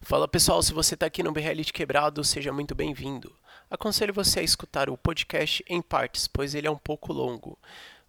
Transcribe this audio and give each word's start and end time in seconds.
Fala 0.00 0.28
pessoal, 0.28 0.62
se 0.62 0.72
você 0.72 0.94
está 0.94 1.06
aqui 1.06 1.22
no 1.22 1.32
BRL 1.32 1.64
Quebrado, 1.72 2.22
seja 2.24 2.52
muito 2.52 2.74
bem-vindo. 2.74 3.34
Aconselho 3.70 4.12
você 4.12 4.40
a 4.40 4.42
escutar 4.42 4.90
o 4.90 4.96
podcast 4.96 5.64
em 5.68 5.80
partes, 5.80 6.28
pois 6.28 6.54
ele 6.54 6.66
é 6.66 6.70
um 6.70 6.76
pouco 6.76 7.12
longo. 7.12 7.58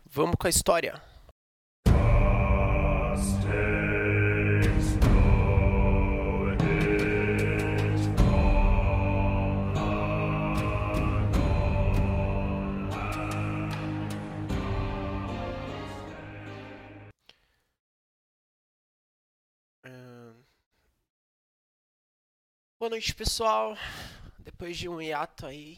Vamos 0.05 0.35
com 0.37 0.47
a 0.47 0.49
história. 0.49 1.01
Boa 22.85 22.91
noite, 22.91 23.15
pessoal. 23.15 23.75
Depois 24.37 24.77
de 24.77 24.87
um 24.87 25.01
hiato 25.01 25.47
aí, 25.47 25.75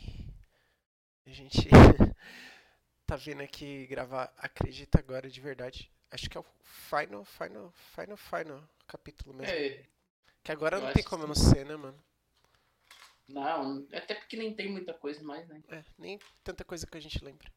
a 1.25 1.29
gente 1.29 1.69
tá 3.07 3.15
vindo 3.15 3.41
aqui 3.41 3.87
gravar 3.87 4.29
Acredita 4.37 4.99
Agora 4.99 5.29
de 5.29 5.39
verdade. 5.39 5.89
Acho 6.11 6.29
que 6.29 6.37
é 6.37 6.41
o 6.41 6.45
final, 6.89 7.23
final, 7.23 7.71
final, 7.95 8.17
final 8.17 8.69
capítulo 8.85 9.33
mesmo. 9.33 9.55
É, 9.55 9.85
que 10.43 10.51
agora 10.51 10.81
não 10.81 10.91
tem 10.91 11.01
como 11.01 11.23
que 11.23 11.29
não 11.29 11.33
ser, 11.33 11.65
né, 11.65 11.77
mano? 11.77 11.97
não, 13.29 13.87
até 13.93 14.13
porque 14.13 14.35
nem 14.35 14.53
tem 14.53 14.69
muita 14.69 14.93
coisa 14.93 15.23
mais, 15.23 15.47
né? 15.47 15.63
É, 15.69 15.85
nem 15.97 16.19
tanta 16.43 16.65
coisa 16.65 16.85
que 16.85 16.97
a 16.97 17.01
gente 17.01 17.23
lembra. 17.23 17.49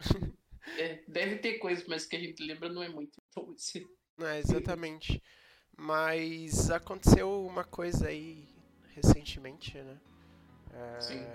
É, 0.78 1.02
deve 1.08 1.36
ter 1.40 1.58
coisa, 1.58 1.84
mas 1.88 2.06
que 2.06 2.16
a 2.16 2.20
gente 2.20 2.42
lembra 2.42 2.70
não 2.70 2.82
é 2.82 2.88
muito. 2.88 3.20
Então, 3.28 3.52
se- 3.58 3.86
Não, 4.16 4.28
é, 4.28 4.38
exatamente. 4.38 5.22
Mas 5.76 6.70
aconteceu 6.70 7.44
uma 7.44 7.64
coisa 7.64 8.08
aí 8.08 8.51
recentemente, 8.94 9.76
né? 9.78 9.98
É, 10.72 11.00
Sim. 11.00 11.26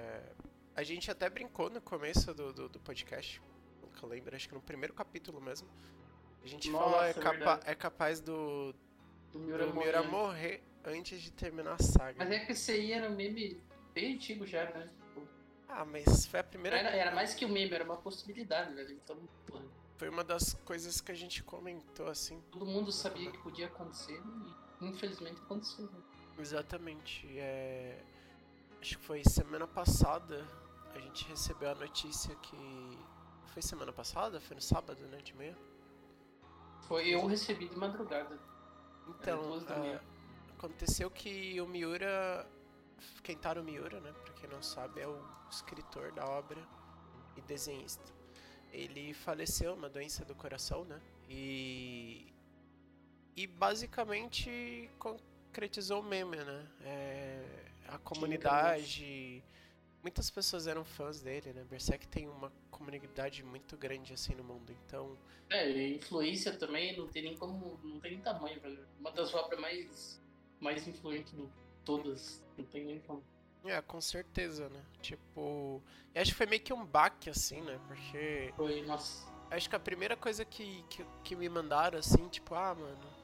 A 0.76 0.84
gente 0.84 1.10
até 1.10 1.30
brincou 1.30 1.70
no 1.70 1.82
começo 1.82 2.34
do, 2.34 2.54
do, 2.54 2.70
do 2.70 2.80
podcast, 2.80 3.42
eu 4.02 4.08
lembro, 4.10 4.36
acho 4.36 4.48
que 4.48 4.54
no 4.54 4.62
primeiro 4.62 4.94
capítulo 4.94 5.42
mesmo. 5.42 5.68
A 6.44 6.48
gente 6.48 6.70
Nossa, 6.70 6.84
falou 6.86 7.04
é, 7.04 7.10
é 7.10 7.14
capa- 7.14 7.60
é 7.66 7.76
capaz 7.76 8.20
do, 8.22 8.72
do 8.74 8.78
do 9.34 9.40
Miura 9.40 9.66
Miura 9.68 10.04
morrendo. 10.04 10.12
morrer 10.12 10.64
antes 10.86 11.20
de 11.22 11.32
terminar 11.32 11.74
a 11.74 11.84
saga. 11.84 12.16
Mas 12.18 12.32
é 12.32 12.40
que 12.46 12.52
esse 12.52 12.72
aí 12.72 12.92
era 12.94 13.10
um 13.10 13.16
meme 13.16 13.60
bem 13.94 14.14
antigo 14.16 14.46
já, 14.46 14.66
né? 14.66 14.88
Tipo, 15.02 15.28
Ah, 15.68 15.84
mas 15.84 16.26
foi 16.28 16.40
a 16.40 16.44
primeira. 16.44 16.78
Era, 16.78 16.90
era 16.92 17.12
mais 17.14 17.34
que 17.34 17.44
um 17.44 17.50
meme, 17.50 17.74
era 17.74 17.84
uma 17.84 17.98
possibilidade, 17.98 18.74
velho. 18.76 18.94
Então, 19.04 19.18
porra, 19.48 19.66
Foi 19.98 20.10
uma 20.10 20.24
das 20.24 20.54
coisas 20.64 21.02
que 21.02 21.12
a 21.12 21.16
gente 21.16 21.44
comentou, 21.44 22.08
assim. 22.08 22.40
todo 22.52 22.66
mundo 22.68 22.92
sabia 22.92 23.32
que 23.32 23.38
podia 23.40 23.66
acontecer 23.66 24.22
e 24.80 24.86
infelizmente 24.86 25.42
aconteceu. 25.42 25.86
né? 25.86 26.00
Exatamente. 26.40 27.28
É... 27.38 28.04
Acho 28.80 28.98
que 28.98 29.06
foi 29.06 29.24
semana 29.24 29.68
passada 29.68 30.46
a 30.98 31.00
gente 31.00 31.28
recebeu 31.28 31.70
a 31.70 31.76
notícia 31.76 32.36
que. 32.38 32.98
Foi 33.54 33.62
semana 33.62 33.94
passada? 33.94 34.42
Foi 34.42 34.56
no 34.56 34.62
sábado, 34.62 35.00
né? 35.08 35.18
De 35.18 35.34
manhã? 35.36 35.56
Foi, 36.88 37.08
eu 37.08 37.26
recebi 37.26 37.68
de 37.68 37.78
madrugada. 37.78 38.40
Então, 39.08 39.64
ah, 39.70 40.02
aconteceu 40.58 41.10
que 41.12 41.60
o 41.62 41.68
Miura. 41.68 42.48
Kentaro 43.22 43.64
Miura, 43.64 44.00
né? 44.00 44.12
Pra 44.24 44.34
quem 44.34 44.50
não 44.50 44.62
sabe, 44.64 45.02
é 45.02 45.08
o 45.08 45.24
escritor 45.52 46.12
da 46.14 46.26
obra 46.26 46.60
e 47.36 47.42
desenhista. 47.42 48.12
Ele 48.72 49.14
faleceu, 49.14 49.76
uma 49.76 49.90
doença 49.90 50.26
do 50.26 50.34
coração, 50.34 50.84
né? 50.84 51.00
E. 51.30 52.34
E 53.36 53.46
basicamente 53.46 54.90
concretizou 55.48 56.02
o 56.02 56.04
meme, 56.04 56.38
né? 56.38 56.68
É, 56.84 57.44
a 57.88 57.98
comunidade. 57.98 59.44
Muitas 60.02 60.30
pessoas 60.30 60.68
eram 60.68 60.86
fãs 60.86 61.22
dele, 61.22 61.52
né? 61.54 61.64
Berserk 61.64 62.08
tem 62.08 62.28
uma 62.28 62.52
comunidade 62.70 63.44
muito 63.44 63.76
grande 63.76 64.14
assim 64.14 64.36
no 64.36 64.44
mundo, 64.44 64.72
então. 64.86 65.18
É, 65.50 65.70
e 65.70 65.96
influência 65.98 66.54
também 66.54 66.96
não 66.96 67.08
tem 67.08 67.24
nem 67.24 67.36
como. 67.36 67.80
não 67.84 68.00
tem 68.00 68.12
nem 68.12 68.22
tamanho, 68.22 68.60
velho. 68.62 68.88
Uma 69.00 69.12
das 69.12 69.34
obras 69.34 69.60
mais, 69.60 70.22
mais 70.60 70.88
influentes 70.88 71.34
de 71.34 71.50
todas. 71.84 72.44
Não 72.58 72.66
tem 72.66 72.86
nem 72.86 73.00
como. 73.00 73.24
É, 73.66 73.82
com 73.82 74.00
certeza, 74.00 74.70
né? 74.70 74.84
Tipo. 75.02 75.82
Eu 76.14 76.22
acho 76.22 76.32
que 76.32 76.38
foi 76.38 76.46
meio 76.46 76.62
que 76.62 76.74
um 76.74 76.86
baque, 76.86 77.30
assim, 77.30 77.62
né? 77.62 77.80
Porque. 77.88 78.54
Foi, 78.56 78.82
nossa. 78.84 79.28
Acho 79.50 79.70
que 79.70 79.76
a 79.76 79.80
primeira 79.80 80.16
coisa 80.16 80.44
que, 80.46 80.84
que, 80.90 81.06
que 81.24 81.36
me 81.36 81.50
mandaram, 81.50 81.98
assim, 81.98 82.28
tipo, 82.30 82.54
ah, 82.54 82.76
mano. 82.76 83.18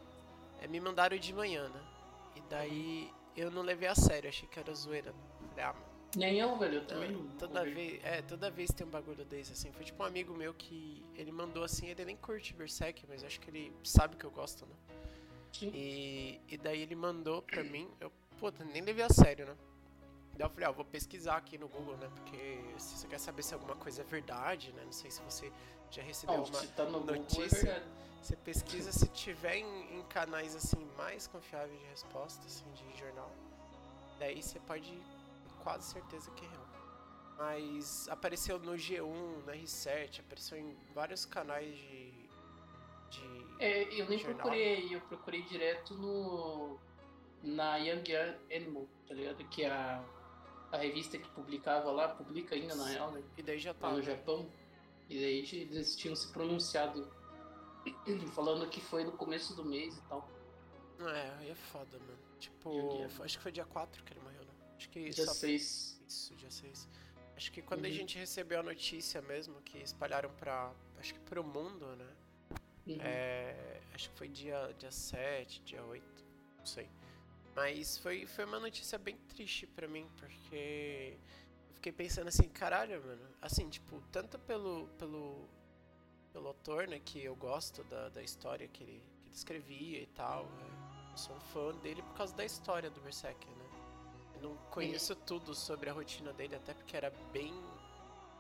É, 0.62 0.68
me 0.68 0.80
mandaram 0.80 1.18
de 1.18 1.34
manhã, 1.34 1.68
né? 1.68 1.93
E 2.36 2.42
daí 2.50 3.12
eu 3.36 3.50
não 3.50 3.62
levei 3.62 3.88
a 3.88 3.96
sério, 3.96 4.30
achei 4.30 4.48
que 4.48 4.60
era 4.60 4.74
zoeira. 4.74 5.14
Falei, 5.50 5.64
ah, 5.64 5.74
mano. 5.74 5.94
Nem 6.16 6.38
eu, 6.38 6.56
velho, 6.58 6.76
eu 6.76 6.82
não, 6.82 6.88
também 6.88 7.12
não. 7.12 7.28
toda 7.38 7.64
vez, 7.64 8.00
é, 8.04 8.22
toda 8.22 8.52
vez 8.52 8.70
tem 8.72 8.86
um 8.86 8.90
bagulho 8.90 9.26
desse, 9.26 9.54
assim. 9.54 9.72
Foi 9.72 9.84
tipo 9.84 10.04
um 10.04 10.06
amigo 10.06 10.34
meu 10.36 10.54
que 10.54 11.04
ele 11.16 11.32
mandou 11.32 11.64
assim, 11.64 11.88
ele 11.88 12.06
nem 12.06 12.16
curte 12.16 12.54
Berserk, 12.54 13.04
mas 13.10 13.24
acho 13.24 13.40
que 13.40 13.50
ele 13.50 13.74
sabe 13.84 14.16
que 14.16 14.24
eu 14.24 14.30
gosto, 14.30 14.66
né? 14.66 14.76
Sim. 15.52 15.72
E, 15.74 16.40
e 16.48 16.58
daí 16.58 16.82
ele 16.82 16.96
mandou 16.96 17.42
pra 17.42 17.64
mim, 17.64 17.90
eu, 18.00 18.12
puta, 18.40 18.64
nem 18.64 18.82
levei 18.82 19.04
a 19.04 19.10
sério, 19.10 19.48
né? 19.48 19.56
Daí 20.38 20.46
eu 20.46 20.50
falei, 20.50 20.66
ah, 20.68 20.70
eu 20.70 20.74
vou 20.74 20.86
pesquisar 20.86 21.38
aqui 21.38 21.58
no 21.58 21.68
Google, 21.68 21.98
né? 21.98 22.10
Porque 22.16 22.60
se 22.78 22.98
você 22.98 23.03
quer 23.14 23.20
saber 23.20 23.44
se 23.44 23.54
alguma 23.54 23.76
coisa 23.76 24.02
é 24.02 24.06
verdade, 24.06 24.72
né? 24.74 24.82
Não 24.84 24.92
sei 24.92 25.12
se 25.12 25.22
você 25.22 25.52
já 25.92 26.02
recebeu 26.02 26.38
Não, 26.38 26.44
uma. 26.46 26.68
tá 26.68 26.84
no 26.86 27.00
Google, 27.02 27.16
é 27.16 27.20
notícia. 27.20 27.48
verdade. 27.64 27.86
Você 28.24 28.36
pesquisa 28.38 28.92
se 28.92 29.08
tiver 29.10 29.58
em, 29.58 30.00
em 30.00 30.04
canais 30.04 30.56
assim 30.56 30.84
mais 30.98 31.28
confiáveis 31.28 31.80
de 31.80 31.86
resposta, 31.88 32.44
assim, 32.48 32.66
de 32.72 32.98
jornal. 32.98 33.30
Daí 34.18 34.42
você 34.42 34.60
pode 34.62 34.90
ter 34.90 35.54
quase 35.62 35.92
certeza 35.92 36.32
que 36.32 36.44
é 36.44 36.48
real. 36.48 36.68
Mas 37.38 38.08
apareceu 38.10 38.58
no 38.58 38.74
G1, 38.74 39.04
no 39.46 39.52
R7, 39.52 40.22
apareceu 40.22 40.58
em 40.58 40.76
vários 40.96 41.24
canais 41.26 41.76
de. 41.78 42.12
de 43.12 43.56
É, 43.60 43.84
eu 43.94 44.10
nem 44.10 44.18
Jornal. 44.18 44.38
procurei, 44.38 44.96
eu 44.96 45.02
procurei 45.02 45.42
direto 45.44 45.94
no. 45.96 46.80
na 47.44 47.78
Young 47.78 48.04
Animal, 48.56 48.88
tá 49.08 49.14
ligado? 49.14 49.44
Que 49.50 49.64
é 49.66 49.70
a, 49.72 50.04
a 50.74 50.78
revista 50.78 51.18
que 51.20 51.30
publicava 51.30 51.92
lá, 51.92 52.10
publica 52.10 52.56
ainda 52.56 52.74
na 52.76 52.86
real, 52.88 53.12
né? 53.12 53.24
E 53.38 53.44
daí 53.44 53.60
já 53.60 53.74
tá. 53.74 53.88
Lá 53.88 53.94
no 53.94 54.00
né? 54.00 54.04
Japão. 54.04 54.50
E 55.08 55.20
daí 55.20 55.40
eles 55.72 55.96
tinham 55.96 56.16
se 56.16 56.32
pronunciado 56.32 57.08
falando 58.34 58.68
que 58.70 58.82
foi 58.82 59.04
no 59.04 59.12
começo 59.12 59.56
do 59.56 59.64
mês 59.64 59.98
e 59.98 60.02
tal. 60.04 60.28
É, 61.00 61.30
aí 61.40 61.50
é 61.52 61.56
foda, 61.56 62.00
mano. 62.00 62.18
Tipo, 62.40 63.06
acho 63.24 63.38
que 63.38 63.44
foi 63.44 63.52
dia 63.52 63.66
4 63.66 64.04
que 64.04 64.14
ele 64.14 64.20
morreu, 64.22 64.42
né? 64.44 64.54
Acho 64.78 64.90
que 64.90 65.10
Dia 65.10 65.26
só 65.26 65.34
6. 65.34 66.02
Isso, 66.08 66.36
dia 66.36 66.50
6. 66.50 66.90
Acho 67.36 67.52
que 67.52 67.62
quando 67.62 67.86
a 67.86 67.88
Uhum. 67.88 67.94
gente 67.94 68.18
recebeu 68.18 68.60
a 68.60 68.64
notícia 68.64 69.22
mesmo, 69.22 69.62
que 69.62 69.78
espalharam 69.80 70.30
pra. 70.32 70.72
Acho 70.98 71.14
que 71.14 71.20
pro 71.22 71.44
mundo, 71.44 71.86
né? 71.96 72.10
Uhum. 72.88 72.98
É, 73.00 73.80
acho 73.94 74.10
que 74.10 74.18
foi 74.18 74.28
dia, 74.28 74.74
dia 74.78 74.92
7, 74.92 75.62
dia 75.64 75.84
8, 75.84 76.04
não 76.58 76.66
sei. 76.66 76.90
Mas 77.56 77.98
foi, 77.98 78.26
foi 78.26 78.46
uma 78.46 78.60
notícia 78.60 78.98
bem 78.98 79.16
triste 79.30 79.68
pra 79.68 79.88
mim, 79.88 80.08
porque 80.18 81.18
eu 81.70 81.76
fiquei 81.76 81.92
pensando 81.92 82.28
assim, 82.28 82.50
caralho, 82.50 83.04
mano. 83.06 83.28
Assim, 83.42 83.70
tipo, 83.70 84.02
tanto 84.12 84.40
pelo, 84.40 84.88
pelo, 84.98 85.48
pelo 86.32 86.48
autor, 86.48 86.88
né, 86.88 87.00
que 87.00 87.24
eu 87.24 87.36
gosto 87.36 87.84
da, 87.84 88.10
da 88.10 88.24
história 88.24 88.68
que 88.68 88.84
ele, 88.84 89.04
que 89.20 89.28
ele 89.28 89.36
escrevia 89.36 90.02
e 90.02 90.08
tal. 90.08 90.46
é, 90.46 91.12
eu 91.12 91.18
sou 91.18 91.36
um 91.36 91.40
fã 91.40 91.76
dele 91.76 92.02
por 92.02 92.16
causa 92.16 92.36
da 92.36 92.44
história 92.44 92.90
do 92.90 93.00
Berserk, 93.02 93.48
né? 93.48 93.66
Eu 94.36 94.50
não 94.50 94.58
conheço 94.72 95.16
tudo 95.16 95.54
sobre 95.54 95.90
a 95.90 95.94
rotina 95.94 96.34
dele, 96.34 96.56
até 96.56 96.74
porque 96.74 96.98
era 96.98 97.12
bem. 97.32 97.54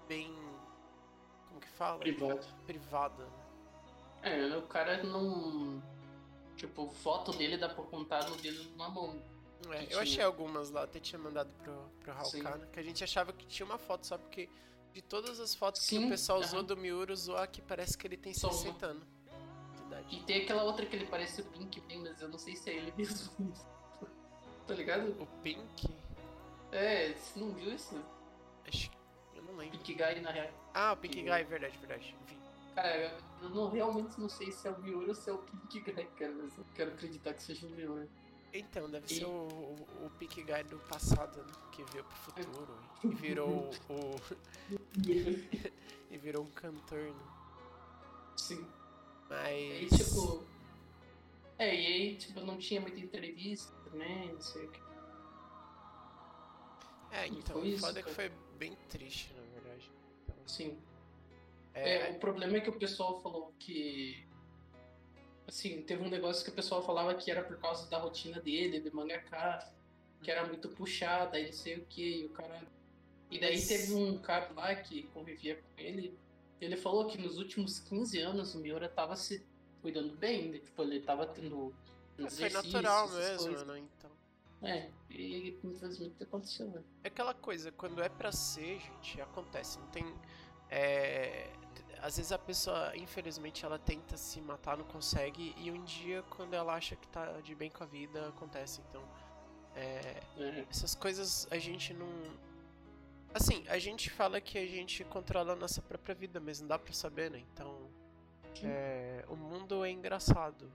bem. 0.07 0.33
como 1.47 1.59
que 1.61 1.69
fala? 1.69 1.99
Privado. 1.99 2.47
Privada, 2.65 3.23
né? 3.23 3.43
É, 4.23 4.57
o 4.57 4.63
cara 4.63 5.03
não. 5.03 5.83
Tipo, 6.55 6.87
foto 6.89 7.31
dele 7.33 7.57
dá 7.57 7.67
pra 7.69 7.83
contar 7.83 8.29
no 8.29 8.35
dedo 8.37 8.63
de 8.63 8.69
uma 8.73 8.89
mão. 8.89 9.21
É, 9.71 9.85
que 9.85 9.93
eu 9.93 9.99
achei 9.99 10.15
tinha. 10.15 10.25
algumas 10.25 10.69
lá, 10.69 10.83
até 10.83 10.99
tinha 10.99 11.17
mandado 11.19 11.49
pro, 11.63 11.73
pro 12.01 12.25
Sim. 12.25 12.39
Hawkana, 12.45 12.65
que 12.67 12.79
a 12.79 12.83
gente 12.83 13.03
achava 13.03 13.31
que 13.31 13.45
tinha 13.45 13.65
uma 13.65 13.77
foto 13.77 14.05
só 14.05 14.17
porque 14.17 14.49
de 14.93 15.01
todas 15.01 15.39
as 15.39 15.55
fotos 15.55 15.81
que 15.81 15.87
Sim, 15.97 16.05
o 16.05 16.09
pessoal 16.09 16.39
usou 16.39 16.61
do 16.61 16.75
Miura 16.77 17.11
usou 17.13 17.37
aqui 17.37 17.61
parece 17.61 17.97
que 17.97 18.05
ele 18.05 18.17
tem 18.17 18.33
uma. 18.43 18.51
60 18.53 18.85
anos. 18.85 19.03
E 20.11 20.17
tem 20.23 20.41
aquela 20.43 20.63
outra 20.63 20.85
que 20.85 20.95
ele 20.95 21.05
parece 21.05 21.41
o 21.41 21.45
Pink 21.45 21.79
bem, 21.81 21.99
mas 21.99 22.19
eu 22.21 22.27
não 22.27 22.37
sei 22.37 22.55
se 22.55 22.69
é 22.69 22.75
ele 22.75 22.93
mesmo. 22.97 23.31
tá 24.67 24.73
ligado? 24.73 25.09
O 25.21 25.25
Pink, 25.41 25.87
É, 26.71 27.13
você 27.13 27.39
não 27.39 27.51
viu 27.51 27.73
isso? 27.73 27.95
acho 28.67 28.89
que 28.89 28.97
eu 29.37 29.43
não 29.43 29.55
lembro. 29.55 29.77
Pink 29.79 29.93
Guy 29.93 30.21
na 30.21 30.31
real. 30.31 30.49
Ah, 30.73 30.91
o 30.93 30.97
Pink 30.97 31.15
Que- 31.15 31.21
Guy, 31.23 31.43
verdade, 31.43 31.77
verdade. 31.77 32.15
Vi. 32.27 32.37
Cara, 32.75 33.17
eu 33.41 33.49
não, 33.49 33.69
realmente 33.69 34.19
não 34.19 34.27
sei 34.29 34.51
se 34.51 34.67
é 34.67 34.71
o 34.71 34.81
Miura 34.81 35.09
ou 35.09 35.15
se 35.15 35.29
é 35.29 35.33
o 35.33 35.37
Pink 35.37 35.79
Guy, 35.79 36.05
cara, 36.17 36.31
mas 36.33 36.57
eu 36.57 36.65
quero 36.73 36.91
acreditar 36.91 37.33
que 37.33 37.43
seja 37.43 37.67
o 37.67 37.69
Miura. 37.69 38.07
Então, 38.51 38.89
deve 38.89 39.05
E- 39.13 39.17
ser 39.17 39.25
o, 39.25 39.29
o, 39.47 40.05
o 40.05 40.09
Pink 40.17 40.41
Guy 40.43 40.63
do 40.63 40.77
passado, 40.79 41.37
né? 41.43 41.53
Que 41.71 41.83
veio 41.85 42.03
pro 42.03 42.15
futuro 42.17 42.77
e 43.03 43.07
virou 43.09 43.69
o. 43.89 44.15
e 46.11 46.17
virou 46.17 46.43
um 46.43 46.51
cantor, 46.51 46.99
né? 47.13 47.23
Sim. 48.37 48.65
Mas. 49.29 49.49
E 49.51 49.71
aí, 49.71 49.89
tipo. 49.89 50.43
É, 51.59 51.73
e 51.75 51.85
aí, 51.87 52.15
tipo, 52.17 52.39
não 52.41 52.57
tinha 52.57 52.81
muita 52.81 52.99
entrevista, 52.99 53.71
também, 53.89 54.33
não 54.33 54.41
sei 54.41 54.65
o 54.65 54.71
que. 54.71 54.81
É, 57.11 57.27
E 57.27 57.37
então, 57.37 57.55
foi 57.59 57.67
isso, 57.69 57.79
foda 57.85 57.99
é 57.99 58.03
que 58.03 58.11
cara. 58.13 58.29
foi 58.29 58.37
bem 58.57 58.75
triste, 58.89 59.31
na 59.35 59.41
verdade. 59.53 59.91
Então, 60.23 60.35
Sim. 60.47 60.77
É, 61.73 62.09
É, 62.09 62.11
o 62.11 62.19
problema 62.19 62.57
é 62.57 62.61
que 62.61 62.69
o 62.69 62.73
pessoal 62.77 63.21
falou 63.21 63.53
que. 63.59 64.25
Assim, 65.47 65.81
teve 65.81 66.03
um 66.03 66.09
negócio 66.09 66.43
que 66.43 66.49
o 66.49 66.53
pessoal 66.53 66.81
falava 66.83 67.13
que 67.15 67.29
era 67.29 67.43
por 67.43 67.57
causa 67.59 67.89
da 67.89 67.97
rotina 67.97 68.39
dele, 68.39 68.79
de 68.79 68.89
mangaka, 68.95 69.69
que 70.21 70.31
era 70.31 70.45
muito 70.47 70.69
puxada 70.69 71.37
e 71.39 71.47
não 71.47 71.53
sei 71.53 71.77
o 71.77 71.85
que, 71.85 72.21
e 72.21 72.25
o 72.25 72.29
cara. 72.29 72.61
E 73.29 73.39
daí 73.39 73.55
Mas- 73.55 73.67
teve 73.67 73.93
um 73.93 74.17
cara 74.19 74.49
lá 74.55 74.73
que 74.75 75.03
convivia 75.13 75.55
com 75.57 75.81
ele, 75.81 76.17
ele 76.61 76.77
falou 76.77 77.07
que 77.07 77.17
nos 77.17 77.37
últimos 77.37 77.79
15 77.79 78.19
anos 78.19 78.55
o 78.55 78.59
Miura 78.59 78.87
tava 78.87 79.15
se 79.17 79.45
cuidando 79.81 80.15
bem, 80.15 80.49
né? 80.49 80.59
tipo, 80.59 80.81
ele 80.81 81.01
tava 81.01 81.25
tendo. 81.27 81.73
foi 82.15 82.25
exercícios, 82.25 82.71
natural 82.73 83.05
essas 83.07 83.17
mesmo, 83.17 83.47
coisas. 83.47 83.67
né? 83.67 83.79
Então. 83.97 84.11
É, 84.61 84.89
e 85.09 85.59
infelizmente 85.61 86.23
aconteceu, 86.23 86.67
né? 86.67 86.81
É 87.03 87.07
aquela 87.09 87.33
coisa, 87.33 87.69
quando 87.73 88.01
é 88.01 88.07
pra 88.07 88.31
ser, 88.31 88.79
gente, 88.79 89.19
acontece. 89.19 89.77
Não 89.77 89.87
tem. 89.87 90.05
é, 90.69 91.51
às 92.03 92.17
vezes 92.17 92.31
a 92.33 92.37
pessoa, 92.37 92.91
infelizmente, 92.97 93.63
ela 93.65 93.79
tenta 93.79 94.17
se 94.17 94.41
matar, 94.41 94.77
não 94.77 94.83
consegue, 94.85 95.55
e 95.57 95.71
um 95.71 95.83
dia, 95.85 96.21
quando 96.29 96.53
ela 96.53 96.73
acha 96.75 96.97
que 96.97 97.07
tá 97.07 97.39
de 97.41 97.55
bem 97.55 97.69
com 97.71 97.83
a 97.83 97.87
vida, 97.87 98.27
acontece. 98.27 98.81
Então, 98.89 99.01
é, 99.75 100.21
É, 100.37 100.65
essas 100.69 100.93
coisas 100.95 101.47
a 101.49 101.57
gente 101.57 101.93
não. 101.93 102.07
Assim, 103.33 103.65
a 103.67 103.79
gente 103.79 104.09
fala 104.09 104.39
que 104.41 104.57
a 104.57 104.65
gente 104.67 105.03
controla 105.05 105.53
a 105.53 105.55
nossa 105.55 105.81
própria 105.81 106.13
vida, 106.13 106.39
mas 106.39 106.59
não 106.61 106.67
dá 106.67 106.77
pra 106.77 106.93
saber, 106.93 107.31
né? 107.31 107.39
Então. 107.53 107.89
É, 108.65 109.25
o 109.29 109.35
mundo 109.35 109.83
é 109.83 109.89
engraçado. 109.89 110.71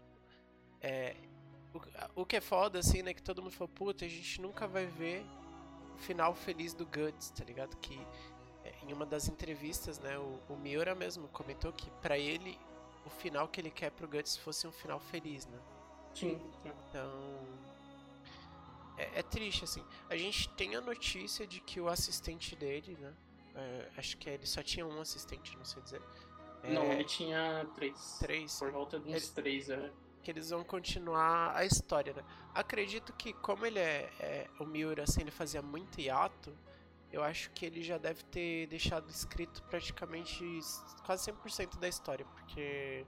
É, 0.80 1.14
o, 1.75 2.22
o 2.22 2.26
que 2.26 2.36
é 2.36 2.40
foda, 2.40 2.78
assim, 2.78 3.02
né? 3.02 3.14
Que 3.14 3.22
todo 3.22 3.42
mundo 3.42 3.52
falou, 3.52 3.69
puta, 3.69 4.04
a 4.04 4.08
gente 4.08 4.40
nunca 4.40 4.66
vai 4.66 4.86
ver 4.86 5.25
o 5.94 5.98
final 5.98 6.34
feliz 6.34 6.75
do 6.75 6.84
Guts, 6.86 7.30
tá 7.30 7.44
ligado? 7.44 7.76
Que 7.76 7.98
em 8.82 8.93
uma 8.93 9.05
das 9.06 9.28
entrevistas, 9.28 9.99
né? 9.99 10.19
O, 10.19 10.38
o 10.49 10.56
Miura 10.56 10.94
mesmo 10.94 11.28
comentou 11.28 11.72
que 11.72 11.90
pra 12.02 12.19
ele 12.19 12.58
o 13.06 13.10
final 13.10 13.49
que 13.49 13.60
ele 13.60 13.70
quer 13.70 13.90
pro 13.90 14.06
Guts 14.08 14.37
fosse 14.37 14.66
um 14.66 14.72
final 14.72 14.99
feliz, 15.00 15.46
né? 15.46 15.58
sim. 16.14 16.40
Então. 16.64 17.40
É, 18.96 19.20
é 19.20 19.22
triste, 19.22 19.64
assim. 19.64 19.84
A 20.10 20.16
gente 20.16 20.49
tem 20.50 20.75
a 20.75 20.81
notícia 20.81 21.46
de 21.46 21.60
que 21.60 21.81
o 21.81 21.88
assistente 21.88 22.56
dele, 22.56 22.96
né? 23.00 23.14
é, 23.55 23.88
acho 23.96 24.16
que 24.16 24.28
ele 24.28 24.46
só 24.46 24.62
tinha 24.62 24.84
um 24.87 25.00
assistente, 25.00 25.56
não 25.56 25.64
sei 25.64 25.82
dizer. 25.82 26.02
É, 26.62 26.72
Não, 26.72 26.84
ele 26.93 27.04
tinha 27.04 27.66
três. 27.75 28.16
três. 28.19 28.58
Por 28.58 28.70
volta 28.72 28.99
de 28.99 29.08
uns 29.08 29.14
Ele- 29.25 29.32
três, 29.34 29.70
é. 29.70 29.90
que 30.22 30.31
eles 30.31 30.50
vão 30.50 30.64
continuar 30.64 31.56
a 31.56 31.64
história, 31.64 32.12
né? 32.12 32.25
Acredito 32.54 33.12
que 33.12 33.32
como 33.32 33.64
ele 33.64 33.78
é, 33.78 34.11
é- 34.19 34.50
o 34.58 34.64
Miura, 34.64 35.04
assim, 35.04 35.20
ele 35.22 35.31
fazia 35.31 35.62
muito 35.62 36.00
hiato, 36.00 36.52
eu 37.12 37.22
acho 37.22 37.50
que 37.50 37.64
ele 37.64 37.82
já 37.82 37.96
deve 37.99 38.22
ter 38.25 38.66
deixado 38.66 39.08
escrito 39.08 39.62
praticamente 39.64 40.44
quase 41.05 41.31
100% 41.32 41.78
da 41.78 41.88
história, 41.88 42.25
porque 42.26 43.05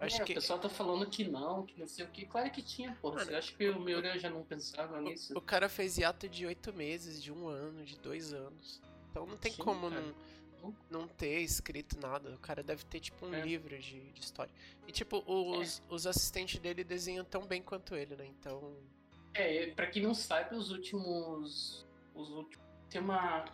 acho 0.00 0.22
é, 0.22 0.24
que 0.24 0.32
O 0.32 0.34
pessoal 0.36 0.58
tá 0.58 0.68
falando 0.68 1.06
que 1.06 1.24
não, 1.24 1.64
que 1.64 1.78
não 1.78 1.86
sei 1.86 2.04
o 2.04 2.08
que. 2.08 2.26
Claro 2.26 2.50
que 2.50 2.62
tinha, 2.62 2.96
porra. 3.00 3.24
Você 3.24 3.34
acha 3.34 3.54
que 3.54 3.68
o 3.68 3.80
Miura 3.80 4.18
já 4.18 4.28
não 4.28 4.42
pensava 4.42 5.00
nisso? 5.00 5.36
o, 5.36 5.40
cara 5.40 5.68
fez 5.68 5.98
hiato 5.98 6.28
de 6.28 6.46
oito 6.46 6.72
meses, 6.72 7.22
de 7.22 7.32
um 7.32 7.48
ano, 7.48 7.84
de 7.84 7.96
dois 7.98 8.32
anos. 8.32 8.80
Então 9.10 9.24
não 9.26 9.36
tem 9.36 9.52
Sim, 9.52 9.62
como 9.62 9.88
cara. 9.88 10.14
não, 10.62 10.74
não 10.90 11.08
ter 11.08 11.40
escrito 11.40 11.98
nada. 12.00 12.34
O 12.34 12.38
cara 12.38 12.62
deve 12.62 12.84
ter, 12.84 13.00
tipo, 13.00 13.24
um 13.24 13.34
É. 13.34 13.40
livro 13.40 13.78
de, 13.78 14.12
de 14.12 14.20
história. 14.20 14.52
E, 14.86 14.92
tipo, 14.92 15.22
os, 15.26 15.82
os 15.88 16.06
assistentes 16.06 16.58
dele 16.58 16.82
desenham 16.84 17.24
tão 17.24 17.46
bem 17.46 17.62
quanto 17.62 17.94
ele, 17.94 18.16
né? 18.16 18.26
Então... 18.26 18.76
É, 19.34 19.66
pra 19.68 19.86
quem 19.86 20.02
não 20.02 20.14
sabe, 20.14 20.56
os 20.56 20.70
últimos. 20.72 21.86
Os 22.14 22.30
últimos. 22.30 22.67
Tem 22.90 23.00
uma. 23.00 23.44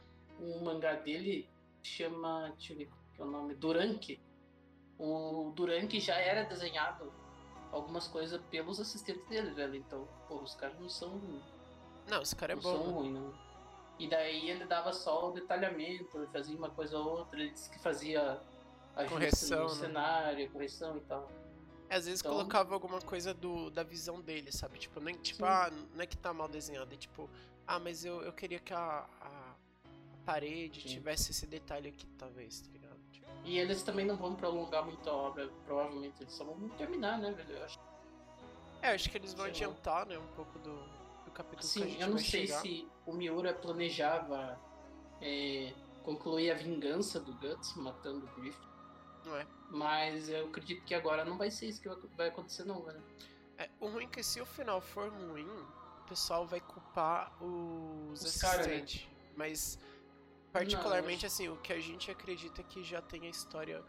Um 0.40 0.64
mangá 0.64 0.94
dele 0.94 1.48
chama. 1.82 2.52
Deixa 2.56 2.72
eu 2.72 2.78
ver 2.78 2.90
que 3.14 3.22
é 3.22 3.24
o 3.24 3.28
nome. 3.30 3.54
Durank. 3.54 4.20
O 4.98 5.52
Durank 5.54 5.98
já 6.00 6.14
era 6.16 6.44
desenhado 6.44 7.12
algumas 7.72 8.06
coisas 8.06 8.40
pelos 8.50 8.78
assistentes 8.80 9.26
dele, 9.28 9.50
velho. 9.50 9.76
Então, 9.76 10.08
pô, 10.28 10.36
os 10.36 10.54
caras 10.54 10.78
não 10.78 10.88
são. 10.88 11.20
Não, 12.08 12.22
esse 12.22 12.36
cara 12.36 12.52
é 12.52 12.56
não 12.56 12.62
bom. 12.62 12.72
são 12.72 12.86
né? 12.86 12.92
ruins, 12.92 13.14
não. 13.14 13.34
E 13.98 14.08
daí 14.08 14.50
ele 14.50 14.64
dava 14.64 14.92
só 14.92 15.28
o 15.30 15.32
detalhamento, 15.32 16.16
ele 16.18 16.26
fazia 16.26 16.56
uma 16.56 16.68
coisa 16.70 16.98
ou 16.98 17.18
outra, 17.18 17.40
ele 17.40 17.50
disse 17.50 17.70
que 17.70 17.78
fazia 17.78 18.40
Correção, 19.08 19.64
no 19.64 19.68
né? 19.68 19.80
cenário, 19.80 20.50
correção 20.50 20.96
e 20.96 21.00
tal. 21.02 21.30
Às 21.88 22.06
vezes 22.06 22.20
Então- 22.20 22.32
colocava 22.32 22.74
alguma 22.74 23.00
coisa 23.00 23.32
do, 23.32 23.70
da 23.70 23.82
visão 23.84 24.20
dele, 24.20 24.50
sabe? 24.50 24.78
Tipo, 24.78 24.98
nem 25.00 25.14
tipo, 25.16 25.38
Sim. 25.38 25.44
ah, 25.44 25.70
não 25.94 26.02
é 26.02 26.06
que 26.06 26.16
tá 26.16 26.32
mal 26.32 26.48
desenhado, 26.48 26.92
é 26.92 26.96
tipo, 26.96 27.28
ah, 27.66 27.78
mas 27.78 28.04
eu, 28.04 28.22
eu 28.22 28.32
queria 28.32 28.58
que 28.60 28.72
a, 28.72 29.06
a, 29.20 29.54
parede 30.24 30.80
Sim. 30.82 30.88
tivesse 30.88 31.30
esse 31.32 31.46
detalhe 31.46 31.88
aqui, 31.88 32.06
talvez, 32.18 32.60
tá 32.60 32.68
ligado? 32.72 32.98
Tipo, 33.12 33.26
E 33.44 33.58
eles 33.58 33.82
também 33.82 34.06
não 34.06 34.16
vão 34.16 34.34
prolongar 34.34 34.84
muito 34.84 35.08
a 35.08 35.12
obra, 35.12 35.48
provavelmente 35.64 36.22
eles 36.22 36.32
só 36.32 36.44
vão 36.44 36.68
terminar, 36.70 37.18
né, 37.18 37.30
velho? 37.32 37.52
Eu 37.58 37.64
acho. 37.64 37.78
é, 38.82 38.88
acho 38.94 39.10
que 39.10 39.18
eles 39.18 39.34
vão 39.34 39.44
Sei 39.44 39.52
lá. 39.66 39.72
adiantar, 39.72 40.06
né, 40.06 40.18
um 40.18 40.26
pouco 40.28 40.58
do, 40.60 40.76
do 41.24 41.30
capítulo 41.32 41.62
Sim, 41.62 41.96
eu 42.00 42.08
não 42.08 42.18
sei 42.18 42.46
chegar. 42.46 42.60
se 42.62 42.88
o 43.06 43.12
Miura 43.12 43.52
planejava 43.52 44.58
é, 45.20 45.72
concluir 46.02 46.50
a 46.50 46.54
vingança 46.54 47.20
do 47.20 47.32
Guts 47.34 47.74
matando 47.76 48.24
o 48.26 48.40
Griffith, 48.40 48.68
Não 49.24 49.36
é? 49.36 49.46
mas 49.70 50.28
eu 50.28 50.46
acredito 50.46 50.82
que 50.84 50.94
agora 50.94 51.24
não 51.24 51.36
vai 51.36 51.50
ser 51.50 51.66
isso 51.66 51.80
que 51.82 51.88
vai 52.16 52.28
acontecer, 52.28 52.64
não, 52.64 52.82
velho. 52.82 53.02
é. 53.58 53.68
O 53.80 53.88
ruim 53.88 54.04
é 54.04 54.08
que 54.08 54.22
se 54.22 54.40
o 54.40 54.46
final 54.46 54.80
for 54.80 55.10
ruim, 55.12 55.48
pessoal 56.04 56.46
vai 56.46 56.60
culpar 56.60 57.32
os, 57.42 58.22
Os 58.22 58.36
cara, 58.36 58.66
né? 58.66 58.76
assistentes. 58.76 59.08
Mas, 59.36 59.78
particularmente, 60.52 61.26
assim, 61.26 61.48
o 61.48 61.56
que 61.56 61.72
a 61.72 61.80
gente 61.80 62.10
acredita 62.10 62.60
é 62.60 62.64
que 62.64 62.82
já 62.82 63.00
tem 63.02 63.26
a 63.26 63.30
história... 63.30 63.82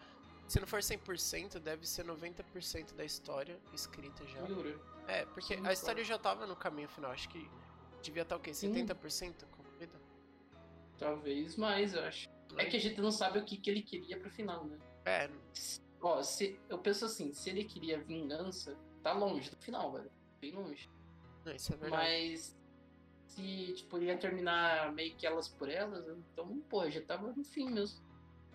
Se 0.47 0.59
não 0.59 0.67
for 0.67 0.79
100%, 0.79 1.59
deve 1.59 1.87
ser 1.87 2.05
90% 2.05 2.93
da 2.93 3.03
história 3.03 3.59
escrita 3.73 4.25
já. 4.27 4.39
É, 5.07 5.25
porque 5.25 5.57
Sim, 5.57 5.65
a 5.65 5.73
história 5.73 6.03
já 6.03 6.19
tava 6.19 6.45
no 6.45 6.55
caminho 6.55 6.87
final. 6.87 7.11
Acho 7.11 7.27
que 7.29 7.49
devia 8.01 8.21
estar 8.21 8.35
o 8.35 8.39
quê? 8.39 8.53
Sim. 8.53 8.71
70% 8.71 9.43
concluída? 9.57 9.99
Talvez 10.99 11.55
mais, 11.55 11.95
eu 11.95 12.03
acho. 12.03 12.29
É 12.57 12.65
que 12.65 12.77
a 12.77 12.79
gente 12.79 13.01
não 13.01 13.11
sabe 13.11 13.39
o 13.39 13.43
que, 13.43 13.57
que 13.57 13.69
ele 13.69 13.81
queria 13.81 14.19
pro 14.19 14.29
final, 14.29 14.65
né? 14.65 14.77
É, 15.05 15.29
Ó, 16.01 16.21
se, 16.21 16.59
eu 16.69 16.77
penso 16.77 17.05
assim, 17.05 17.33
se 17.33 17.49
ele 17.49 17.63
queria 17.63 17.99
vingança, 17.99 18.77
tá 19.01 19.11
longe 19.11 19.49
do 19.49 19.57
final, 19.57 19.91
velho. 19.91 20.11
Bem 20.39 20.51
longe. 20.51 20.87
Não, 21.45 21.55
isso 21.55 21.73
é 21.73 21.77
verdade. 21.77 22.03
Mas 22.03 22.55
se, 23.27 23.73
tipo, 23.73 23.97
ia 23.99 24.17
terminar 24.17 24.91
meio 24.93 25.15
que 25.15 25.25
elas 25.27 25.47
por 25.47 25.69
elas, 25.69 26.05
então, 26.07 26.59
pô, 26.69 26.89
já 26.89 27.01
tava 27.01 27.31
no 27.31 27.43
fim 27.43 27.69
mesmo. 27.69 28.03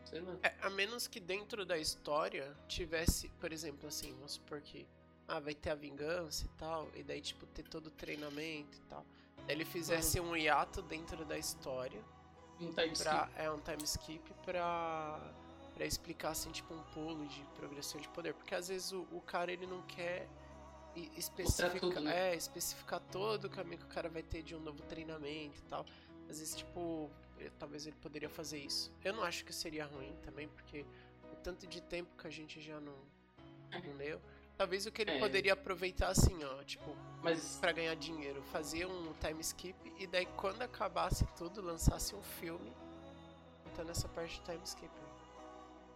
Sei 0.04 0.20
lá. 0.20 0.36
É, 0.42 0.54
a 0.62 0.70
menos 0.70 1.06
que 1.06 1.20
dentro 1.20 1.64
da 1.64 1.78
história 1.78 2.56
tivesse, 2.66 3.28
por 3.40 3.52
exemplo, 3.52 3.86
assim, 3.88 4.12
vamos 4.14 4.32
supor 4.32 4.60
que 4.60 4.86
ah, 5.28 5.38
vai 5.38 5.54
ter 5.54 5.70
a 5.70 5.74
vingança 5.74 6.44
e 6.44 6.48
tal, 6.58 6.88
e 6.94 7.02
daí, 7.02 7.20
tipo, 7.20 7.46
ter 7.46 7.62
todo 7.62 7.86
o 7.86 7.90
treinamento 7.90 8.78
e 8.78 8.80
tal. 8.88 9.04
Daí 9.46 9.54
ele 9.56 9.64
fizesse 9.64 10.18
um 10.18 10.36
hiato 10.36 10.82
dentro 10.82 11.24
da 11.24 11.38
história, 11.38 12.02
Um 12.58 12.72
time 12.72 12.96
pra, 12.96 13.24
skip. 13.26 13.30
é 13.36 13.50
um 13.50 13.60
time 13.60 13.84
skip 13.84 14.34
pra, 14.44 15.20
pra 15.74 15.86
explicar, 15.86 16.30
assim, 16.30 16.50
tipo, 16.50 16.74
um 16.74 16.82
pulo 16.94 17.26
de 17.28 17.44
progressão 17.54 18.00
de 18.00 18.08
poder. 18.08 18.34
Porque 18.34 18.54
às 18.54 18.68
vezes 18.68 18.90
o, 18.92 19.06
o 19.12 19.20
cara, 19.20 19.52
ele 19.52 19.66
não 19.66 19.82
quer 19.82 20.26
e- 20.96 21.10
especificar, 21.16 22.00
né? 22.02 22.32
é, 22.32 22.34
especificar 22.36 23.00
todo 23.12 23.44
o 23.46 23.50
caminho 23.50 23.78
que 23.78 23.84
o 23.84 23.88
cara 23.88 24.08
vai 24.08 24.22
ter 24.22 24.42
de 24.42 24.54
um 24.54 24.60
novo 24.60 24.82
treinamento 24.82 25.58
e 25.58 25.62
tal. 25.68 25.84
Às 26.28 26.38
vezes, 26.38 26.54
tipo, 26.56 27.10
talvez 27.58 27.86
ele 27.86 27.96
poderia 28.00 28.28
fazer 28.28 28.58
isso. 28.58 28.90
Eu 29.04 29.12
não 29.14 29.22
acho 29.22 29.44
que 29.44 29.52
seria 29.52 29.84
ruim 29.86 30.14
também, 30.22 30.48
porque 30.48 30.84
o 31.32 31.36
tanto 31.36 31.66
de 31.66 31.80
tempo 31.80 32.10
que 32.16 32.26
a 32.26 32.30
gente 32.30 32.60
já 32.60 32.78
não, 32.80 32.94
não 33.72 33.96
leu. 33.96 34.20
Talvez 34.56 34.84
o 34.84 34.92
que 34.92 35.00
ele 35.02 35.12
É. 35.12 35.18
poderia 35.18 35.54
aproveitar 35.54 36.08
assim, 36.08 36.44
ó, 36.44 36.62
tipo, 36.64 36.94
Mas 37.22 37.56
pra 37.56 37.72
ganhar 37.72 37.94
dinheiro, 37.96 38.42
fazer 38.52 38.84
um 38.86 39.12
time 39.14 39.40
skip 39.40 39.74
e 39.98 40.06
daí 40.06 40.26
quando 40.36 40.60
acabasse 40.62 41.24
tudo, 41.36 41.62
lançasse 41.62 42.14
um 42.14 42.22
filme 42.22 42.70
contando 43.64 43.90
essa 43.90 44.06
parte 44.08 44.38
de 44.38 44.42
time 44.44 44.60
skip. 44.64 44.90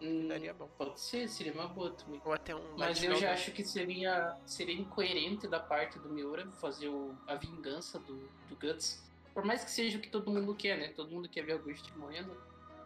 Hum, 0.00 0.28
Daria 0.28 0.52
bom. 0.54 0.68
pode 0.76 1.00
ser, 1.00 1.28
seria 1.28 1.52
uma 1.52 1.68
boa 1.68 1.90
também. 1.92 2.20
Ou 2.24 2.32
até 2.32 2.54
um 2.54 2.76
Mas 2.76 3.02
eu 3.02 3.14
já 3.16 3.32
acho 3.32 3.52
que 3.52 3.64
seria, 3.64 4.36
seria 4.46 4.74
incoerente 4.74 5.46
da 5.48 5.60
parte 5.60 5.98
do 5.98 6.08
Miura 6.08 6.50
fazer 6.52 6.88
o, 6.88 7.14
a 7.26 7.34
vingança 7.34 7.98
do, 7.98 8.16
do 8.48 8.56
Guts. 8.56 9.02
Por 9.32 9.44
mais 9.44 9.64
que 9.64 9.70
seja 9.70 9.98
o 9.98 10.00
que 10.00 10.08
todo 10.10 10.30
mundo 10.30 10.54
quer, 10.54 10.78
né? 10.78 10.88
Todo 10.88 11.10
mundo 11.10 11.28
quer 11.28 11.42
ver 11.44 11.56
o 11.56 11.62
Griffith 11.62 11.92
morrendo. 11.96 12.36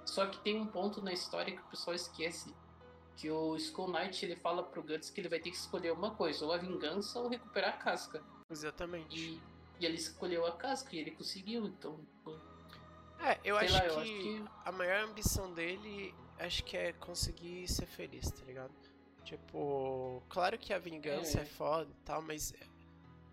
Só 0.06 0.26
que 0.26 0.38
tem 0.38 0.58
um 0.58 0.66
ponto 0.66 1.02
na 1.02 1.12
história 1.12 1.54
que 1.54 1.60
o 1.60 1.64
pessoal 1.66 1.94
esquece. 1.94 2.54
Que 3.16 3.30
o 3.30 3.56
Skull 3.56 3.90
Knight 3.90 4.24
ele 4.24 4.36
fala 4.36 4.62
pro 4.62 4.82
Guts 4.82 5.10
que 5.10 5.20
ele 5.20 5.28
vai 5.28 5.40
ter 5.40 5.50
que 5.50 5.56
escolher 5.56 5.92
uma 5.92 6.14
coisa, 6.14 6.44
ou 6.46 6.52
a 6.52 6.56
vingança 6.56 7.18
ou 7.20 7.28
recuperar 7.28 7.74
a 7.74 7.76
casca. 7.76 8.22
Exatamente. 8.48 9.18
E, 9.18 9.42
e 9.80 9.84
ele 9.84 9.96
escolheu 9.96 10.46
a 10.46 10.52
casca 10.52 10.94
e 10.94 11.00
ele 11.00 11.10
conseguiu, 11.10 11.66
então. 11.66 12.00
É, 13.20 13.38
eu 13.44 13.56
acho 13.58 13.72
lá, 13.72 13.84
eu 13.86 13.94
que 13.94 14.00
acho 14.00 14.10
que- 14.12 14.44
a 14.64 14.72
maior 14.72 15.02
ambição 15.02 15.52
dele 15.52 16.14
acho 16.38 16.64
que 16.64 16.76
é 16.76 16.92
conseguir 16.94 17.68
ser 17.68 17.86
feliz, 17.86 18.30
tá 18.30 18.44
ligado? 18.44 18.72
Tipo, 19.24 20.22
claro 20.28 20.58
que 20.58 20.72
a 20.72 20.78
vingança 20.78 21.40
é, 21.40 21.42
É. 21.42 21.46
foda 21.46 21.90
e 21.90 22.04
tal, 22.04 22.22
mas 22.22 22.52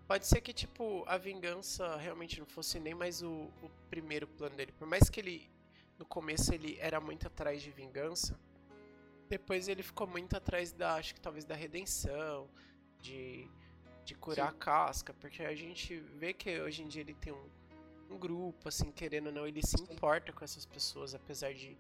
Pode 0.08 0.28
ser 0.28 0.40
que, 0.40 0.54
tipo, 0.54 1.04
a 1.08 1.18
vingança 1.18 1.96
realmente 1.98 2.40
não 2.40 2.46
fosse 2.46 2.80
nem 2.80 2.94
mais 2.94 3.24
o, 3.24 3.52
o 3.64 3.72
primeiro 3.90 4.28
plano 4.28 4.56
dele. 4.56 4.72
Por 4.72 4.88
mais 4.88 5.10
que 5.10 5.20
ele, 5.20 5.50
no 5.98 6.06
começo, 6.06 6.54
ele 6.54 6.78
era 6.80 7.00
muito 7.02 7.26
atrás 7.26 7.60
de 7.64 7.72
vingança, 7.72 8.40
depois 9.28 9.68
ele 9.68 9.82
ficou 9.82 10.06
muito 10.06 10.38
atrás 10.38 10.72
da, 10.72 10.94
acho 10.94 11.16
que 11.16 11.20
talvez 11.20 11.44
da 11.44 11.56
redenção, 11.56 12.48
de, 13.02 13.50
de 14.04 14.14
curar 14.14 14.52
Sim. 14.52 14.56
a 14.56 14.60
casca, 14.60 15.14
porque 15.16 15.42
a 15.42 15.56
gente 15.56 15.96
vê 15.96 16.34
que 16.34 16.62
hoje 16.62 16.84
em 16.84 16.88
dia 16.88 17.02
ele 17.02 17.16
tem 17.16 17.34
um, 17.34 17.50
um 18.12 18.20
grupo, 18.20 18.70
assim, 18.70 18.92
querendo 18.92 19.28
ou 19.28 19.34
não, 19.34 19.48
ele 19.48 19.66
se 19.66 19.82
importa 19.82 20.32
com 20.32 20.44
essas 20.46 20.68
pessoas, 20.68 21.16
apesar 21.16 21.52
de, 21.56 21.76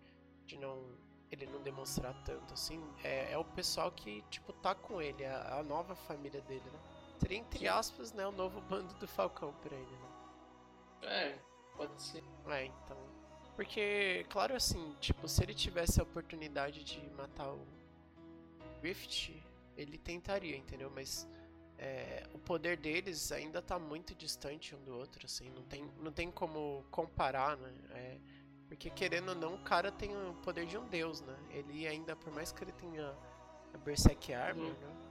de 0.47 0.57
não 0.57 0.83
ele 1.31 1.45
não 1.47 1.61
demonstrar 1.61 2.13
tanto, 2.23 2.53
assim, 2.53 2.81
é, 3.03 3.31
é 3.31 3.37
o 3.37 3.43
pessoal 3.43 3.91
que, 3.91 4.21
tipo, 4.29 4.53
tá 4.53 4.75
com 4.75 5.01
ele, 5.01 5.25
a, 5.25 5.59
a 5.59 5.63
nova 5.63 5.95
família 5.95 6.41
dele, 6.41 6.63
né? 6.71 6.79
Seria, 7.19 7.37
entre 7.37 7.67
aspas, 7.67 8.13
né, 8.13 8.27
o 8.27 8.31
novo 8.31 8.61
bando 8.61 8.93
do 8.95 9.07
Falcão 9.07 9.53
pra 9.61 9.75
ele, 9.75 9.91
né? 9.91 10.09
É, 11.03 11.39
pode 11.75 12.01
ser. 12.01 12.23
É, 12.47 12.65
então. 12.65 12.97
Porque, 13.55 14.25
claro, 14.29 14.55
assim, 14.55 14.95
tipo, 14.99 15.27
se 15.27 15.41
ele 15.41 15.53
tivesse 15.53 15.99
a 15.99 16.03
oportunidade 16.03 16.83
de 16.83 16.99
matar 17.11 17.49
o 17.49 17.65
Rift, 18.81 19.41
ele 19.77 19.97
tentaria, 19.97 20.57
entendeu? 20.57 20.91
Mas 20.93 21.27
é, 21.77 22.27
o 22.33 22.39
poder 22.39 22.77
deles 22.77 23.31
ainda 23.31 23.61
tá 23.61 23.79
muito 23.79 24.13
distante 24.13 24.75
um 24.75 24.83
do 24.83 24.95
outro, 24.95 25.25
assim, 25.25 25.49
não 25.51 25.63
tem, 25.63 25.89
não 25.99 26.11
tem 26.11 26.31
como 26.31 26.85
comparar, 26.91 27.57
né? 27.57 27.73
É, 27.91 28.17
porque 28.67 28.89
querendo 28.89 29.29
ou 29.29 29.35
não, 29.35 29.55
o 29.55 29.59
cara 29.59 29.91
tem 29.91 30.15
o 30.15 30.33
poder 30.43 30.65
de 30.65 30.77
um 30.77 30.85
deus, 30.87 31.21
né? 31.21 31.37
Ele 31.49 31.87
ainda, 31.87 32.15
por 32.15 32.33
mais 32.33 32.51
que 32.51 32.63
ele 32.63 32.71
tenha 32.71 33.13
a 33.73 33.77
Berserk 33.77 34.33
Armor, 34.33 34.65
uhum. 34.65 34.73
né? 34.73 35.05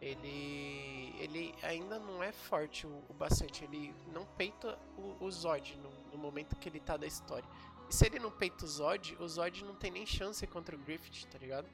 ele 0.00 1.14
ele 1.20 1.54
ainda 1.62 1.98
não 1.98 2.22
é 2.22 2.32
forte 2.32 2.86
o, 2.86 3.04
o 3.08 3.12
bastante. 3.12 3.64
Ele 3.64 3.94
não 4.12 4.24
peita 4.24 4.78
o, 4.96 5.24
o 5.24 5.30
Zod 5.30 5.76
no, 5.78 5.90
no, 6.12 6.18
momento 6.18 6.56
que 6.56 6.68
ele 6.68 6.80
tá 6.80 6.96
da 6.96 7.06
história. 7.06 7.48
E 7.88 7.94
se 7.94 8.06
ele 8.06 8.18
não 8.18 8.30
peita 8.30 8.64
o 8.64 8.68
Zod, 8.68 9.16
o 9.20 9.28
Zod 9.28 9.64
não 9.64 9.74
tem 9.74 9.90
nem 9.90 10.06
chance 10.06 10.46
contra 10.46 10.74
o 10.74 10.78
Griffith, 10.78 11.26
tá 11.26 11.38
ligado? 11.38 11.68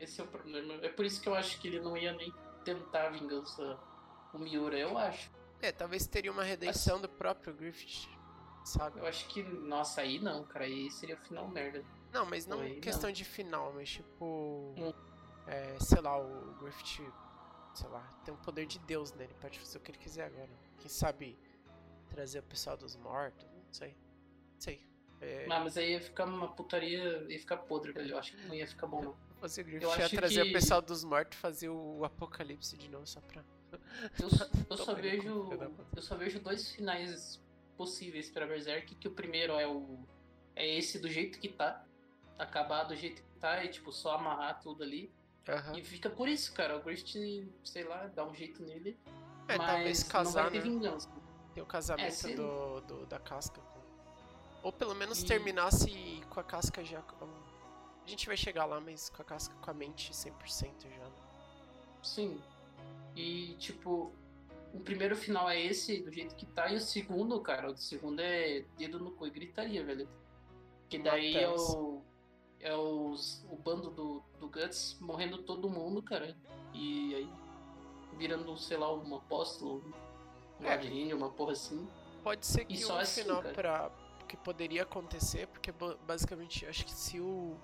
Esse 0.00 0.20
é 0.20 0.24
o 0.24 0.26
problema. 0.26 0.74
É 0.82 0.88
por 0.88 1.04
isso 1.04 1.20
que 1.20 1.28
eu 1.28 1.34
acho 1.34 1.60
que 1.60 1.68
ele 1.68 1.80
não 1.80 1.96
ia 1.96 2.12
nem 2.12 2.32
tentar 2.64 3.08
a 3.08 3.10
vingança 3.10 3.78
o 4.32 4.38
Miura, 4.38 4.78
eu 4.78 4.96
acho. 4.96 5.30
É, 5.60 5.72
talvez 5.72 6.06
teria 6.06 6.30
uma 6.30 6.44
redenção 6.44 6.94
assim, 6.94 7.02
do 7.02 7.08
próprio 7.08 7.52
Griffith, 7.52 8.08
sabe? 8.64 9.00
Eu 9.00 9.06
acho 9.06 9.26
que, 9.28 9.42
nossa, 9.42 10.00
aí 10.00 10.18
não, 10.18 10.44
cara, 10.44 10.64
aí 10.64 10.90
seria 10.90 11.16
o 11.16 11.18
final 11.18 11.48
merda. 11.48 11.84
Não, 12.12 12.24
mas 12.24 12.46
não 12.46 12.60
aí, 12.60 12.80
questão 12.80 13.08
não. 13.08 13.14
de 13.14 13.24
final, 13.24 13.72
mas 13.74 13.90
tipo. 13.90 14.74
Hum 14.76 14.92
é, 15.48 15.76
sei 15.80 16.00
lá, 16.00 16.18
o 16.20 16.54
Griffith, 16.60 17.10
sei 17.74 17.88
lá, 17.88 18.06
tem 18.24 18.32
um 18.32 18.36
poder 18.36 18.66
de 18.66 18.78
Deus 18.80 19.12
nele, 19.12 19.34
pode 19.40 19.58
fazer 19.58 19.78
o 19.78 19.80
que 19.80 19.90
ele 19.90 19.98
quiser 19.98 20.26
agora. 20.26 20.50
Quem 20.78 20.88
sabe 20.88 21.38
trazer 22.10 22.40
o 22.40 22.42
pessoal 22.42 22.76
dos 22.76 22.96
mortos, 22.96 23.44
não 23.44 23.72
sei. 23.72 23.88
Não 23.88 24.60
sei. 24.60 24.86
É... 25.20 25.46
Não, 25.46 25.64
mas 25.64 25.76
aí 25.76 25.92
ia 25.92 26.00
ficar 26.00 26.26
uma 26.26 26.48
putaria, 26.48 27.26
ia 27.28 27.38
ficar 27.38 27.56
podre, 27.56 27.92
velho. 27.92 28.10
Eu 28.10 28.18
acho 28.18 28.36
que 28.36 28.46
não 28.46 28.54
ia 28.54 28.66
ficar 28.66 28.86
bom, 28.86 29.02
não. 29.02 29.16
Fazer 29.40 29.62
o 29.62 29.64
Griffith 29.64 29.98
ia 29.98 30.08
trazer 30.10 30.42
que... 30.42 30.50
o 30.50 30.52
pessoal 30.52 30.82
dos 30.82 31.02
mortos 31.02 31.38
fazer 31.38 31.68
o 31.68 32.04
apocalipse 32.04 32.76
de 32.76 32.88
novo 32.88 33.06
só 33.06 33.20
pra. 33.20 33.42
Eu, 34.20 34.28
eu 34.70 34.76
só 34.76 34.94
vejo. 34.94 35.48
Eu 35.96 36.02
só 36.02 36.16
vejo 36.16 36.40
dois 36.40 36.70
finais 36.70 37.40
possíveis 37.78 38.28
pra 38.28 38.44
Berserk, 38.44 38.96
que 38.96 39.06
o 39.06 39.12
primeiro 39.12 39.52
é 39.54 39.66
o. 39.66 40.00
É 40.56 40.66
esse 40.76 40.98
do 40.98 41.08
jeito 41.08 41.38
que 41.38 41.48
tá. 41.48 41.86
Acabar 42.36 42.84
do 42.84 42.94
jeito 42.94 43.22
que 43.22 43.32
tá 43.40 43.64
e 43.64 43.68
tipo, 43.68 43.92
só 43.92 44.16
amarrar 44.16 44.60
tudo 44.60 44.82
ali. 44.82 45.12
Uhum. 45.48 45.78
E 45.78 45.84
fica 45.84 46.10
por 46.10 46.28
isso, 46.28 46.52
cara. 46.52 46.76
O 46.76 46.82
Griffith, 46.82 47.48
sei 47.64 47.84
lá, 47.84 48.06
dá 48.08 48.26
um 48.26 48.34
jeito 48.34 48.62
nele. 48.62 48.98
É, 49.46 49.56
mas 49.56 49.70
talvez 49.70 50.02
casar, 50.02 50.24
não 50.24 50.50
vai 50.50 50.50
ter 50.50 50.58
né? 50.58 50.74
vingança. 50.74 51.08
Tem 51.54 51.62
o 51.62 51.66
casamento 51.66 52.26
é, 52.26 52.34
do, 52.34 52.80
do, 52.82 53.06
da 53.06 53.18
casca. 53.18 53.60
Ou 54.62 54.72
pelo 54.72 54.94
menos 54.94 55.22
e... 55.22 55.26
terminasse 55.26 56.20
com 56.28 56.40
a 56.40 56.44
casca 56.44 56.84
já. 56.84 56.98
A 56.98 58.08
gente 58.08 58.26
vai 58.26 58.36
chegar 58.36 58.64
lá, 58.64 58.80
mas 58.80 59.08
com 59.08 59.22
a 59.22 59.24
casca 59.24 59.54
com 59.56 59.70
a 59.70 59.74
mente 59.74 60.12
100% 60.12 60.82
já. 60.82 61.04
Né? 61.04 61.12
Sim. 62.02 62.40
E, 63.16 63.54
tipo, 63.58 64.12
o 64.72 64.80
primeiro 64.80 65.16
final 65.16 65.48
é 65.48 65.60
esse, 65.60 66.02
do 66.02 66.12
jeito 66.12 66.34
que 66.34 66.46
tá, 66.46 66.70
e 66.70 66.76
o 66.76 66.80
segundo, 66.80 67.40
cara, 67.40 67.70
o 67.70 67.76
segundo 67.76 68.20
é 68.20 68.64
dedo 68.76 68.98
no 68.98 69.12
cu 69.12 69.26
e 69.26 69.30
gritaria, 69.30 69.84
velho. 69.84 70.08
Que 70.88 70.98
daí 70.98 71.36
é 71.36 71.48
o, 71.48 72.02
é 72.60 72.74
os, 72.74 73.44
o 73.50 73.56
bando 73.56 73.90
do, 73.90 74.22
do 74.38 74.48
Guts 74.48 74.98
morrendo 75.00 75.42
todo 75.42 75.68
mundo, 75.68 76.02
cara. 76.02 76.36
E 76.72 77.14
aí 77.14 77.30
virando, 78.16 78.56
sei 78.56 78.76
lá, 78.76 78.92
um 78.92 79.14
apóstolo, 79.16 79.82
um 80.60 80.66
é. 80.66 81.14
uma 81.14 81.30
porra 81.30 81.52
assim. 81.52 81.88
Pode 82.22 82.44
ser 82.44 82.64
que 82.64 82.84
o 82.84 82.92
assim, 82.96 83.22
final 83.22 83.42
pra, 83.42 83.90
que 84.26 84.36
poderia 84.36 84.82
acontecer, 84.82 85.46
porque 85.46 85.72
basicamente 86.06 86.66
acho 86.66 86.84
que 86.84 86.90
se 86.92 87.20
o, 87.20 87.56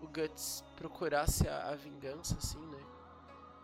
o 0.00 0.06
Guts 0.06 0.64
procurasse 0.76 1.48
a, 1.48 1.70
a 1.70 1.74
vingança, 1.74 2.36
assim, 2.38 2.64
né? 2.66 2.78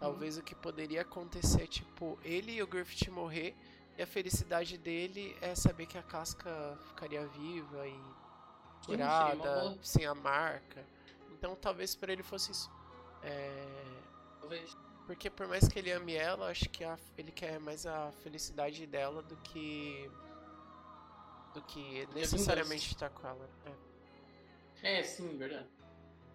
Talvez 0.05 0.37
hum. 0.37 0.41
o 0.41 0.43
que 0.43 0.55
poderia 0.55 1.01
acontecer, 1.01 1.67
tipo, 1.67 2.19
ele 2.23 2.53
e 2.53 2.63
o 2.63 2.67
Griffith 2.67 3.11
morrer 3.11 3.57
e 3.97 4.03
a 4.03 4.07
felicidade 4.07 4.77
dele 4.77 5.35
é 5.41 5.55
saber 5.55 5.87
que 5.87 5.97
a 5.97 6.03
casca 6.03 6.79
ficaria 6.89 7.27
viva 7.29 7.89
e 7.89 8.01
curada, 8.85 9.79
sem 9.83 10.05
a 10.05 10.15
marca. 10.15 10.85
Então 11.33 11.57
talvez 11.57 11.95
para 11.95 12.13
ele 12.13 12.23
fosse 12.23 12.53
isso. 12.53 12.71
É... 13.23 13.67
Talvez. 14.41 14.77
Porque 15.07 15.31
por 15.31 15.49
mais 15.49 15.67
que 15.69 15.79
ele 15.79 15.91
ame 15.91 16.15
ela, 16.15 16.51
acho 16.51 16.69
que 16.69 16.85
a, 16.85 16.99
ele 17.17 17.33
quer 17.33 17.59
mais 17.59 17.87
a 17.87 18.13
felicidade 18.23 18.87
dela 18.87 19.23
do 19.23 19.37
que. 19.39 20.11
do 21.55 21.63
que 21.63 22.07
necessariamente 22.15 22.89
estar 22.89 23.09
com 23.09 23.27
ela. 23.27 23.49
É. 24.83 24.99
é, 25.01 25.03
sim, 25.03 25.37
verdade. 25.39 25.69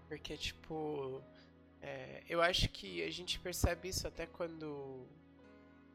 Porque, 0.07 0.35
tipo. 0.38 1.21
É, 1.81 2.24
eu 2.27 2.41
acho 2.41 2.67
que 2.69 3.03
a 3.03 3.12
gente 3.12 3.39
percebe 3.39 3.89
isso 3.89 4.07
até 4.07 4.25
quando. 4.25 5.05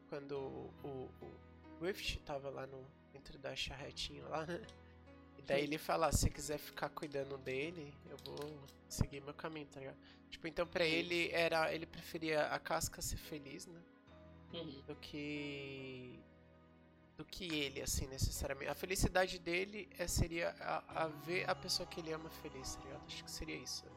Quando 0.09 0.35
o, 0.83 1.09
o 1.19 1.83
Rift 1.83 2.19
tava 2.19 2.49
lá 2.49 2.65
no, 2.67 2.85
dentro 3.11 3.37
da 3.37 3.55
charretinha 3.55 4.23
lá, 4.25 4.45
né? 4.45 4.61
Daí 5.45 5.63
ele 5.63 5.77
fala, 5.77 6.11
se 6.11 6.29
quiser 6.29 6.57
ficar 6.57 6.89
cuidando 6.89 7.37
dele, 7.37 7.93
eu 8.09 8.17
vou 8.25 8.59
seguir 8.89 9.21
meu 9.21 9.33
caminho, 9.33 9.67
tá 9.67 9.79
ligado? 9.79 9.97
Tipo, 10.29 10.47
então 10.47 10.65
pra 10.65 10.83
ele 10.83 11.29
era. 11.31 11.73
Ele 11.73 11.85
preferia 11.85 12.47
a 12.47 12.59
casca 12.59 13.01
ser 13.01 13.17
feliz, 13.17 13.67
né? 13.67 13.79
Uhum. 14.53 14.81
Do 14.87 14.95
que. 14.95 16.19
Do 17.15 17.23
que 17.23 17.45
ele, 17.45 17.81
assim, 17.81 18.07
necessariamente. 18.07 18.69
A 18.69 18.75
felicidade 18.75 19.39
dele 19.39 19.87
é, 19.97 20.07
seria 20.07 20.49
a, 20.59 21.03
a 21.03 21.07
ver 21.07 21.49
a 21.49 21.55
pessoa 21.55 21.87
que 21.87 22.01
ele 22.01 22.11
ama 22.11 22.29
feliz, 22.29 22.75
tá 22.75 22.83
ligado? 22.83 23.03
Acho 23.05 23.23
que 23.23 23.31
seria 23.31 23.55
isso, 23.55 23.85
né? 23.85 23.91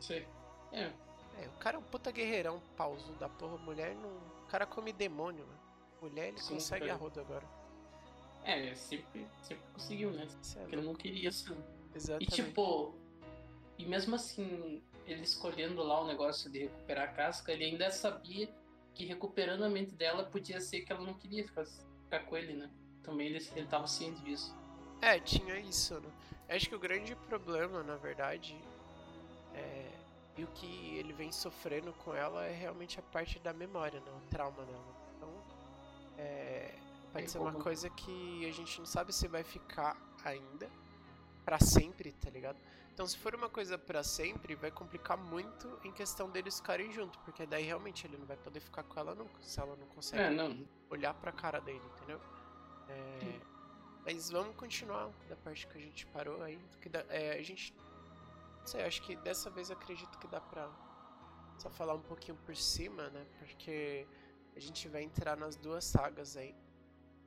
Sim. 0.00 0.24
É. 0.72 0.90
É, 1.38 1.46
o 1.46 1.58
cara 1.58 1.76
é 1.76 1.78
um 1.78 1.82
puta 1.82 2.10
guerreirão, 2.10 2.60
pauso 2.76 3.12
da 3.14 3.28
porra. 3.28 3.56
Mulher 3.58 3.94
não. 3.94 4.10
O 4.10 4.46
cara 4.48 4.66
come 4.66 4.92
demônio, 4.92 5.46
mano. 5.46 5.60
Mulher 6.00 6.28
ele 6.28 6.38
Sim, 6.38 6.54
consegue 6.54 6.86
cara. 6.86 6.94
a 6.94 6.96
roda 6.96 7.20
agora. 7.20 7.46
É, 8.44 8.74
sempre, 8.74 9.26
sempre 9.42 9.64
conseguiu, 9.72 10.10
né? 10.10 10.26
Porque 10.54 10.74
ele 10.74 10.82
não 10.82 10.94
queria 10.94 11.28
assim. 11.28 11.56
Exatamente. 11.94 12.40
E 12.40 12.44
tipo, 12.44 12.94
e 13.78 13.86
mesmo 13.86 14.14
assim, 14.14 14.82
ele 15.06 15.22
escolhendo 15.22 15.82
lá 15.82 16.00
o 16.00 16.06
negócio 16.06 16.50
de 16.50 16.60
recuperar 16.60 17.08
a 17.08 17.12
casca, 17.12 17.52
ele 17.52 17.64
ainda 17.64 17.90
sabia 17.90 18.48
que 18.94 19.04
recuperando 19.04 19.64
a 19.64 19.68
mente 19.68 19.94
dela 19.94 20.24
podia 20.24 20.60
ser 20.60 20.82
que 20.82 20.92
ela 20.92 21.02
não 21.02 21.14
queria 21.14 21.44
ficar, 21.44 21.64
ficar 21.64 22.20
com 22.20 22.36
ele, 22.36 22.54
né? 22.54 22.70
Também 23.02 23.28
ele, 23.28 23.38
ele 23.54 23.66
tava 23.66 23.86
ciente 23.86 24.20
disso. 24.22 24.54
É, 25.00 25.18
tinha 25.18 25.58
isso, 25.58 25.98
né? 26.00 26.10
Acho 26.48 26.68
que 26.68 26.74
o 26.74 26.78
grande 26.78 27.14
problema, 27.16 27.82
na 27.82 27.96
verdade, 27.96 28.54
é... 28.54 28.71
e 30.36 30.44
o 30.44 30.46
que 30.48 30.96
ele 30.96 31.12
vem 31.12 31.30
sofrendo 31.30 31.92
com 31.92 32.14
ela 32.14 32.44
é 32.44 32.52
realmente 32.52 32.98
a 32.98 33.02
parte 33.02 33.38
da 33.38 33.52
memória, 33.52 34.00
né? 34.00 34.10
O 34.10 34.28
trauma 34.28 34.64
dela. 34.64 34.96
Então, 35.16 35.30
é 36.18 36.74
Pode 37.12 37.30
ser 37.30 37.38
uma 37.38 37.52
coisa 37.52 37.90
que 37.90 38.46
a 38.48 38.52
gente 38.52 38.78
não 38.78 38.86
sabe 38.86 39.12
se 39.12 39.28
vai 39.28 39.44
ficar 39.44 39.96
ainda 40.24 40.70
para 41.44 41.58
sempre, 41.58 42.10
tá 42.12 42.30
ligado? 42.30 42.58
Então, 42.94 43.06
se 43.06 43.18
for 43.18 43.34
uma 43.34 43.50
coisa 43.50 43.76
para 43.76 44.02
sempre, 44.02 44.54
vai 44.54 44.70
complicar 44.70 45.16
muito 45.16 45.78
em 45.84 45.92
questão 45.92 46.30
deles 46.30 46.58
ficarem 46.58 46.90
juntos, 46.92 47.20
porque 47.24 47.44
daí 47.46 47.64
realmente 47.64 48.06
ele 48.06 48.16
não 48.16 48.26
vai 48.26 48.36
poder 48.36 48.60
ficar 48.60 48.82
com 48.82 48.98
ela 48.98 49.14
nunca, 49.14 49.42
se 49.42 49.60
ela 49.60 49.76
não 49.76 49.86
consegue 49.88 50.22
é, 50.22 50.30
não. 50.30 50.66
olhar 50.90 51.12
pra 51.14 51.32
cara 51.32 51.60
dele, 51.60 51.82
entendeu? 51.96 52.20
É, 52.88 53.40
mas 54.04 54.30
vamos 54.30 54.56
continuar 54.56 55.10
da 55.28 55.36
parte 55.36 55.66
que 55.66 55.78
a 55.78 55.80
gente 55.80 56.06
parou 56.06 56.42
aí. 56.42 56.58
Que 56.80 56.88
dá, 56.88 57.04
é, 57.08 57.38
a 57.38 57.42
gente. 57.42 57.74
Não 58.62 58.66
sei, 58.66 58.82
acho 58.84 59.02
que 59.02 59.16
dessa 59.16 59.50
vez 59.50 59.70
acredito 59.70 60.18
que 60.18 60.26
dá 60.26 60.40
pra 60.40 60.70
só 61.58 61.68
falar 61.68 61.94
um 61.94 62.00
pouquinho 62.02 62.36
por 62.38 62.56
cima, 62.56 63.08
né? 63.10 63.26
Porque 63.38 64.06
a 64.56 64.60
gente 64.60 64.88
vai 64.88 65.02
entrar 65.02 65.36
nas 65.36 65.56
duas 65.56 65.84
sagas 65.84 66.36
aí. 66.36 66.54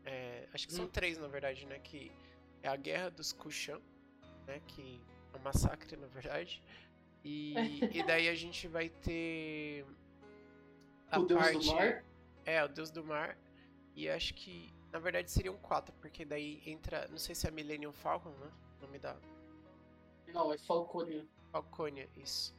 É, 0.05 0.47
acho 0.53 0.67
que 0.67 0.73
são 0.73 0.85
hum. 0.85 0.89
três, 0.89 1.17
na 1.17 1.27
verdade, 1.27 1.65
né? 1.65 1.79
Que 1.79 2.11
é 2.63 2.69
a 2.69 2.75
Guerra 2.75 3.09
dos 3.09 3.33
Kushan, 3.33 3.81
né? 4.47 4.61
Que 4.67 5.01
é 5.33 5.37
um 5.37 5.41
massacre, 5.41 5.97
na 5.97 6.07
verdade. 6.07 6.63
E, 7.23 7.53
e 7.93 8.03
daí 8.03 8.29
a 8.29 8.35
gente 8.35 8.67
vai 8.67 8.89
ter 8.89 9.85
a 11.09 11.19
o 11.19 11.25
Deus 11.25 11.41
parte, 11.41 11.59
do 11.59 11.75
Mar. 11.75 12.03
É, 12.45 12.63
o 12.63 12.67
Deus 12.67 12.91
do 12.91 13.03
Mar. 13.03 13.37
E 13.95 14.09
acho 14.09 14.33
que, 14.33 14.73
na 14.91 14.99
verdade, 14.99 15.31
seriam 15.31 15.57
quatro, 15.57 15.93
porque 16.01 16.25
daí 16.25 16.61
entra. 16.65 17.07
Não 17.09 17.17
sei 17.17 17.33
se 17.33 17.47
é 17.47 17.51
Millennium 17.51 17.93
Falcon, 17.93 18.31
né? 18.31 18.51
O 18.79 18.85
nome 18.85 18.99
da. 18.99 19.15
Não, 20.35 20.51
é 20.53 20.57
Falconia. 20.57 21.25
Falconia, 21.51 22.09
isso. 22.17 22.53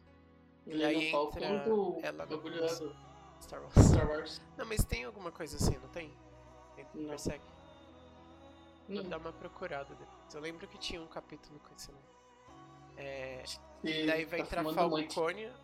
Millennium 0.67 1.11
Falcon 1.11 1.39
entra 1.39 1.59
do 1.65 1.99
ela 2.03 2.27
no 2.27 2.97
Star 3.43 3.61
Wars. 3.61 3.75
Star 3.87 4.09
Wars. 4.09 4.41
Não, 4.57 4.65
mas 4.67 4.83
tem 4.85 5.05
alguma 5.05 5.31
coisa 5.31 5.57
assim, 5.57 5.77
não 5.79 5.89
tem? 5.91 6.11
Tem 6.75 6.87
Não. 6.95 7.11
Persegue? 7.11 7.45
Vou 8.89 9.03
Não. 9.03 9.09
dar 9.11 9.19
uma 9.19 9.33
procurada 9.33 9.95
depois. 9.95 10.35
Eu 10.35 10.41
lembro 10.41 10.67
que 10.67 10.79
tinha 10.79 11.01
um 11.01 11.07
capítulo 11.07 11.61
com 11.61 11.75
esse 11.75 11.93
nome. 11.93 12.05
É, 12.97 13.45
E 13.85 14.07
daí 14.07 14.25
vai 14.25 14.39
tá 14.41 14.61
entrar. 14.61 14.65
Falconia. 14.75 15.55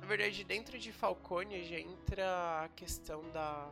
Na 0.00 0.06
verdade, 0.06 0.44
dentro 0.44 0.78
de 0.78 0.92
Falconia 0.92 1.64
já 1.64 1.80
entra 1.80 2.62
a 2.64 2.68
questão 2.68 3.28
da, 3.32 3.68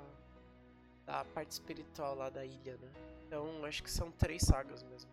da 1.06 1.24
parte 1.26 1.52
espiritual 1.52 2.16
lá 2.16 2.28
da 2.28 2.44
ilha, 2.44 2.76
né? 2.76 2.90
Então 3.26 3.64
acho 3.64 3.82
que 3.82 3.90
são 3.90 4.10
três 4.10 4.42
sagas 4.42 4.82
mesmo. 4.82 5.10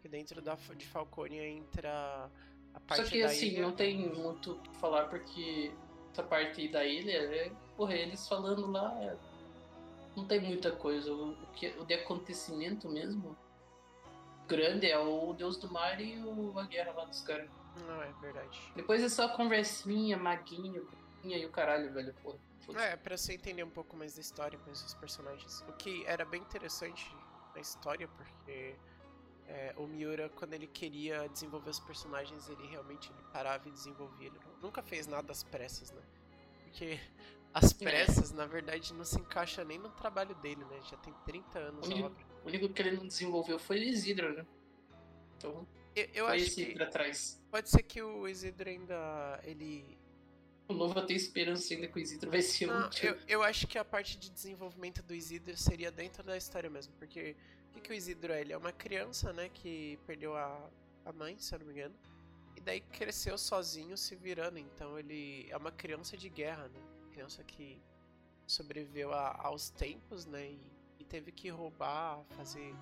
Porque 0.00 0.08
dentro 0.08 0.40
da, 0.40 0.54
de 0.54 0.86
Falconia 0.86 1.46
entra 1.46 2.30
a 2.72 2.80
parte 2.80 3.04
Só 3.04 3.10
que 3.10 3.22
assim, 3.22 3.48
ilha. 3.48 3.62
não 3.62 3.72
tem 3.72 3.98
muito 3.98 4.52
o 4.52 4.58
que 4.60 4.74
falar 4.78 5.10
porque 5.10 5.70
essa 6.10 6.22
parte 6.22 6.66
da 6.68 6.86
ilha 6.86 7.12
é, 7.12 7.52
porra, 7.76 7.94
eles 7.94 8.26
falando 8.26 8.70
lá, 8.70 8.98
é, 9.02 9.14
não 10.16 10.26
tem 10.26 10.40
muita 10.40 10.72
coisa. 10.72 11.12
O, 11.12 11.32
o 11.32 11.46
que, 11.48 11.68
o 11.78 11.84
de 11.84 11.92
acontecimento 11.92 12.88
mesmo 12.88 13.36
grande 14.48 14.90
é 14.90 14.98
o 14.98 15.34
Deus 15.34 15.58
do 15.58 15.70
Mar 15.70 16.00
e 16.00 16.18
o, 16.18 16.58
a 16.58 16.64
guerra 16.64 16.92
lá 16.92 17.04
dos 17.04 17.20
caras. 17.20 17.50
Não, 17.86 18.02
é 18.02 18.10
verdade. 18.22 18.58
Depois 18.74 19.02
é 19.02 19.08
só 19.10 19.28
conversinha, 19.28 20.16
maguinho, 20.16 20.88
e 21.22 21.44
o 21.44 21.50
caralho, 21.50 21.92
velho, 21.92 22.14
porra. 22.22 22.38
É, 22.78 22.96
pra 22.96 23.18
você 23.18 23.34
entender 23.34 23.64
um 23.64 23.70
pouco 23.70 23.96
mais 23.96 24.14
da 24.14 24.22
história 24.22 24.58
com 24.58 24.70
esses 24.70 24.94
personagens. 24.94 25.60
O 25.68 25.72
que 25.74 26.06
era 26.06 26.24
bem 26.24 26.40
interessante 26.40 27.14
na 27.54 27.60
história, 27.60 28.08
porque 28.08 28.76
é, 29.52 29.74
o 29.76 29.86
Miura, 29.86 30.28
quando 30.28 30.54
ele 30.54 30.66
queria 30.68 31.26
desenvolver 31.28 31.70
os 31.70 31.80
personagens, 31.80 32.48
ele 32.48 32.66
realmente 32.68 33.10
ele 33.10 33.22
parava 33.32 33.68
e 33.68 33.72
desenvolvia. 33.72 34.28
Ele 34.28 34.38
nu- 34.38 34.62
nunca 34.62 34.80
fez 34.82 35.06
nada 35.08 35.32
às 35.32 35.42
pressas, 35.42 35.90
né? 35.90 36.02
Porque 36.64 36.98
as 37.52 37.72
pressas, 37.72 38.30
na 38.32 38.46
verdade, 38.46 38.94
não 38.94 39.04
se 39.04 39.18
encaixa 39.18 39.64
nem 39.64 39.76
no 39.78 39.90
trabalho 39.90 40.34
dele, 40.36 40.64
né? 40.66 40.80
Já 40.88 40.96
tem 40.98 41.12
30 41.26 41.58
anos 41.58 41.86
Único- 41.88 42.06
obra. 42.06 42.24
O 42.44 42.48
único 42.48 42.68
que 42.68 42.80
ele 42.82 42.92
não 42.92 43.06
desenvolveu 43.06 43.58
foi 43.58 43.78
o 43.80 43.82
Isidro, 43.82 44.32
né? 44.34 44.46
Então, 45.36 45.66
Eu, 45.96 46.08
eu 46.14 46.26
foi 46.26 46.36
acho 46.36 46.54
que 46.54 46.74
pra 46.74 46.86
trás. 46.86 47.42
pode 47.50 47.68
ser 47.68 47.82
que 47.82 48.00
o 48.02 48.28
Isidro 48.28 48.68
ainda. 48.68 49.40
ele 49.42 49.98
O 50.68 50.72
novo 50.72 50.96
eu 50.98 51.04
tenho 51.06 51.16
esperança 51.16 51.74
ainda 51.74 51.88
que 51.88 51.98
o 51.98 52.00
Isidro 52.00 52.30
vai 52.30 52.40
ser 52.42 52.66
Não, 52.66 52.86
útil. 52.86 53.10
eu, 53.10 53.18
eu 53.26 53.42
acho 53.42 53.66
que 53.66 53.76
a 53.76 53.84
parte 53.84 54.16
de 54.16 54.30
desenvolvimento 54.30 55.02
do 55.02 55.12
Isidro 55.12 55.56
seria 55.56 55.90
dentro 55.90 56.22
da 56.22 56.36
história 56.36 56.70
mesmo, 56.70 56.92
porque 56.98 57.36
o 57.70 57.72
que, 57.72 57.80
que 57.80 57.90
o 57.92 57.94
Isidro 57.94 58.32
é? 58.32 58.40
Ele 58.40 58.52
é 58.52 58.56
uma 58.56 58.72
criança, 58.72 59.32
né, 59.32 59.48
que 59.48 59.98
perdeu 60.06 60.36
a, 60.36 60.68
a 61.04 61.12
mãe, 61.12 61.38
se 61.38 61.54
eu 61.54 61.60
não 61.60 61.66
me 61.66 61.72
engano, 61.72 61.94
e 62.56 62.60
daí 62.60 62.80
cresceu 62.80 63.38
sozinho 63.38 63.96
se 63.96 64.16
virando, 64.16 64.58
então 64.58 64.98
ele 64.98 65.46
é 65.48 65.56
uma 65.56 65.70
criança 65.70 66.16
de 66.16 66.28
guerra, 66.28 66.68
né, 66.68 66.80
criança 67.12 67.42
que 67.44 67.80
sobreviveu 68.46 69.12
a- 69.12 69.38
aos 69.44 69.70
tempos, 69.70 70.26
né, 70.26 70.46
e, 70.50 70.72
e 70.98 71.04
teve 71.04 71.30
que 71.30 71.48
roubar, 71.48 72.22
fazer 72.36 72.74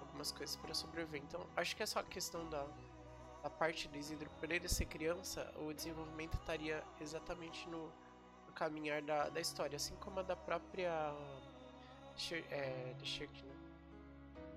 algumas 0.00 0.32
coisas 0.32 0.56
para 0.56 0.74
sobreviver. 0.74 1.22
Então, 1.22 1.46
acho 1.54 1.76
que 1.76 1.82
essa 1.82 2.02
questão 2.02 2.48
da, 2.48 2.66
da 3.42 3.50
parte 3.50 3.88
do 3.88 3.98
Isidro, 3.98 4.30
por 4.40 4.50
ele 4.50 4.68
ser 4.68 4.86
criança, 4.86 5.52
o 5.58 5.72
desenvolvimento 5.72 6.34
estaria 6.38 6.82
exatamente 7.00 7.68
no, 7.68 7.86
no 8.46 8.52
caminhar 8.54 9.02
da, 9.02 9.28
da 9.28 9.40
história, 9.40 9.76
assim 9.76 9.94
como 9.96 10.20
a 10.20 10.22
da 10.22 10.36
própria 10.36 11.14
é, 12.50 12.94
né? 13.44 13.51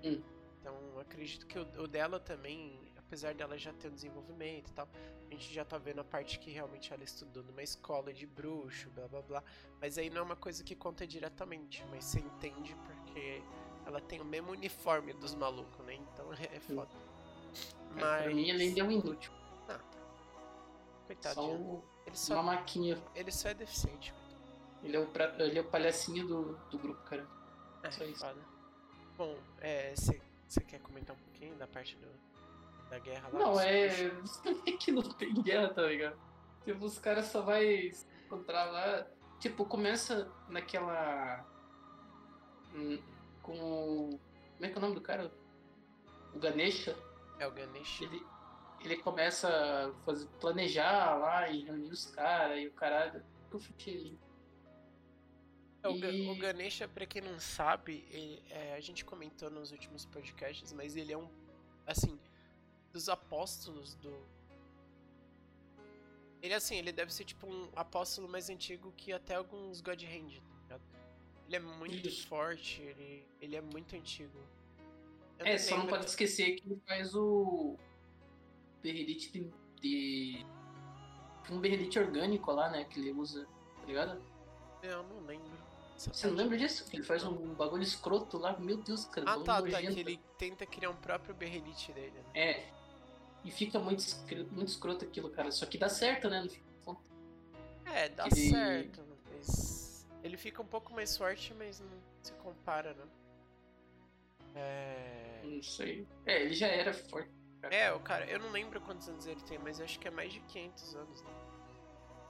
Hum. 0.04 0.22
Então, 0.60 0.74
acredito 1.00 1.46
que 1.46 1.58
o, 1.58 1.62
o 1.82 1.86
dela 1.86 2.18
também, 2.18 2.92
apesar 2.96 3.34
dela 3.34 3.56
já 3.56 3.72
ter 3.72 3.88
um 3.88 3.94
desenvolvimento 3.94 4.68
e 4.68 4.72
tal, 4.72 4.88
a 5.28 5.32
gente 5.34 5.52
já 5.52 5.64
tá 5.64 5.78
vendo 5.78 6.00
a 6.00 6.04
parte 6.04 6.38
que 6.38 6.50
realmente 6.50 6.92
ela 6.92 7.04
estudou 7.04 7.42
numa 7.44 7.62
escola 7.62 8.12
de 8.12 8.26
bruxo, 8.26 8.90
blá 8.90 9.06
blá 9.08 9.22
blá. 9.22 9.44
Mas 9.80 9.96
aí 9.98 10.10
não 10.10 10.18
é 10.18 10.22
uma 10.22 10.36
coisa 10.36 10.64
que 10.64 10.74
conta 10.74 11.06
diretamente, 11.06 11.84
mas 11.90 12.04
você 12.04 12.20
entende 12.20 12.74
porque 12.84 13.42
ela 13.86 14.00
tem 14.00 14.20
o 14.20 14.24
mesmo 14.24 14.50
uniforme 14.50 15.12
dos 15.12 15.34
malucos, 15.34 15.84
né? 15.86 15.94
Então 15.94 16.32
é 16.32 16.58
foda. 16.60 16.90
Mas... 17.94 18.22
Pra 18.24 18.34
mim 18.34 18.50
ele 18.50 18.62
ainda 18.64 18.80
é 18.80 18.84
um 18.84 18.90
inútil. 18.90 19.32
Só 19.66 19.78
Coitadinho. 21.06 21.54
um- 21.54 21.82
Ele 22.06 22.16
só, 22.16 22.34
uma 22.34 22.42
maquinha. 22.54 23.00
ele 23.14 23.30
só 23.30 23.48
é 23.48 23.54
deficiente. 23.54 24.12
Ele 24.82 24.96
é 24.96 25.00
o, 25.00 25.06
pra... 25.06 25.34
ele 25.38 25.58
é 25.58 25.62
o 25.62 25.64
palhacinho 25.70 26.26
do, 26.26 26.56
do 26.70 26.78
grupo, 26.78 27.00
cara. 27.04 27.26
É, 27.82 27.90
Só 27.90 28.04
isso. 28.04 28.20
foda. 28.20 28.40
Bom, 29.16 29.36
é, 29.60 29.94
você 29.94 30.60
quer 30.66 30.80
comentar 30.80 31.14
um 31.16 31.18
pouquinho 31.18 31.54
da 31.56 31.66
parte 31.66 31.96
do, 31.96 32.08
da 32.90 32.98
guerra 32.98 33.28
lá? 33.32 33.38
Não, 33.38 33.60
é. 33.60 33.86
É 34.66 34.72
que 34.72 34.92
não 34.92 35.02
tem 35.02 35.34
guerra, 35.42 35.68
tá 35.72 35.82
ligado? 35.82 36.18
Tipo, 36.64 36.84
os 36.84 36.98
caras 36.98 37.26
só 37.26 37.42
vai 37.42 37.90
se 37.92 38.06
encontrar 38.26 38.64
lá. 38.66 39.06
Tipo, 39.40 39.64
começa 39.64 40.30
naquela. 40.48 41.44
hum, 42.74 42.98
Com 43.42 43.52
o. 43.58 44.20
Como 44.56 44.64
é 44.64 44.68
que 44.68 44.74
é 44.74 44.78
o 44.78 44.80
nome 44.80 44.94
do 44.94 45.00
cara? 45.00 45.30
O 46.34 46.38
Ganesha. 46.38 46.96
É 47.38 47.46
o 47.46 47.52
Ganesh. 47.52 48.00
Ele, 48.02 48.22
ele 48.80 48.96
começa 48.98 49.48
a 49.48 49.92
fazer, 50.04 50.26
planejar 50.40 51.16
lá 51.18 51.48
e 51.48 51.64
reunir 51.64 51.90
os 51.90 52.06
caras 52.06 52.58
e 52.58 52.66
o 52.66 52.72
caralho. 52.72 53.22
Eu 53.52 53.58
fiquei. 53.58 54.18
É, 54.18 54.25
E- 55.92 56.30
o 56.30 56.34
Ganesha, 56.36 56.88
pra 56.88 57.06
quem 57.06 57.22
não 57.22 57.38
sabe, 57.38 58.04
ele- 58.10 58.42
é, 58.50 58.74
a 58.74 58.80
gente 58.80 59.04
comentou 59.04 59.50
nos 59.50 59.70
últimos 59.72 60.04
podcasts, 60.06 60.72
mas 60.72 60.96
ele 60.96 61.12
é 61.12 61.18
um, 61.18 61.28
assim, 61.86 62.18
dos 62.92 63.08
apóstolos 63.08 63.94
do... 63.96 64.12
Ele, 66.42 66.54
assim, 66.54 66.76
ele 66.76 66.92
deve 66.92 67.12
ser 67.12 67.24
tipo 67.24 67.46
um 67.46 67.68
apóstolo 67.74 68.28
mais 68.28 68.48
antigo 68.50 68.92
que 68.96 69.12
até 69.12 69.34
alguns 69.34 69.80
God 69.80 70.02
Hand, 70.02 70.38
tá 70.40 70.52
ligado? 70.62 70.82
Ele 71.46 71.56
é 71.56 71.60
muito 71.60 72.08
Isso. 72.08 72.26
forte, 72.28 72.82
ele, 72.82 73.26
ele 73.40 73.56
é 73.56 73.60
muito 73.60 73.96
antigo. 73.96 74.38
Eu 75.38 75.46
É, 75.46 75.58
só 75.58 75.76
não 75.76 75.86
pode 75.86 76.06
esquecer 76.06 76.54
que 76.56 76.66
ele 76.66 76.80
faz 76.86 77.14
o 77.14 77.76
berrelite 78.82 79.30
de, 79.32 79.50
de- 79.80 80.46
um 81.50 81.58
berrelite 81.60 81.98
orgânico 81.98 82.50
lá, 82.52 82.70
né, 82.70 82.84
que 82.84 82.98
ele 83.00 83.12
usa, 83.12 83.46
tá 83.80 83.86
ligado? 83.86 84.22
Eu 84.82 85.02
não 85.04 85.20
lembro. 85.26 85.55
Você 85.96 86.26
não 86.26 86.34
lembra 86.34 86.58
disso? 86.58 86.84
Que 86.88 86.96
ele 86.96 87.02
faz 87.02 87.24
um 87.24 87.54
bagulho 87.54 87.82
escroto 87.82 88.36
lá, 88.38 88.56
meu 88.58 88.76
Deus, 88.76 89.06
cara. 89.06 89.30
Ah, 89.30 89.38
tá, 89.40 89.62
tá, 89.62 89.80
que 89.80 90.00
ele 90.00 90.20
tenta 90.36 90.66
criar 90.66 90.90
um 90.90 90.96
próprio 90.96 91.34
berrelite 91.34 91.92
dele, 91.92 92.12
né? 92.12 92.24
É. 92.34 92.68
E 93.42 93.50
fica 93.50 93.78
muito, 93.78 94.00
escro- 94.00 94.46
muito 94.52 94.68
escroto 94.68 95.04
aquilo, 95.04 95.30
cara. 95.30 95.50
Só 95.50 95.64
que 95.66 95.78
dá 95.78 95.88
certo, 95.88 96.28
né? 96.28 96.46
É, 97.86 98.08
dá 98.08 98.26
Ele- 98.26 98.50
certo, 98.50 99.02
mas 99.30 100.06
ele 100.22 100.36
fica 100.36 100.60
um 100.60 100.66
pouco 100.66 100.92
mais 100.92 101.16
forte, 101.16 101.54
mas 101.54 101.80
não 101.80 101.88
se 102.20 102.32
compara, 102.34 102.92
né? 102.94 103.04
É... 104.54 105.42
Não 105.44 105.62
sei. 105.62 106.06
É, 106.24 106.42
ele 106.42 106.54
já 106.54 106.66
era 106.66 106.92
forte. 106.92 107.30
é, 107.62 107.92
o 107.92 108.00
cara, 108.00 108.26
eu 108.26 108.38
não 108.40 108.50
lembro 108.50 108.80
quantos 108.80 109.08
anos 109.08 109.26
ele 109.26 109.40
tem, 109.42 109.58
mas 109.58 109.80
acho 109.80 109.98
que 110.00 110.08
é 110.08 110.10
mais 110.10 110.32
de 110.32 110.40
500 110.40 110.94
anos, 110.96 111.22
né? 111.22 111.30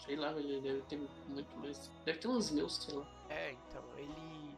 Sei 0.04 0.16
lá, 0.16 0.32
ele 0.32 0.60
deve 0.60 0.82
ter 0.82 0.98
muito 1.26 1.56
mais. 1.56 1.90
Deve 2.04 2.18
ter 2.18 2.28
uns 2.28 2.50
meus, 2.50 2.76
sei 2.76 2.94
lá. 2.94 3.15
É, 3.28 3.52
então, 3.52 3.84
ele 3.96 4.56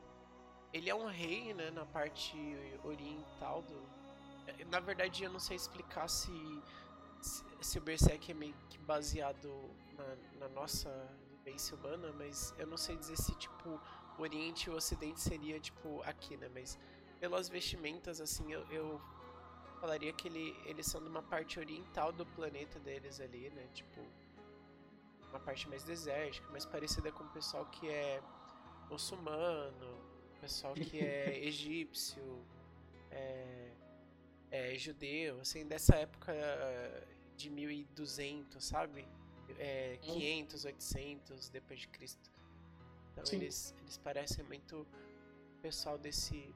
ele 0.72 0.90
é 0.90 0.94
um 0.94 1.06
rei, 1.06 1.54
né, 1.54 1.70
na 1.70 1.86
parte 1.86 2.36
oriental 2.84 3.62
do 3.62 3.98
na 4.70 4.80
verdade 4.80 5.24
eu 5.24 5.30
não 5.30 5.40
sei 5.40 5.56
explicar 5.56 6.08
se 6.08 6.30
se, 7.20 7.44
se 7.60 7.78
o 7.78 7.80
Berserk 7.80 8.30
é 8.30 8.34
meio 8.34 8.54
que 8.68 8.78
baseado 8.78 9.48
na, 9.96 10.46
na 10.46 10.48
nossa 10.48 10.88
vivência 11.30 11.76
humana, 11.76 12.12
mas 12.12 12.54
eu 12.58 12.66
não 12.66 12.76
sei 12.76 12.96
dizer 12.96 13.16
se 13.16 13.34
tipo 13.36 13.80
o 14.18 14.22
Oriente 14.22 14.68
e 14.68 14.72
o 14.72 14.76
Ocidente 14.76 15.20
seria 15.20 15.58
tipo 15.58 16.02
aqui, 16.02 16.36
né, 16.36 16.48
mas 16.52 16.78
pelas 17.18 17.48
vestimentas 17.48 18.20
assim 18.20 18.52
eu, 18.52 18.64
eu 18.70 19.00
falaria 19.80 20.12
que 20.12 20.28
ele, 20.28 20.56
eles 20.64 20.86
são 20.86 21.00
de 21.00 21.08
uma 21.08 21.22
parte 21.22 21.58
oriental 21.58 22.12
do 22.12 22.24
planeta 22.26 22.78
deles 22.78 23.20
ali, 23.20 23.50
né, 23.50 23.66
tipo 23.74 24.00
uma 25.28 25.40
parte 25.40 25.68
mais 25.68 25.84
desértica, 25.84 26.48
mais 26.50 26.64
parecida 26.64 27.12
com 27.12 27.24
o 27.24 27.28
pessoal 27.28 27.66
que 27.66 27.88
é 27.88 28.22
muçulmano, 28.90 29.98
pessoal 30.40 30.74
que 30.74 30.98
é 31.00 31.38
egípcio, 31.44 32.44
é, 33.10 33.72
é 34.50 34.78
judeu, 34.78 35.40
assim, 35.40 35.66
dessa 35.66 35.96
época 35.96 36.32
de 37.36 37.50
1200, 37.50 38.64
sabe? 38.64 39.06
É, 39.58 39.98
Hum. 40.02 40.14
500, 40.14 40.64
800 40.64 41.48
depois 41.48 41.80
de 41.80 41.88
Cristo. 41.88 42.30
Então 43.12 43.24
Sim. 43.24 43.36
eles, 43.36 43.74
eles 43.80 43.96
parecem 43.98 44.44
muito 44.44 44.86
pessoal 45.62 45.98
desse, 45.98 46.54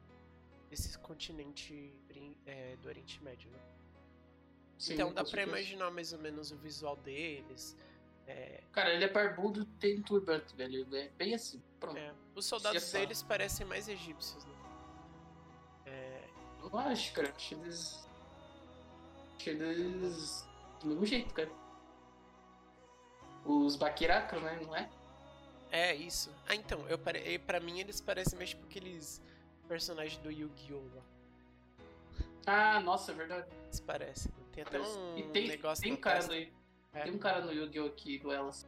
desse 0.71 0.97
continente 0.99 1.93
é, 2.47 2.77
do 2.77 2.89
Oriente 2.89 3.23
Médio, 3.23 3.51
né? 3.51 3.59
Sim, 4.79 4.95
então 4.95 5.13
dá 5.13 5.25
pra 5.25 5.43
imaginar 5.43 5.91
mais 5.91 6.13
ou 6.13 6.19
menos 6.19 6.51
o 6.51 6.57
visual 6.57 6.97
deles. 6.97 7.77
É, 8.27 8.63
Cara, 8.73 8.95
ele 8.95 9.05
é 9.05 9.09
barbudo 9.09 9.65
tem 9.79 10.01
turbante, 10.03 10.55
velho. 10.57 10.87
É 10.97 11.09
bem 11.11 11.35
assim. 11.35 11.63
Pronto. 11.79 11.97
é, 11.99 12.15
os 12.35 12.47
soldados 12.47 12.91
Já 12.91 12.99
deles 12.99 13.23
parecem 13.23 13.67
mais 13.67 13.89
egípcios, 13.89 14.45
né? 14.45 14.55
É, 15.87 16.25
Eu 16.63 16.79
acho, 16.79 17.13
cara. 17.13 17.33
Acho 17.37 17.55
eles. 17.55 18.09
Acho 19.37 19.51
eles. 19.51 20.49
Do 20.81 20.87
mesmo 20.89 21.07
jeito, 21.07 21.35
cara. 21.35 21.51
Os 23.45 23.77
Bakiraka, 23.77 24.39
né? 24.39 24.61
Não 24.63 24.75
é? 24.77 24.89
é 25.71 25.95
isso. 25.95 26.33
Ah, 26.49 26.55
então, 26.55 26.87
eu 26.89 26.99
pare... 26.99 27.39
pra 27.41 27.59
mim 27.59 27.81
eles 27.81 28.01
parecem 28.01 28.37
mais 28.39 28.51
tipo 28.51 28.65
aqueles 28.67 29.21
personagens 29.67 30.19
do 30.19 30.31
Yu-Gi-Oh! 30.31 30.97
lá. 30.97 31.03
Ah, 32.47 32.81
nossa, 32.81 33.13
é 33.13 33.15
verdade. 33.15 33.47
Eles 33.65 33.81
parecem. 33.81 34.31
né? 34.33 34.45
Tem 34.53 34.63
até 34.63 34.79
Parece. 34.79 34.99
um 34.99 35.19
e 35.19 35.23
tem, 35.31 35.49
negócio 35.49 35.83
tem 35.83 35.97
cara 35.97 36.17
testa. 36.19 36.62
É. 36.93 37.03
Tem 37.05 37.13
um 37.15 37.19
cara 37.19 37.41
no 37.45 37.53
Yu-Gi-Oh! 37.53 37.91
que 37.93 38.19
duela 38.19 38.49
assim. 38.51 38.67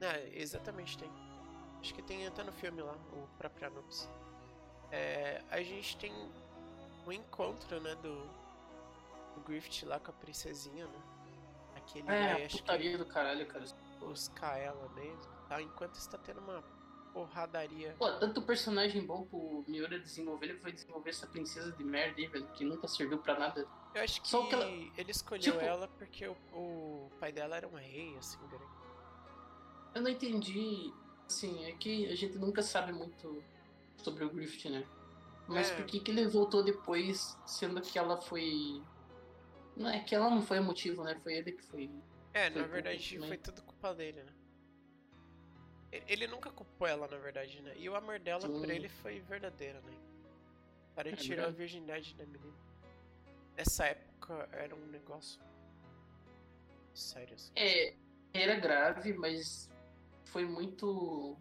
É, 0.00 0.30
exatamente 0.38 0.98
tem. 0.98 1.10
Acho 1.80 1.94
que 1.94 2.02
tem 2.02 2.26
até 2.26 2.42
no 2.42 2.52
filme 2.52 2.80
lá, 2.82 2.92
o 3.12 3.26
próprio 3.38 3.66
Anubis. 3.68 4.08
É, 4.90 5.42
a 5.50 5.62
gente 5.62 5.96
tem 5.98 6.12
um 7.06 7.12
encontro, 7.12 7.80
né, 7.80 7.94
do, 7.96 8.26
do 9.34 9.40
Griffith 9.44 9.84
lá 9.86 9.98
com 9.98 10.10
a 10.10 10.14
princesinha, 10.14 10.86
né? 10.86 11.02
Aquele 11.76 12.08
É, 12.10 12.34
vai, 12.34 12.42
a 12.42 12.46
acho 12.46 12.58
putaria 12.58 12.98
do 12.98 13.06
caralho, 13.06 13.46
cara. 13.46 13.64
que 13.64 13.98
buscar 13.98 14.58
ela 14.58 14.88
mesmo, 14.90 15.32
tá? 15.48 15.60
Enquanto 15.60 15.94
está 15.96 16.18
tendo 16.18 16.40
uma 16.40 16.62
porradaria. 17.12 17.94
Pô, 17.98 18.10
tanto 18.18 18.42
personagem 18.42 19.04
bom 19.04 19.24
pro 19.24 19.64
Miura 19.68 19.98
desenvolver, 19.98 20.46
ele 20.50 20.58
foi 20.58 20.72
desenvolver 20.72 21.10
essa 21.10 21.26
princesa 21.26 21.72
de 21.72 21.84
merda 21.84 22.20
aí, 22.20 22.26
velho, 22.26 22.46
que 22.48 22.64
nunca 22.64 22.88
serviu 22.88 23.18
pra 23.18 23.38
nada. 23.38 23.66
Eu 23.94 24.02
acho 24.02 24.20
que, 24.22 24.28
Só 24.28 24.46
que 24.46 24.54
ela- 24.54 24.66
ele 24.68 25.10
escolheu 25.10 25.42
tipo- 25.42 25.58
ela 25.60 25.86
porque 25.88 26.26
o, 26.26 26.36
o 26.52 27.10
pai 27.20 27.32
dela 27.32 27.56
era 27.56 27.68
um 27.68 27.74
rei, 27.74 28.16
assim, 28.18 28.38
grande. 28.48 28.64
Eu 29.94 30.00
não 30.02 30.10
entendi, 30.10 30.92
assim, 31.28 31.64
é 31.66 31.72
que 31.72 32.06
a 32.06 32.16
gente 32.16 32.38
nunca 32.38 32.62
sabe 32.62 32.92
muito 32.92 33.42
sobre 33.98 34.24
o 34.24 34.30
Griffith, 34.30 34.70
né? 34.70 34.84
Mas 35.46 35.70
É. 35.70 35.76
por 35.76 35.84
que, 35.84 36.00
que 36.00 36.10
ele 36.10 36.26
voltou 36.28 36.62
depois, 36.62 37.36
sendo 37.46 37.80
que 37.82 37.98
ela 37.98 38.16
foi. 38.20 38.82
Não 39.76 39.88
é 39.90 40.00
que 40.00 40.14
ela 40.14 40.30
não 40.30 40.40
foi 40.40 40.60
o 40.60 40.64
motivo, 40.64 41.02
né? 41.04 41.18
Foi 41.22 41.34
ele 41.34 41.52
que 41.52 41.62
foi. 41.62 41.90
É, 42.32 42.50
Foi 42.50 42.62
na 42.62 42.68
verdade 42.68 43.18
foi 43.18 43.36
tudo 43.36 43.62
culpa 43.62 43.92
dele, 43.94 44.22
né? 44.22 44.32
Ele 45.92 46.26
nunca 46.26 46.50
culpou 46.50 46.86
ela, 46.86 47.06
na 47.06 47.18
verdade, 47.18 47.60
né? 47.60 47.74
E 47.76 47.88
o 47.88 47.94
amor 47.94 48.18
dela 48.18 48.48
por 48.48 48.66
Sim. 48.66 48.72
ele 48.72 48.88
foi 48.88 49.20
verdadeiro, 49.20 49.78
né? 49.82 49.92
O 50.90 50.94
cara 50.96 51.10
É 51.10 51.16
tirou 51.16 51.46
a 51.46 51.50
virgindade 51.50 52.14
da 52.14 52.24
menina. 52.24 52.54
Nessa 53.56 53.86
época 53.86 54.48
era 54.52 54.74
um 54.74 54.86
negócio 54.86 55.40
sério, 56.94 57.34
assim. 57.34 57.52
É, 57.54 57.94
era 58.32 58.54
grave, 58.58 59.12
mas 59.12 59.68
foi 60.24 60.46
muito 60.46 61.36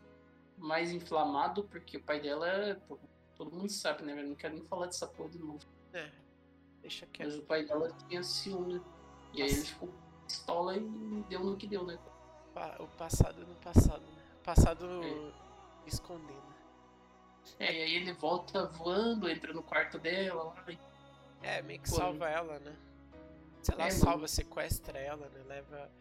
mais 0.58 0.92
inflamado 0.92 1.64
porque 1.66 1.98
o 1.98 2.04
pai 2.04 2.20
dela, 2.20 2.80
pô, 2.88 3.00
todo 3.36 3.52
mundo 3.56 3.70
sabe, 3.72 4.04
né? 4.04 4.20
Eu 4.22 4.28
não 4.28 4.36
quero 4.36 4.54
nem 4.56 4.64
falar 4.66 4.88
dessa 4.88 5.08
porra 5.08 5.30
de 5.30 5.40
novo. 5.40 5.60
É, 5.94 6.12
deixa 6.82 7.06
Mas 7.06 7.14
quieto. 7.14 7.40
o 7.40 7.46
pai 7.46 7.66
dela 7.66 7.90
tinha 8.08 8.22
ciúme. 8.22 8.82
E 9.34 9.42
aí 9.42 9.50
ele 9.50 9.62
ficou 9.62 9.90
pistola 10.28 10.76
e 10.76 10.82
deu 11.30 11.40
no 11.42 11.56
que 11.56 11.68
deu, 11.68 11.86
né? 11.86 11.98
O 12.80 12.88
passado 12.98 13.48
no 13.48 13.56
passado, 13.56 14.02
né? 14.12 14.21
Passado 14.44 14.86
É. 15.04 15.32
escondendo. 15.88 16.42
É, 17.60 17.66
e 17.74 17.82
aí 17.84 17.96
ele 17.96 18.14
volta 18.14 18.66
voando, 18.68 19.30
entra 19.30 19.54
no 19.54 19.62
quarto 19.64 20.00
dela 20.00 20.44
lá. 20.44 20.64
e- 20.72 20.78
É, 21.44 21.62
meio 21.62 21.80
que 21.82 21.90
Pô, 21.90 21.96
salva 21.96 22.30
ela, 22.30 22.60
né? 22.60 22.76
Sei 23.64 23.76
lá, 23.76 23.88
É, 23.88 23.92
salva, 23.92 24.16
mano. 24.18 24.28
sequestra 24.28 24.98
ela, 25.00 25.28
né? 25.30 25.44
Leva 25.48 25.92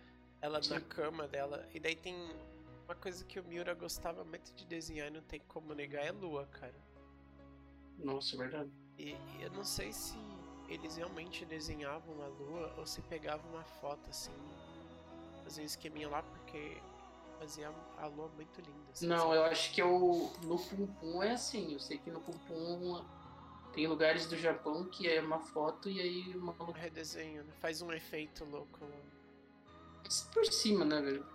ela 0.40 0.58
na 0.58 0.62
Sim. 0.62 0.80
cama 0.80 1.26
dela. 1.28 1.66
E 1.74 1.80
daí 1.80 1.94
tem 1.96 2.14
uma 2.84 2.94
coisa 2.94 3.24
que 3.24 3.38
o 3.40 3.44
Miura 3.44 3.74
gostava 3.74 4.24
muito 4.24 4.52
de 4.54 4.64
desenhar 4.66 5.08
e 5.08 5.10
não 5.10 5.22
tem 5.22 5.40
como 5.40 5.74
negar, 5.74 6.04
é 6.04 6.10
lua, 6.12 6.46
cara. 6.46 6.74
Nossa, 7.98 8.34
é 8.34 8.38
verdade. 8.38 8.70
E, 8.98 9.10
e 9.12 9.42
eu 9.42 9.50
não 9.52 9.64
sei 9.64 9.92
se 9.92 10.16
eles 10.68 10.96
realmente 10.96 11.44
desenhavam 11.44 12.22
a 12.22 12.26
lua 12.28 12.74
ou 12.78 12.86
se 12.86 13.00
pegavam 13.02 13.50
uma 13.50 13.64
foto 13.64 14.08
assim, 14.10 14.32
fazia 15.42 15.62
um 15.62 15.66
esqueminha 15.66 16.08
lá 16.08 16.22
porque 16.22 16.80
fazia 17.40 17.72
a 17.96 18.06
lua 18.06 18.28
muito 18.36 18.60
linda. 18.60 18.90
assim, 18.92 19.06
Não, 19.06 19.18
sabe? 19.18 19.36
eu 19.36 19.44
acho 19.44 19.72
que 19.72 19.80
eu, 19.80 20.30
no 20.44 20.58
Pum 20.58 20.86
Pum 21.00 21.22
é 21.22 21.32
assim. 21.32 21.72
Eu 21.72 21.80
sei 21.80 21.96
que 21.96 22.10
no 22.10 22.20
Pum 22.20 22.38
Pum 22.46 23.02
tem 23.72 23.86
lugares 23.86 24.26
do 24.26 24.36
Japão 24.36 24.84
que 24.84 25.08
é 25.08 25.22
uma 25.22 25.40
foto 25.40 25.88
e 25.88 26.00
aí 26.00 26.36
uma 26.36 26.54
Um 26.60 26.70
redesenho, 26.70 27.42
né? 27.42 27.52
Faz 27.58 27.80
um 27.80 27.90
efeito 27.92 28.44
louco 28.44 28.84
lá. 28.84 30.10
por 30.34 30.44
cima, 30.44 30.84
né, 30.84 31.00
velho? 31.00 31.26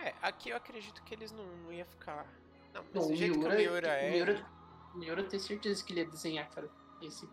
É, 0.00 0.12
aqui 0.20 0.50
eu 0.50 0.56
acredito 0.56 1.00
que 1.04 1.14
eles 1.14 1.30
não, 1.30 1.46
não 1.58 1.72
ia 1.72 1.84
ficar. 1.84 2.26
Não, 2.74 2.82
mas 2.92 2.94
Não, 2.94 3.12
o 3.12 3.16
jeito 3.16 3.38
Miura, 3.38 3.56
que 3.56 3.62
o 3.62 3.70
Miura 3.70 3.88
é. 3.88 4.10
Miura, 4.10 4.46
o 4.94 4.98
Miura 4.98 5.20
eu 5.22 5.28
tenho 5.28 5.42
certeza 5.42 5.84
que 5.84 5.92
ele 5.92 6.00
ia 6.00 6.06
desenhar, 6.06 6.50
cara. 6.50 6.68
Esse, 7.00 7.28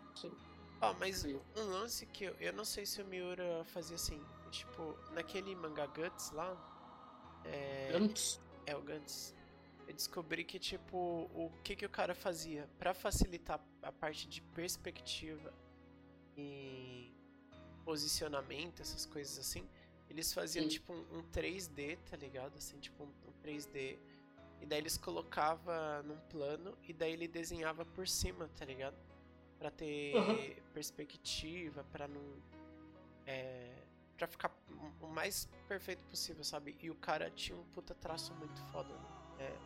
Ó, 0.80 0.92
mas 0.94 1.18
Sim. 1.18 1.40
um 1.56 1.64
lance 1.64 2.06
que 2.06 2.24
eu, 2.24 2.34
eu 2.38 2.52
não 2.52 2.64
sei 2.64 2.86
se 2.86 3.02
o 3.02 3.04
Miura 3.06 3.64
fazia 3.64 3.96
assim. 3.96 4.22
Tipo, 4.50 4.96
naquele 5.12 5.54
manga 5.56 5.86
Guts 5.86 6.30
lá. 6.30 6.56
É, 7.44 7.90
antes. 7.94 8.40
é 8.66 8.76
o 8.76 8.82
Guts. 8.82 9.34
Eu 9.86 9.94
descobri 9.94 10.44
que, 10.44 10.58
tipo, 10.58 10.96
o 11.34 11.50
que, 11.64 11.74
que 11.76 11.84
o 11.84 11.90
cara 11.90 12.14
fazia? 12.14 12.68
Pra 12.78 12.94
facilitar 12.94 13.60
a 13.82 13.90
parte 13.92 14.28
de 14.28 14.40
perspectiva 14.40 15.52
e 16.36 17.12
posicionamento, 17.84 18.80
essas 18.80 19.04
coisas 19.04 19.38
assim, 19.38 19.68
eles 20.08 20.32
faziam, 20.32 20.62
Sim. 20.64 20.68
tipo, 20.68 20.92
um, 20.92 21.18
um 21.18 21.22
3D, 21.32 21.98
tá 22.10 22.16
ligado? 22.16 22.56
Assim, 22.56 22.78
tipo, 22.78 23.02
um, 23.04 23.08
um 23.28 23.32
3D. 23.42 23.98
E 24.60 24.66
daí 24.66 24.78
eles 24.78 24.96
colocava 24.96 26.02
num 26.04 26.16
plano 26.30 26.78
e 26.86 26.92
daí 26.92 27.12
ele 27.12 27.26
desenhava 27.26 27.84
por 27.84 28.06
cima, 28.06 28.48
tá 28.56 28.64
ligado? 28.64 28.96
Pra 29.58 29.70
ter 29.70 30.14
Uhum. 30.16 30.62
perspectiva, 30.72 31.84
pra 31.90 32.06
não. 32.06 32.22
É, 33.26 33.74
pra 34.16 34.26
ficar 34.28 34.48
o- 35.00 35.06
mais 35.08 35.48
perfeito 35.68 36.04
possível, 36.06 36.42
sabe? 36.44 36.76
E 36.80 36.90
o 36.90 36.94
cara 36.94 37.30
tinha 37.30 37.56
um 37.56 37.64
puta 37.74 37.94
traço 37.94 38.32
muito 38.34 38.60
foda, 38.72 38.88
né? 38.92 39.08
É, 39.40 39.56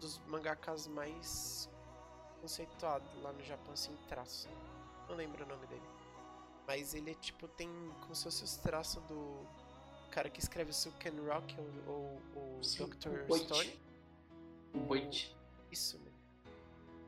dos 0.00 0.18
mangakas 0.26 0.86
mais 0.86 1.68
conceituados 2.40 3.08
lá 3.22 3.32
no 3.32 3.42
Japão, 3.42 3.72
assim, 3.72 3.96
traço. 4.08 4.48
Não 5.08 5.16
lembro 5.16 5.44
o 5.44 5.48
nome 5.48 5.66
dele. 5.66 5.82
Mas 6.66 6.94
ele, 6.94 7.14
tipo, 7.16 7.46
tem 7.48 7.68
como 8.00 8.14
se 8.14 8.24
fosse 8.24 8.44
os 8.44 8.56
traços 8.56 9.02
do 9.04 9.46
cara 10.10 10.30
que 10.30 10.38
escreve 10.40 10.72
Suken 10.72 11.12
Rock 11.26 11.54
ou, 11.86 12.20
ou 12.36 12.58
o 12.58 12.64
Sim, 12.64 12.86
Dr. 12.88 13.24
Boit. 13.26 13.44
Stone. 13.44 13.80
O 14.74 14.78
Boit. 14.80 15.36
Isso, 15.70 15.98
mesmo. 15.98 16.14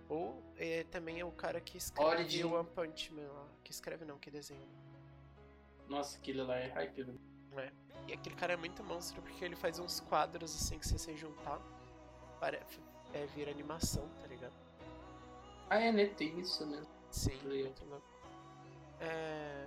Ou 0.09 0.43
é, 0.57 0.85
também 0.85 1.21
é 1.21 1.25
o 1.25 1.33
cara 1.33 1.61
que 1.61 1.79
escreve 1.79 2.11
Origin. 2.11 2.45
o 2.45 2.55
One 2.55 2.69
Punch 2.75 3.13
Man 3.13 3.27
lá. 3.33 3.47
Que 3.65 3.71
escreve 3.71 4.05
não, 4.05 4.19
que 4.19 4.31
desenha. 4.31 4.67
Nossa, 5.89 6.19
aquele 6.19 6.43
lá 6.43 6.57
é 6.57 6.69
hype, 6.69 7.03
velho. 7.03 7.21
E 8.09 8.13
aquele 8.13 8.37
cara 8.37 8.53
é 8.53 8.57
muito 8.57 8.85
monstro 8.85 9.21
porque 9.23 9.45
ele 9.45 9.57
faz 9.57 9.79
uns 9.79 10.01
quadros 10.01 10.55
assim 10.55 10.79
que 10.79 10.87
você 10.87 10.99
se 10.99 11.17
juntar. 11.17 11.61
Pare... 12.41 12.61
É, 13.13 13.27
vira 13.27 13.51
animação, 13.51 14.09
tá 14.21 14.27
ligado? 14.27 14.53
Ah, 15.71 15.81
é, 15.81 15.91
né? 15.91 16.07
Tem 16.07 16.39
isso 16.39 16.67
mesmo. 16.67 16.93
Sim, 17.11 17.37
Legal. 17.45 17.65
muito 17.67 17.85
louco. 17.87 18.07
É. 19.01 19.67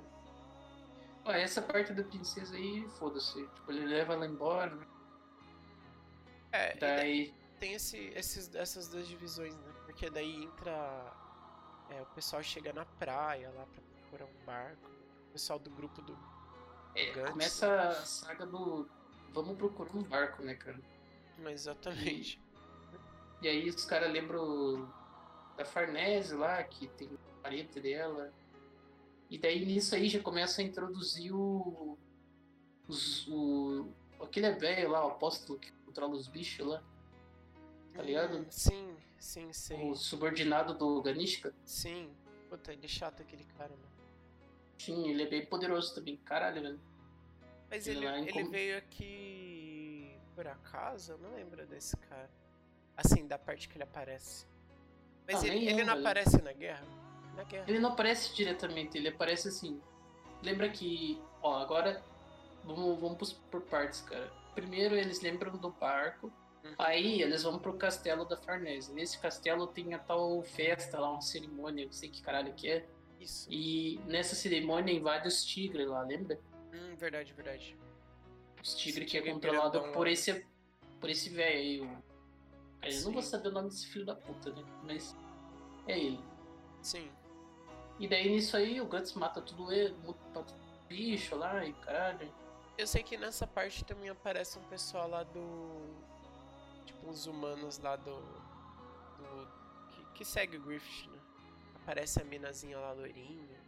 Ah, 1.26 1.38
essa 1.38 1.62
parte 1.62 1.94
da 1.94 2.04
princesa 2.04 2.56
aí, 2.56 2.88
foda-se. 2.98 3.46
Tipo, 3.48 3.72
ele 3.72 3.86
leva 3.86 4.14
ela 4.14 4.26
embora, 4.26 4.74
né? 4.76 4.88
É, 6.52 6.76
Daí. 6.78 7.34
tem 7.60 7.74
esse, 7.74 7.98
esses, 8.16 8.54
essas 8.56 8.88
duas 8.88 9.08
divisões, 9.08 9.56
né? 9.56 9.74
Porque 9.86 10.10
daí 10.10 10.44
entra. 10.44 11.14
é, 11.90 12.02
o 12.02 12.06
pessoal 12.08 12.42
chega 12.42 12.72
na 12.74 12.86
praia 12.86 13.50
lá 13.52 13.66
pra 13.66 13.82
procurar 13.82 14.26
um 14.26 14.46
barco. 14.46 14.90
Pessoal 15.32 15.60
do 15.60 15.70
grupo 15.70 16.02
do. 16.02 16.18
É, 16.96 17.12
Guts. 17.14 17.30
começa 17.32 17.90
a 17.90 18.06
saga 18.06 18.46
do. 18.46 18.88
Vamos 19.32 19.58
procurar 19.58 19.96
um 19.96 20.04
barco, 20.04 20.44
né, 20.44 20.56
cara? 20.56 20.80
Exatamente. 21.48 22.42
E 23.42 23.48
aí 23.48 23.70
os 23.70 23.86
caras 23.86 24.12
lembram 24.12 24.92
da 25.56 25.64
Farnese 25.64 26.36
lá, 26.36 26.62
que 26.64 26.88
tem 26.88 27.10
parente 27.42 27.80
dela. 27.80 28.34
E 29.30 29.38
daí 29.38 29.66
nisso 29.66 29.96
aí 29.96 30.10
já 30.10 30.20
começa 30.22 30.62
a 30.62 30.64
introduzir 30.64 31.34
o. 31.34 31.98
Os, 32.88 33.28
o 33.28 33.88
aquele 34.20 34.52
velho 34.52 34.90
lá, 34.90 35.06
o 35.06 35.12
apóstolo 35.12 35.60
que 35.60 35.72
controla 35.86 36.16
os 36.16 36.28
bichos 36.28 36.66
lá. 36.66 36.84
Tá 37.94 38.02
ligado? 38.02 38.40
Hum, 38.40 38.46
sim, 38.50 38.96
sim, 39.20 39.54
sim. 39.54 39.90
O 39.90 39.96
subordinado 39.96 40.74
do 40.74 41.02
Ganishka. 41.02 41.54
Sim. 41.66 42.10
Puta, 42.50 42.74
ele 42.74 42.86
é 42.86 42.88
chato 42.88 43.22
aquele 43.22 43.44
cara, 43.44 43.70
mano. 43.70 43.89
Sim, 44.80 45.08
ele 45.10 45.24
é 45.24 45.28
bem 45.28 45.46
poderoso 45.46 45.94
também. 45.94 46.18
Caralho, 46.18 46.62
velho. 46.62 46.80
Mas 47.70 47.86
Ele 47.86 48.06
ele, 48.06 48.18
em 48.18 48.28
ele 48.30 48.44
veio 48.50 48.78
aqui 48.78 50.18
por 50.36 50.48
acaso? 50.48 51.12
Eu 51.12 51.18
não 51.20 51.36
lembro 51.36 51.66
desse 51.68 51.96
cara. 51.98 52.30
Assim, 52.98 53.28
da 53.28 53.38
parte 53.38 53.68
que 53.70 53.76
ele 53.78 53.84
aparece. 53.84 54.46
Mas 55.28 55.44
Ah, 55.44 55.48
ele, 55.48 55.68
ele 55.68 55.84
não 55.84 55.94
velho. 55.96 56.00
aparece 56.00 56.42
na 56.42 56.52
guerra? 56.54 56.84
Na 57.36 57.44
guerra. 57.44 57.66
Ele 57.68 57.80
não 57.80 57.92
aparece 57.92 58.34
diretamente, 58.36 58.98
ele 58.98 59.10
aparece 59.10 59.50
assim. 59.50 59.80
Lembra 60.42 60.70
que, 60.70 61.22
ó, 61.44 61.58
agora 61.60 62.02
vamos, 62.64 63.00
vamos 63.00 63.34
por 63.34 63.62
partes, 63.62 64.02
cara. 64.02 64.32
Primeiro 64.56 64.96
eles 64.96 65.22
lembram 65.22 65.56
do 65.58 65.70
barco, 65.72 66.32
Uhum. 66.64 66.74
aí 66.78 67.22
eles 67.22 67.44
vão 67.44 67.58
pro 67.60 67.74
castelo 67.78 68.26
da 68.26 68.36
Farnese. 68.36 68.92
Nesse 68.92 69.18
castelo 69.20 69.68
tem 69.68 69.94
a 69.94 70.00
tal 70.00 70.42
festa 70.44 71.00
lá, 71.00 71.10
uma 71.12 71.22
cerimônia, 71.22 71.86
não 71.86 71.94
sei 71.94 72.10
que 72.10 72.22
caralho 72.22 72.54
que 72.54 72.70
é. 72.70 72.86
Isso. 73.20 73.48
E 73.52 74.00
nessa 74.06 74.36
cerimônia 74.36 74.94
invade 74.94 75.28
os 75.28 75.44
tigres 75.44 75.88
lá, 75.88 76.02
lembra? 76.04 76.40
Hum, 76.74 76.96
verdade, 76.96 77.34
verdade. 77.34 77.78
Os 78.64 78.74
tigres 78.76 79.10
que 79.10 79.18
é 79.18 79.22
tigre 79.22 79.34
controlado 79.34 79.82
por 79.94 80.06
lá. 80.08 80.12
esse 80.14 80.46
por 81.00 81.10
esse 81.10 81.30
velho 81.30 81.58
aí. 81.58 81.82
o- 81.82 83.04
não 83.06 83.12
vou 83.14 83.22
saber 83.22 83.50
o 83.50 83.52
nome 83.52 83.70
desse 83.70 83.88
filho 83.88 84.06
da 84.06 84.16
puta, 84.16 84.52
né? 84.52 84.64
Mas 84.84 85.16
é 85.88 85.98
ele. 86.00 86.20
Sim. 86.82 87.10
E 88.00 88.08
daí 88.08 88.30
nisso 88.30 88.56
aí 88.56 88.80
o 88.80 88.86
Guts 88.86 89.14
mata 89.14 89.42
tudo 89.42 89.72
ele, 89.72 89.94
mata 90.06 90.40
o 90.40 90.88
bicho 90.88 91.36
lá 91.36 91.66
e 91.66 91.74
caralho. 91.74 92.34
Eu 92.78 92.88
sei 92.88 93.04
que 93.04 93.18
nessa 93.18 93.46
parte 93.46 93.84
também 93.84 94.10
aparece 94.10 94.58
um 94.58 94.64
pessoal 94.64 95.10
lá 95.10 95.24
do. 95.24 95.94
Tipo, 96.86 97.10
uns 97.10 97.26
humanos 97.28 97.78
lá 97.80 97.98
do. 97.98 98.16
do 99.18 99.48
que, 99.90 100.06
que 100.20 100.26
segue 100.26 100.56
o 100.58 100.62
Griffith, 100.62 101.10
né? 101.10 101.19
Aparece 101.90 102.22
a 102.22 102.24
minazinha 102.24 102.78
lá, 102.78 102.92
loirinha. 102.92 103.60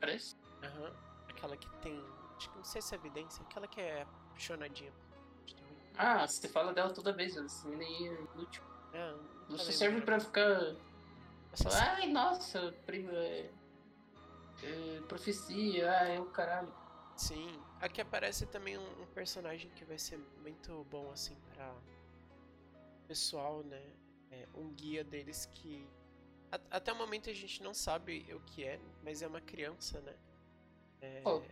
Parece? 0.00 0.34
Aham. 0.62 0.90
Aquela 1.28 1.54
que 1.54 1.68
tem. 1.82 2.02
Acho 2.34 2.48
que 2.48 2.56
não 2.56 2.64
sei 2.64 2.80
se 2.80 2.94
é 2.94 2.98
evidência. 2.98 3.44
Aquela 3.44 3.68
que 3.68 3.78
é 3.78 4.06
apaixonadinha. 4.30 4.90
Ah, 5.98 6.26
você 6.26 6.48
fala 6.48 6.72
dela 6.72 6.94
toda 6.94 7.12
vez, 7.12 7.36
essa 7.36 7.68
menina 7.68 7.84
aí 7.84 8.08
é 8.08 8.22
inútil. 8.34 8.62
Não 9.50 9.58
só 9.58 9.70
serve 9.70 10.00
pra 10.00 10.18
ficar. 10.18 10.76
Falar, 11.52 11.96
Ai, 11.96 12.06
nossa, 12.06 12.72
prima. 12.86 13.12
É, 13.12 13.50
é, 14.62 15.00
profecia, 15.06 15.90
ah, 15.90 16.08
é 16.08 16.18
o 16.18 16.24
caralho. 16.30 16.72
Sim. 17.18 17.62
Aqui 17.82 18.00
aparece 18.00 18.46
também 18.46 18.78
um, 18.78 19.02
um 19.02 19.06
personagem 19.08 19.70
que 19.72 19.84
vai 19.84 19.98
ser 19.98 20.18
muito 20.40 20.86
bom, 20.90 21.10
assim, 21.12 21.36
pra 21.54 21.74
pessoal, 23.06 23.62
né? 23.62 23.92
É, 24.30 24.48
um 24.54 24.70
guia 24.70 25.04
deles 25.04 25.44
que. 25.44 25.86
Até 26.70 26.92
o 26.92 26.96
momento 26.96 27.30
a 27.30 27.32
gente 27.32 27.62
não 27.62 27.72
sabe 27.74 28.26
o 28.34 28.40
que 28.40 28.64
é, 28.64 28.78
mas 29.02 29.22
é 29.22 29.26
uma 29.26 29.40
criança, 29.40 30.00
né? 30.00 30.14
É, 31.00 31.20
Qual? 31.22 31.42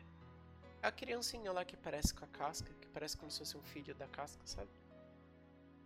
A 0.83 0.91
criancinha 0.93 1.53
lá 1.53 1.65
que 1.65 1.77
parece 1.77 2.15
com 2.15 2.25
a 2.25 2.29
casca, 2.29 2.73
que 2.81 2.87
parece 2.89 3.17
como 3.17 3.31
se 3.31 3.39
fosse 3.39 3.57
um 3.57 3.63
filho 3.63 3.95
da 3.95 4.07
casca, 4.09 4.41
sabe? 4.47 4.71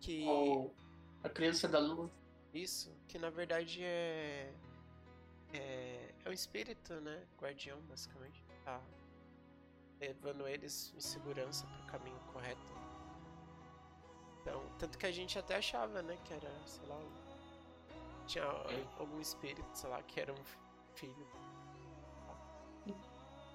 Que. 0.00 0.24
Ou 0.26 0.74
a 1.22 1.28
criança 1.28 1.66
da 1.66 1.78
lua. 1.78 2.10
Isso, 2.52 2.92
que 3.08 3.18
na 3.18 3.30
verdade 3.30 3.82
é. 3.82 4.52
É, 5.52 6.14
é 6.24 6.28
um 6.28 6.32
espírito, 6.32 6.94
né? 7.00 7.26
Guardião, 7.40 7.80
basicamente. 7.82 8.44
Tá 8.64 8.80
levando 10.00 10.46
eles 10.46 10.92
em 10.96 11.00
segurança 11.00 11.66
pro 11.66 11.86
caminho 11.86 12.18
correto. 12.32 12.72
Então, 14.40 14.62
tanto 14.78 14.98
que 14.98 15.06
a 15.06 15.12
gente 15.12 15.38
até 15.38 15.56
achava, 15.56 16.02
né? 16.02 16.18
Que 16.24 16.34
era, 16.34 16.50
sei 16.66 16.86
lá. 16.86 16.96
um- 16.98 17.23
Tinha 18.26 18.44
algum 18.98 19.20
espírito, 19.20 19.66
sei 19.74 19.90
lá, 19.90 20.02
que 20.02 20.20
era 20.20 20.32
um 20.32 20.44
filho. 20.94 21.26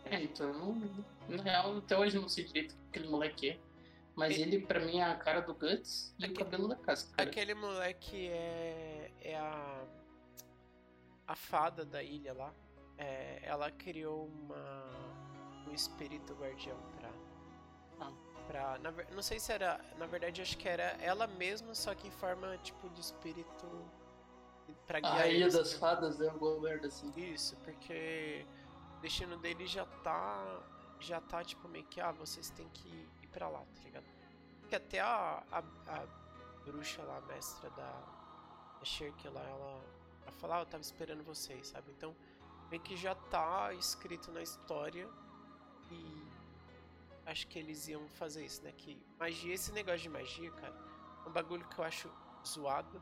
É, 0.05 0.23
então, 0.23 0.75
na 1.27 1.43
real, 1.43 1.77
até 1.77 1.97
hoje 1.97 2.17
eu 2.17 2.21
não 2.21 2.29
sei 2.29 2.43
direito 2.45 2.71
o 2.73 2.75
que 2.75 2.88
aquele 2.89 3.08
moleque 3.10 3.49
é. 3.51 3.60
Mas 4.15 4.38
E- 4.38 4.41
ele, 4.41 4.60
pra 4.65 4.79
mim, 4.79 4.99
é 4.99 5.03
a 5.03 5.15
cara 5.15 5.41
do 5.41 5.53
Guts 5.53 6.13
e 6.17 6.25
Aque- 6.25 6.34
o 6.34 6.38
cabelo 6.38 6.67
da 6.67 6.75
casca. 6.75 7.15
cara. 7.15 7.29
Aquele 7.29 7.53
moleque 7.53 8.27
é. 8.27 9.12
É 9.21 9.36
a. 9.38 9.86
A 11.27 11.36
fada 11.36 11.86
da 11.86 12.01
ilha 12.01 12.34
lá. 12.34 12.51
É, 12.97 13.39
ela 13.43 13.69
criou 13.71 14.25
uma. 14.27 14.89
Um 15.67 15.73
espírito 15.73 16.34
guardião 16.34 16.77
pra. 16.99 17.10
Ah. 18.01 18.12
pra 18.47 18.79
na 18.79 18.91
não 19.13 19.21
sei 19.21 19.39
se 19.39 19.51
era. 19.53 19.79
Na 19.97 20.08
verdade, 20.08 20.41
acho 20.41 20.58
que 20.58 20.67
era 20.67 20.97
ela 21.01 21.27
mesma, 21.27 21.75
só 21.75 21.93
que 21.93 22.08
em 22.08 22.12
forma 22.12 22.58
tipo 22.58 22.89
de 22.89 22.99
espírito. 23.01 23.67
Pra 24.89 24.99
guiar 24.99 25.21
A 25.21 25.28
Ilha 25.28 25.43
eles, 25.43 25.54
das? 25.54 25.73
Fadas 25.73 26.19
é 26.19 26.28
alguma 26.28 26.60
merda 26.62 26.88
assim. 26.88 27.13
Isso, 27.15 27.56
porque 27.58 28.43
o 28.97 29.02
destino 29.02 29.38
dele 29.38 29.67
já 29.67 29.86
tá. 29.86 30.63
Já 30.99 31.21
tá 31.21 31.43
tipo 31.43 31.67
meio 31.67 31.86
que, 31.86 32.02
ah, 32.02 32.12
vocês 32.12 32.49
têm 32.49 32.67
que 32.69 32.89
ir 33.21 33.28
pra 33.28 33.47
lá, 33.47 33.60
tá 33.60 33.84
ligado? 33.84 34.04
Porque 34.62 34.75
até 34.75 34.99
a, 34.99 35.43
a, 35.52 35.60
a 35.60 36.08
bruxa 36.65 37.04
lá, 37.04 37.17
a 37.17 37.21
mestra 37.21 37.69
da, 37.69 37.91
da 38.80 38.84
Shirk 38.84 39.28
lá, 39.30 39.41
ela, 39.41 39.84
ela 40.23 40.32
fala, 40.39 40.58
ah, 40.58 40.62
eu 40.62 40.65
tava 40.65 40.82
esperando 40.82 41.23
vocês, 41.23 41.67
sabe? 41.67 41.91
Então, 41.91 42.15
meio 42.71 42.82
que 42.82 42.97
já 42.97 43.13
tá 43.13 43.71
escrito 43.75 44.32
na 44.32 44.41
história 44.41 45.08
e 45.91 46.28
acho 47.28 47.45
que 47.47 47.60
eles 47.60 47.88
iam 47.88 48.10
fazer 48.10 48.43
isso, 48.43 48.63
né? 48.63 48.73
Que 48.75 48.99
magia, 49.19 49.54
esse 49.54 49.71
negócio 49.71 49.99
de 49.99 50.10
magia, 50.10 50.52
cara, 50.52 50.75
um 51.28 51.32
bagulho 51.32 51.65
que 51.69 51.80
eu 51.80 51.86
acho 51.86 52.12
zoado 52.45 52.99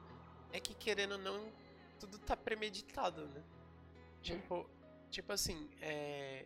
é 0.52 0.60
que 0.60 0.76
querendo 0.76 1.18
não, 1.18 1.52
tudo 1.98 2.18
tá 2.20 2.36
premeditado, 2.36 3.28
né? 3.28 3.44
Tipo, 4.22 4.70
tipo 5.10 5.32
assim, 5.32 5.70
é, 5.82 6.46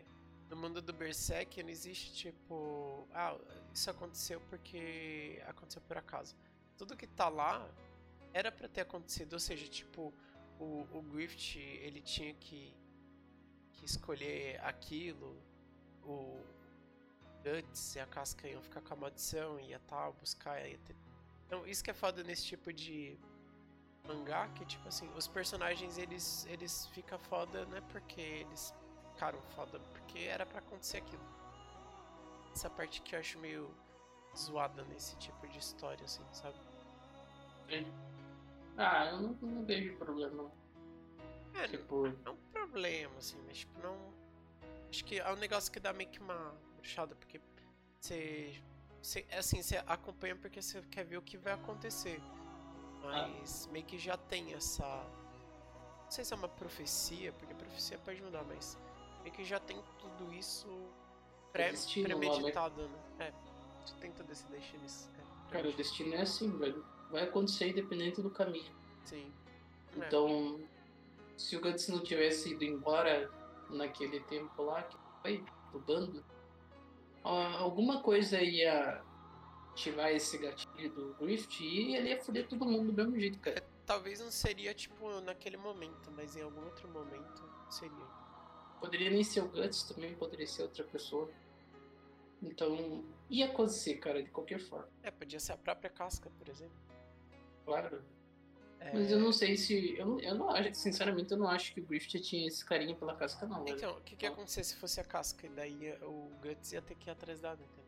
no 0.50 0.56
mundo 0.56 0.82
do 0.82 0.94
Berserk 0.94 1.62
não 1.64 1.70
existe 1.70 2.14
tipo, 2.14 3.08
ah, 3.14 3.38
isso 3.74 3.90
aconteceu 3.90 4.42
porque 4.50 5.42
aconteceu 5.48 5.82
por 5.82 5.98
acaso. 5.98 6.36
Tudo 6.78 6.98
que 6.98 7.08
tá 7.08 7.30
lá 7.30 7.70
era 8.34 8.52
pra 8.52 8.68
ter 8.68 8.82
acontecido, 8.82 9.34
ou 9.34 9.40
seja, 9.40 9.68
tipo, 9.68 10.14
o, 10.60 10.86
o 10.92 11.02
Grift, 11.02 11.58
ele 11.58 12.02
tinha 12.02 12.34
que, 12.34 12.74
que 13.74 13.86
escolher 13.86 14.60
aquilo, 14.62 15.42
o 16.04 16.40
Guts 17.44 17.96
e 17.96 18.00
a 18.00 18.06
Casca 18.06 18.48
iam 18.48 18.62
ficar 18.62 18.82
com 18.82 18.94
a 18.94 18.98
maldição, 18.98 19.60
ia 19.60 19.80
tal, 19.80 20.14
buscar, 20.14 20.66
ia 20.68 20.78
ter... 20.80 20.96
Então, 21.48 21.66
isso 21.66 21.84
que 21.84 21.92
é 21.92 21.94
foda 21.94 22.24
nesse 22.24 22.46
tipo 22.46 22.72
de 22.72 23.18
mangá, 24.08 24.48
que 24.50 24.66
tipo 24.66 24.88
assim, 24.88 25.10
os 25.16 25.28
personagens 25.28 25.98
eles 25.98 26.46
eles 26.48 26.88
ficam 26.88 27.20
foda, 27.20 27.66
não 27.66 27.78
é 27.78 27.82
porque 27.82 28.22
eles 28.22 28.74
ficaram 29.14 29.42
foda, 29.56 29.80
porque 29.92 30.20
era 30.20 30.46
pra 30.46 30.60
acontecer 30.60 30.98
aquilo. 30.98 31.24
Essa 32.54 32.70
parte 32.70 33.02
que 33.02 33.16
eu 33.16 33.20
acho 33.20 33.40
meio 33.40 33.74
zoada 34.38 34.84
nesse 34.86 35.16
tipo 35.18 35.48
de 35.48 35.60
história, 35.60 36.04
assim, 36.04 36.24
sabe? 36.34 36.58
Ah, 38.78 39.06
eu 39.12 39.22
não, 39.22 39.34
não 39.42 39.66
vejo 39.66 39.96
problema. 39.98 40.44
não. 40.44 40.52
É, 41.62 41.68
Tipo, 41.68 42.08
não 42.08 42.16
é 42.26 42.30
um 42.32 42.38
problema, 42.52 43.18
assim, 43.18 43.38
mas 43.46 43.60
tipo, 43.60 43.80
não. 43.82 43.96
Acho 44.90 45.06
que 45.06 45.20
é 45.20 45.32
um 45.32 45.36
negócio 45.38 45.72
que 45.72 45.80
dá 45.80 45.94
meio 45.94 46.10
que 46.10 46.20
uma 46.20 46.54
bruxada, 46.76 47.16
porque 47.16 47.40
você. 48.00 48.62
você 49.02 49.26
assim, 49.32 49.62
você 49.62 49.78
acompanha 49.88 50.36
porque 50.36 50.62
você 50.62 50.82
quer 50.84 51.06
ver 51.06 51.18
o 51.18 51.22
que 51.22 51.38
vai 51.38 51.54
acontecer. 51.54 52.22
Mas 53.02 53.68
meio 53.72 53.86
que 53.86 53.98
já 53.98 54.18
tem 54.18 54.54
essa. 54.54 54.86
Não 54.86 56.12
sei 56.12 56.26
se 56.26 56.34
é 56.34 56.36
uma 56.36 56.48
profecia, 56.48 57.32
porque 57.34 57.54
profecia 57.54 57.98
pode 58.00 58.22
mudar, 58.22 58.44
mas 58.44 58.78
meio 59.24 59.34
que 59.34 59.44
já 59.44 59.60
tem 59.60 59.82
tudo 60.00 60.34
isso 60.34 60.68
pré, 61.52 61.72
né? 61.72 61.78
premeditado, 62.04 62.82
né? 62.88 63.00
É, 63.20 63.34
você 63.86 63.96
tem 63.96 64.12
todo 64.12 64.32
esse 64.32 64.46
destino. 64.48 64.84
É, 64.86 65.52
cara, 65.52 65.70
o 65.70 65.74
destino 65.74 66.14
é 66.16 66.22
assim, 66.22 66.50
velho. 66.58 66.86
Vai 67.10 67.24
acontecer 67.24 67.70
independente 67.70 68.22
do 68.22 68.30
caminho. 68.30 68.74
Sim. 69.06 69.32
É. 70.00 70.06
Então, 70.06 70.60
se 71.38 71.56
o 71.58 71.62
Guts 71.62 71.88
não 71.90 72.00
tivesse 72.00 72.52
ido 72.52 72.64
embora 72.64 73.30
naquele 73.70 74.20
tempo 74.22 74.64
lá, 74.64 74.84
que 74.84 74.98
foi 75.22 75.44
do 75.72 75.80
bando, 75.80 76.24
ah, 77.24 77.58
alguma 77.58 78.02
coisa 78.02 78.42
ia 78.42 79.02
ativar 79.72 80.12
esse 80.12 80.38
gatilho 80.38 80.90
do 80.92 81.14
Grift 81.16 81.64
e 81.64 81.96
ele 81.96 82.10
ia 82.10 82.22
foder 82.22 82.48
todo 82.48 82.66
mundo 82.66 82.92
do 82.92 82.94
mesmo 82.94 83.20
jeito, 83.20 83.40
cara. 83.40 83.64
Talvez 83.86 84.20
não 84.20 84.32
seria, 84.32 84.74
tipo, 84.74 85.20
naquele 85.22 85.58
momento, 85.58 86.12
mas 86.12 86.36
em 86.36 86.42
algum 86.42 86.64
outro 86.64 86.88
momento 86.90 87.44
seria. 87.70 88.06
Poderia 88.80 89.10
nem 89.10 89.24
ser 89.24 89.42
o 89.42 89.48
Guts, 89.48 89.84
também 89.84 90.14
poderia 90.16 90.48
ser 90.48 90.64
outra 90.64 90.84
pessoa. 90.84 91.30
Então, 92.42 93.04
ia 93.30 93.46
acontecer, 93.46 93.96
cara, 93.96 94.22
de 94.24 94.30
qualquer 94.30 94.60
forma. 94.60 94.90
É, 95.04 95.12
podia 95.12 95.40
ser 95.40 95.54
a 95.54 95.58
própria 95.58 95.90
casca, 95.90 96.30
por 96.38 96.50
exemplo. 96.50 96.76
Claro. 97.66 98.02
É, 98.80 98.94
Mas 98.94 99.12
eu 99.12 99.20
não 99.20 99.32
sei 99.32 99.56
se. 99.56 99.96
Eu 99.96 100.08
não, 100.08 100.20
eu 100.20 100.36
não 100.36 100.50
acho, 100.50 100.74
sinceramente, 100.74 101.32
eu 101.32 101.38
não 101.38 101.48
acho 101.48 101.72
que 101.72 101.80
o 101.80 101.86
Grift 101.86 102.20
tinha 102.22 102.48
esse 102.48 102.66
carinho 102.66 102.96
pela 102.96 103.16
casca, 103.16 103.46
não. 103.46 103.64
Então, 103.68 103.96
o 103.96 104.02
que, 104.02 104.16
que 104.16 104.26
ia 104.26 104.32
acontecer 104.32 104.64
se 104.64 104.76
fosse 104.76 105.00
a 105.00 105.04
casca? 105.04 105.46
E 105.46 105.50
daí 105.50 105.94
o 106.02 106.32
Guts 106.42 106.72
ia 106.72 106.82
ter 106.82 106.96
que 106.96 107.08
ir 107.08 107.12
atrás 107.12 107.40
dela, 107.40 107.60
entendeu? 107.62 107.81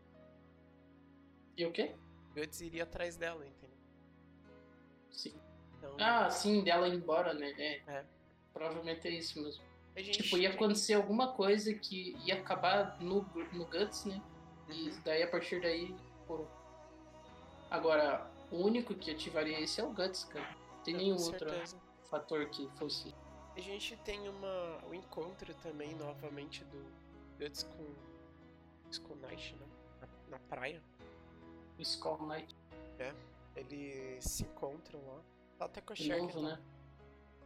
E 1.58 1.66
o 1.66 1.72
quê? 1.72 1.96
Guts 2.36 2.62
iria 2.62 2.84
atrás 2.84 3.16
dela, 3.16 3.46
entendeu? 3.46 3.78
Sim. 5.12 5.34
Então, 5.78 5.96
Ah, 6.00 6.30
sim, 6.30 6.64
dela 6.64 6.88
ir 6.88 6.96
embora, 6.96 7.34
né? 7.34 7.52
É. 7.58 7.82
É. 7.88 8.06
Provavelmente 8.54 9.08
é 9.08 9.12
isso 9.12 9.42
mesmo. 9.42 9.64
a 9.96 10.02
gente... 10.02 10.24
Tipo, 10.24 10.38
ia 10.38 10.50
acontecer 10.50 10.94
alguma 10.94 11.34
coisa 11.34 11.74
que 11.74 12.16
ia 12.26 12.36
acabar 12.36 13.00
no, 13.00 13.22
no 13.52 13.66
Guts, 13.66 14.06
né? 14.06 14.22
E 14.70 14.90
Uhum. 14.90 15.02
daí 15.04 15.22
a 15.24 15.28
partir 15.28 15.62
daí. 15.62 15.96
Pô. 16.26 16.46
Agora, 17.70 18.30
o 18.52 18.58
único 18.58 18.96
que 18.96 19.12
ativaria 19.12 19.60
esse 19.60 19.80
é 19.82 19.84
o 19.84 19.92
Guts, 19.92 20.24
cara. 20.26 20.48
Não 20.78 20.84
tem 20.84 20.96
nenhum 20.96 21.18
outro 21.22 21.50
fator 22.10 22.48
que 22.50 22.68
fosse. 22.78 23.14
A 23.56 23.60
gente 23.60 23.96
tem 23.98 24.28
uma, 24.28 24.80
um 24.88 24.94
encontro 24.94 25.54
também, 25.56 25.94
novamente, 25.96 26.64
do 26.66 26.86
Guts 27.40 27.64
com, 27.64 27.94
com 29.08 29.16
Knight, 29.16 29.56
né? 29.56 29.68
na 30.30 30.40
praia. 30.40 30.82
Skull 31.84 32.18
Knight. 32.28 32.56
Eles 33.56 34.24
se 34.26 34.44
encontram 34.44 35.00
lá. 35.06 35.22
Tá 35.60 35.66
até 35.66 35.80
com 35.82 35.94
a 35.94 35.96
Sherry. 35.96 36.22
novo, 36.22 36.42
né? 36.42 36.60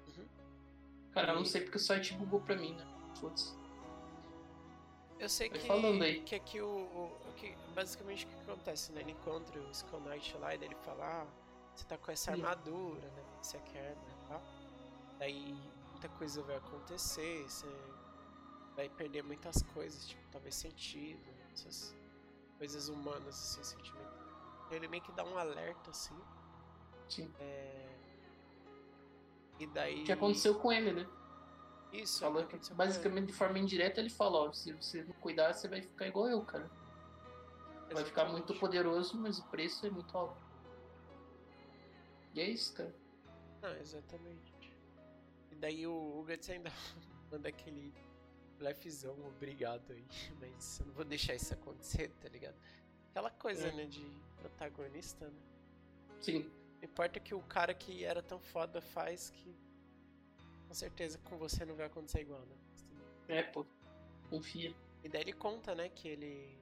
Uhum. 0.08 0.26
Cara, 1.12 1.32
eu 1.34 1.36
não 1.36 1.43
E- 1.43 1.45
sei 1.47 1.62
porque 1.62 1.78
o 1.78 1.82
site 1.82 2.13
bugou 2.13 2.39
pra 2.39 2.56
mim, 2.56 2.73
né? 2.76 2.86
Putz. 3.19 3.54
Eu 5.19 5.28
sei 5.28 5.50
Vai 5.50 5.60
que, 5.60 5.67
falando 5.67 6.02
aí. 6.04 6.21
que 6.21 6.36
aqui 6.36 6.62
o, 6.62 6.67
o- 6.67 7.17
o 7.30 7.34
que, 7.34 7.54
basicamente 7.73 8.26
o 8.26 8.30
que 8.30 8.36
acontece, 8.52 8.91
né? 8.93 9.02
Ele 9.02 9.12
encontra 9.12 9.60
o 9.60 9.71
Skull 9.71 10.00
Knight 10.02 10.38
lá 10.38 10.54
e 10.56 10.63
ele 10.63 10.76
fala, 10.76 11.23
ah, 11.23 11.28
você 11.76 11.86
tá 11.86 11.97
com 11.97 12.12
essa 12.12 12.32
armadura, 12.32 13.02
né? 13.02 13.23
Você 13.41 13.58
quer, 13.60 13.95
né? 13.95 14.15
Tá? 14.30 14.41
Daí 15.19 15.56
muita 15.91 16.08
coisa 16.10 16.41
vai 16.43 16.56
acontecer, 16.58 17.43
você 17.50 17.65
vai 18.76 18.88
perder 18.89 19.23
muitas 19.23 19.62
coisas, 19.73 20.08
tipo, 20.08 20.21
talvez 20.32 20.54
sentido, 20.56 21.19
essas 21.52 21.95
coisas 22.60 22.88
humanas, 22.88 23.28
assim, 23.30 23.63
sentimento. 23.63 24.07
Ele 24.71 24.88
meio 24.88 25.03
que 25.03 25.12
dá 25.12 25.23
um 25.23 25.38
alerta, 25.38 25.91
assim, 25.91 26.17
Sim. 27.08 27.32
é... 27.39 27.88
E 29.60 29.67
daí... 29.67 30.01
O 30.01 30.06
que 30.06 30.12
aconteceu 30.12 30.56
com 30.56 30.71
ele, 30.71 30.91
né? 30.91 31.08
Isso, 31.91 32.19
Falou 32.19 32.45
que, 32.45 32.56
ele. 32.56 32.75
basicamente, 32.75 33.27
de 33.27 33.34
forma 33.34 33.58
indireta, 33.58 33.99
ele 33.99 34.10
falou, 34.10 34.49
ó, 34.49 34.53
se 34.53 34.73
você 34.73 35.03
não 35.03 35.13
cuidar, 35.13 35.53
você 35.53 35.67
vai 35.67 35.82
ficar 35.82 36.08
igual 36.08 36.27
eu, 36.27 36.41
cara. 36.43 36.69
Vai 37.91 38.03
ficar 38.03 38.25
muito 38.25 38.51
Exatamente. 38.51 38.60
poderoso, 38.60 39.17
mas 39.17 39.39
o 39.39 39.45
preço 39.45 39.86
é 39.86 39.89
muito 39.89 40.15
alto. 40.17 40.38
E 42.34 42.41
é 42.41 42.49
isso, 42.49 42.73
cara. 42.73 42.93
Não, 43.62 43.75
exatamente. 43.77 44.53
E 45.51 45.56
daí 45.56 45.88
o, 45.88 46.19
o 46.19 46.23
Guts 46.23 46.49
ainda 46.49 46.71
manda 47.32 47.49
aquele 47.49 47.93
blefzão, 48.60 49.15
obrigado 49.25 49.91
aí. 49.91 50.06
Mas 50.39 50.80
eu 50.80 50.86
não 50.88 50.93
vou 50.93 51.06
deixar 51.06 51.36
isso 51.36 51.53
acontecer, 51.53 52.10
tá 52.21 52.30
ligado? 52.30 52.56
Aquela 53.17 53.32
coisa, 53.32 53.69
É. 53.69 53.71
né, 53.71 53.86
de 53.86 54.06
protagonista, 54.36 55.25
né? 55.27 55.41
Sim. 56.21 56.43
Não 56.80 56.84
importa 56.84 57.19
que 57.19 57.34
o 57.34 57.41
cara 57.41 57.73
que 57.73 58.03
era 58.03 58.21
tão 58.21 58.39
foda 58.39 58.80
faz 58.80 59.32
que. 59.32 59.56
Com 60.67 60.73
certeza 60.75 61.17
com 61.23 61.36
você 61.36 61.65
não 61.65 61.73
vai 61.75 61.88
acontecer 61.88 62.21
igual, 62.21 62.41
né? 62.41 62.56
É, 63.27 63.41
pô. 63.41 63.65
Confia. 64.30 64.71
E 65.03 65.10
daí 65.10 65.21
ele 65.21 65.34
conta, 65.34 65.73
né, 65.73 65.89
que 65.89 66.08
ele. 66.08 66.60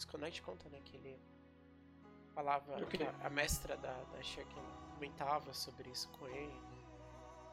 Sconite 0.00 0.42
conta, 0.42 0.68
né, 0.70 0.80
que 0.84 0.96
ele 0.96 1.16
falava. 2.34 2.74
A, 2.74 3.26
a 3.28 3.30
mestra 3.30 3.76
da, 3.76 3.92
da 3.92 4.18
ela 4.18 4.44
comentava 4.94 5.54
sobre 5.54 5.88
isso 5.90 6.08
com 6.18 6.26
ele. 6.26 6.60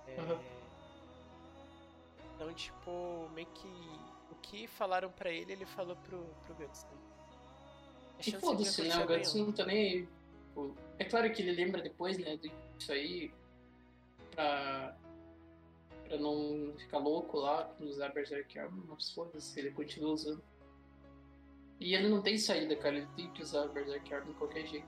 É, 0.07 0.19
Aham. 0.21 0.41
Então, 2.33 2.51
tipo, 2.55 3.29
meio 3.35 3.47
que. 3.49 3.67
O 4.31 4.35
que 4.41 4.65
falaram 4.65 5.11
pra 5.11 5.29
ele, 5.29 5.51
ele 5.51 5.65
falou 5.67 5.95
pro, 5.97 6.25
pro 6.47 6.55
Guts, 6.55 6.83
né? 6.85 7.04
A 8.19 8.29
E 8.29 8.31
foda-se, 8.33 8.83
né? 8.83 9.03
O 9.03 9.07
Guts 9.07 9.33
não 9.33 9.51
tá 9.51 9.65
nem 9.65 9.77
aí. 9.77 10.09
É 10.97 11.03
claro 11.03 11.31
que 11.31 11.41
ele 11.41 11.51
lembra 11.51 11.81
depois, 11.81 12.17
né, 12.17 12.37
disso 12.37 12.91
aí, 12.91 13.33
pra, 14.31 14.95
pra 16.05 16.17
não 16.17 16.73
ficar 16.77 16.99
louco 16.99 17.37
lá, 17.37 17.65
com 17.65 17.83
usar 17.85 18.09
Berserk 18.09 18.57
Armor, 18.57 18.85
mas 18.87 19.11
foda-se, 19.11 19.59
ele 19.59 19.71
continua 19.71 20.13
usando. 20.13 20.43
E 21.79 21.93
ele 21.93 22.07
não 22.07 22.21
tem 22.21 22.37
saída, 22.37 22.75
cara, 22.77 22.97
ele 22.97 23.07
tem 23.17 23.29
que 23.31 23.41
usar 23.41 23.67
Berserk 23.67 24.13
Armor 24.13 24.31
de 24.31 24.39
qualquer 24.39 24.65
jeito. 24.65 24.87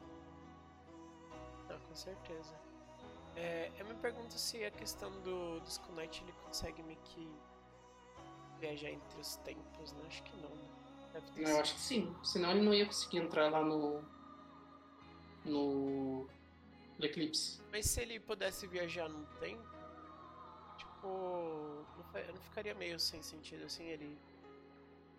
Não, 1.67 1.79
com 1.79 1.95
certeza. 1.95 2.55
É, 3.35 3.69
eu 3.77 3.85
me 3.85 3.93
pergunto 3.95 4.33
se 4.33 4.63
a 4.63 4.71
questão 4.71 5.11
do, 5.21 5.61
Knight 5.95 6.23
ele 6.23 6.33
consegue 6.45 6.81
meio 6.83 6.99
que 7.03 7.29
viajar 8.59 8.89
entre 8.89 9.19
os 9.19 9.35
tempos, 9.37 9.91
né? 9.93 10.03
Acho 10.07 10.23
que 10.23 10.35
não, 10.37 10.49
né? 10.49 10.76
Deve 11.19 11.31
ter 11.31 11.41
Eu 11.41 11.47
sido. 11.47 11.59
acho 11.61 11.73
que 11.75 11.81
sim, 11.81 12.15
senão 12.23 12.51
ele 12.51 12.61
não 12.61 12.73
ia 12.73 12.85
conseguir 12.85 13.17
entrar 13.17 13.49
lá 13.49 13.63
no. 13.63 14.01
no. 15.43 16.27
no 16.99 17.05
Eclipse. 17.05 17.61
Mas 17.71 17.85
se 17.87 18.01
ele 18.01 18.19
pudesse 18.19 18.67
viajar 18.67 19.09
no 19.09 19.25
tempo, 19.39 19.63
tipo, 20.77 21.07
não, 21.07 22.33
não 22.33 22.41
ficaria 22.41 22.73
meio 22.75 22.99
sem 22.99 23.21
sentido 23.21 23.65
assim, 23.65 23.83
ele. 23.85 24.17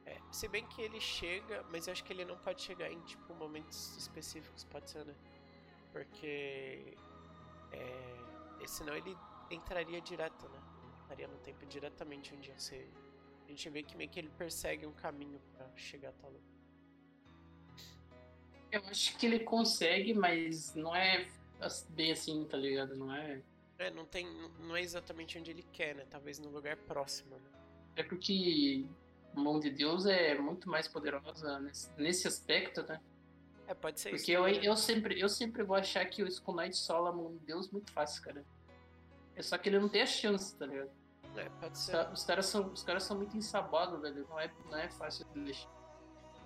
É, 0.07 0.17
se 0.33 0.49
bem 0.49 0.65
que 0.67 0.81
ele 0.81 1.01
chega, 1.01 1.65
mas 1.71 1.87
eu 1.87 1.93
acho 1.93 2.03
que 2.05 2.13
ele 2.13 2.25
não 2.25 2.39
pode 2.39 2.63
chegar 2.63 2.91
em 2.91 3.01
tipo 3.01 3.35
momentos 3.35 3.97
específicos, 3.97 4.65
pode 4.65 4.89
ser, 4.91 5.05
né? 5.05 5.15
Porque. 5.93 6.97
É, 7.73 8.67
senão 8.67 8.95
ele 8.95 9.17
entraria 9.51 10.01
direto, 10.01 10.49
né? 10.49 10.61
Entraria 11.05 11.27
no 11.29 11.39
tempo 11.39 11.67
diretamente 11.67 12.35
onde 12.35 12.53
você. 12.53 12.87
A 13.49 13.51
gente 13.51 13.71
vê 13.71 13.83
que 13.83 13.97
meio 13.97 14.11
que 14.11 14.21
ele 14.21 14.29
persegue 14.37 14.87
um 14.87 14.93
caminho 14.93 15.41
pra 15.57 15.67
chegar 15.75 16.11
a 16.11 16.13
tal 16.13 16.31
lugar. 16.31 16.45
Eu 18.71 18.83
acho 18.91 19.17
que 19.17 19.25
ele 19.25 19.41
consegue, 19.41 20.13
mas 20.13 20.75
não 20.75 20.95
é 20.95 21.27
bem 21.89 22.13
assim, 22.13 22.45
tá 22.45 22.59
ligado? 22.59 22.95
Não 22.95 23.15
é. 23.15 23.43
É, 23.79 23.91
não 23.91 24.05
tem. 24.05 24.27
Não 24.61 24.77
é 24.77 24.83
exatamente 24.83 25.39
onde 25.39 25.51
ele 25.51 25.65
quer, 25.73 25.95
né? 25.95 26.05
Talvez 26.11 26.39
no 26.39 26.51
lugar 26.51 26.77
próximo, 26.77 27.37
né? 27.37 27.51
É 27.97 28.03
porque 28.03 28.85
a 29.35 29.41
mão 29.41 29.59
de 29.59 29.71
Deus 29.71 30.05
é 30.05 30.39
muito 30.39 30.69
mais 30.69 30.87
poderosa 30.87 31.59
nesse, 31.59 31.91
nesse 31.97 32.29
aspecto, 32.29 32.83
né? 32.83 33.01
É, 33.67 33.73
pode 33.73 33.99
ser 33.99 34.11
isso. 34.11 34.19
Porque 34.19 34.33
eu, 34.33 34.45
né? 34.45 34.61
eu, 34.63 34.77
sempre, 34.77 35.19
eu 35.19 35.29
sempre 35.29 35.63
vou 35.63 35.77
achar 35.77 36.05
que 36.05 36.23
o 36.23 36.29
Skull 36.29 36.57
Knight 36.57 36.77
sola 36.77 37.09
a 37.09 37.13
mão 37.13 37.33
de 37.33 37.39
Deus 37.47 37.71
muito 37.71 37.91
fácil, 37.93 38.23
cara. 38.23 38.45
É 39.35 39.43
só 39.43 39.57
que 39.57 39.71
ele 39.71 39.79
não 39.79 39.89
tem 39.89 40.03
a 40.03 40.07
chance, 40.07 40.55
tá 40.55 40.67
ligado? 40.67 40.91
É, 41.37 41.49
pode 41.61 41.73
Os, 41.75 41.79
ser. 41.81 42.09
os 42.12 42.25
caras 42.25 42.47
são, 42.47 42.67
os 42.73 42.83
caras 42.83 43.03
são 43.05 43.17
muito 43.17 43.37
ensabados, 43.37 44.01
velho. 44.01 44.27
Não 44.29 44.41
é, 44.41 44.51
não 44.71 44.79
é 44.79 44.88
fácil 44.88 45.25
de 45.35 45.41
deixar. 45.41 45.69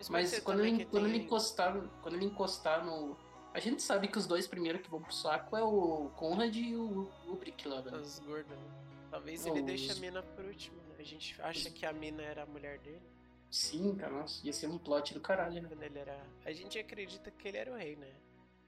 Isso 0.00 0.10
Mas 0.12 0.38
quando 0.40 0.64
ele, 0.64 0.84
quando 0.86 1.06
ele 1.06 1.18
tem- 1.18 1.26
encostar, 1.26 1.74
quando 2.02 2.14
ele 2.14 2.24
encostar 2.26 2.84
no. 2.84 3.16
A 3.54 3.60
gente 3.60 3.82
sabe 3.82 4.08
que 4.08 4.16
os 4.18 4.26
dois 4.26 4.46
primeiros 4.46 4.80
que 4.82 4.90
vão 4.90 5.00
pro 5.00 5.12
saco 5.12 5.56
é 5.56 5.62
o 5.62 6.10
Conrad 6.16 6.54
e 6.56 6.74
o, 6.74 7.08
o 7.26 7.36
Brick 7.36 7.68
lá, 7.68 7.80
velho. 7.82 7.96
As 7.96 8.18
gordas, 8.20 8.58
né? 8.58 8.70
Talvez 9.10 9.44
Não, 9.44 9.52
ele 9.54 9.62
deixe 9.66 9.90
a 9.90 9.92
os- 9.94 9.98
mina 10.00 10.22
por 10.22 10.44
último, 10.44 10.76
né? 10.88 10.94
A 10.98 11.02
gente 11.02 11.40
acha 11.42 11.70
que 11.70 11.84
a 11.86 11.92
mina 11.92 12.22
era 12.22 12.42
a 12.44 12.46
mulher 12.46 12.78
dele, 12.78 13.02
Sim, 13.50 13.94
cara, 13.96 14.10
nossa, 14.12 14.44
ia 14.46 14.52
ser 14.52 14.66
um 14.68 14.78
plot 14.78 15.12
do 15.12 15.20
caralho, 15.20 15.60
né? 15.62 15.68
quando 15.68 15.82
ele 15.82 15.98
era. 15.98 16.18
A 16.46 16.52
gente 16.52 16.78
acredita 16.78 17.30
que 17.30 17.46
ele 17.48 17.58
era 17.58 17.70
o 17.70 17.76
rei, 17.76 17.96
né? 17.96 18.10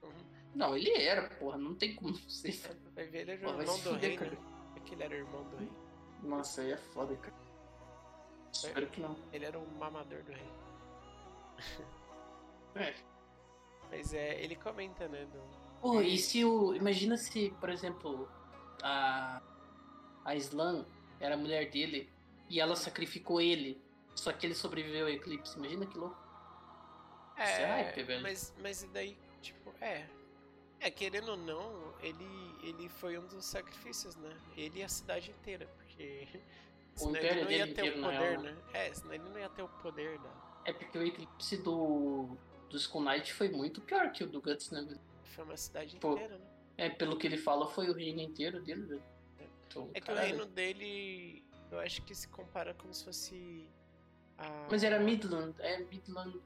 Uhum. 0.03 0.11
Não, 0.53 0.77
ele 0.77 0.91
era, 0.95 1.27
porra, 1.37 1.57
não 1.57 1.73
tem 1.73 1.95
como 1.95 2.15
ser. 2.29 2.53
Vai 2.93 3.07
ver, 3.07 3.21
ele 3.21 3.31
era 3.31 3.41
Pô, 3.41 3.57
o 3.57 3.61
irmão 3.61 3.79
do 3.79 3.93
rei, 3.95 4.15
cara. 4.15 4.31
né? 4.31 4.37
É 4.75 4.79
que 4.81 4.93
ele 4.93 5.03
era 5.03 5.13
o 5.15 5.17
irmão 5.17 5.43
do 5.49 5.57
rei. 5.57 5.69
Nossa, 6.25 6.61
aí 6.61 6.71
é 6.71 6.77
foda, 6.77 7.15
cara. 7.15 7.35
Espero 8.51 8.87
que 8.87 9.01
não. 9.01 9.15
Ele 9.31 9.45
era 9.45 9.59
o 9.59 9.67
mamador 9.77 10.23
do 10.23 10.31
rei. 10.31 10.51
É. 12.77 12.93
Mas 13.89 14.13
é, 14.13 14.43
ele 14.43 14.53
comenta, 14.53 15.07
né? 15.07 15.25
Do... 15.31 15.41
Pô, 15.79 16.01
e 16.01 16.17
se 16.17 16.43
o. 16.43 16.75
Imagina 16.75 17.15
se, 17.15 17.51
por 17.57 17.69
exemplo, 17.69 18.29
a. 18.83 19.41
A 20.25 20.35
Slan 20.35 20.85
era 21.17 21.35
a 21.35 21.37
mulher 21.37 21.69
dele 21.69 22.11
e 22.49 22.59
ela 22.59 22.75
sacrificou 22.75 23.39
ele. 23.39 23.81
Só 24.13 24.33
que 24.33 24.45
ele 24.45 24.55
sobreviveu 24.55 25.05
ao 25.05 25.11
eclipse. 25.13 25.57
Imagina 25.57 25.85
que 25.85 25.97
louco. 25.97 26.17
Isso 27.37 27.61
é 27.61 27.65
hype, 27.65 28.03
velho. 28.03 28.21
Mas, 28.21 28.53
mas 28.61 28.83
e 28.83 28.87
daí, 28.87 29.17
tipo, 29.41 29.73
é. 29.79 30.05
É, 30.79 30.91
querendo 30.91 31.29
ou 31.29 31.37
não, 31.37 31.93
ele, 32.01 32.25
ele 32.63 32.89
foi 32.89 33.17
um 33.17 33.25
dos 33.27 33.45
sacrifícios, 33.45 34.15
né? 34.15 34.37
Ele 34.55 34.79
e 34.79 34.83
a 34.83 34.89
cidade 34.89 35.31
inteira, 35.31 35.69
porque. 35.95 36.27
Senão 36.95 37.15
ele 37.15 37.43
não 37.43 37.51
ia 37.51 37.73
ter 37.73 37.93
o 37.93 37.97
na 38.01 38.07
poder, 38.07 38.39
né? 38.39 38.57
É, 38.73 38.93
senão 38.93 39.13
ele 39.13 39.23
não 39.29 39.39
ia 39.39 39.49
ter 39.49 39.61
o 39.61 39.67
poder 39.67 40.17
da. 40.19 40.29
É 40.65 40.73
porque 40.73 40.97
o 40.97 41.03
eclipse 41.03 41.57
do. 41.57 42.37
Do 42.69 42.77
Skull 42.77 43.03
Knight 43.03 43.31
foi 43.33 43.49
muito 43.49 43.79
pior 43.81 44.11
que 44.11 44.23
o 44.23 44.27
do 44.27 44.41
Guts, 44.41 44.71
né? 44.71 44.97
Foi 45.23 45.43
uma 45.43 45.55
cidade 45.55 45.97
Pô, 45.97 46.13
inteira, 46.13 46.37
né? 46.37 46.45
É, 46.77 46.89
pelo 46.89 47.17
que 47.17 47.27
ele 47.27 47.37
fala, 47.37 47.67
foi 47.67 47.89
o 47.89 47.93
reino 47.93 48.19
inteiro 48.21 48.61
dele, 48.61 48.81
velho. 48.81 49.03
Então, 49.67 49.89
É 49.93 49.99
que 49.99 50.03
o 50.11 50.15
caralho. 50.15 50.27
reino 50.27 50.45
dele, 50.47 51.43
eu 51.71 51.79
acho 51.79 52.01
que 52.01 52.15
se 52.15 52.27
compara 52.27 52.73
como 52.73 52.93
se 52.93 53.05
fosse. 53.05 53.67
A... 54.37 54.67
Mas 54.69 54.83
era 54.83 54.99
Midland, 54.99 55.53
é 55.59 55.77
Midland. 55.79 56.39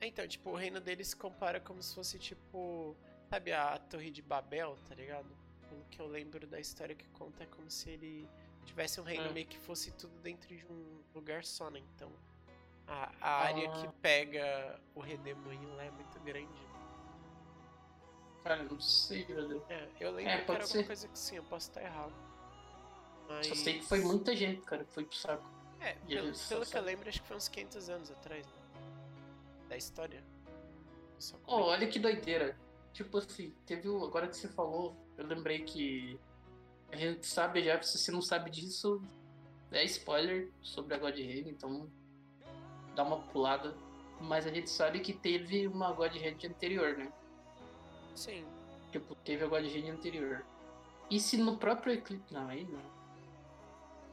É, 0.00 0.06
Então, 0.06 0.26
tipo, 0.26 0.50
o 0.50 0.54
reino 0.56 0.80
dele 0.80 1.04
se 1.04 1.14
compara 1.14 1.60
como 1.60 1.82
se 1.82 1.94
fosse, 1.94 2.18
tipo. 2.18 2.96
Sabe 3.28 3.52
a 3.52 3.78
Torre 3.78 4.10
de 4.10 4.22
Babel, 4.22 4.76
tá 4.88 4.94
ligado? 4.94 5.28
Pelo 5.68 5.84
que 5.90 6.00
eu 6.00 6.06
lembro 6.08 6.46
da 6.48 6.58
história 6.58 6.96
que 6.96 7.06
conta, 7.10 7.44
é 7.44 7.46
como 7.46 7.70
se 7.70 7.90
ele 7.90 8.28
tivesse 8.64 9.00
um 9.00 9.04
reino 9.04 9.26
É. 9.26 9.32
meio 9.32 9.46
que 9.46 9.58
fosse 9.58 9.90
tudo 9.92 10.18
dentro 10.20 10.48
de 10.54 10.64
um 10.66 11.00
lugar 11.14 11.44
só, 11.44 11.70
né? 11.70 11.80
Então, 11.96 12.10
a, 12.86 13.12
a 13.20 13.30
área 13.46 13.68
Ah. 13.70 13.80
que 13.80 13.88
pega 14.00 14.80
o 14.94 15.00
redemoinho 15.00 15.74
lá 15.76 15.84
é 15.84 15.90
muito 15.90 16.18
grande. 16.20 16.70
Cara, 18.42 18.62
não 18.62 18.80
sei, 18.80 19.24
velho. 19.24 19.62
É, 19.68 19.88
eu 20.00 20.12
lembro 20.12 20.32
É, 20.32 20.44
que 20.44 20.50
era 20.50 20.66
ser. 20.66 20.78
alguma 20.78 20.86
coisa 20.86 21.08
que 21.08 21.18
sim, 21.18 21.36
eu 21.36 21.42
posso 21.44 21.68
estar 21.68 21.82
errado. 21.82 22.12
Mas... 23.28 23.46
Só 23.46 23.54
sei 23.54 23.78
que 23.78 23.84
foi 23.84 24.00
muita 24.00 24.34
gente, 24.34 24.62
cara, 24.62 24.84
que 24.84 24.92
foi 24.92 25.04
pro 25.04 25.16
saco. 25.16 25.48
É, 25.78 25.96
E 26.08 26.14
pelo, 26.14 26.32
pelo 26.48 26.66
que 26.66 26.76
eu 26.76 26.82
lembro, 26.82 27.08
acho 27.08 27.20
que 27.22 27.28
foi 27.28 27.36
uns 27.36 27.48
500 27.48 27.88
anos 27.90 28.10
atrás, 28.10 28.46
né? 28.46 28.52
Da 29.68 29.76
história. 29.76 30.22
Oh, 31.46 31.62
olha 31.64 31.86
que 31.86 31.98
doideira. 31.98 32.58
Tipo 32.92 33.18
assim, 33.18 33.54
teve 33.66 33.88
o. 33.88 34.02
Agora 34.04 34.26
que 34.26 34.36
você 34.36 34.48
falou, 34.48 34.96
eu 35.16 35.26
lembrei 35.26 35.60
que. 35.62 36.18
A 36.92 36.96
gente 36.96 37.26
sabe 37.26 37.62
já, 37.62 37.80
se 37.82 37.96
você 37.98 38.10
não 38.10 38.20
sabe 38.22 38.50
disso, 38.50 39.00
é 39.70 39.84
spoiler 39.84 40.50
sobre 40.62 40.94
a 40.94 40.98
God 40.98 41.14
Hand, 41.18 41.48
então 41.48 41.88
dá 42.94 43.02
uma 43.02 43.18
pulada. 43.18 43.74
Mas 44.20 44.46
a 44.46 44.50
gente 44.52 44.68
sabe 44.68 45.00
que 45.00 45.12
teve 45.12 45.66
uma 45.66 45.92
God 45.92 46.14
Hand 46.16 46.44
anterior, 46.46 46.96
né? 46.96 47.10
Sim. 48.14 48.44
Tipo, 48.92 49.14
teve 49.14 49.44
a 49.44 49.46
God 49.46 49.64
Hand 49.64 49.88
anterior. 49.90 50.44
E 51.08 51.18
se 51.18 51.36
no 51.36 51.56
próprio 51.56 51.94
Eclipse. 51.94 52.32
Não, 52.34 52.48
aí 52.48 52.64
não. 52.64 52.80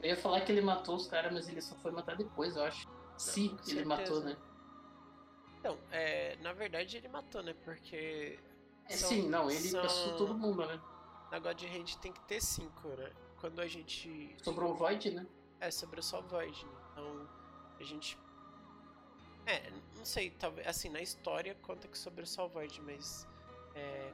Eu 0.02 0.10
ia 0.10 0.16
falar 0.16 0.40
que 0.42 0.52
ele 0.52 0.60
matou 0.60 0.94
os 0.94 1.08
caras, 1.08 1.32
mas 1.32 1.48
ele 1.48 1.60
só 1.60 1.74
foi 1.76 1.90
matar 1.90 2.16
depois, 2.16 2.56
eu 2.56 2.62
acho. 2.64 2.86
se 3.16 3.48
com 3.48 3.70
ele 3.70 3.84
matou, 3.84 4.22
certeza. 4.22 4.24
né? 4.30 4.36
Então, 5.58 5.76
é, 5.90 6.36
na 6.36 6.52
verdade 6.52 6.96
ele 6.96 7.08
matou, 7.08 7.42
né? 7.42 7.52
Porque 7.64 8.38
É, 8.88 8.96
São- 8.96 9.08
sim, 9.08 9.28
não, 9.28 9.50
ele 9.50 9.58
são- 9.58 9.82
passou 9.82 10.16
todo 10.16 10.32
mundo, 10.34 10.64
né? 10.64 10.80
Na 11.30 11.38
God 11.38 11.62
Hand 11.62 11.96
tem 12.00 12.12
que 12.12 12.20
ter 12.22 12.40
cinco, 12.42 12.88
né? 12.88 13.12
Quando 13.40 13.60
a 13.60 13.66
gente. 13.66 14.34
Sobrou 14.42 14.72
o 14.72 14.74
Void, 14.74 15.10
né? 15.10 15.26
É, 15.60 15.70
sobrou 15.70 16.02
só 16.02 16.20
Void, 16.20 16.64
né? 16.64 16.72
Então 16.92 17.28
a 17.78 17.82
gente. 17.84 18.18
É, 19.46 19.70
não 19.96 20.04
sei, 20.04 20.30
talvez. 20.30 20.66
Assim, 20.66 20.88
na 20.88 21.00
história 21.00 21.54
conta 21.62 21.88
que 21.88 21.96
sobrou 21.96 22.26
só 22.26 22.46
Void, 22.48 22.80
mas. 22.82 23.26
É, 23.74 24.12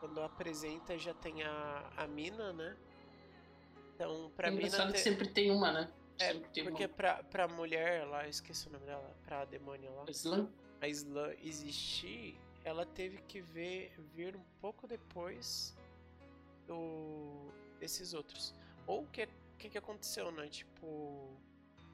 quando 0.00 0.20
apresenta 0.20 0.98
já 0.98 1.14
tem 1.14 1.42
a, 1.42 1.90
a 1.96 2.06
mina, 2.06 2.52
né? 2.52 2.76
Então, 3.94 4.30
pra 4.36 4.50
mina. 4.50 4.62
engraçado 4.66 4.88
ter- 4.88 4.92
que 4.94 4.98
sempre 5.00 5.28
tem 5.28 5.50
uma, 5.50 5.72
né? 5.72 5.92
É, 6.18 6.32
sempre 6.32 6.48
tem 6.50 6.64
porque 6.64 6.84
uma. 6.84 6.88
pra, 6.94 7.22
pra 7.24 7.48
mulher 7.48 8.06
lá, 8.06 8.24
eu 8.24 8.30
esqueci 8.30 8.68
o 8.68 8.72
nome 8.72 8.86
dela, 8.86 9.16
pra 9.24 9.44
demônia 9.44 9.90
lá, 9.90 10.04
Slam? 10.10 10.48
a 10.80 10.88
Slan 10.88 11.32
existir, 11.42 12.38
ela 12.64 12.86
teve 12.86 13.18
que 13.22 13.40
ver, 13.40 13.92
vir 14.14 14.36
um 14.36 14.44
pouco 14.60 14.86
depois 14.86 15.74
do, 16.66 17.52
desses 17.78 18.14
outros. 18.14 18.54
Ou 18.86 19.02
o 19.02 19.06
que, 19.08 19.28
que, 19.58 19.70
que 19.70 19.78
aconteceu, 19.78 20.30
né? 20.30 20.48
Tipo, 20.48 21.36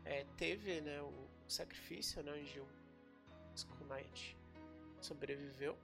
é, 0.04 0.24
teve 0.36 0.80
né, 0.80 1.00
o, 1.02 1.28
sacrifício, 1.46 2.22
né? 2.22 2.32
Onde 2.32 2.60
o 2.60 2.66
Skull 3.54 3.86
Knight 3.86 4.36
sobreviveu. 5.00 5.76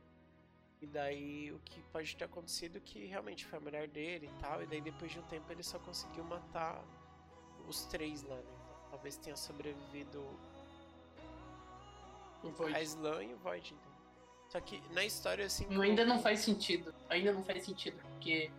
E 0.81 0.87
daí 0.87 1.53
o 1.53 1.59
que 1.61 1.81
pode 1.85 2.15
ter 2.17 2.25
acontecido 2.25 2.77
é 2.77 2.81
que 2.81 3.07
realmente 3.07 3.45
foi 3.47 3.59
a 3.59 3.63
mulher 3.63 3.89
dele 3.89 4.27
e 4.27 4.41
tal. 4.41 4.63
E 4.63 4.67
daí 4.67 4.81
depois 4.81 5.11
de 5.11 5.19
um 5.19 5.23
tempo 5.23 5.51
ele 5.51 5.63
só 5.63 5.79
conseguiu 5.79 6.25
matar 6.25 6.85
os 7.67 7.87
três 7.87 8.23
lá, 8.23 8.37
né? 8.37 8.43
Então, 8.43 8.91
talvez 8.91 9.17
tenha 9.17 9.37
sobrevivido 9.37 10.23
O 12.43 12.51
Void. 12.51 12.75
a 12.75 12.83
Slan 12.83 13.25
e 13.25 13.35
o 13.35 13.39
Void, 13.39 13.75
entendeu? 13.75 13.97
Só 14.49 14.61
que 14.61 14.81
na 14.93 15.05
história 15.05 15.47
assim. 15.47 15.67
Ainda 15.81 16.05
não 16.05 16.21
faz 16.21 16.41
sentido. 16.41 16.95
Ainda 17.09 17.33
não 17.33 17.43
faz 17.43 17.65
sentido, 17.65 17.99
porque 18.13 18.51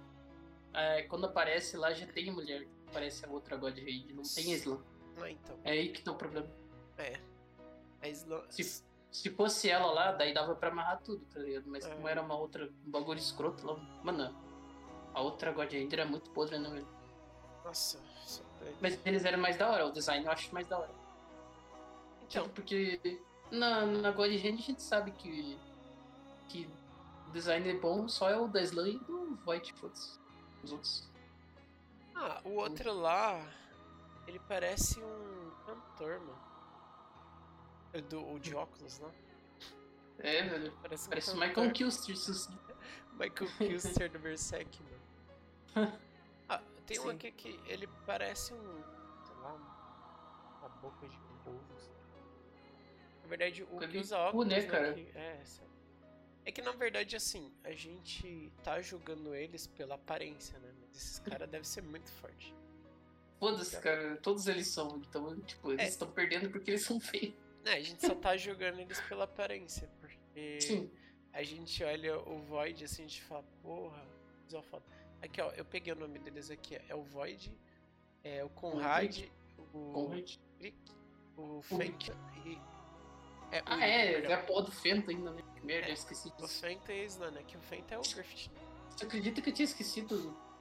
é, 0.74 1.04
quando 1.04 1.26
aparece 1.26 1.78
lá 1.78 1.94
já 1.94 2.06
tem 2.08 2.32
mulher. 2.32 2.68
Aparece 2.88 3.26
a 3.26 3.30
outra 3.30 3.58
God 3.58 3.78
Raid, 3.78 4.14
não 4.14 4.24
tem 4.24 4.54
a 4.54 4.58
Slam. 4.58 4.82
Ah, 5.22 5.30
então. 5.32 5.60
É 5.64 5.72
aí 5.72 5.90
que 5.92 6.02
tá 6.02 6.12
o 6.12 6.16
problema. 6.16 6.48
É. 6.98 7.20
A 8.02 8.08
Slan. 8.10 8.44
Se- 8.50 8.86
Se 9.10 9.30
fosse 9.32 9.70
ela 9.70 9.92
lá, 9.92 10.12
daí 10.12 10.34
dava 10.34 10.54
pra 10.54 10.70
amarrar 10.70 11.02
tudo, 11.02 11.26
tá 11.34 11.40
ligado? 11.40 11.64
Mas 11.68 11.86
É. 11.86 11.94
como 11.96 12.08
era 12.08 12.22
uma 12.22 12.36
outra, 12.38 12.70
um 12.86 12.92
bagulho 12.92 13.18
escroto 13.18 13.66
lá, 13.66 13.76
mano, 14.04 14.36
a 15.14 15.22
outra 15.22 15.52
God 15.52 15.72
Raid 15.72 15.92
era 15.94 16.06
muito 16.06 16.30
podre, 16.32 16.60
né, 16.60 16.70
velho? 16.70 16.88
Nossa, 17.64 18.00
é. 18.62 18.74
Mas 18.82 19.00
eles 19.06 19.24
eram 19.26 19.40
mais 19.40 19.58
da 19.58 19.70
hora, 19.72 19.88
o 19.88 19.92
design 19.92 20.26
eu 20.26 20.32
acho 20.32 20.54
mais 20.54 20.68
da 20.68 20.78
hora. 20.78 20.92
Então, 22.28 22.44
Tipo, 22.44 22.56
porque 22.56 23.20
na, 23.50 23.86
na 23.86 24.12
God 24.12 24.30
Hand 24.30 24.56
a 24.60 24.62
gente 24.62 24.82
sabe 24.84 25.12
que, 25.12 25.58
que 26.50 26.70
o 27.28 27.32
design 27.32 27.68
é 27.70 27.74
bom, 27.76 28.08
só 28.10 28.30
é 28.30 28.38
o 28.38 28.48
da 28.48 28.62
Slam 28.62 28.88
e 28.90 29.00
do 29.00 29.36
Void, 29.46 29.72
foda-se. 29.74 30.20
Os 30.64 30.72
outros. 30.72 31.10
ah, 32.16 32.42
o 32.46 32.50
outro 32.56 32.94
lá, 32.94 33.46
ele 34.28 34.40
parece 34.40 35.00
um 35.02 35.52
cantor, 35.66 36.20
mano. 36.20 36.48
O 37.94 38.02
Do, 38.02 38.34
o 38.34 38.40
de 38.40 38.56
óculos, 38.56 39.00
né? 39.00 39.12
É, 40.20 40.44
velho. 40.44 40.72
Parece, 40.82 41.06
um 41.06 41.10
Parece 41.10 41.32
cantor. 41.32 41.48
Michael 41.48 41.72
Kilster, 41.74 42.16
Michael 43.14 43.52
Kilster 43.58 44.12
do 44.12 44.20
Berserk, 44.20 44.80
mano. 44.84 45.98
Ah, 46.50 46.62
tem 46.86 46.98
um 47.00 47.04
Sim. 47.04 47.10
aqui 47.12 47.32
que 47.34 47.60
ele 47.66 47.88
parece 48.06 48.54
um. 48.54 48.84
sei 49.26 49.36
lá, 49.42 49.54
um- 49.54 50.60
uma 50.60 50.70
boca 50.82 51.08
de 51.08 51.16
ovo. 51.46 51.62
Na 53.22 53.28
verdade, 53.28 53.64
o 53.64 53.78
que 53.80 53.98
usa 53.98 54.16
cu, 54.16 54.22
óculos. 54.24 54.48
né, 54.48 54.62
cara? 54.66 54.94
que- 54.94 55.12
é, 55.18 55.42
sabe? 55.44 55.70
É 56.48 56.52
que 56.52 56.62
na 56.62 56.72
verdade, 56.72 57.16
assim, 57.16 57.52
a 57.64 57.74
gente 57.74 58.52
tá 58.64 58.82
julgando 58.82 59.36
eles 59.36 59.68
pela 59.68 59.96
aparência, 59.96 60.58
né? 60.60 60.74
Mas 60.80 60.96
esses 60.96 61.20
caras 61.20 61.48
devem 61.52 61.66
ser 61.66 61.84
muito 61.84 62.10
fortes. 62.14 62.54
Foda-se, 63.38 63.80
cara. 63.82 64.16
Todos 64.18 64.48
eles 64.48 64.68
são. 64.70 64.98
Então, 64.98 65.40
tipo, 65.42 65.72
eles 65.72 65.86
É. 65.86 65.88
estão 65.90 66.10
perdendo 66.10 66.50
porque 66.50 66.72
eles 66.72 66.84
são 66.84 67.00
feios. 67.00 67.34
Né, 67.64 67.74
a 67.74 67.82
gente 67.82 68.06
só 68.06 68.16
tá 68.16 68.38
julgando 68.38 68.80
eles 68.80 69.00
pela 69.02 69.26
aparência, 69.26 69.90
porque 70.00 70.62
Sim. 70.62 70.90
a 71.34 71.44
gente 71.44 71.84
olha 71.84 72.18
o 72.18 72.40
Void 72.40 72.86
assim, 72.86 73.04
a 73.04 73.08
gente 73.08 73.22
fala, 73.24 73.44
porra, 73.62 74.02
visual 74.46 74.64
foda. 74.64 74.86
Aqui, 75.22 75.42
ó, 75.42 75.52
eu 75.52 75.66
peguei 75.66 75.92
o 75.92 75.96
nome 75.98 76.18
deles 76.20 76.50
aqui, 76.50 76.80
é 76.88 76.96
o 76.96 77.04
Void, 77.04 77.52
é 78.24 78.42
o 78.42 78.50
Conrad, 78.50 79.26
o 79.74 79.92
Conrad. 79.92 80.36
Rick, 80.62 80.78
o 81.36 81.62
Fenta 81.62 82.16
e. 82.46 82.58
É, 83.52 83.60
o 83.60 83.64
Ah, 83.66 83.86
é. 83.88 84.22
É 84.24 84.34
a 84.34 84.44
porra 84.44 84.64
do 84.64 84.72
Fenta 84.72 85.12
ainda, 85.12 85.32
né? 85.32 85.42
Que 85.56 85.66
merda, 85.66 85.88
É, 85.88 85.90
eu 85.92 85.94
esqueci 85.94 86.28
O 86.30 86.42
disso. 86.42 86.60
Fenta 86.62 86.94
e 86.94 87.02
a 87.02 87.06
Slana, 87.06 87.44
que 87.44 87.58
o 87.58 87.62
Fenta 87.62 87.96
é 87.96 87.98
o 87.98 88.02
Griffith. 88.02 88.52
Você 88.90 89.06
acredita 89.06 89.42
que 89.42 89.50
eu 89.50 89.54
tinha 89.54 89.66
esquecido 89.66 90.16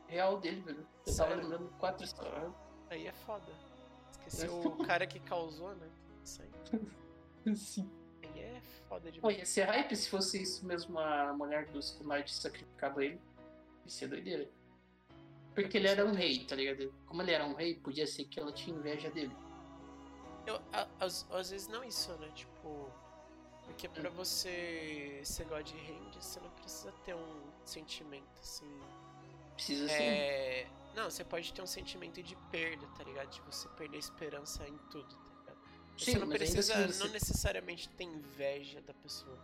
o 0.07 0.11
real 0.11 0.39
dele, 0.39 0.61
velho? 0.61 0.87
Eu 1.07 1.17
tava 1.17 1.35
lembrando 1.35 1.69
quatro 1.79 2.05
histórias. 2.05 2.53
Aí 2.91 3.07
é 3.07 3.13
foda. 3.13 3.47
Esqueceu 4.13 4.61
o 4.61 4.85
cara 4.85 5.07
que 5.07 5.19
causou, 5.21 5.75
né? 5.75 5.89
Isso 6.25 6.43
aí. 6.43 6.51
Sim. 7.57 7.91
Aí 8.23 8.41
é 8.41 8.61
foda 8.89 9.05
Pô, 9.11 9.13
demais. 9.29 9.39
ia 9.39 9.47
ser 9.47 9.63
hype 9.65 9.97
se 9.97 10.09
fosse 10.09 10.43
isso 10.43 10.67
mesmo 10.67 10.99
a 10.99 11.33
mulher 11.33 11.67
do 11.67 11.79
Skullknight 11.79 12.33
sacrificado 12.35 13.01
ele. 13.01 13.21
Ia 13.85 13.91
ser 13.91 14.09
doideira. 14.09 14.49
Porque 15.55 15.77
ele 15.79 15.89
era 15.89 16.05
um 16.05 16.13
rei, 16.13 16.45
tá 16.45 16.55
ligado? 16.55 16.93
Como 17.07 17.23
ele 17.23 17.33
era 17.33 17.47
um 17.47 17.55
rei, 17.55 17.75
podia 17.77 18.07
ser 18.07 18.25
que 18.27 18.39
ela 18.39 18.53
tinha 18.53 18.77
inveja 18.77 19.11
dele. 19.11 19.35
Eu, 20.47 20.61
às, 21.01 21.27
vezes 21.51 21.69
não 21.69 21.83
isso, 21.85 22.13
né? 22.19 22.29
Tipo. 22.35 22.91
Porque 23.65 23.89
pra 23.89 24.09
você 24.11 25.21
ser 25.25 25.45
God 25.47 25.69
Hand, 25.69 26.13
você 26.21 26.39
não 26.39 26.51
precisa 26.51 26.93
ter 27.05 27.15
um 27.15 27.43
sentimento 27.65 28.41
assim. 28.41 28.81
Precisa 29.55 29.89
ser. 29.89 30.03
É. 30.03 30.67
Não, 30.95 31.11
você 31.11 31.25
pode 31.25 31.53
ter 31.53 31.61
um 31.63 31.67
sentimento 31.67 32.23
de 32.23 32.37
perda, 32.51 32.87
tá 32.97 33.03
ligado? 33.05 33.29
De 33.29 33.41
você 33.43 33.69
perder 33.71 33.97
a 33.97 33.99
esperança 34.01 34.67
em 34.69 34.79
tudo, 34.91 35.09
tá 35.15 35.31
ligado? 35.41 35.59
Você 35.99 36.13
Sim, 36.13 36.19
não 36.19 36.27
mas 36.27 36.41
ainda 36.41 36.53
precisa, 36.53 36.73
assim, 36.75 36.83
não 37.01 37.07
você- 37.07 37.13
necessariamente 37.13 37.89
ter 37.91 38.05
inveja 38.05 38.81
da 38.83 38.95
pessoa. 38.95 39.39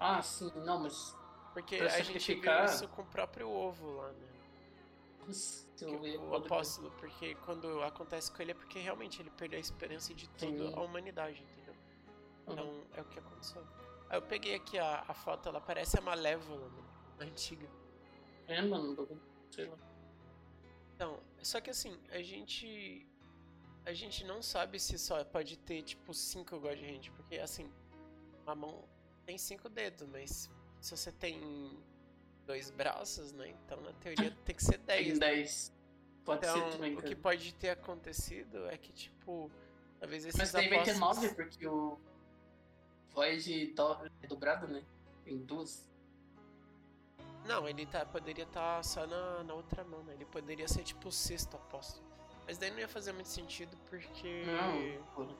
Ah, 0.00 0.20
sim, 0.22 0.50
não, 0.64 0.80
mas. 0.80 1.14
Porque 1.54 1.76
a 1.76 1.88
gente 1.88 2.12
viu 2.12 2.20
sacrificar- 2.20 2.64
isso 2.66 2.88
com 2.88 3.02
o 3.02 3.06
próprio 3.06 3.48
ovo 3.48 3.90
lá, 3.96 4.08
né? 4.12 4.28
Eu 5.80 6.06
ia- 6.06 6.20
o 6.20 6.34
apóstolo, 6.34 6.90
porque 6.92 7.34
quando 7.36 7.82
acontece 7.82 8.32
com 8.32 8.42
ele 8.42 8.50
é 8.52 8.54
porque 8.54 8.78
realmente 8.78 9.20
ele 9.22 9.30
perdeu 9.30 9.58
a 9.58 9.60
esperança 9.60 10.12
de 10.14 10.28
tudo 10.30 10.68
Sim. 10.68 10.74
a 10.74 10.80
humanidade, 10.80 11.42
entendeu? 11.42 11.74
Uhum. 12.46 12.52
Então 12.52 12.86
é 12.94 13.00
o 13.02 13.04
que 13.04 13.18
aconteceu. 13.18 13.64
Aí 14.08 14.16
eu 14.18 14.22
peguei 14.22 14.54
aqui 14.54 14.78
a, 14.78 15.04
a 15.06 15.14
foto, 15.14 15.48
ela 15.48 15.60
parece 15.60 15.98
a 15.98 16.00
Malévola, 16.00 16.68
né? 16.70 16.82
A 17.20 17.24
antiga. 17.24 17.68
É, 18.46 18.62
mano, 18.62 19.06
sei 19.50 19.66
lá. 19.66 19.76
Então, 20.94 21.20
só 21.42 21.60
que 21.60 21.70
assim, 21.70 21.98
a 22.10 22.20
gente. 22.22 23.06
A 23.84 23.92
gente 23.92 24.24
não 24.24 24.42
sabe 24.42 24.78
se 24.78 24.98
só 24.98 25.22
pode 25.24 25.56
ter, 25.58 25.82
tipo, 25.82 26.12
cinco 26.12 26.58
God 26.60 26.78
Hand, 26.78 27.10
porque 27.16 27.38
assim, 27.38 27.72
a 28.46 28.54
mão 28.54 28.84
tem 29.24 29.38
cinco 29.38 29.68
dedos, 29.68 30.06
mas 30.08 30.50
se 30.80 30.90
você 30.96 31.10
tem 31.12 31.82
dois 32.48 32.70
braços, 32.70 33.30
né? 33.32 33.48
Então 33.50 33.78
na 33.82 33.92
teoria 33.92 34.30
tem 34.44 34.56
que 34.56 34.64
ser 34.64 34.78
Tem 34.78 35.04
dez. 35.04 35.18
né? 35.18 35.26
10. 35.26 35.72
Pode 36.24 36.46
Então, 36.46 36.54
ser 36.70 36.76
também, 36.76 36.96
o 36.96 37.02
que 37.02 37.14
pode 37.14 37.54
ter 37.54 37.70
acontecido 37.70 38.66
é 38.68 38.76
que, 38.76 38.90
tipo, 38.92 39.50
talvez 40.00 40.24
esses 40.24 40.38
Mas 40.38 40.50
daí 40.52 40.68
vai 40.68 40.82
ter 40.82 40.90
apóstolos- 40.96 41.22
9, 41.30 41.34
porque 41.34 41.66
o 41.66 41.98
Void 43.10 43.74
é 44.22 44.26
dobrado, 44.26 44.66
né? 44.66 44.82
Tem 45.24 45.38
duas. 45.38 45.86
Não, 47.46 47.68
ele 47.68 47.86
tá, 47.86 48.04
poderia 48.04 48.44
estar 48.44 48.82
só 48.84 49.06
na, 49.06 49.42
na 49.44 49.54
outra 49.54 49.84
mão, 49.84 50.02
né? 50.04 50.14
Ele 50.14 50.24
poderia 50.26 50.68
ser, 50.68 50.82
tipo, 50.84 51.08
o 51.08 51.12
sexto 51.12 51.54
apóstolo. 51.56 52.06
Mas 52.46 52.58
daí 52.58 52.70
não 52.70 52.78
ia 52.78 52.88
fazer 52.88 53.12
muito 53.12 53.28
sentido, 53.28 53.76
porque... 53.88 54.44
Não, 54.46 55.34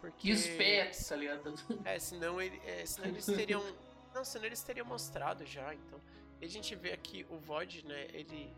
porque... 0.00 0.28
E 0.28 0.32
os 0.32 0.46
pets, 0.46 1.08
tá 1.08 1.16
ligado? 1.16 1.54
É, 1.84 1.98
senão, 1.98 2.40
ele, 2.40 2.60
é, 2.64 2.84
senão 2.86 3.08
eles 3.08 3.24
teriam... 3.26 3.62
Não, 4.14 4.24
senão 4.24 4.44
eles 4.44 4.62
teriam 4.62 4.86
mostrado 4.86 5.44
já, 5.44 5.74
então... 5.74 6.00
E 6.40 6.44
a 6.44 6.48
gente 6.48 6.74
vê 6.74 6.92
aqui 6.92 7.26
o 7.30 7.38
Void, 7.38 7.84
né? 7.86 8.06
Ele... 8.12 8.54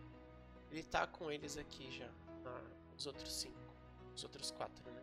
Ele 0.71 0.83
tá 0.83 1.07
com 1.07 1.31
eles 1.31 1.57
aqui 1.57 1.91
já. 1.91 2.09
Os 2.97 3.07
outros 3.07 3.33
cinco. 3.33 3.59
Os 4.15 4.25
outros 4.25 4.51
quatro, 4.51 4.91
né? 4.91 5.03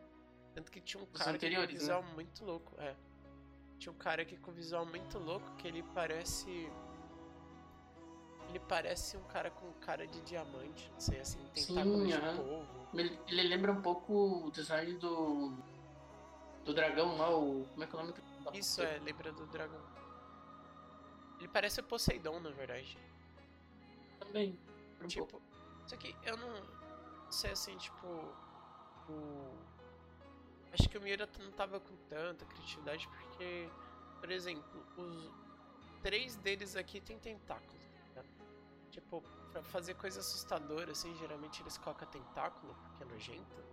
Tanto 0.53 0.71
que 0.71 0.81
tinha 0.81 1.01
um 1.01 1.05
cara 1.05 1.31
aqui 1.31 1.39
com 1.39 1.45
anteriores, 1.45 1.73
né? 1.73 1.79
visual 1.79 2.03
muito 2.03 2.45
louco. 2.45 2.75
É. 2.79 2.95
Tinha 3.79 3.91
um 3.91 3.97
cara 3.97 4.21
aqui 4.21 4.37
com 4.37 4.51
visual 4.51 4.85
muito 4.85 5.17
louco 5.19 5.55
que 5.55 5.67
ele 5.67 5.83
parece. 5.93 6.69
Ele 8.49 8.59
parece 8.59 9.17
um 9.17 9.23
cara 9.23 9.49
com 9.49 9.71
cara 9.73 10.05
de 10.05 10.21
diamante, 10.21 10.91
não 10.91 10.99
sei 10.99 11.19
assim, 11.19 11.39
Sim, 11.55 11.75
tentáculos 11.75 12.07
de 12.07 12.19
polvo. 12.19 12.87
Ele, 12.93 13.19
ele 13.27 13.43
lembra 13.43 13.71
um 13.71 13.81
pouco 13.81 14.45
o 14.45 14.51
design 14.51 14.93
do. 14.97 15.53
Do 16.65 16.73
dragão 16.73 17.17
lá, 17.17 17.35
o. 17.35 17.65
Como 17.71 17.83
é 17.83 17.87
que 17.87 17.95
é 17.95 17.99
o 17.99 18.03
nome? 18.03 18.13
Isso 18.53 18.81
é, 18.81 18.99
lembra 18.99 19.31
do 19.31 19.45
dragão. 19.47 19.81
Ele 21.39 21.47
parece 21.47 21.79
o 21.79 21.83
Poseidon, 21.83 22.39
na 22.39 22.49
verdade. 22.51 22.97
Também. 24.19 24.57
um 25.01 25.07
Tipo, 25.07 25.25
pouco. 25.27 25.45
só 25.87 25.97
que 25.97 26.15
eu 26.23 26.37
não 26.37 27.31
sei 27.31 27.51
assim, 27.51 27.75
tipo. 27.77 28.07
O. 29.09 29.57
Acho 30.71 30.89
que 30.89 30.97
o 30.97 31.01
Miura 31.01 31.29
não 31.39 31.51
tava 31.51 31.79
com 31.79 31.95
tanta 32.09 32.45
criatividade 32.45 33.07
porque, 33.07 33.69
por 34.19 34.31
exemplo, 34.31 34.85
os 34.97 35.31
três 36.01 36.35
deles 36.37 36.75
aqui 36.75 36.99
tem 37.01 37.19
tentáculo. 37.19 37.77
tá 37.77 38.07
ligado? 38.07 38.27
Tipo, 38.89 39.21
pra 39.51 39.61
fazer 39.61 39.93
coisa 39.95 40.19
assustadora, 40.21 40.91
assim, 40.93 41.15
geralmente 41.17 41.61
eles 41.61 41.77
colocam 41.77 42.07
tentáculo 42.07 42.73
porque 42.75 43.03
é 43.03 43.05
nojento. 43.05 43.63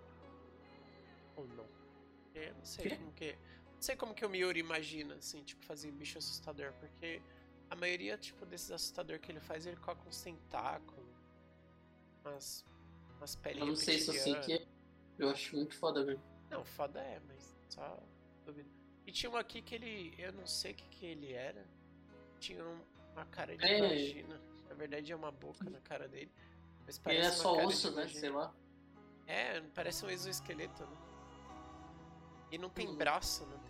Ou 1.37 1.47
não? 1.49 1.67
Eu 2.35 2.55
não 2.55 2.65
sei 2.65 2.89
Quê? 2.91 2.97
como 2.97 3.13
que. 3.13 3.33
Não 3.75 3.83
sei 3.83 3.97
como 3.97 4.15
que 4.15 4.27
o 4.27 4.29
Miura 4.29 4.59
imagina, 4.59 5.15
assim, 5.15 5.43
tipo, 5.43 5.65
fazer 5.65 5.91
bicho 5.93 6.19
assustador, 6.19 6.73
porque 6.75 7.23
a 7.71 7.77
maioria, 7.77 8.19
tipo, 8.19 8.45
desses 8.45 8.71
assustador 8.71 9.19
que 9.21 9.31
ele 9.33 9.41
faz, 9.41 9.65
ele 9.65 9.77
coloca 9.77 10.07
uns 10.09 10.21
tentáculos, 10.21 11.07
umas, 12.25 12.65
umas 13.17 13.35
Eu 13.37 13.41
pelinhas 13.41 13.69
não 13.69 13.77
sei 13.77 13.99
se 13.99 14.09
eu 14.09 14.15
sei 14.15 14.35
que 14.41 14.53
é. 14.55 14.67
Eu 15.19 15.31
acho 15.31 15.55
muito 15.57 15.77
foda, 15.79 16.05
velho. 16.05 16.21
Não, 16.51 16.65
foda 16.65 17.01
é, 17.01 17.21
mas 17.29 17.57
só 17.69 18.03
duvido. 18.45 18.69
E 19.07 19.13
tinha 19.13 19.31
um 19.31 19.37
aqui 19.37 19.63
que 19.63 19.75
ele. 19.75 20.15
Eu 20.19 20.33
não 20.33 20.47
sei 20.47 20.73
o 20.73 20.75
que, 20.75 20.89
que 20.89 21.07
ele 21.07 21.33
era. 21.33 21.65
Tinha 22.39 22.65
um- 22.65 22.83
uma 23.13 23.25
cara 23.27 23.57
de 23.57 23.65
É. 23.65 23.81
vagina. 23.81 24.41
Na 24.69 24.75
verdade 24.75 25.13
é 25.13 25.17
uma 25.17 25.31
boca 25.31 25.69
na 25.69 25.81
cara 25.81 26.09
dele. 26.09 26.31
Mas 26.87 26.97
Ele 26.97 27.05
parece 27.05 27.29
é 27.29 27.33
uma 27.33 27.43
só 27.43 27.67
osso, 27.67 27.91
né? 27.93 28.09
Sei 28.09 28.31
lá. 28.31 28.53
É, 29.27 29.61
parece 29.75 30.05
um 30.05 30.11
exoesqueleto, 30.11 30.85
né? 30.85 30.97
E 32.51 32.59
não 32.59 32.69
tem 32.71 32.89
Uhum. 32.89 32.97
braço, 32.97 33.45
não 33.47 33.59
nenhuma. 33.59 33.70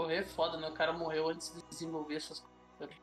Porra, 0.00 0.14
é 0.14 0.24
foda, 0.24 0.56
né? 0.56 0.68
O 0.68 0.72
cara 0.72 0.92
morreu 0.94 1.28
antes 1.28 1.52
de 1.54 1.62
desenvolver 1.68 2.16
essas 2.16 2.40
coisas. 2.78 2.96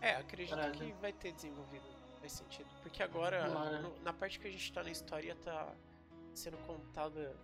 É, 0.00 0.16
acredito 0.16 0.54
Caralho. 0.56 0.72
que 0.74 0.92
vai 1.00 1.10
ter 1.12 1.32
desenvolvido. 1.32 1.84
Faz 2.20 2.32
sentido. 2.32 2.68
Porque 2.82 3.02
agora, 3.02 3.46
Tomara. 3.46 3.80
no- 3.80 3.98
na 4.02 4.12
parte 4.12 4.38
que 4.38 4.46
a 4.46 4.50
gente 4.50 4.70
tá 4.72 4.82
na 4.82 4.90
história, 4.90 5.34
tá 5.36 5.74
sendo 6.34 6.58
contada 6.66 7.34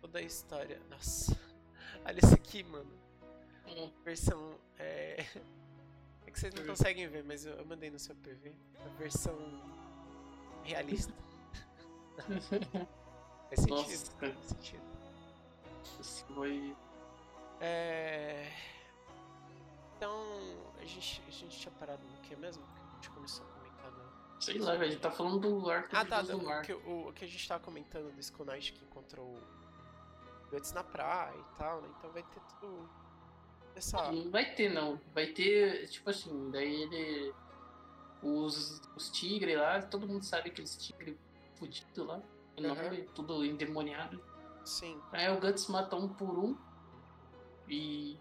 toda 0.00 0.18
a 0.20 0.22
história. 0.22 0.80
Nossa. 0.88 1.38
Olha 2.06 2.18
isso 2.24 2.34
aqui, 2.34 2.62
mano. 2.62 2.90
Hum. 3.66 3.90
Versão. 4.04 4.54
É. 4.78 5.24
É 6.26 6.30
que 6.30 6.38
vocês 6.40 6.52
não 6.52 6.62
Hum. 6.62 6.66
conseguem 6.66 7.08
ver, 7.08 7.24
mas 7.24 7.46
eu, 7.46 7.54
eu 7.54 7.64
mandei 7.64 7.88
no 7.90 7.98
seu 7.98 8.14
PV. 8.16 8.54
A 8.84 8.88
versão 8.98 9.34
realista. 10.62 11.10
Faz 13.48 13.60
sentido. 13.60 13.70
Nossa. 13.70 14.12
Faz 14.18 14.36
sentido. 14.46 14.82
Isso 16.00 16.24
foi. 16.34 16.76
É... 17.60 18.50
Então, 19.96 20.12
a 20.80 20.84
gente, 20.84 21.22
a 21.26 21.30
gente 21.30 21.58
tinha 21.58 21.72
parado 21.72 22.02
no 22.06 22.20
que 22.20 22.36
mesmo? 22.36 22.62
Que 22.62 22.80
a 22.80 22.94
gente 22.94 23.10
começou 23.10 23.44
a 23.44 23.48
comentar 23.48 23.90
no... 23.90 24.42
Sei 24.42 24.58
lá, 24.58 24.72
velho. 24.72 24.84
A 24.84 24.90
gente 24.90 25.00
tá 25.00 25.10
falando 25.10 25.40
do 25.40 25.70
arco 25.70 25.88
Ah, 25.92 26.04
tá, 26.04 26.22
do, 26.22 26.36
o, 26.36 26.62
que, 26.62 26.72
o, 26.72 27.08
o 27.08 27.12
que 27.12 27.24
a 27.24 27.28
gente 27.28 27.48
tava 27.48 27.62
comentando 27.64 28.12
do 28.12 28.20
Skull 28.20 28.46
Knight 28.46 28.72
que 28.72 28.84
encontrou 28.84 29.26
o 29.26 30.50
Guts 30.50 30.72
na 30.72 30.84
praia 30.84 31.34
e 31.36 31.58
tal, 31.58 31.80
né? 31.80 31.88
Então 31.98 32.10
vai 32.12 32.22
ter 32.22 32.40
tudo 32.60 32.88
essa... 33.74 34.10
Não 34.12 34.30
vai 34.30 34.54
ter, 34.54 34.68
não. 34.68 35.00
Vai 35.14 35.26
ter, 35.26 35.88
tipo 35.88 36.10
assim, 36.10 36.50
daí 36.50 36.82
ele. 36.82 37.34
Os, 38.20 38.80
os 38.96 39.10
tigres 39.10 39.56
lá, 39.56 39.80
todo 39.80 40.06
mundo 40.06 40.24
sabe 40.24 40.50
aqueles 40.50 40.76
tigres 40.76 41.16
fudidos 41.54 42.04
lá. 42.04 42.20
Enorme, 42.56 43.02
tudo 43.14 43.44
endemoniado. 43.44 44.20
Sim, 44.64 45.00
Aí 45.12 45.30
o 45.30 45.40
Guts 45.40 45.68
mata 45.68 45.94
um 45.94 46.08
por 46.08 46.36
um. 46.36 46.56
E 47.68 48.18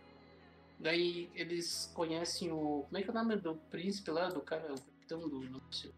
daí 0.79 1.31
eles 1.33 1.91
conhecem 1.93 2.51
o. 2.51 2.83
Como 2.83 2.97
é 2.97 3.01
que 3.01 3.09
é 3.09 3.11
o 3.11 3.15
nome 3.15 3.37
do 3.37 3.55
príncipe 3.55 4.11
lá, 4.11 4.29
do 4.29 4.41
cara, 4.41 4.73
o 4.73 4.81
capitão 4.81 5.19
do. 5.27 5.39
Não 5.49 5.61
sei. 5.71 5.93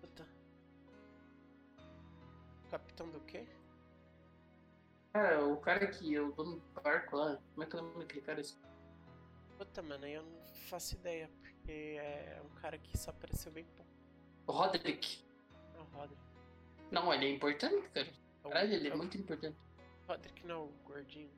puta. 0.00 0.26
Capitão 2.70 3.08
do 3.10 3.20
quê? 3.20 3.46
Cara, 5.12 5.44
o 5.46 5.56
cara 5.56 5.86
que 5.86 6.14
é 6.14 6.20
o 6.20 6.30
dono 6.32 6.56
do 6.56 6.82
barco 6.82 7.16
lá. 7.16 7.38
Como 7.54 7.62
é 7.62 7.66
que 7.66 7.76
é 7.76 7.80
o 7.80 7.82
nome 7.82 7.98
daquele 8.00 8.20
cara? 8.20 8.42
Puta, 9.56 9.82
mano, 9.82 10.04
aí 10.04 10.14
eu 10.14 10.22
não 10.22 10.46
faço 10.68 10.94
ideia, 10.94 11.28
porque 11.40 11.96
é 11.98 12.40
um 12.44 12.60
cara 12.60 12.78
que 12.78 12.96
só 12.96 13.10
apareceu 13.10 13.50
bem 13.50 13.64
pouco. 13.64 13.90
O 14.46 14.52
Roderick. 14.52 15.24
É 15.74 15.80
o 15.80 15.84
Roderick. 15.84 16.22
Não, 16.90 17.12
ele 17.12 17.26
é 17.26 17.30
importante, 17.34 17.88
cara. 17.90 18.06
É 18.06 18.48
Caralho, 18.48 18.72
ele 18.74 18.88
é 18.88 18.90
é 18.90 18.94
o 18.94 18.98
muito 18.98 19.16
importante. 19.18 19.56
Roderick 20.06 20.46
não, 20.46 20.66
o 20.66 20.72
gordinho. 20.84 21.30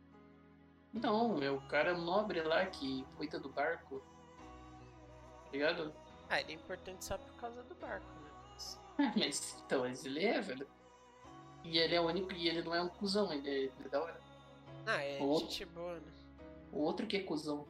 Não, 0.93 1.41
é 1.43 1.51
o 1.51 1.61
cara 1.63 1.97
nobre 1.97 2.43
lá 2.43 2.67
que 2.67 3.05
cuida 3.17 3.39
do 3.39 3.49
barco. 3.49 4.03
Tá 5.45 5.53
ligado? 5.53 5.93
Ah, 6.29 6.41
ele 6.41 6.53
é 6.53 6.55
importante 6.57 7.05
só 7.05 7.17
por 7.19 7.33
causa 7.35 7.63
do 7.63 7.75
barco, 7.77 8.07
né? 8.23 8.31
Mas- 8.53 8.81
Mas 9.17 9.63
então, 9.65 9.81
mas 9.83 10.05
ele 10.05 10.25
é, 10.25 10.41
velho. 10.41 10.67
E 11.65 11.79
ele 11.79 11.95
é 11.95 12.01
o 12.01 12.07
único, 12.07 12.33
e 12.33 12.49
ele 12.49 12.63
não 12.63 12.75
é 12.75 12.83
um 12.83 12.89
cuzão, 12.89 13.33
ele 13.33 13.49
é, 13.49 13.53
ele 13.53 13.73
é 13.85 13.89
da 13.89 14.03
hora. 14.03 14.21
Ah, 14.87 15.03
é 15.03 15.23
O- 15.23 15.39
gente 15.39 15.65
boa, 15.67 15.95
né? 15.99 16.13
O 16.73 16.79
outro 16.81 17.07
que 17.07 17.17
é 17.17 17.23
cuzão, 17.23 17.67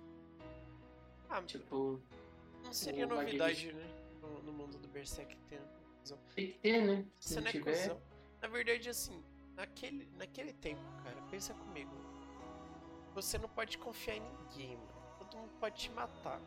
Ah, 1.29 1.41
tipo, 1.43 2.01
não 2.63 2.73
seria 2.73 3.07
novidade, 3.07 3.73
né? 3.73 3.87
No, 4.21 4.43
no 4.43 4.53
mundo 4.53 4.77
do 4.79 4.89
Berserk 4.89 5.35
ter 5.49 5.61
cuzão. 6.01 6.19
tem 6.35 6.49
que 6.53 6.59
ter, 6.59 6.83
né? 6.83 7.05
Se 7.19 7.29
Você 7.29 7.35
não 7.37 7.43
não 7.43 7.49
é 7.49 7.53
tiver. 7.53 7.73
cuzão. 7.83 8.03
Na 8.43 8.49
verdade, 8.49 8.89
assim, 8.89 9.23
naquele, 9.57 10.09
naquele 10.17 10.53
tempo, 10.53 10.83
cara, 11.05 11.17
pensa 11.31 11.55
comigo. 11.55 11.91
Você 13.15 13.39
não 13.39 13.49
pode 13.49 13.77
confiar 13.79 14.17
em 14.17 14.21
ninguém, 14.21 14.77
mano. 14.77 14.89
Todo 15.19 15.37
mundo 15.37 15.53
pode 15.59 15.77
te 15.77 15.91
matar. 15.91 16.41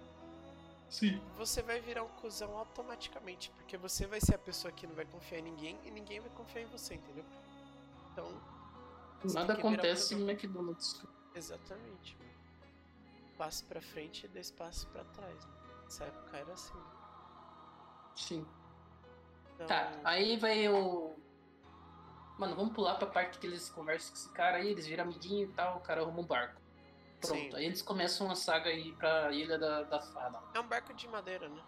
Sim. 0.90 1.20
Você 1.38 1.62
vai 1.62 1.80
virar 1.80 2.04
um 2.04 2.10
cuzão 2.10 2.56
automaticamente, 2.58 3.50
porque 3.52 3.78
você 3.78 4.06
vai 4.06 4.22
ser 4.22 4.36
a 4.36 4.40
pessoa 4.40 4.72
que 4.72 4.86
não 4.86 4.94
vai 4.96 5.06
confiar 5.06 5.40
em 5.40 5.44
ninguém 5.44 5.80
e 5.84 5.92
ninguém 5.92 6.20
vai 6.20 6.30
confiar 6.32 6.62
em 6.62 6.68
você, 6.68 6.96
entendeu? 6.96 7.26
Então, 8.12 8.32
Nada 9.34 9.54
acontece 9.54 10.14
em 10.14 10.22
McDonald's. 10.22 11.02
Exatamente, 11.34 12.16
mano. 12.18 12.32
Passo 13.38 13.66
pra 13.66 13.82
frente 13.82 14.26
e 14.26 14.30
dois 14.30 14.52
passos 14.52 14.86
pra 14.86 15.04
trás. 15.06 15.46
Mano. 15.46 15.58
Nessa 15.84 16.04
época 16.06 16.38
era 16.38 16.54
assim. 16.54 16.82
Sim. 18.16 18.46
Então, 19.56 19.68
Tá, 19.68 20.00
aí 20.04 20.38
vai 20.38 20.68
o. 20.70 21.16
Mano, 22.38 22.56
vamos 22.56 22.74
pular 22.74 22.96
pra 22.96 23.08
parte 23.08 23.38
que 23.38 23.46
eles 23.48 23.70
conversam 23.70 24.10
com 24.12 24.18
esse 24.18 24.30
cara 24.32 24.58
aí, 24.58 24.70
eles 24.70 24.88
viram 24.88 25.04
amiguinho 25.04 25.46
e 25.50 25.54
tal, 25.54 25.78
o 25.78 25.82
cara 25.82 26.02
arruma 26.02 26.20
um 26.20 26.26
barco. 26.26 26.60
Pronto, 27.22 27.40
Sim. 27.40 27.56
aí 27.56 27.66
eles 27.66 27.82
começam 27.82 28.30
a 28.30 28.36
saga 28.36 28.70
aí 28.70 28.92
pra 28.94 29.32
Ilha 29.32 29.58
da, 29.58 29.84
da 29.84 30.02
Fada. 30.02 30.40
É 30.54 30.60
um 30.60 30.68
barco 30.68 30.94
de 30.94 31.08
madeira, 31.08 31.48
né? 31.48 31.64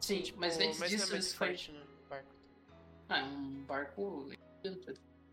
Sim, 0.00 0.22
Tipo, 0.22 0.38
mas 0.40 0.56
antes 0.58 0.78
mas 0.78 0.90
disso 0.90 1.06
não 1.08 1.12
é 1.12 1.16
eles 1.16 1.34
foi. 1.34 1.52
né? 1.72 1.86
Barco. 2.08 2.28
Ah, 3.08 3.18
é 3.18 3.24
um 3.24 3.64
barco. 3.64 4.28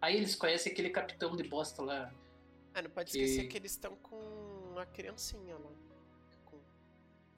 Aí 0.01 0.17
eles 0.17 0.35
conhecem 0.35 0.71
aquele 0.73 0.89
capitão 0.89 1.35
de 1.37 1.43
bosta 1.43 1.81
lá. 1.81 2.11
Ah, 2.73 2.81
não 2.81 2.89
pode 2.89 3.11
Que- 3.11 3.19
esquecer 3.19 3.47
que 3.47 3.57
eles 3.57 3.71
estão 3.71 3.95
com 3.97 4.75
a 4.77 4.85
criancinha 4.85 5.55
lá. 5.57 5.71
Com 6.45 6.59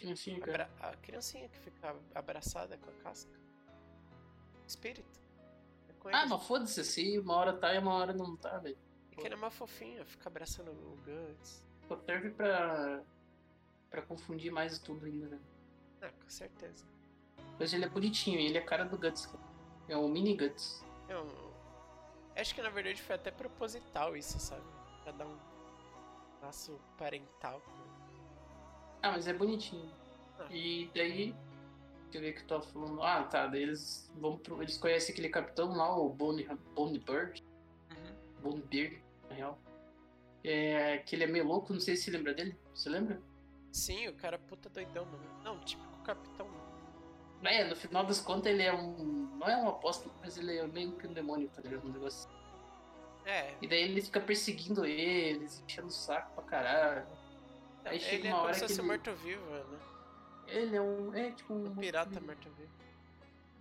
Enfim, 0.01 0.37
a, 0.37 0.39
cara. 0.39 0.69
bra- 0.79 0.89
a 0.89 0.95
criancinha 0.97 1.49
que 1.49 1.59
fica 1.59 1.95
abraçada 2.15 2.77
com 2.77 2.89
a 2.89 2.93
casca. 3.03 3.37
Espírito. 4.67 5.19
É 6.09 6.11
com 6.11 6.17
Ah, 6.17 6.25
mas 6.27 6.47
foda-se, 6.47 6.79
assim, 6.79 7.17
uma 7.19 7.35
hora 7.35 7.53
tá 7.53 7.73
e 7.73 7.79
uma 7.79 7.93
hora 7.93 8.13
não 8.13 8.35
tá, 8.35 8.57
velho. 8.57 8.77
E 9.11 9.15
que 9.15 9.25
ele 9.25 9.35
é 9.35 9.37
uma 9.37 9.51
fofinha, 9.51 10.05
fica 10.05 10.29
abraçando 10.29 10.71
o 10.71 10.97
Guts. 11.05 11.65
Só 11.87 11.97
serve 11.97 12.31
pra. 12.31 13.03
pra 13.89 14.01
confundir 14.01 14.51
mais 14.51 14.79
tudo 14.79 15.05
ainda, 15.05 15.27
né? 15.27 15.39
Ah, 16.01 16.09
com 16.09 16.29
certeza. 16.29 16.85
Mas 17.59 17.73
ele 17.73 17.85
é 17.85 17.89
bonitinho, 17.89 18.39
ele 18.39 18.57
é 18.57 18.61
a 18.61 18.65
cara 18.65 18.85
do 18.85 18.97
Guts, 18.97 19.25
cara. 19.25 19.43
É 19.87 19.95
o 19.95 20.07
mini 20.07 20.35
Guts. 20.35 20.83
Eu, 21.07 21.53
acho 22.35 22.55
que 22.55 22.61
na 22.61 22.69
verdade 22.69 23.01
foi 23.01 23.15
até 23.15 23.31
proposital 23.31 24.17
isso, 24.17 24.39
sabe? 24.39 24.65
Pra 25.03 25.11
dar 25.11 25.27
um 25.27 25.37
laço 26.41 26.79
parental. 26.97 27.61
Ah, 29.01 29.11
mas 29.11 29.27
é 29.27 29.33
bonitinho. 29.33 29.89
Ah. 30.39 30.47
E 30.49 30.89
daí. 30.93 31.35
Ver 32.19 32.31
o 32.31 32.35
que 32.35 32.43
tava 32.45 32.61
falando. 32.63 33.01
Ah, 33.03 33.23
tá. 33.23 33.47
Daí 33.47 33.63
eles 33.63 34.11
vão 34.15 34.37
pro. 34.37 34.61
Eles 34.61 34.77
conhecem 34.77 35.13
aquele 35.13 35.29
capitão 35.29 35.75
lá, 35.75 35.95
o 35.97 36.09
Bonnie, 36.09 36.47
Bonnie 36.73 36.99
Bird. 36.99 37.43
Uhum. 37.91 38.15
Bonnie 38.41 38.63
Beard, 38.63 39.01
na 39.29 39.35
real. 39.35 39.59
É, 40.43 40.99
que 40.99 41.15
ele 41.15 41.23
é 41.23 41.27
meio 41.27 41.45
louco, 41.47 41.73
não 41.73 41.79
sei 41.79 41.95
se 41.95 42.03
você 42.03 42.11
lembra 42.11 42.33
dele. 42.33 42.55
Você 42.73 42.89
lembra? 42.89 43.19
Sim, 43.71 44.07
o 44.07 44.13
cara 44.13 44.35
é 44.35 44.39
puta 44.39 44.69
doidão, 44.69 45.05
mano. 45.05 45.23
Não, 45.43 45.59
típico 45.59 45.97
capitão. 46.03 46.47
É, 47.43 47.63
no 47.63 47.75
final 47.75 48.05
das 48.05 48.19
contas 48.21 48.51
ele 48.51 48.63
é 48.63 48.73
um. 48.73 49.27
Não 49.37 49.47
é 49.47 49.57
um 49.57 49.67
apóstolo, 49.69 50.13
mas 50.21 50.37
ele 50.37 50.55
é 50.57 50.65
meio 50.67 50.93
que 50.93 51.07
um 51.07 51.13
demônio, 51.13 51.49
tá 51.49 51.61
ligado? 51.61 51.85
Um 51.87 51.91
negócio. 51.91 52.29
assim. 52.29 53.29
É, 53.29 53.55
E 53.61 53.67
daí 53.67 53.81
ele 53.83 54.01
fica 54.01 54.19
perseguindo 54.19 54.85
eles, 54.85 55.61
enchendo 55.65 55.87
o 55.87 55.91
saco 55.91 56.31
pra 56.35 56.43
caralho. 56.43 57.07
Aí 57.83 57.99
chega 57.99 58.15
ele 58.15 58.27
é 58.27 58.31
uma 58.31 58.35
como 58.37 58.45
hora 58.45 58.53
se 58.53 58.61
que 58.61 58.67
fosse 58.67 58.79
ele- 58.81 58.87
morto-vivo, 58.87 59.45
né? 59.49 59.79
Ele 60.47 60.75
é 60.75 60.81
um. 60.81 61.13
É 61.13 61.31
tipo 61.31 61.53
um. 61.53 61.67
Um 61.67 61.75
pirata 61.75 62.19
morto-vivo. 62.19 62.71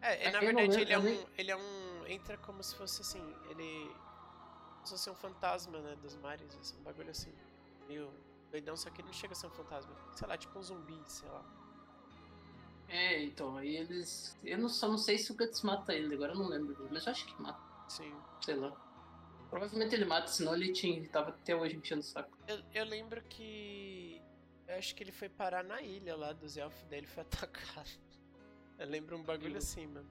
É, 0.00 0.26
É, 0.26 0.30
na 0.30 0.40
verdade 0.40 0.80
ele 0.80 0.92
é 0.92 0.98
um. 0.98 1.26
Ele 1.36 1.50
é 1.50 1.56
um. 1.56 2.06
Entra 2.06 2.36
como 2.38 2.62
se 2.62 2.74
fosse 2.74 3.02
assim. 3.02 3.34
Ele. 3.50 3.90
se 4.84 4.90
fosse 4.92 5.10
um 5.10 5.14
fantasma, 5.14 5.78
né, 5.78 5.96
dos 5.96 6.16
mares, 6.16 6.56
assim, 6.60 6.76
um 6.78 6.82
bagulho 6.82 7.10
assim. 7.10 7.32
Meio 7.88 8.10
doidão, 8.50 8.76
só 8.76 8.90
que 8.90 9.00
ele 9.00 9.08
não 9.08 9.14
chega 9.14 9.32
a 9.32 9.36
ser 9.36 9.46
um 9.46 9.50
fantasma. 9.50 9.92
Sei 10.12 10.28
lá, 10.28 10.36
tipo 10.36 10.58
um 10.58 10.62
zumbi, 10.62 11.00
sei 11.06 11.28
lá. 11.28 11.44
É, 12.88 13.22
então, 13.24 13.56
aí 13.56 13.76
eles. 13.76 14.36
Eu 14.44 14.58
não, 14.58 14.68
só 14.68 14.88
não 14.88 14.98
sei 14.98 15.18
se 15.18 15.32
o 15.32 15.36
Guts 15.36 15.62
mata 15.62 15.92
ele, 15.94 16.14
agora 16.14 16.32
eu 16.32 16.38
não 16.38 16.48
lembro, 16.48 16.88
mas 16.90 17.06
eu 17.06 17.12
acho 17.12 17.26
que 17.26 17.42
mata, 17.42 17.60
Sim. 17.88 18.14
sei 18.40 18.54
lá. 18.56 18.72
Provavelmente 19.50 19.94
ele 19.94 20.04
mata, 20.04 20.28
senão 20.28 20.54
ele 20.54 20.72
tinha, 20.72 20.96
ele 20.96 21.08
tava 21.08 21.30
até 21.30 21.54
hoje 21.54 21.76
enchendo 21.76 22.00
o 22.00 22.04
saco. 22.04 22.36
Eu, 22.46 22.60
eu 22.72 22.84
lembro 22.84 23.22
que. 23.22 24.03
Eu 24.66 24.76
acho 24.78 24.94
que 24.94 25.02
ele 25.02 25.12
foi 25.12 25.28
parar 25.28 25.62
na 25.62 25.80
ilha 25.82 26.16
lá 26.16 26.32
dos 26.32 26.56
elfos, 26.56 26.82
daí 26.88 26.98
ele 27.00 27.06
foi 27.06 27.22
atacado. 27.78 27.90
Eu 28.78 28.86
lembro 28.88 29.16
um 29.16 29.22
bagulho 29.22 29.54
Hum. 29.54 29.58
assim, 29.58 29.86
mano. 29.86 30.08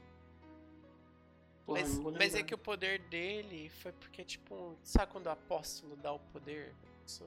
Porra, 1.66 1.80
Mas, 1.82 1.98
mas 1.98 2.36
é 2.36 2.44
que 2.44 2.54
o 2.54 2.58
poder 2.58 3.00
dele 3.04 3.70
foi 3.70 3.94
porque, 3.94 4.24
tipo, 4.26 4.78
sabe 4.84 5.12
quando 5.12 5.28
o 5.28 5.30
apóstolo 5.30 5.96
dá 5.96 6.12
o 6.12 6.20
poder? 6.20 6.74
Isso- 7.06 7.26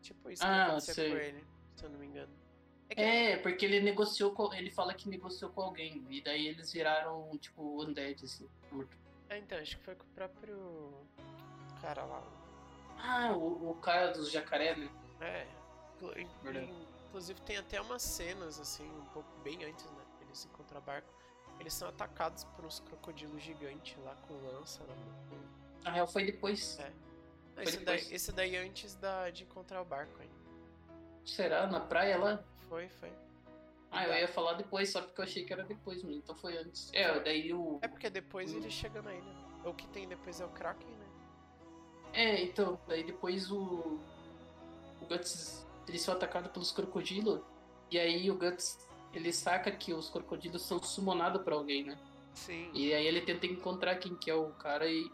Tipo 0.00 0.30
isso 0.30 0.42
que 0.42 0.48
Ah, 0.48 0.66
aconteceu 0.66 0.94
sei. 0.94 1.10
com 1.10 1.16
ele, 1.16 1.44
se 1.76 1.84
eu 1.84 1.90
não 1.90 1.98
me 1.98 2.06
engano. 2.06 2.32
É 2.90 2.94
que- 2.94 3.00
É, 3.00 3.36
porque 3.36 3.64
ele 3.64 3.80
negociou 3.80 4.32
com. 4.32 4.52
Ele 4.52 4.68
fala 4.70 4.92
que 4.94 5.08
negociou 5.08 5.52
com 5.52 5.60
alguém. 5.62 6.04
E 6.10 6.20
daí 6.20 6.48
eles 6.48 6.72
viraram, 6.72 7.38
tipo, 7.38 7.80
undead, 7.80 8.24
assim. 8.24 8.48
é, 9.28 9.38
então, 9.38 9.58
acho 9.58 9.76
que 9.78 9.84
foi 9.84 9.94
com 9.94 10.02
o 10.04 10.08
próprio 10.08 11.06
cara 11.80 12.04
lá. 12.04 12.22
Ah, 12.98 13.32
o, 13.36 13.70
o 13.70 13.74
cara 13.76 14.08
dos 14.10 14.30
jacaré, 14.32 14.74
né? 14.74 14.90
É. 15.20 15.46
inclu-. 16.18 16.68
Inclusive 17.08 17.40
tem 17.42 17.56
até 17.58 17.80
umas 17.80 18.02
cenas, 18.02 18.58
assim, 18.58 18.88
um 18.98 19.04
pouco 19.06 19.28
bem 19.44 19.64
antes, 19.64 19.84
né? 19.84 20.02
Eles 20.22 20.44
encontram 20.46 20.78
a 20.78 20.80
barco. 20.80 21.08
Eles 21.60 21.74
são 21.74 21.88
atacados 21.88 22.44
por 22.44 22.64
uns 22.64 22.80
crocodilos 22.80 23.42
gigantes 23.42 23.96
lá 24.02 24.16
com 24.26 24.34
lança 24.46 24.82
na 24.84 24.94
mão. 24.94 25.44
Na 25.84 25.90
real 25.92 26.06
foi 26.06 26.24
depois. 26.24 26.78
É. 26.80 26.90
Foi 27.54 27.64
Esse 27.64 27.76
daí, 27.80 27.96
depois. 27.98 28.12
esse 28.12 28.32
daí 28.32 28.56
antes 28.56 28.94
da, 28.96 29.28
de 29.30 29.42
encontrar 29.44 29.82
o 29.82 29.84
barco 29.84 30.20
ainda. 30.20 30.32
Será? 31.24 31.66
Na 31.66 31.80
praia 31.80 32.16
lá? 32.18 32.42
Foi, 32.68 32.88
foi. 32.88 33.12
Ah, 33.90 34.06
eu 34.08 34.14
ia 34.14 34.26
falar 34.28 34.54
depois, 34.54 34.90
só 34.90 35.02
porque 35.02 35.20
eu 35.20 35.24
achei 35.24 35.44
que 35.44 35.52
era 35.52 35.62
depois, 35.64 36.02
mas 36.02 36.16
então 36.16 36.34
foi 36.34 36.56
antes. 36.56 36.90
É, 36.94 37.20
daí 37.20 37.52
o. 37.52 37.78
É 37.82 37.88
porque 37.88 38.08
depois 38.08 38.52
Hum. 38.52 38.56
ele 38.56 38.70
chega 38.70 39.02
na 39.02 39.12
ilha. 39.14 39.22
né? 39.22 39.44
O 39.66 39.74
que 39.74 39.86
tem 39.88 40.08
depois 40.08 40.40
é 40.40 40.46
o 40.46 40.48
Kraken, 40.48 40.88
né? 40.88 41.06
É, 42.14 42.42
então, 42.42 42.80
daí 42.88 43.04
depois 43.04 43.50
o. 43.52 44.00
O 45.00 45.06
Guts. 45.06 45.66
Eles 45.86 46.02
são 46.02 46.14
atacados 46.14 46.50
pelos 46.50 46.72
crocodilos. 46.72 47.40
E 47.90 47.98
aí 47.98 48.30
o 48.30 48.34
Guts. 48.34 48.78
Ele 49.12 49.30
saca 49.30 49.70
que 49.70 49.92
os 49.92 50.08
crocodilos 50.08 50.62
são 50.62 50.82
sumonados 50.82 51.42
pra 51.42 51.54
alguém, 51.54 51.84
né? 51.84 51.98
Sim. 52.34 52.70
E 52.72 52.94
aí 52.94 53.06
ele 53.06 53.20
tenta 53.20 53.46
encontrar 53.46 53.96
quem 53.96 54.16
que 54.16 54.30
é 54.30 54.34
o 54.34 54.50
cara 54.52 54.88
e. 54.88 55.10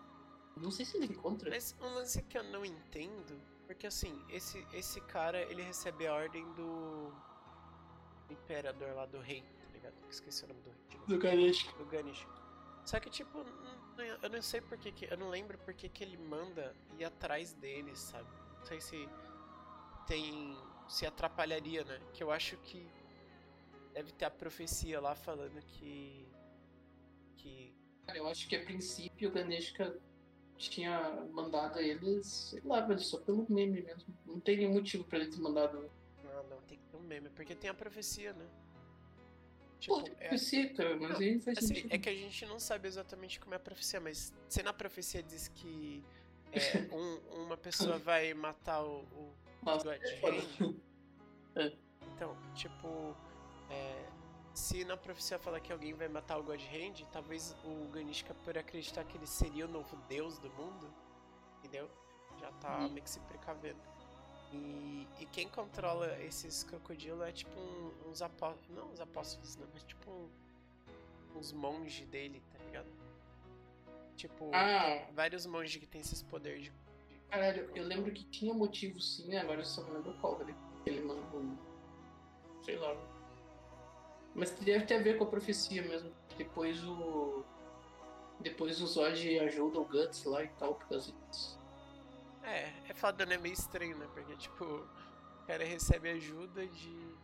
Não 0.57 0.71
sei 0.71 0.85
se 0.85 0.97
ele 0.97 1.07
encontra. 1.07 1.51
Mas 1.51 1.75
um 1.81 1.95
lance 1.95 2.23
que 2.23 2.39
eu 2.39 2.45
não 2.45 2.65
entendo, 2.65 3.41
porque 3.67 3.87
assim, 3.87 4.21
esse, 4.29 4.65
esse 4.73 5.01
cara, 5.01 5.41
ele 5.43 5.63
recebe 5.63 6.07
a 6.07 6.15
ordem 6.15 6.45
do 6.55 7.13
imperador 8.31 8.95
lá, 8.95 9.07
do 9.07 9.19
rei, 9.19 9.43
tá 9.43 9.73
ligado? 9.73 9.95
Esqueci 10.11 10.45
o 10.45 10.49
nome 10.49 10.61
do 10.63 10.71
rei. 10.71 11.01
Do 11.07 11.19
Ganesh. 11.19 11.67
do 11.77 11.85
Ganesh. 11.87 12.27
Só 12.85 12.99
que, 12.99 13.11
tipo, 13.11 13.45
eu 14.23 14.31
não 14.31 14.43
sei 14.43 14.61
porque 14.61 14.93
que. 14.93 15.05
Eu 15.13 15.19
não 15.19 15.29
lembro 15.29 15.59
porque 15.59 15.89
que 15.89 16.03
ele 16.03 16.17
manda 16.17 16.75
ir 16.99 17.05
atrás 17.05 17.53
dele, 17.55 17.95
sabe? 17.95 18.29
Não 18.59 18.65
sei 18.65 18.81
se 18.81 19.09
tem. 20.09 20.57
Se 20.89 21.05
atrapalharia, 21.05 21.85
né? 21.85 22.01
Que 22.15 22.23
eu 22.23 22.31
acho 22.31 22.57
que 22.57 22.89
deve 23.93 24.11
ter 24.13 24.25
a 24.25 24.31
profecia 24.31 25.01
lá 25.01 25.15
falando 25.15 25.61
que. 25.63 26.27
Que. 27.37 27.75
Cara, 28.07 28.19
eu 28.19 28.27
acho 28.27 28.49
que 28.49 28.57
a 28.57 28.65
princípio 28.65 29.29
o 29.29 29.33
Ganeshka 29.33 29.95
tinha 30.57 31.11
mandado 31.31 31.79
eles, 31.79 32.27
sei 32.27 32.63
lá, 32.65 32.81
velho, 32.81 32.99
só 33.01 33.19
pelo 33.21 33.47
meme 33.51 33.83
mesmo. 33.83 34.15
Não 34.27 34.41
tem 34.41 34.57
nenhum 34.57 34.73
motivo 34.75 35.05
pra 35.05 35.19
ele 35.19 35.31
ter 35.31 35.39
mandado. 35.39 35.91
Ah, 36.25 36.43
não, 36.49 36.61
tem 36.63 36.79
que 36.79 36.85
ter 36.87 36.97
um 36.97 37.01
meme, 37.03 37.29
porque 37.31 37.55
tem 37.55 37.69
a 37.71 37.75
profecia, 37.75 38.33
né? 38.33 38.47
Tipo, 39.79 40.01
Pô, 40.01 40.09
é, 40.19 40.29
cara, 40.75 40.97
mas 40.97 41.11
Não, 41.11 41.19
aí 41.21 41.35
não 41.35 41.41
faz 41.41 41.59
assim, 41.59 41.67
sentido. 41.69 41.93
é 41.95 41.99
que 41.99 42.09
a 42.09 42.15
gente 42.15 42.47
não 42.47 42.59
sabe 42.59 42.89
exatamente 42.89 43.39
como 43.39 43.55
é 43.55 43.57
a 43.57 43.61
profecia, 43.61 44.01
mas 44.01 44.33
se 44.49 44.63
na 44.63 44.73
profecia 44.73 45.23
diz 45.23 45.47
que 45.49 46.03
é, 46.51 46.59
um- 46.93 47.45
uma 47.45 47.57
pessoa 47.57 47.97
vai 47.99 48.35
matar 48.35 48.83
o, 48.83 49.03
o 49.03 49.33
Nossa, 49.63 49.85
God 49.85 50.01
é. 50.03 50.27
Hand, 51.61 51.79
Então, 52.15 52.37
tipo, 52.55 53.15
é, 53.71 54.09
se 54.55 54.85
na 54.85 54.97
profecia 54.97 55.39
falar 55.39 55.61
que 55.61 55.73
alguém 55.73 55.95
vai 55.95 56.09
matar 56.09 56.39
o 56.39 56.43
God 56.43 56.61
Hand, 56.61 57.05
talvez 57.13 57.55
o 57.65 57.89
Ganishka, 57.91 58.35
por 58.45 58.57
acreditar 58.57 59.05
que 59.05 59.17
ele 59.17 59.27
seria 59.27 59.67
o 59.67 59.69
novo 59.69 59.97
deus 60.09 60.39
do 60.39 60.51
mundo, 60.51 60.93
entendeu? 61.59 61.89
Já 62.41 62.51
tá 62.53 62.79
Hum. 62.79 62.89
meio 62.91 63.03
que 63.03 63.11
se 63.11 63.21
precavendo. 63.21 63.81
E, 64.53 65.07
e 65.21 65.27
quem 65.27 65.49
controla 65.49 66.19
esses 66.23 66.63
crocodilos 66.65 67.21
é 67.27 67.33
tipo 67.33 67.59
um- 67.59 68.11
uns 68.11 68.23
apóstolos. 68.23 68.69
Não 68.71 68.91
os 68.91 69.01
apóstolos, 69.01 69.57
não, 69.57 69.69
mas 69.73 69.83
tipo 69.85 70.11
um- 70.11 70.31
uns 71.37 71.53
monges 71.53 72.07
dele, 72.09 72.43
tá 72.53 72.59
ligado? 72.65 72.89
Tipo, 74.17 74.51
Ah, 74.55 75.07
vários 75.13 75.45
monges 75.47 75.77
que 75.79 75.87
tem 75.87 76.01
esses 76.01 76.23
poderes 76.23 76.65
de. 76.65 76.73
Caralho, 77.31 77.71
eu 77.75 77.85
lembro 77.85 78.13
que 78.13 78.25
tinha 78.25 78.53
motivo 78.53 79.01
sim, 79.01 79.29
né? 79.29 79.39
agora 79.39 79.61
eu 79.61 79.65
só 79.65 79.83
não 79.83 79.95
lembro 79.95 80.15
qual, 80.21 80.37
velho. 80.37 80.55
Ele 80.87 81.01
mandou. 81.03 81.57
Sei 82.63 82.77
lá. 82.77 82.97
Mas 84.35 84.51
deve 84.53 84.85
ter 84.85 84.97
a 84.97 85.03
ver 85.03 85.19
com 85.19 85.25
a 85.25 85.27
profecia 85.27 85.83
mesmo. 85.83 86.13
Depois 86.37 86.83
o. 86.85 87.45
Depois 88.41 88.81
o 88.81 88.87
Zod 88.87 89.39
ajuda 89.41 89.81
o 89.81 89.85
Guts 89.85 90.25
lá 90.25 90.45
e 90.45 90.49
tal, 90.49 90.75
por 90.75 90.89
causa 90.89 91.13
disso. 91.13 91.59
É, 92.45 92.73
é 92.89 92.95
foda, 92.95 93.27
né? 93.27 93.37
Meio 93.37 93.53
estranho, 93.53 93.99
né? 93.99 94.09
Porque, 94.15 94.37
tipo, 94.37 94.65
o 94.65 95.47
cara 95.47 95.65
recebe 95.65 96.11
ajuda 96.11 96.67
de. 96.67 97.17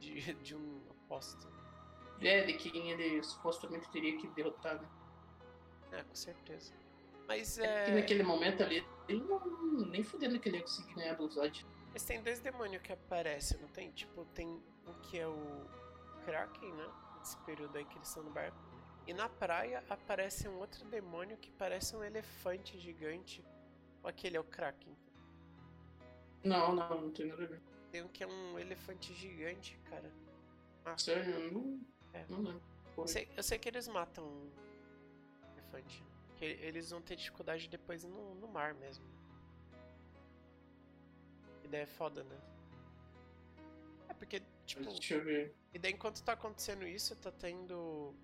de, 0.00 0.34
de 0.34 0.56
um 0.56 0.80
apóstolo. 0.90 1.52
É, 2.20 2.44
de 2.44 2.54
quem 2.54 2.90
ele 2.90 3.22
supostamente 3.22 3.90
teria 3.90 4.16
que 4.16 4.26
derrotar, 4.28 4.80
né? 4.80 4.88
É, 5.92 6.02
com 6.02 6.14
certeza. 6.14 6.72
Mas 7.32 7.58
É 7.58 7.64
é. 7.64 7.84
que 7.86 7.90
naquele 7.92 8.22
momento 8.22 8.62
ali, 8.62 8.86
ele 9.08 9.24
não. 9.24 9.40
Nem 9.88 10.02
fudendo 10.02 10.38
que 10.38 10.48
ele 10.48 10.58
ia 10.58 10.62
conseguir 10.62 10.94
ganhar 10.94 11.14
do 11.14 11.26
Zod. 11.28 11.64
Mas 11.92 12.02
tem 12.04 12.22
dois 12.22 12.40
demônios 12.40 12.82
que 12.82 12.92
aparecem, 12.92 13.58
não 13.60 13.68
tem? 13.68 13.90
Tipo, 13.92 14.24
tem 14.26 14.48
o 14.86 14.94
que 15.02 15.18
é 15.18 15.26
o 15.26 15.66
Kraken, 16.24 16.72
né? 16.72 16.90
Nesse 17.18 17.36
período 17.38 17.76
aí 17.76 17.84
que 17.84 17.96
eles 17.96 18.08
estão 18.08 18.22
no 18.22 18.30
barco. 18.30 18.56
E 19.06 19.12
na 19.14 19.28
praia 19.28 19.82
aparece 19.88 20.46
um 20.48 20.58
outro 20.58 20.84
demônio 20.86 21.36
que 21.38 21.50
parece 21.52 21.96
um 21.96 22.04
elefante 22.04 22.78
gigante. 22.78 23.44
Ou 24.02 24.08
aquele 24.10 24.36
é 24.36 24.40
o 24.40 24.44
Kraken. 24.44 24.96
Não, 26.44 26.74
não, 26.74 27.00
não 27.02 27.10
tem 27.10 27.26
nada 27.26 27.44
a 27.44 27.46
ver. 27.46 27.60
Tem 27.90 28.02
um 28.02 28.08
que 28.08 28.22
é 28.24 28.26
um 28.26 28.58
elefante 28.58 29.12
gigante, 29.14 29.78
cara. 29.90 30.10
Ah, 30.84 30.96
Sério, 30.98 31.52
não. 31.52 31.80
É. 32.12 32.24
Não 32.28 32.38
lembro. 32.38 32.62
Eu 32.96 33.06
sei, 33.08 33.28
eu 33.36 33.42
sei 33.42 33.58
que 33.58 33.68
eles 33.68 33.88
matam 33.88 34.24
o 34.24 34.52
elefante. 35.54 36.04
Eles 36.46 36.90
vão 36.90 37.00
ter 37.00 37.16
dificuldade 37.16 37.68
depois 37.68 38.04
no, 38.04 38.34
no 38.34 38.48
mar 38.48 38.74
mesmo. 38.74 39.04
Ideia 41.64 41.84
é 41.84 41.86
foda, 41.86 42.24
né? 42.24 42.38
É 44.08 44.14
porque, 44.14 44.42
tipo. 44.66 44.84
Deixa 44.84 45.14
eu 45.14 45.24
ver. 45.24 45.54
E 45.72 45.78
daí 45.78 45.92
enquanto 45.92 46.22
tá 46.22 46.32
acontecendo 46.32 46.86
isso, 46.86 47.14
tá 47.16 47.30
tendo 47.30 48.14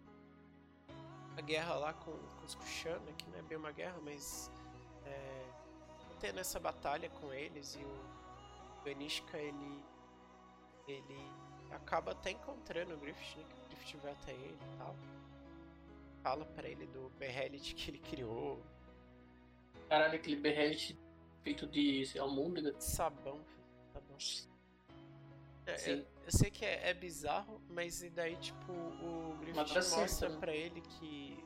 a 1.37 1.41
guerra 1.41 1.75
lá 1.77 1.95
com, 1.95 2.13
com 2.13 2.45
os 2.45 2.55
Kushana, 2.55 3.13
que 3.13 3.31
não 3.31 3.39
é 3.39 3.43
bem 3.43 3.57
uma 3.57 3.71
guerra, 3.71 3.99
mas 4.03 4.51
é, 5.07 5.45
tá 6.01 6.17
tendo 6.19 6.41
essa 6.41 6.59
batalha 6.59 7.09
com 7.09 7.33
eles 7.33 7.77
e 7.77 7.85
o 7.85 8.85
Ganishka 8.85 9.39
ele 9.39 9.83
ele 10.89 11.31
acaba 11.71 12.13
até 12.13 12.31
encontrando 12.31 12.95
o 12.95 12.99
Griffith, 12.99 13.37
né? 13.37 13.45
Que 13.45 13.61
o 13.61 13.69
Griffith 13.69 13.99
vai 13.99 14.13
até 14.13 14.33
ele 14.33 14.59
e 14.61 14.79
tal. 14.79 14.97
Fala 16.23 16.45
pra 16.45 16.69
ele 16.69 16.87
do 16.87 17.11
Behelit 17.19 17.75
que 17.75 17.91
ele 17.91 17.99
criou, 17.99 18.63
Caralho, 19.89 20.17
aquele 20.17 20.37
berrete 20.37 20.99
feito 21.43 21.67
de 21.67 22.05
almôndega. 22.19 22.73
de 22.73 22.85
sabão, 22.85 23.41
sabão. 23.93 24.17
É, 25.65 25.77
Sim. 25.79 25.91
eu, 25.93 25.99
eu 26.27 26.33
sei 26.33 26.51
que 26.51 26.65
é, 26.65 26.91
é 26.91 26.95
bizarro, 26.95 27.61
mas 27.71 28.03
e 28.03 28.11
daí, 28.11 28.37
tipo, 28.37 28.73
o 28.73 29.35
Mas 29.55 29.71
Griffith 29.73 29.97
mostra 29.99 30.29
né? 30.29 30.37
pra 30.39 30.55
ele 30.55 30.81
que, 30.83 31.43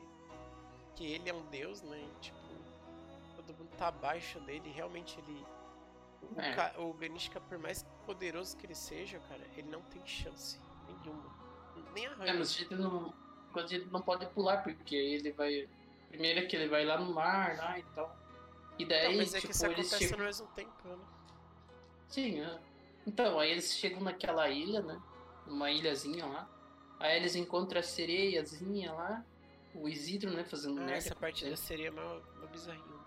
que 0.95 1.05
ele 1.05 1.29
é 1.29 1.33
um 1.33 1.45
deus, 1.45 1.81
né? 1.83 1.97
E, 2.01 2.19
tipo, 2.19 2.37
todo 3.35 3.53
mundo 3.57 3.69
tá 3.77 3.87
abaixo 3.87 4.39
dele. 4.41 4.69
Realmente 4.71 5.17
ele. 5.19 5.45
O, 6.35 6.39
É. 6.39 6.53
ca- 6.55 6.73
o 6.79 6.93
Ganishka, 6.93 7.39
por 7.41 7.57
mais 7.59 7.83
poderoso 8.05 8.57
que 8.57 8.65
ele 8.65 8.75
seja, 8.75 9.19
cara, 9.29 9.41
ele 9.55 9.69
não 9.69 9.81
tem 9.83 10.05
chance 10.05 10.59
nenhuma. 10.87 11.31
Nem 11.93 12.05
É, 12.05 12.09
arranha. 12.09 12.33
mas 12.35 12.49
a 12.49 12.53
gente 12.53 12.75
não. 12.75 13.13
Mas 13.53 13.71
ele 13.71 13.85
não 13.91 14.01
pode 14.01 14.25
pular, 14.27 14.63
porque 14.63 14.95
ele 14.95 15.31
vai. 15.31 15.67
Primeiro 16.09 16.39
é 16.39 16.45
que 16.45 16.55
ele 16.55 16.67
vai 16.67 16.85
lá 16.85 16.97
no 16.99 17.13
mar 17.13 17.57
lá 17.57 17.79
e 17.79 17.83
tal. 17.95 18.15
E 18.77 18.85
daí, 18.85 19.09
Não, 19.09 19.17
mas 19.17 19.33
é 19.33 19.39
tipo, 19.39 19.47
que 19.51 19.55
isso 19.55 19.65
eles 19.65 19.79
acontece 19.87 20.03
chegam. 20.03 20.19
ao 20.19 20.25
mesmo 20.25 20.47
tempo, 20.47 20.87
né? 20.87 20.97
Sim, 22.07 22.41
é. 22.41 22.59
Então, 23.05 23.39
aí 23.39 23.51
eles 23.51 23.73
chegam 23.75 24.01
naquela 24.01 24.49
ilha, 24.49 24.81
né? 24.81 25.01
Uma 25.47 25.69
ilhazinha 25.71 26.25
lá. 26.25 26.49
Aí 26.99 27.17
eles 27.17 27.35
encontram 27.35 27.79
a 27.79 27.83
sereiazinha 27.83 28.91
lá. 28.93 29.23
o 29.75 29.89
Isidro, 29.89 30.29
né, 30.31 30.43
fazendo 30.43 30.77
Ah, 30.81 30.83
merda. 30.85 30.93
essa 30.97 31.15
parte 31.15 31.45
É. 31.47 31.49
da 31.49 31.55
sereia 31.57 31.87
é 31.87 31.91
uma, 31.91 32.13
uma 32.37 32.45
bizarrinha. 32.45 32.99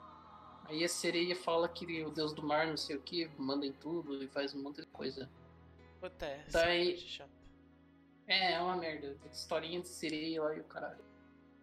Aí 0.64 0.82
a 0.82 0.88
sereia 0.88 1.36
fala 1.36 1.68
que 1.68 2.03
o 2.05 2.11
deus 2.11 2.32
do 2.32 2.42
mar, 2.42 2.66
não 2.66 2.76
sei 2.76 2.97
o 2.97 3.01
que, 3.01 3.30
manda 3.38 3.64
em 3.64 3.70
tudo 3.70 4.20
e 4.20 4.26
faz 4.26 4.53
um 4.53 4.61
monte 4.64 4.80
de 4.80 4.86
coisa. 4.88 5.30
Puta, 6.01 6.26
é, 6.26 6.44
essa 6.49 6.61
aí- 6.64 6.94
parte 6.94 7.09
chata. 7.09 7.30
É, 8.26 8.52
é 8.52 8.60
uma 8.60 8.76
merda. 8.76 9.16
Historinha 9.32 9.80
de 9.80 9.88
sereia 9.88 10.42
lá 10.42 10.54
e 10.54 10.60
o 10.60 10.64
caralho. 10.64 11.04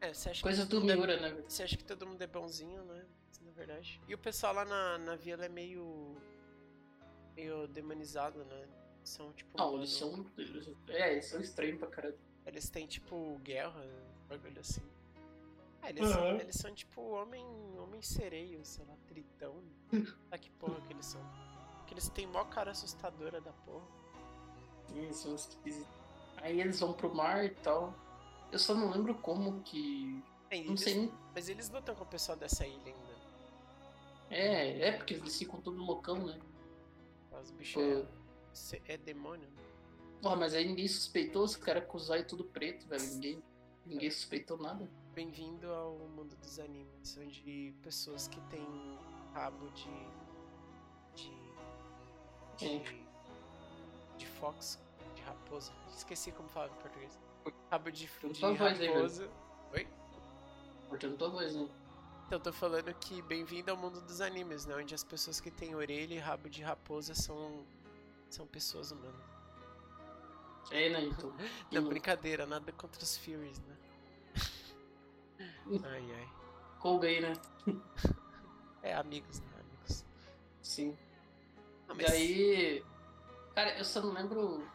É, 0.02 0.14
você 0.14 0.30
acha 0.30 0.42
Coisas 0.44 0.66
que 0.66 0.72
do 0.72 0.82
Miura, 0.82 1.20
né? 1.20 1.30
é, 1.30 1.50
Você 1.50 1.64
acha 1.64 1.78
que 1.78 1.84
todo 1.84 2.06
mundo 2.08 2.22
é 2.22 2.28
bonzinho, 2.28 2.84
né? 2.84 3.06
Na 3.42 3.52
verdade. 3.52 4.02
E 4.08 4.14
o 4.14 4.18
pessoal 4.18 4.54
lá 4.54 4.66
na, 4.66 4.98
na 4.98 5.16
vila 5.16 5.46
é 5.46 5.50
meio. 5.50 6.16
meio 7.36 7.68
demonizado, 7.68 8.44
né? 8.46 8.68
São 9.04 9.32
tipo. 9.34 9.58
Não, 9.58 9.76
eles 9.78 9.92
são. 9.92 10.26
É, 10.90 11.14
eles 11.14 11.26
são 11.26 11.40
estranhos 11.42 11.80
pra 11.80 11.88
caralho. 11.88 12.18
Eles 12.46 12.70
têm 12.70 12.86
tipo 12.88 13.40
guerra, 13.44 13.82
um 14.26 14.28
bagulho 14.28 14.60
assim. 14.60 14.82
Ah, 15.82 15.90
eles, 15.90 16.02
Aham. 16.04 16.14
são, 16.14 16.40
eles 16.40 16.56
são 16.56 16.74
tipo 16.74 17.02
homem. 17.02 17.46
homem 17.78 18.02
sereio, 18.02 18.64
sei 18.66 18.86
lá, 18.86 18.96
tritão. 19.08 19.62
ah, 20.32 20.38
que 20.38 20.50
porra 20.52 20.80
que 20.82 20.94
eles 20.94 21.06
são. 21.06 21.22
Que 21.88 21.94
eles 21.94 22.10
têm 22.10 22.26
mó 22.28 22.44
cara 22.46 22.72
assustadora 22.72 23.40
da 23.42 23.52
porra. 23.52 23.86
Eles 24.96 25.18
são 25.18 25.36
esquisitos. 25.36 26.03
Aí 26.44 26.60
eles 26.60 26.80
vão 26.80 26.92
pro 26.94 27.14
mar 27.16 27.44
e 27.46 27.50
tal. 27.50 27.96
Eu 28.52 28.60
só 28.60 28.76
não 28.76 28.92
lembro 28.92 29.16
como 29.16 29.62
que. 29.64 30.22
É, 30.52 30.58
Não 30.58 30.72
eles- 30.72 30.82
sei. 30.82 31.12
Mas 31.34 31.48
eles 31.50 31.70
lutam 31.70 31.96
com 31.96 32.04
o 32.04 32.08
pessoal 32.08 32.38
dessa 32.38 32.68
ilha 32.68 32.94
ainda. 32.94 33.14
É, 34.30 34.90
é 34.90 34.92
porque 34.92 35.14
eles 35.14 35.38
ficam 35.38 35.62
todo 35.62 35.82
loucão, 35.82 36.18
né? 36.26 36.38
Os 37.42 37.50
bichos 37.52 38.74
é, 38.74 38.94
é 38.94 38.98
demônio, 38.98 39.48
né? 39.50 39.64
Porra, 40.22 40.36
mas 40.36 40.54
aí 40.54 40.68
ninguém 40.68 40.88
suspeitou, 40.88 41.44
os 41.44 41.56
caras 41.56 41.86
com 41.88 41.98
os 41.98 42.10
olhos 42.10 42.28
tudo 42.28 42.44
preto, 42.44 42.88
velho. 42.88 43.04
Ninguém, 43.14 43.44
ninguém 43.86 44.12
suspeitou 44.12 44.58
nada. 44.58 44.88
Bem-vindo 45.16 45.72
ao 45.72 45.94
mundo 46.10 46.36
dos 46.36 46.60
animes, 46.60 47.18
onde 47.18 47.74
pessoas 47.82 48.28
que 48.28 48.40
têm 48.50 48.68
rabo 49.34 49.70
de. 49.72 49.90
de. 51.16 51.32
de. 52.58 53.04
de 54.18 54.28
fox, 54.28 54.80
raposa. 55.24 55.72
Esqueci 55.96 56.32
como 56.32 56.48
fala 56.50 56.68
em 56.72 56.82
português. 56.82 57.20
Rabo 57.70 57.92
de, 57.92 58.10
Então 58.24 58.54
de 58.54 58.64
aí, 58.64 58.74
velho. 58.76 58.94
raposa. 58.94 59.30
Oi? 59.74 59.88
Cortando 60.90 61.18
tua 61.18 61.30
voz, 61.30 61.56
né? 61.56 61.68
Então, 62.28 62.38
eu 62.38 62.44
tô 62.44 62.54
falando 62.54 62.94
que 62.96 63.22
bem-vindo 63.24 63.70
ao 63.72 63.78
mundo 63.78 64.00
dos 64.02 64.22
animes, 64.22 64.66
né? 64.66 64.76
Onde 64.76 64.96
as 64.96 65.04
pessoas 65.04 65.40
que 65.40 65.52
têm 65.52 65.76
orelha 65.76 66.14
e 66.14 66.20
rabo 66.20 66.50
de 66.50 66.62
raposa 66.62 67.14
são. 67.14 67.66
são 68.30 68.48
pessoas 68.48 68.92
humanas. 68.92 69.22
É, 70.72 70.90
né? 70.90 71.04
Então. 71.04 71.34
Não, 71.72 71.84
brincadeira, 71.88 72.46
nada 72.46 72.72
contra 72.72 73.04
os 73.04 73.18
Furies, 73.18 73.60
né? 73.60 73.78
ai, 75.86 76.12
ai. 76.16 76.30
Colga 76.80 77.08
aí, 77.08 77.22
né? 77.22 77.34
É, 78.82 78.94
amigos, 78.96 79.40
né? 79.40 79.48
Amigos. 79.62 80.04
Sim. 80.62 80.98
Ah, 81.88 81.94
E 81.98 82.06
aí. 82.06 82.86
Cara, 83.56 83.78
eu 83.78 83.86
só 83.86 84.02
não 84.02 84.12
lembro. 84.12 84.68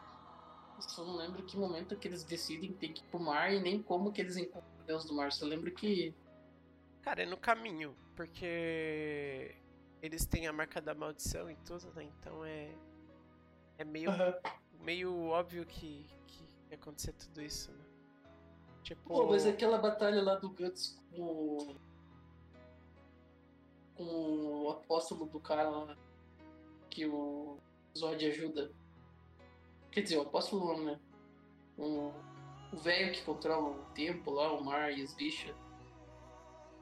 Eu 0.79 0.89
só 0.89 1.03
não 1.03 1.17
lembro 1.17 1.43
que 1.43 1.57
momento 1.57 1.97
que 1.97 2.07
eles 2.07 2.23
decidem 2.23 2.71
ter 2.71 2.89
que 2.89 3.01
ir 3.01 3.07
pro 3.07 3.19
mar 3.19 3.53
e 3.53 3.59
nem 3.59 3.83
como 3.83 4.13
que 4.13 4.21
eles 4.21 4.37
encontram 4.37 4.71
o 4.79 4.83
Deus 4.85 5.03
do 5.03 5.13
Mar. 5.13 5.31
Só 5.31 5.45
lembro 5.45 5.71
que. 5.71 6.13
Cara, 7.01 7.23
é 7.23 7.25
no 7.25 7.37
caminho, 7.37 7.95
porque 8.15 9.55
eles 10.01 10.25
têm 10.25 10.47
a 10.47 10.53
marca 10.53 10.79
da 10.79 10.95
maldição 10.95 11.51
e 11.51 11.55
tudo, 11.57 11.91
né? 11.93 12.03
Então 12.03 12.45
é. 12.45 12.73
É 13.77 13.83
meio, 13.83 14.09
meio 14.81 15.25
óbvio 15.27 15.65
que, 15.65 16.05
que 16.27 16.43
ia 16.69 16.75
acontecer 16.75 17.13
tudo 17.13 17.41
isso, 17.41 17.71
né? 17.71 17.85
Tipo. 18.83 19.09
Pô, 19.09 19.27
mas 19.27 19.45
aquela 19.45 19.77
batalha 19.77 20.21
lá 20.21 20.35
do 20.35 20.49
Guts 20.49 20.97
com 21.11 21.21
o. 21.21 21.75
com 23.95 24.03
o 24.03 24.69
apóstolo 24.69 25.25
do 25.25 25.39
cara 25.41 25.69
lá. 25.69 25.97
Que 26.89 27.05
o 27.05 27.57
Zod 27.97 28.25
ajuda. 28.25 28.71
Quer 29.91 30.01
dizer, 30.01 30.17
o 30.17 30.21
apóstolo 30.21 30.65
não, 30.77 30.83
né? 30.85 30.99
O 31.77 32.11
o 32.71 32.77
velho 32.77 33.11
que 33.13 33.23
controla 33.23 33.69
o 33.69 33.83
tempo 33.95 34.29
lá, 34.29 34.51
o 34.53 34.63
mar 34.63 34.95
e 34.95 35.01
os 35.03 35.13
bichos. 35.15 35.55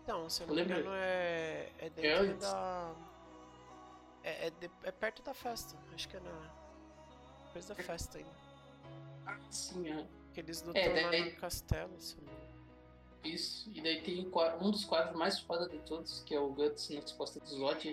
Então, 0.03 0.29
se 0.29 0.41
eu 0.43 0.47
não 0.47 0.55
me 0.55 0.61
engano, 0.63 0.89
é. 0.93 1.71
É 1.79 1.89
dentro 1.89 2.23
antes. 2.31 2.39
da. 2.41 2.95
É, 4.23 4.47
é, 4.47 4.49
de- 4.49 4.71
é 4.83 4.91
perto 4.91 5.21
da 5.23 5.33
festa. 5.33 5.77
Acho 5.93 6.09
que 6.09 6.17
é 6.17 6.19
na. 6.19 6.51
Depois 7.45 7.65
da 7.67 7.75
festa 7.75 8.17
ainda. 8.17 8.29
Ah, 9.25 9.39
sim, 9.49 9.87
é. 9.89 10.05
Que 10.33 10.41
eles 10.41 10.61
lutam 10.61 10.81
É, 10.81 11.03
lá 11.03 11.09
daí- 11.09 11.31
no 11.33 11.39
castelo, 11.39 11.97
se 12.01 12.17
eu 12.17 12.23
não 12.25 12.33
me. 12.33 13.31
Isso. 13.33 13.69
E 13.73 13.81
daí 13.81 14.01
tem 14.01 14.25
um 14.27 14.65
um 14.67 14.71
dos 14.71 14.83
quadros 14.83 15.15
mais 15.17 15.39
foda 15.39 15.69
de 15.69 15.79
todos, 15.79 16.21
que 16.23 16.35
é 16.35 16.39
o 16.39 16.49
Guts 16.49 16.89
nas 16.89 17.11
costas 17.13 17.41
do 17.49 17.57
Zod. 17.59 17.89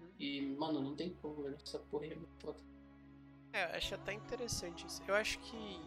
Uhum. 0.00 0.08
E, 0.18 0.40
mano, 0.56 0.80
não 0.82 0.96
tem 0.96 1.14
como, 1.22 1.44
velho. 1.44 1.56
Essa 1.62 1.78
porra 1.78 2.06
é 2.06 2.14
muito 2.16 2.34
foda. 2.40 2.58
É, 3.54 3.70
eu 3.72 3.76
acho 3.76 3.94
até 3.94 4.12
interessante 4.12 4.84
isso. 4.84 5.00
Eu 5.06 5.14
acho 5.14 5.38
que. 5.38 5.80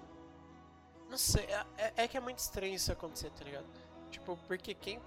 Não 1.09 1.17
sei, 1.17 1.43
é, 1.45 1.65
é- 1.77 1.93
é 2.03 2.07
que 2.07 2.15
é 2.15 2.19
muito 2.21 2.39
estranho 2.39 2.73
isso 2.73 2.91
acontecer, 2.91 3.29
tá 3.31 3.43
ligado? 3.43 3.67
Tipo, 4.09 4.37
porque 4.47 4.73
quem, 4.73 5.01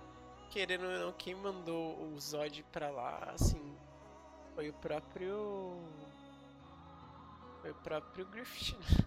querendo 0.51 0.85
ou 0.85 0.99
não, 1.07 1.13
quem 1.13 1.35
mandou 1.35 1.99
o 2.13 2.21
Zod 2.21 2.63
pra 2.71 2.91
lá, 2.91 3.31
assim, 3.35 3.75
foi 4.55 4.69
o 4.69 4.75
próprio. 4.75 5.81
Foi 7.63 7.71
o 7.71 7.75
próprio 7.77 8.27
Griffith, 8.27 8.77
né? 8.77 9.07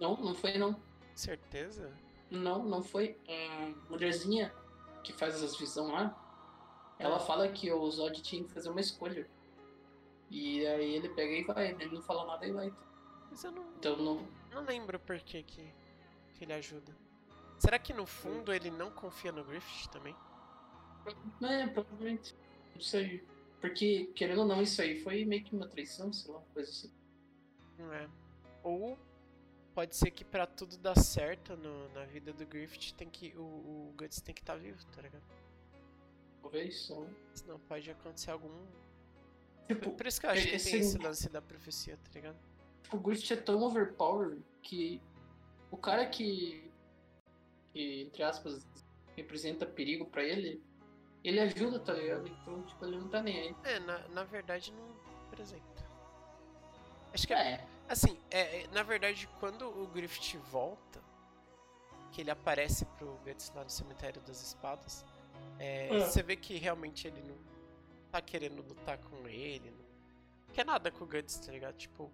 Não, 0.00 0.16
não 0.16 0.34
foi 0.34 0.58
não. 0.58 0.76
Certeza? 1.14 1.96
Não, 2.28 2.64
não 2.64 2.82
foi. 2.82 3.16
A 3.28 3.88
mulherzinha 3.88 4.52
que 5.04 5.12
faz 5.12 5.40
as 5.42 5.56
visões 5.56 5.92
lá, 5.92 6.16
ela 6.98 7.20
fala 7.20 7.48
que 7.48 7.70
o 7.72 7.88
Zod 7.88 8.20
tinha 8.20 8.42
que 8.42 8.52
fazer 8.52 8.70
uma 8.70 8.80
escolha. 8.80 9.28
E 10.30 10.66
aí 10.66 10.94
ele 10.94 11.08
pega 11.10 11.32
e 11.32 11.44
vai, 11.44 11.70
ele 11.72 11.94
não 11.94 12.02
fala 12.02 12.26
nada 12.26 12.46
e 12.46 12.52
vai. 12.52 12.72
Mas 13.30 13.44
eu 13.44 13.52
não, 13.52 13.64
Então 13.76 13.96
não. 13.96 14.28
não 14.52 14.64
lembro 14.64 14.98
por 15.00 15.18
que, 15.20 15.42
que, 15.42 15.72
que 16.34 16.44
ele 16.44 16.52
ajuda. 16.52 16.96
Será 17.58 17.78
que 17.78 17.92
no 17.92 18.04
fundo 18.06 18.52
ele 18.52 18.70
não 18.70 18.90
confia 18.90 19.30
no 19.32 19.44
Griffith 19.44 19.88
também? 19.90 20.14
É, 21.42 21.66
provavelmente. 21.68 22.34
Não 22.74 22.80
sei. 22.80 23.24
Porque, 23.60 24.06
querendo 24.14 24.40
ou 24.40 24.46
não, 24.46 24.60
isso 24.60 24.80
aí 24.82 25.00
foi 25.00 25.24
meio 25.24 25.42
que 25.44 25.54
uma 25.54 25.66
traição, 25.68 26.12
sei 26.12 26.32
lá, 26.32 26.40
coisa 26.52 26.70
assim. 26.70 26.92
Não 27.78 27.92
é. 27.92 28.08
Ou 28.62 28.98
pode 29.74 29.96
ser 29.96 30.10
que 30.10 30.24
pra 30.24 30.46
tudo 30.46 30.76
dar 30.78 30.96
certo 30.98 31.56
no- 31.56 31.88
na 31.94 32.04
vida 32.04 32.32
do 32.32 32.44
Griffith 32.46 32.92
tem 32.94 33.08
que. 33.08 33.32
O, 33.36 33.40
o 33.42 33.94
Guts 33.96 34.20
tem 34.20 34.34
que 34.34 34.42
estar 34.42 34.56
vivo, 34.56 34.84
tá 34.86 35.00
ligado? 35.02 35.22
Talvez 36.42 36.78
só. 36.82 37.06
Senão 37.34 37.58
pode 37.60 37.90
acontecer 37.90 38.30
algum. 38.30 38.66
Tipo, 39.66 39.90
Por 39.92 40.06
isso 40.06 40.20
que 40.20 40.26
eu 40.26 40.30
acho 40.30 40.42
que 40.46 40.54
esse- 40.56 40.70
tem 40.70 40.80
esse 40.80 40.98
lance 40.98 41.28
da 41.28 41.40
profecia, 41.42 41.96
tá 41.96 42.10
ligado? 42.14 42.36
o 42.92 42.98
Griffith 42.98 43.32
é 43.32 43.36
tão 43.36 43.60
overpower 43.62 44.38
que 44.62 45.00
o 45.70 45.76
cara 45.76 46.06
que, 46.06 46.70
que 47.72 48.02
entre 48.02 48.22
aspas, 48.22 48.64
representa 49.16 49.66
perigo 49.66 50.04
pra 50.06 50.22
ele, 50.22 50.62
ele 51.24 51.40
ajuda, 51.40 51.80
tá 51.80 51.92
ligado? 51.92 52.28
Então, 52.28 52.62
tipo, 52.62 52.84
ele 52.84 52.98
não 52.98 53.08
tá 53.08 53.20
nem 53.22 53.40
aí. 53.40 53.56
É, 53.64 53.80
na, 53.80 53.98
na 54.08 54.22
verdade 54.24 54.72
não 54.72 54.94
apresenta. 55.26 55.64
Acho 57.12 57.26
que 57.26 57.32
é. 57.34 57.52
É, 57.54 57.66
Assim, 57.88 58.18
é, 58.30 58.62
é, 58.62 58.68
na 58.68 58.82
verdade, 58.82 59.28
quando 59.40 59.66
o 59.68 59.86
Griffith 59.88 60.38
volta, 60.38 61.02
que 62.12 62.20
ele 62.20 62.30
aparece 62.30 62.84
pro 62.96 63.18
Guts 63.24 63.50
lá 63.56 63.64
no 63.64 63.70
cemitério 63.70 64.22
das 64.22 64.40
espadas, 64.40 65.04
é, 65.58 65.88
É. 65.88 66.00
você 66.00 66.22
vê 66.22 66.36
que 66.36 66.56
realmente 66.58 67.08
ele 67.08 67.22
não 67.22 67.36
tá 68.14 68.22
querendo 68.22 68.62
lutar 68.62 68.96
com 68.98 69.26
ele, 69.26 69.72
não 70.46 70.54
quer 70.54 70.64
nada 70.64 70.88
com 70.88 71.02
o 71.02 71.06
Guts, 71.06 71.36
tá 71.40 71.50
ligado? 71.50 71.74
Tipo, 71.74 72.12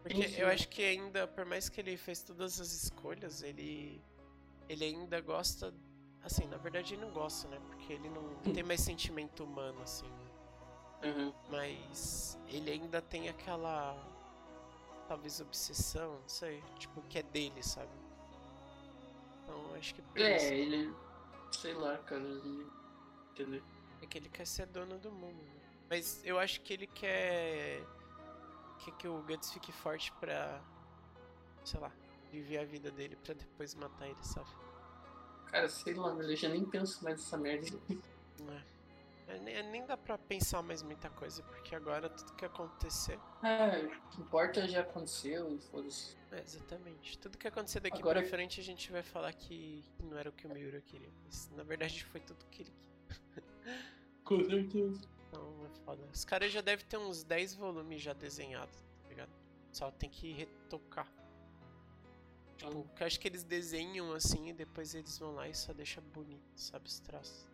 porque 0.00 0.28
sim. 0.28 0.40
eu 0.40 0.46
acho 0.46 0.68
que 0.68 0.84
ainda, 0.84 1.26
por 1.26 1.44
mais 1.44 1.68
que 1.68 1.80
ele 1.80 1.96
fez 1.96 2.22
todas 2.22 2.60
as 2.60 2.70
escolhas, 2.72 3.42
ele 3.42 4.00
ele 4.68 4.84
ainda 4.84 5.20
gosta, 5.20 5.74
assim, 6.22 6.46
na 6.46 6.56
verdade 6.58 6.94
ele 6.94 7.02
não 7.02 7.10
gosta, 7.10 7.48
né? 7.48 7.60
Porque 7.66 7.92
ele 7.92 8.08
não, 8.08 8.34
tem 8.54 8.62
mais 8.62 8.80
sentimento 8.80 9.42
humano, 9.42 9.82
assim, 9.82 10.06
né? 10.08 11.10
uhum. 11.10 11.32
Mas 11.50 12.38
ele 12.46 12.70
ainda 12.70 13.02
tem 13.02 13.28
aquela. 13.28 13.96
Talvez 15.08 15.40
obsessão, 15.40 16.20
não 16.20 16.28
sei. 16.28 16.62
Tipo, 16.78 17.02
que 17.02 17.18
é 17.18 17.22
dele, 17.24 17.62
sabe? 17.64 17.90
Então 19.42 19.74
acho 19.74 19.92
que 19.94 20.02
é, 20.22 20.36
isso 20.36 20.52
ele, 20.54 20.94
sei 21.50 21.74
lá, 21.74 21.98
cara, 21.98 22.22
ele- 22.22 22.66
entendeu? 23.32 23.62
É 24.04 24.06
que 24.06 24.18
ele 24.18 24.28
quer 24.28 24.46
ser 24.46 24.66
dono 24.66 24.98
do 24.98 25.10
mundo. 25.10 25.42
né? 25.42 25.60
Mas 25.90 26.20
eu 26.24 26.38
acho 26.38 26.60
que 26.62 26.72
ele 26.72 26.86
quer. 26.86 27.80
Quer 28.84 28.92
que 28.96 29.08
o 29.08 29.22
Guts 29.22 29.52
fique 29.52 29.72
forte 29.72 30.12
pra. 30.20 30.60
Sei 31.64 31.78
lá, 31.78 31.92
viver 32.30 32.58
a 32.58 32.64
vida 32.64 32.90
dele 32.90 33.16
pra 33.16 33.34
depois 33.34 33.74
matar 33.74 34.06
ele, 34.08 34.22
sabe? 34.24 34.48
Cara, 35.46 35.68
sei 35.68 35.94
lá, 35.94 36.08
eu 36.10 36.36
já 36.36 36.48
nem 36.48 36.64
penso 36.64 37.04
mais 37.04 37.18
nessa 37.18 37.36
merda. 37.36 37.78
É? 38.50 38.72
É, 39.28 39.38
nem, 39.38 39.70
nem 39.70 39.86
dá 39.86 39.96
pra 39.96 40.18
pensar 40.18 40.60
mais 40.62 40.82
muita 40.82 41.08
coisa, 41.10 41.42
porque 41.44 41.74
agora 41.76 42.08
tudo 42.10 42.32
que 42.34 42.44
acontecer. 42.44 43.18
É, 43.44 43.78
o 43.84 44.08
que 44.10 44.20
importa 44.20 44.66
já 44.66 44.80
aconteceu 44.80 45.54
e 45.54 45.60
foda-se. 45.60 46.16
É, 46.32 46.40
exatamente. 46.40 47.16
Tudo 47.18 47.38
que 47.38 47.46
acontecer 47.46 47.78
daqui 47.80 47.98
Agora- 48.00 48.20
pra 48.20 48.28
frente 48.30 48.60
a 48.60 48.64
gente 48.64 48.90
vai 48.90 49.02
falar 49.02 49.32
que 49.34 49.84
não 50.02 50.18
era 50.18 50.28
o 50.28 50.32
que 50.32 50.46
o 50.46 50.50
Miura 50.50 50.80
queria. 50.80 51.10
Mas 51.24 51.48
na 51.50 51.62
verdade 51.62 52.02
foi 52.06 52.20
tudo 52.20 52.44
que 52.50 52.62
ele 52.62 52.72
queria. 52.72 53.42
Com 54.24 54.44
certeza. 54.44 55.00
Então 55.28 55.66
é 55.66 55.84
foda. 55.84 56.02
Os 56.12 56.24
caras 56.24 56.52
já 56.52 56.60
devem 56.60 56.84
ter 56.86 56.96
uns 56.96 57.22
10 57.24 57.54
volumes 57.54 58.00
já 58.02 58.12
desenhados, 58.12 58.78
tá 59.02 59.08
ligado? 59.08 59.32
Só 59.72 59.90
tem 59.90 60.08
que 60.10 60.32
retocar. 60.32 61.10
Tipo, 62.56 62.84
que 62.94 63.02
eu 63.02 63.06
acho 63.06 63.18
que 63.18 63.26
eles 63.26 63.42
desenham 63.42 64.12
assim 64.12 64.48
e 64.50 64.52
depois 64.52 64.94
eles 64.94 65.18
vão 65.18 65.34
lá 65.34 65.48
e 65.48 65.54
só 65.54 65.72
deixa 65.72 66.00
bonito, 66.00 66.42
sabe, 66.54 66.86
os 66.86 67.00
traços. 67.00 67.48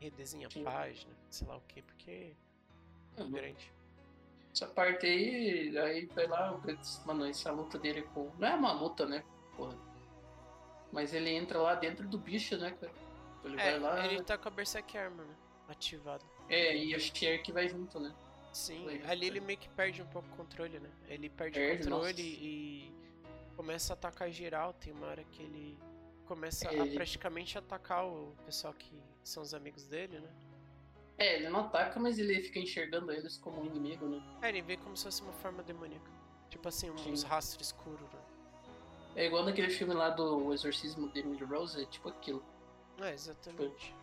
Redesenha 0.00 0.46
a 0.46 0.50
Sim. 0.50 0.64
página, 0.64 1.12
sei 1.30 1.46
lá 1.46 1.56
o 1.56 1.60
que, 1.62 1.82
porque 1.82 2.36
é 3.16 3.22
Uhum. 3.22 3.30
grande. 3.30 3.72
Essa 4.52 4.66
parte 4.68 5.04
aí, 5.06 5.76
aí 5.76 6.06
vai 6.06 6.26
lá, 6.28 6.58
mano, 7.04 7.26
essa 7.26 7.50
luta 7.50 7.78
dele 7.78 8.02
com. 8.14 8.30
Não 8.38 8.48
é 8.48 8.54
uma 8.54 8.72
luta, 8.72 9.04
né? 9.04 9.24
Porra. 9.56 9.76
Mas 10.92 11.12
ele 11.12 11.30
entra 11.30 11.60
lá 11.60 11.74
dentro 11.74 12.06
do 12.08 12.16
bicho, 12.18 12.56
né, 12.56 12.70
cara? 12.70 12.92
Ele 13.44 13.60
É, 13.60 13.78
vai 13.78 13.80
lá. 13.80 14.06
ele 14.06 14.22
tá 14.22 14.38
com 14.38 14.48
a 14.48 14.50
Berserk 14.50 14.96
Armor, 14.96 15.24
né? 15.26 15.34
Ativado. 15.68 16.24
É, 16.48 16.76
e 16.76 16.94
a 16.94 16.98
Cher 16.98 17.42
que 17.42 17.52
vai 17.52 17.68
junto, 17.68 17.98
né? 18.00 18.14
Sim, 18.52 18.84
Foi, 18.84 19.02
ali 19.04 19.26
ele 19.26 19.40
meio 19.40 19.58
que 19.58 19.68
perde 19.70 20.00
um 20.02 20.06
pouco 20.06 20.28
o 20.32 20.36
controle, 20.36 20.78
né? 20.78 20.90
Ele 21.08 21.28
perde, 21.28 21.58
Perde, 21.58 21.82
o 21.82 21.90
controle 21.90 22.12
nossa. 22.12 22.22
e 22.22 22.92
começa 23.56 23.92
a 23.92 23.94
atacar 23.94 24.30
geral. 24.30 24.72
Tem 24.74 24.92
uma 24.92 25.06
hora 25.08 25.24
que 25.24 25.42
ele 25.42 25.78
começa 26.26 26.68
a 26.68 26.72
Ele- 26.72 26.94
praticamente 26.94 27.58
atacar 27.58 28.06
o 28.06 28.34
pessoal 28.46 28.72
que 28.74 28.92
são 29.24 29.42
os 29.42 29.52
amigos 29.54 29.86
dele, 29.86 30.20
né? 30.20 30.28
É, 31.18 31.36
ele 31.36 31.48
não 31.48 31.60
ataca, 31.60 31.98
mas 32.00 32.18
ele 32.18 32.42
fica 32.42 32.58
enxergando 32.58 33.12
eles 33.12 33.36
como 33.38 33.60
um 33.62 33.66
inimigo, 33.66 34.06
né? 34.06 34.22
É, 34.42 34.48
ele 34.48 34.62
vê 34.62 34.76
como 34.76 34.96
se 34.96 35.04
fosse 35.04 35.22
uma 35.22 35.32
forma 35.32 35.62
demoníaca. 35.62 36.10
Tipo 36.50 36.68
assim, 36.68 36.90
uns 36.90 37.22
rastros 37.24 37.68
escuros, 37.68 38.08
né? 38.12 38.20
É 39.16 39.26
igual 39.26 39.44
naquele 39.44 39.70
filme 39.70 39.94
lá 39.94 40.10
do 40.10 40.52
Exorcismo 40.52 41.08
de 41.08 41.20
Emily 41.20 41.44
Rose, 41.44 41.80
é 41.82 41.86
tipo 41.86 42.08
aquilo. 42.08 42.44
É, 43.00 43.12
exatamente. 43.12 43.94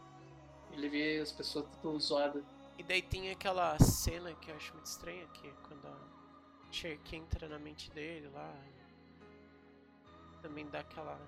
Ele 0.71 0.89
vê 0.89 1.19
as 1.19 1.31
pessoas 1.31 1.65
tudo 1.81 1.99
zoadas. 1.99 2.43
E 2.77 2.83
daí 2.83 3.01
tem 3.01 3.29
aquela 3.31 3.77
cena 3.79 4.33
que 4.35 4.49
eu 4.49 4.55
acho 4.55 4.73
muito 4.73 4.85
estranha, 4.87 5.27
que 5.27 5.47
é 5.47 5.53
quando 5.67 5.85
a 5.87 6.71
Cherky 6.71 7.17
entra 7.17 7.47
na 7.47 7.59
mente 7.59 7.91
dele 7.91 8.29
lá. 8.29 8.53
Também 10.41 10.67
dá 10.69 10.79
aquela. 10.79 11.19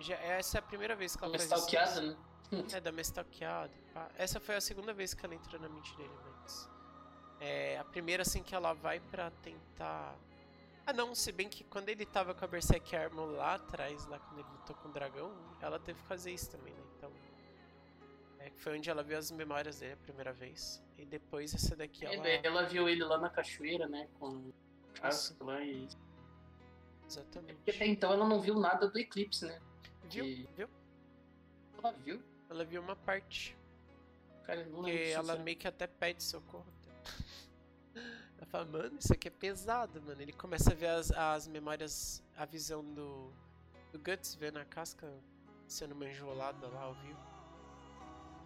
Já, 0.00 0.16
essa 0.16 0.58
é 0.58 0.60
a 0.60 0.62
primeira 0.62 0.96
vez 0.96 1.14
que 1.16 1.24
ela 1.24 1.32
faz 1.48 1.50
isso. 1.62 1.70
né? 2.00 2.16
É, 2.74 2.80
e 3.74 3.92
pá. 3.92 4.08
Essa 4.16 4.38
foi 4.38 4.54
a 4.56 4.60
segunda 4.60 4.92
vez 4.92 5.12
que 5.14 5.24
ela 5.26 5.34
entrou 5.34 5.60
na 5.60 5.68
mente 5.68 5.94
dele, 5.96 6.10
mas. 6.40 6.68
É, 7.40 7.78
a 7.78 7.84
primeira, 7.84 8.22
assim, 8.22 8.42
que 8.42 8.54
ela 8.54 8.72
vai 8.72 8.98
pra 9.00 9.30
tentar. 9.42 10.14
Ah, 10.86 10.92
não, 10.92 11.14
se 11.16 11.32
bem 11.32 11.48
que 11.48 11.64
quando 11.64 11.88
ele 11.88 12.06
tava 12.06 12.32
com 12.32 12.44
a 12.44 12.48
Berserk 12.48 12.94
Armor 12.94 13.26
lá 13.30 13.54
atrás, 13.54 14.06
lá 14.06 14.20
quando 14.20 14.38
ele 14.38 14.48
lutou 14.48 14.76
com 14.76 14.88
o 14.88 14.92
dragão, 14.92 15.34
ela 15.60 15.80
teve 15.80 16.00
que 16.00 16.06
fazer 16.06 16.30
isso 16.32 16.48
também, 16.50 16.72
né? 16.72 16.82
Então. 16.96 17.12
É, 18.38 18.50
foi 18.52 18.78
onde 18.78 18.88
ela 18.88 19.02
viu 19.02 19.18
as 19.18 19.30
memórias 19.32 19.80
dele 19.80 19.94
a 19.94 19.96
primeira 19.96 20.32
vez. 20.32 20.80
E 20.96 21.04
depois 21.04 21.52
essa 21.52 21.74
daqui 21.74 22.06
É, 22.06 22.14
ela. 22.14 22.28
ela 22.28 22.62
viu 22.66 22.88
ele 22.88 23.02
lá 23.02 23.18
na 23.18 23.28
cachoeira, 23.28 23.88
né? 23.88 24.08
Com 24.20 24.52
lá 25.40 25.60
e. 25.64 25.88
Exatamente. 27.08 27.54
Porque 27.56 27.70
até 27.72 27.86
então 27.86 28.12
ela 28.12 28.26
não 28.26 28.40
viu 28.40 28.54
nada 28.58 28.88
do 28.88 28.98
eclipse, 28.98 29.44
né? 29.44 29.60
Viu? 30.04 30.24
Viu? 30.56 30.68
Ela 31.78 31.92
viu? 31.92 32.22
Ela 32.48 32.64
viu 32.64 32.80
uma 32.80 32.94
parte. 32.94 33.56
Cara, 34.44 34.64
não 34.66 34.76
Porque 34.76 34.92
lembro 34.92 35.10
ela 35.10 35.36
meio 35.36 35.56
que 35.56 35.66
até 35.66 35.86
pede 35.88 36.22
socorro. 36.22 36.66
Ela 38.52 38.64
fala, 38.64 38.64
mano, 38.64 38.98
isso 38.98 39.12
aqui 39.12 39.28
é 39.28 39.30
pesado, 39.30 40.00
mano. 40.02 40.20
Ele 40.22 40.32
começa 40.32 40.72
a 40.72 40.74
ver 40.74 40.88
as, 40.88 41.10
as 41.10 41.48
memórias, 41.48 42.22
a 42.36 42.44
visão 42.44 42.84
do, 42.84 43.32
do 43.92 43.98
Guts 43.98 44.34
vendo 44.34 44.58
a 44.58 44.64
casca 44.64 45.12
sendo 45.66 45.94
manjolada 45.94 46.68
lá 46.68 46.82
ao 46.82 46.94
vivo. 46.94 47.18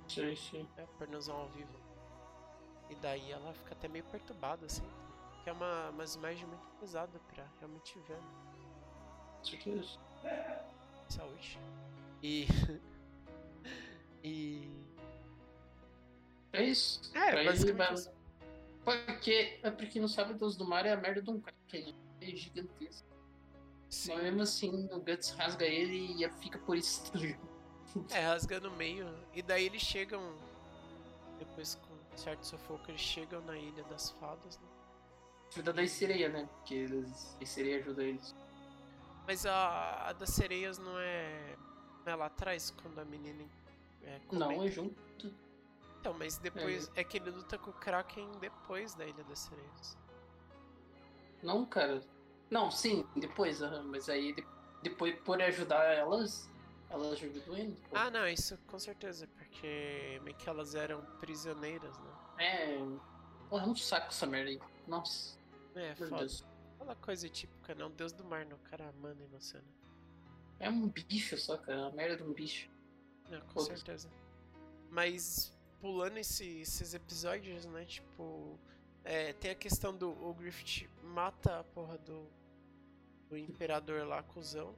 Sim, 0.09 0.34
sim. 0.34 0.68
É, 0.76 0.86
pornozão 0.98 1.36
ao 1.36 1.48
vivo. 1.51 1.78
E 2.88 2.94
daí 2.96 3.30
ela 3.30 3.53
fica 3.55 3.74
até 3.74 3.88
meio 3.88 4.05
perturbada, 4.05 4.66
assim. 4.66 4.88
Que 5.44 5.51
é 5.51 5.53
uma, 5.53 5.90
umas 5.90 6.14
imagens 6.16 6.48
muito 6.48 6.66
pesadas 6.80 7.20
pra 7.32 7.46
realmente 7.59 7.98
ver, 8.01 8.16
né? 8.16 8.51
Certeza. 9.42 9.98
Saúde. 11.09 11.59
E. 12.22 12.46
e. 14.24 14.68
É 16.53 16.64
isso. 16.64 17.01
É, 17.16 17.36
ele 17.36 17.44
basicamente 17.44 17.94
isso. 17.94 18.19
Porque, 18.84 19.58
é 19.62 19.70
porque 19.70 20.00
não 20.00 20.08
sabe, 20.08 20.34
Deus 20.34 20.56
do 20.56 20.66
Mar 20.66 20.86
é 20.86 20.92
a 20.92 20.96
merda 20.96 21.20
de 21.20 21.30
um 21.30 21.40
cara 21.40 21.56
que 21.68 21.94
é 22.20 22.26
gigantesco. 22.34 23.08
Sim. 23.88 24.14
Mas 24.14 24.22
mesmo 24.22 24.42
assim, 24.42 24.88
o 24.92 25.00
Guts 25.00 25.30
rasga 25.30 25.64
ele 25.64 26.24
e 26.24 26.30
fica 26.40 26.58
por 26.58 26.76
isso. 26.76 27.02
É, 28.10 28.20
rasga 28.20 28.60
no 28.60 28.70
meio. 28.70 29.12
E 29.34 29.42
daí 29.42 29.66
eles 29.66 29.82
chegam. 29.82 30.22
Depois 31.38 31.74
com 31.74 32.16
certo 32.16 32.44
sufoco, 32.44 32.88
eles 32.88 33.00
chegam 33.00 33.40
na 33.42 33.56
Ilha 33.56 33.82
das 33.84 34.10
Fadas, 34.10 34.58
né? 34.58 34.68
Ajuda 35.52 35.72
da 35.72 35.86
sereia, 35.88 36.28
né? 36.28 36.48
Porque 36.52 36.74
eles, 36.74 37.36
a 37.40 37.46
sereia 37.46 37.78
ajuda 37.78 38.04
eles. 38.04 38.34
Mas 39.26 39.44
a, 39.44 40.08
a 40.08 40.12
das 40.12 40.30
sereias 40.30 40.78
não 40.78 40.98
é. 40.98 41.56
Não 42.04 42.12
é 42.12 42.16
lá 42.16 42.26
atrás, 42.26 42.70
quando 42.70 42.98
a 43.00 43.04
menina. 43.04 43.44
É, 44.02 44.20
Não, 44.30 44.62
é 44.62 44.70
junto. 44.70 45.34
Então, 46.01 46.14
mas 46.14 46.38
depois. 46.38 46.90
É. 46.94 47.05
que 47.05 47.18
ele 47.18 47.30
luta 47.30 47.59
com 47.59 47.70
o 47.70 47.74
Kraken 47.74 48.30
depois 48.40 48.94
da 48.94 49.07
Ilha 49.07 49.22
das 49.24 49.40
Sereias. 49.40 49.98
Não, 51.42 51.64
cara. 51.66 52.03
Não, 52.51 52.70
sim, 52.70 53.07
depois, 53.16 53.61
mas 53.84 54.09
aí 54.09 54.32
de- 54.34 54.46
depois 54.82 55.18
por 55.20 55.40
ajudar 55.40 55.84
elas, 55.84 56.51
elas 56.88 57.12
ajudam 57.12 57.57
ele. 57.57 57.76
pô. 57.88 57.96
Ah, 57.96 58.11
não, 58.11 58.26
isso 58.26 58.59
com 58.66 58.78
certeza, 58.78 59.26
porque 59.28 60.18
meio 60.24 60.36
que 60.36 60.48
elas 60.48 60.74
eram 60.74 61.03
prisioneiras, 61.20 61.96
né? 61.98 62.11
É. 62.38 62.78
Porra, 63.48 63.64
é 63.64 63.68
um 63.68 63.76
saco 63.76 64.09
essa 64.09 64.26
merda 64.26 64.51
aí. 64.51 64.61
Nossa, 64.88 65.38
É, 65.74 65.88
meu 65.88 66.09
foda. 66.09 66.16
Deus. 66.20 66.44
Aquela 66.76 66.96
coisa 66.96 67.28
típica, 67.28 67.74
não? 67.74 67.90
Deus 67.90 68.12
do 68.12 68.24
mar, 68.24 68.44
não. 68.46 68.57
O 68.57 68.61
cara 68.61 68.92
em 69.22 69.26
você, 69.28 69.59
né? 69.59 69.64
É 70.59 70.70
um 70.70 70.88
bicho 70.88 71.36
só, 71.38 71.57
cara. 71.59 71.78
É 71.78 71.82
uma 71.82 71.90
merda 71.92 72.16
de 72.16 72.22
um 72.22 72.32
bicho. 72.32 72.68
Não, 73.30 73.40
com 73.42 73.48
Foda-se. 73.53 73.66
certeza. 73.76 74.11
Mas 74.90 75.57
pulando 75.80 76.18
esse- 76.18 76.60
esses 76.60 76.94
episódios, 76.94 77.64
né? 77.66 77.84
Tipo, 77.84 78.58
é, 79.04 79.32
tem 79.34 79.50
a 79.50 79.54
questão 79.54 79.96
do 79.96 80.10
o 80.10 80.34
Griffith 80.34 80.88
mata 81.02 81.60
a 81.60 81.64
porra 81.64 81.96
do, 81.98 82.26
do 83.28 83.36
imperador 83.38 84.06
lá, 84.06 84.22
cuzão. 84.22 84.74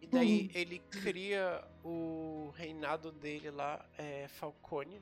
E 0.00 0.06
daí 0.06 0.42
Uhum. 0.42 0.50
ele 0.54 0.78
cria 0.90 1.64
o 1.82 2.52
reinado 2.56 3.10
dele 3.12 3.50
lá, 3.50 3.84
é, 3.96 4.28
Falcone. 4.28 5.00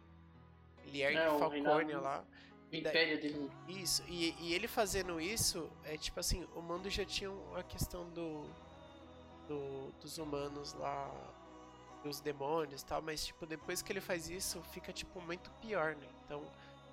Ele 0.84 1.00
ergue 1.02 1.18
É, 1.18 1.30
o 1.30 1.38
Falcone 1.38 1.92
lá. 1.94 2.20
O 2.22 2.70
daí- 2.70 2.80
império 2.80 3.20
dele. 3.20 3.50
Isso, 3.68 4.02
e, 4.08 4.34
e 4.40 4.54
ele 4.54 4.68
fazendo 4.68 5.20
isso, 5.20 5.68
é 5.84 5.96
tipo 5.96 6.18
assim, 6.20 6.44
o 6.54 6.62
mundo 6.62 6.88
já 6.88 7.04
tinha 7.04 7.30
a 7.56 7.62
questão 7.62 8.08
do, 8.10 8.44
do- 9.48 9.90
dos 10.00 10.18
humanos 10.18 10.72
lá, 10.74 11.10
dos 12.02 12.20
demônios 12.20 12.82
e 12.82 12.86
tal, 12.86 13.00
mas 13.02 13.26
tipo, 13.26 13.46
depois 13.46 13.80
que 13.82 13.92
ele 13.92 14.00
faz 14.00 14.28
isso, 14.28 14.60
fica 14.72 14.92
tipo 14.92 15.20
muito 15.22 15.50
pior, 15.60 15.94
né? 15.96 16.06
Então, 16.24 16.42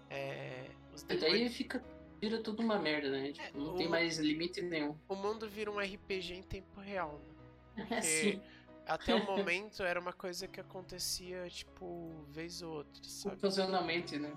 é, 0.10 0.70
os 0.94 1.02
E 1.04 1.06
daí 1.08 1.20
demônios, 1.20 1.56
fica. 1.56 1.84
Vira 2.22 2.42
tudo 2.44 2.62
uma 2.62 2.78
merda, 2.78 3.10
né? 3.10 3.32
Tipo, 3.32 3.58
não 3.58 3.76
tem 3.76 3.88
o- 3.88 3.90
mais 3.90 4.18
limite 4.18 4.62
nenhum. 4.62 4.96
o 5.08 5.16
mundo 5.16 5.48
vira 5.50 5.72
um 5.72 5.80
RPG 5.80 6.34
em 6.34 6.44
tempo 6.44 6.80
real, 6.80 7.20
né? 7.20 7.36
É 7.92 7.98
assim. 8.00 8.42
Até 8.86 9.16
o 9.16 9.20
momento 9.54 9.84
era 9.84 10.00
uma 10.00 10.12
coisa 10.14 10.48
que 10.48 10.60
acontecia, 10.60 11.48
tipo, 11.50 12.12
vez 12.30 12.62
ou 12.62 12.74
outra, 12.78 13.04
sabe? 13.04 13.36
Ocasionalmente, 13.38 14.18
né? 14.18 14.34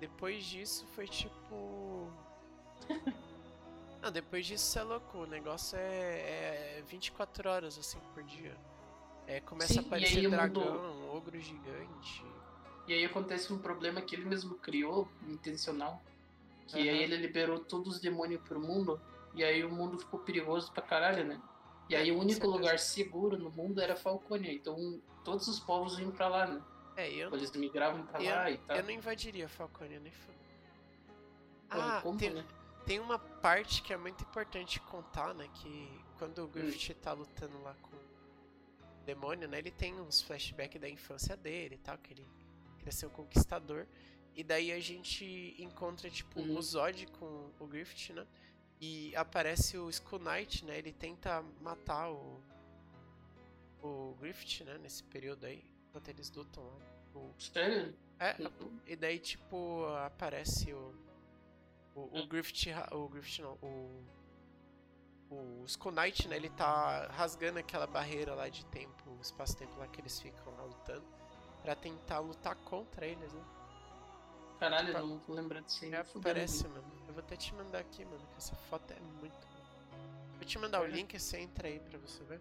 Depois 0.00 0.44
disso 0.44 0.86
foi 0.88 1.06
tipo. 1.06 2.10
Não, 4.02 4.10
depois 4.10 4.44
disso 4.46 4.64
você 4.64 4.78
é 4.80 4.82
louco. 4.82 5.18
O 5.18 5.26
negócio 5.26 5.76
é, 5.78 6.78
é 6.78 6.82
24 6.88 7.48
horas 7.48 7.78
assim 7.78 8.00
por 8.12 8.22
dia. 8.24 8.56
É, 9.26 9.40
começa 9.40 9.72
Sim, 9.72 9.78
a 9.80 9.82
aparecer 9.82 10.28
dragão, 10.28 10.62
mundo- 10.64 11.12
ogro 11.14 11.38
gigante. 11.40 12.24
E 12.86 12.92
aí 12.92 13.04
acontece 13.04 13.52
um 13.52 13.58
problema 13.58 14.00
que 14.02 14.14
ele 14.16 14.24
mesmo 14.24 14.56
criou, 14.56 15.08
intencional. 15.28 16.02
Que 16.66 16.78
Aham. 16.80 16.90
aí 16.90 17.02
ele 17.02 17.16
liberou 17.16 17.60
todos 17.60 17.94
os 17.96 18.00
demônios 18.00 18.40
pro 18.42 18.60
mundo. 18.60 19.00
E 19.34 19.42
aí 19.44 19.64
o 19.64 19.70
mundo 19.70 19.98
ficou 19.98 20.20
perigoso 20.20 20.70
pra 20.72 20.82
caralho, 20.82 21.24
né? 21.24 21.40
E 21.88 21.94
aí 21.96 22.10
É, 22.10 22.12
o 22.12 22.18
único 22.18 22.46
lugar 22.46 22.78
seguro 22.78 23.38
no 23.38 23.50
mundo 23.50 23.80
era 23.80 23.96
Falcônia. 23.96 24.52
Então 24.52 25.00
todos 25.24 25.46
os 25.48 25.58
povos 25.60 25.98
iam 25.98 26.10
pra 26.10 26.28
lá, 26.28 26.46
né? 26.46 26.62
É, 26.96 27.10
eu, 27.10 27.32
Eles 27.32 27.50
migravam 27.52 28.04
pra 28.04 28.22
eu, 28.22 28.34
lá 28.34 28.50
e 28.50 28.58
tal. 28.58 28.76
eu 28.76 28.82
não 28.82 28.90
invadiria 28.90 29.48
Falcone 29.48 29.98
nem. 29.98 30.12
Pô, 30.12 31.78
Ah, 31.80 32.00
como, 32.02 32.18
tem, 32.18 32.30
né? 32.30 32.44
tem 32.84 33.00
uma 33.00 33.18
parte 33.18 33.82
que 33.82 33.92
é 33.92 33.96
muito 33.96 34.22
importante 34.22 34.78
contar, 34.80 35.32
né? 35.34 35.48
Que 35.54 35.88
quando 36.18 36.38
o 36.38 36.44
Hum. 36.44 36.48
Griffith 36.48 36.94
tá 36.96 37.12
lutando 37.12 37.62
lá 37.62 37.74
com 37.80 37.91
demônio, 39.02 39.48
né? 39.48 39.58
Ele 39.58 39.70
tem 39.70 39.94
uns 40.00 40.22
flashbacks 40.22 40.80
da 40.80 40.88
infância 40.88 41.36
dele 41.36 41.74
e 41.74 41.78
tal, 41.78 41.98
que 41.98 42.12
ele 42.14 42.26
o 43.06 43.10
conquistador. 43.10 43.86
E 44.34 44.42
daí 44.42 44.72
a 44.72 44.80
gente 44.80 45.54
encontra, 45.58 46.08
tipo, 46.10 46.40
Uhum. 46.40 46.56
o 46.56 46.62
Zod 46.62 47.06
com 47.18 47.50
o 47.60 47.66
Griffith, 47.66 48.12
né? 48.14 48.26
E 48.80 49.14
aparece 49.14 49.76
o 49.78 49.88
Skull 49.90 50.18
Knight, 50.18 50.64
né? 50.64 50.78
Ele 50.78 50.92
tenta 50.92 51.42
matar 51.60 52.10
o. 52.10 52.40
O 53.82 54.14
Griffith, 54.20 54.64
né? 54.64 54.78
Nesse 54.78 55.02
período 55.04 55.44
aí. 55.46 55.62
Enquanto 55.88 56.08
eles 56.08 56.30
lutam 56.32 56.64
lá. 56.64 56.76
O- 57.14 57.34
Sério? 57.38 57.94
É, 58.18 58.36
Uhum. 58.40 58.78
e 58.86 58.96
daí, 58.96 59.18
tipo, 59.18 59.84
aparece 60.06 60.72
o. 60.72 60.94
O, 61.94 62.20
o. 62.20 62.26
Griffith. 62.26 62.70
O 62.92 63.08
Griffith 63.08 63.42
não. 63.42 63.52
O. 63.62 64.02
O 65.32 65.64
Skull 65.66 65.92
Knight, 65.92 66.28
né? 66.28 66.36
Ele 66.36 66.50
tá 66.50 67.06
rasgando 67.08 67.58
aquela 67.58 67.86
barreira 67.86 68.34
lá 68.34 68.48
de 68.48 68.64
tempo, 68.66 69.18
espaço-tempo 69.20 69.74
lá 69.78 69.86
que 69.86 70.00
eles 70.00 70.20
ficam 70.20 70.54
lá 70.56 70.64
lutando. 70.64 71.04
Pra 71.62 71.74
tentar 71.74 72.18
lutar 72.18 72.54
contra 72.56 73.06
eles, 73.06 73.32
né? 73.32 73.42
Caralho, 74.58 74.88
eu 74.88 74.92
Pa- 74.94 75.00
não 75.00 75.18
tô 75.20 75.32
lembrando 75.32 75.64
disso 75.66 75.84
aí. 75.84 75.94
É, 75.94 76.04
parece, 76.22 76.68
mano. 76.68 76.84
Eu 77.08 77.14
vou 77.14 77.22
até 77.22 77.36
te 77.36 77.54
mandar 77.54 77.78
aqui, 77.78 78.04
mano, 78.04 78.26
que 78.30 78.36
essa 78.36 78.54
foto 78.54 78.92
é 78.92 79.00
muito. 79.20 79.48
Vou 80.36 80.44
te 80.44 80.58
mandar 80.58 80.80
o 80.82 80.86
link 80.86 81.18
você 81.18 81.38
entra 81.38 81.68
aí 81.68 81.80
pra 81.80 81.98
você 81.98 82.22
ver. 82.24 82.40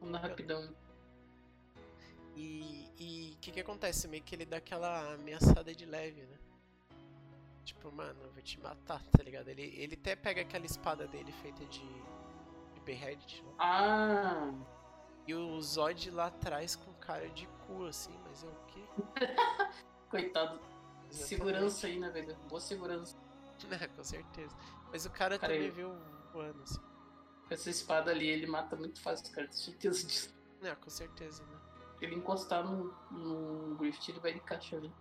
Vamos 0.00 0.12
dar 0.20 0.28
rapidão. 0.28 0.74
E 2.34 3.34
o 3.36 3.40
que 3.40 3.50
que 3.52 3.60
acontece? 3.60 4.08
Meio 4.08 4.22
que 4.22 4.34
ele 4.34 4.46
dá 4.46 4.56
aquela 4.56 5.14
ameaçada 5.14 5.74
de 5.74 5.84
leve, 5.84 6.22
né? 6.22 6.38
Tipo, 7.64 7.92
mano, 7.92 8.20
eu 8.24 8.32
vou 8.32 8.42
te 8.42 8.58
matar, 8.60 9.02
tá 9.04 9.22
ligado? 9.22 9.48
Ele, 9.48 9.62
ele 9.76 9.94
até 9.94 10.16
pega 10.16 10.40
aquela 10.42 10.66
espada 10.66 11.06
dele 11.06 11.30
feita 11.32 11.64
de, 11.66 11.80
de 12.74 12.80
Beheaded, 12.84 13.42
né? 13.44 13.52
Ah, 13.58 14.52
E 15.26 15.34
o 15.34 15.60
Zod 15.62 16.10
lá 16.10 16.26
atrás 16.26 16.74
com 16.74 16.92
cara 16.94 17.28
de 17.30 17.46
cu, 17.66 17.84
assim, 17.86 18.12
mas 18.24 18.42
é 18.42 18.48
o 18.48 18.56
quê? 18.66 18.82
coitado. 20.10 20.58
Exatamente. 21.10 21.28
Segurança 21.28 21.86
aí, 21.86 21.98
né, 22.00 22.10
velho? 22.10 22.36
Boa 22.48 22.60
segurança. 22.60 23.16
É, 23.70 23.86
com 23.86 24.02
certeza. 24.02 24.56
Mas 24.90 25.06
o 25.06 25.10
cara, 25.10 25.38
Cara, 25.38 25.52
também 25.52 25.68
eu- 25.68 25.74
viu 25.74 25.94
voando, 26.32 26.60
assim. 26.64 26.80
Com 27.46 27.54
essa 27.54 27.70
espada 27.70 28.10
ali, 28.10 28.26
ele 28.26 28.44
mata 28.46 28.74
muito 28.74 29.00
fácil, 29.00 29.32
cara. 29.32 29.46
Tenho 29.46 29.56
certeza 29.60 30.04
disso. 30.04 30.34
É, 30.62 30.74
com 30.74 30.90
certeza, 30.90 31.44
né? 31.44 31.60
Se 31.96 32.04
ele 32.04 32.16
encostar 32.16 32.64
no, 32.64 32.92
no 33.12 33.76
Griffith, 33.76 34.08
ele 34.10 34.18
vai 34.18 34.32
de 34.34 34.40
caixa, 34.40 34.80
velho. 34.80 34.92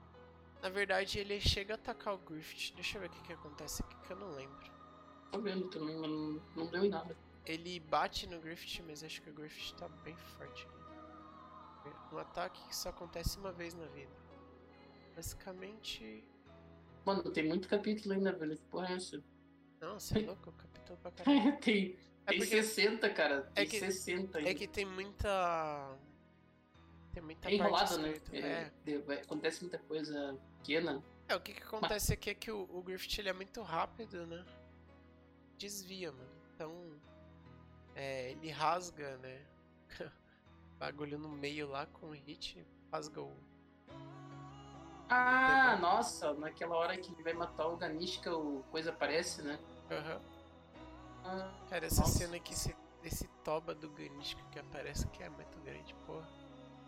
Na 0.61 0.69
verdade, 0.69 1.17
ele 1.19 1.39
chega 1.39 1.73
a 1.73 1.75
atacar 1.75 2.13
o 2.13 2.17
Griffith. 2.19 2.73
Deixa 2.75 2.97
eu 2.97 3.01
ver 3.01 3.07
o 3.07 3.09
que, 3.09 3.21
que 3.23 3.33
acontece 3.33 3.81
aqui, 3.81 3.95
que 4.05 4.13
eu 4.13 4.17
não 4.17 4.29
lembro. 4.31 4.71
Tô 5.31 5.39
vendo 5.39 5.67
também, 5.69 5.95
mas 5.97 6.09
não, 6.09 6.41
não 6.55 6.67
deu 6.67 6.85
em 6.85 6.89
nada. 6.89 7.17
Ele 7.45 7.79
bate 7.79 8.27
no 8.27 8.39
Griffith, 8.39 8.83
mas 8.85 9.03
acho 9.03 9.21
que 9.21 9.29
o 9.29 9.33
Griffith 9.33 9.73
tá 9.75 9.87
bem 9.89 10.15
forte. 10.15 10.67
Um 12.11 12.17
ataque 12.17 12.61
que 12.67 12.75
só 12.75 12.89
acontece 12.89 13.37
uma 13.39 13.51
vez 13.51 13.73
na 13.73 13.85
vida. 13.87 14.11
Basicamente. 15.15 16.23
Mano, 17.05 17.23
tem 17.31 17.47
muito 17.47 17.67
capítulo 17.67 18.13
ainda, 18.13 18.31
velho. 18.33 18.55
Que 18.55 18.63
porra 18.65 18.89
é 18.89 18.93
essa? 18.95 19.23
Não, 19.79 19.99
você 19.99 20.19
é 20.19 20.21
louco, 20.27 20.51
capítulo 20.51 20.97
pra 20.99 21.09
caralho. 21.25 21.57
tem 21.59 21.97
É 22.27 22.31
tem 22.31 22.37
porque 22.39 22.61
60, 22.63 23.09
cara. 23.09 23.41
Tem 23.55 23.63
é 23.63 23.67
que- 23.67 23.79
60 23.79 24.37
ainda. 24.37 24.49
é 24.49 24.53
que 24.53 24.67
tem 24.67 24.85
muita. 24.85 25.97
Tem 27.13 27.21
muita 27.21 27.49
É 27.49 27.53
enrolado, 27.55 27.97
né? 27.99 28.13
É, 28.31 28.71
É. 28.87 29.21
acontece 29.21 29.61
muita 29.61 29.77
coisa 29.79 30.37
pequena. 30.57 31.03
É, 31.27 31.35
o 31.35 31.41
que 31.41 31.53
que 31.53 31.63
acontece 31.63 32.13
aqui 32.13 32.29
é 32.29 32.33
que 32.33 32.51
o, 32.51 32.67
o 32.71 32.81
Griffith 32.81 33.19
ele 33.19 33.29
é 33.29 33.33
muito 33.33 33.61
rápido, 33.61 34.25
né? 34.27 34.45
Desvia, 35.57 36.11
mano. 36.11 36.29
Então. 36.55 36.99
É, 37.95 38.31
ele 38.31 38.49
rasga, 38.49 39.17
né? 39.17 39.45
Bagulho 40.79 41.17
no 41.19 41.29
meio 41.29 41.67
lá 41.69 41.85
com 41.85 42.07
o 42.07 42.11
hit. 42.11 42.65
Rasga 42.91 43.21
o. 43.21 43.33
Ah, 45.09 45.73
Pegou. 45.75 45.81
nossa, 45.89 46.33
naquela 46.35 46.75
hora 46.77 46.97
que 46.97 47.11
ele 47.11 47.21
vai 47.23 47.33
matar 47.33 47.67
o 47.67 47.75
Ganishka, 47.75 48.33
o 48.33 48.63
coisa 48.71 48.91
aparece, 48.91 49.41
né? 49.41 49.59
Aham. 49.91 50.21
Ah, 51.23 51.51
Cara, 51.69 51.85
essa 51.85 52.01
Nossa. 52.01 52.17
cena 52.19 52.37
aqui, 52.37 52.53
esse, 52.53 52.73
esse 53.03 53.27
toba 53.43 53.75
do 53.75 53.89
Ganishka 53.91 54.41
que 54.51 54.57
aparece 54.59 55.05
que 55.09 55.21
é 55.21 55.29
muito 55.29 55.59
grande, 55.59 55.93
porra. 56.05 56.27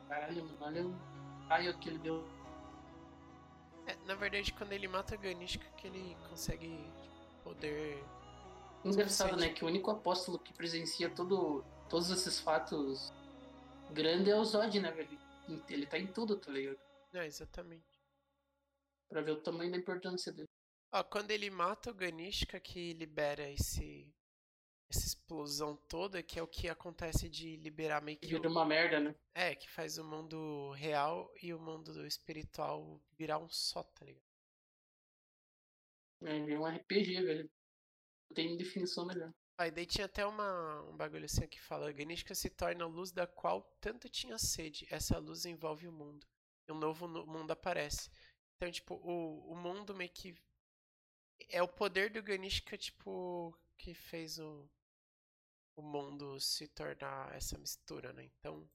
Caralho, 0.07 0.45
mano, 0.45 0.57
olha 0.61 0.85
o 0.85 1.47
raio 1.47 1.77
que 1.79 1.89
ele 1.89 1.99
deu. 1.99 2.23
É, 3.85 3.95
na 4.05 4.15
verdade, 4.15 4.53
quando 4.53 4.71
ele 4.71 4.87
mata 4.87 5.15
o 5.15 5.17
Ganishka, 5.17 5.65
que 5.77 5.87
ele 5.87 6.15
consegue 6.29 6.89
poder. 7.43 8.03
Engraçado, 8.85 9.37
né? 9.37 9.49
Que 9.49 9.63
o 9.63 9.67
único 9.67 9.91
apóstolo 9.91 10.39
que 10.39 10.53
presencia 10.53 11.09
todo, 11.09 11.63
todos 11.89 12.09
esses 12.09 12.39
fatos 12.39 13.11
grandes 13.91 14.27
é 14.27 14.35
o 14.35 14.43
Zod, 14.43 14.79
né, 14.79 14.91
velho? 14.91 15.19
Ele 15.69 15.85
tá 15.85 15.97
em 15.97 16.07
tudo, 16.07 16.37
tá 16.37 16.51
ligado? 16.51 16.79
É, 17.13 17.25
exatamente. 17.25 18.01
Pra 19.09 19.21
ver 19.21 19.31
o 19.31 19.41
tamanho 19.41 19.71
da 19.71 19.77
importância 19.77 20.31
dele. 20.31 20.47
Ó, 20.91 21.03
quando 21.03 21.31
ele 21.31 21.49
mata 21.49 21.91
o 21.91 21.93
Ganishka, 21.93 22.59
que 22.59 22.93
libera 22.93 23.49
esse. 23.49 24.13
Essa 24.89 25.07
explosão 25.07 25.75
toda, 25.89 26.21
que 26.21 26.37
é 26.39 26.43
o 26.43 26.47
que 26.47 26.69
acontece 26.69 27.27
de 27.27 27.57
liberar 27.57 28.01
meio 28.01 28.17
que. 28.17 28.27
Vira 28.27 28.47
o- 28.47 28.51
uma 28.51 28.65
merda, 28.65 28.99
né? 28.99 29.15
É, 29.33 29.55
que 29.55 29.69
faz 29.69 29.97
o 29.97 30.03
mundo 30.03 30.71
real 30.71 31.31
e 31.41 31.53
o 31.53 31.59
mundo 31.59 32.05
espiritual 32.05 33.01
virar 33.17 33.39
um 33.39 33.49
só, 33.49 33.81
tá 33.83 34.05
ligado? 34.05 34.23
É, 36.21 36.39
vira 36.45 36.59
um 36.59 36.67
RPG, 36.67 37.21
velho. 37.23 37.49
Não 38.29 38.35
tem 38.35 38.57
definição 38.57 39.05
melhor. 39.05 39.33
Aí 39.57 39.69
daí 39.71 39.85
tinha 39.85 40.05
até 40.05 40.25
uma, 40.25 40.81
um 40.89 40.95
bagulho 40.97 41.25
assim 41.25 41.47
que 41.47 41.59
fala: 41.61 41.91
Ganishka 41.91 42.33
se 42.35 42.49
torna 42.49 42.83
a 42.83 42.87
luz 42.87 43.11
da 43.11 43.27
qual 43.27 43.61
tanto 43.81 44.09
tinha 44.09 44.37
sede. 44.37 44.87
Essa 44.89 45.17
luz 45.19 45.45
envolve 45.45 45.87
o 45.87 45.91
mundo. 45.91 46.25
E 46.67 46.71
um 46.71 46.77
novo 46.77 47.07
mundo 47.07 47.51
aparece. 47.51 48.09
Então, 48.55 48.71
tipo, 48.71 48.95
o, 48.95 49.51
o 49.51 49.55
mundo 49.55 49.93
meio 49.95 50.09
que. 50.09 50.35
É 51.49 51.61
o 51.61 51.67
poder 51.67 52.09
do 52.09 52.23
Ganishka, 52.23 52.77
tipo, 52.77 53.55
que 53.77 53.93
fez 53.93 54.39
o, 54.39 54.69
o 55.75 55.81
mundo 55.81 56.39
se 56.39 56.67
tornar 56.67 57.33
essa 57.35 57.57
mistura, 57.57 58.13
né? 58.13 58.23
Então, 58.23 58.67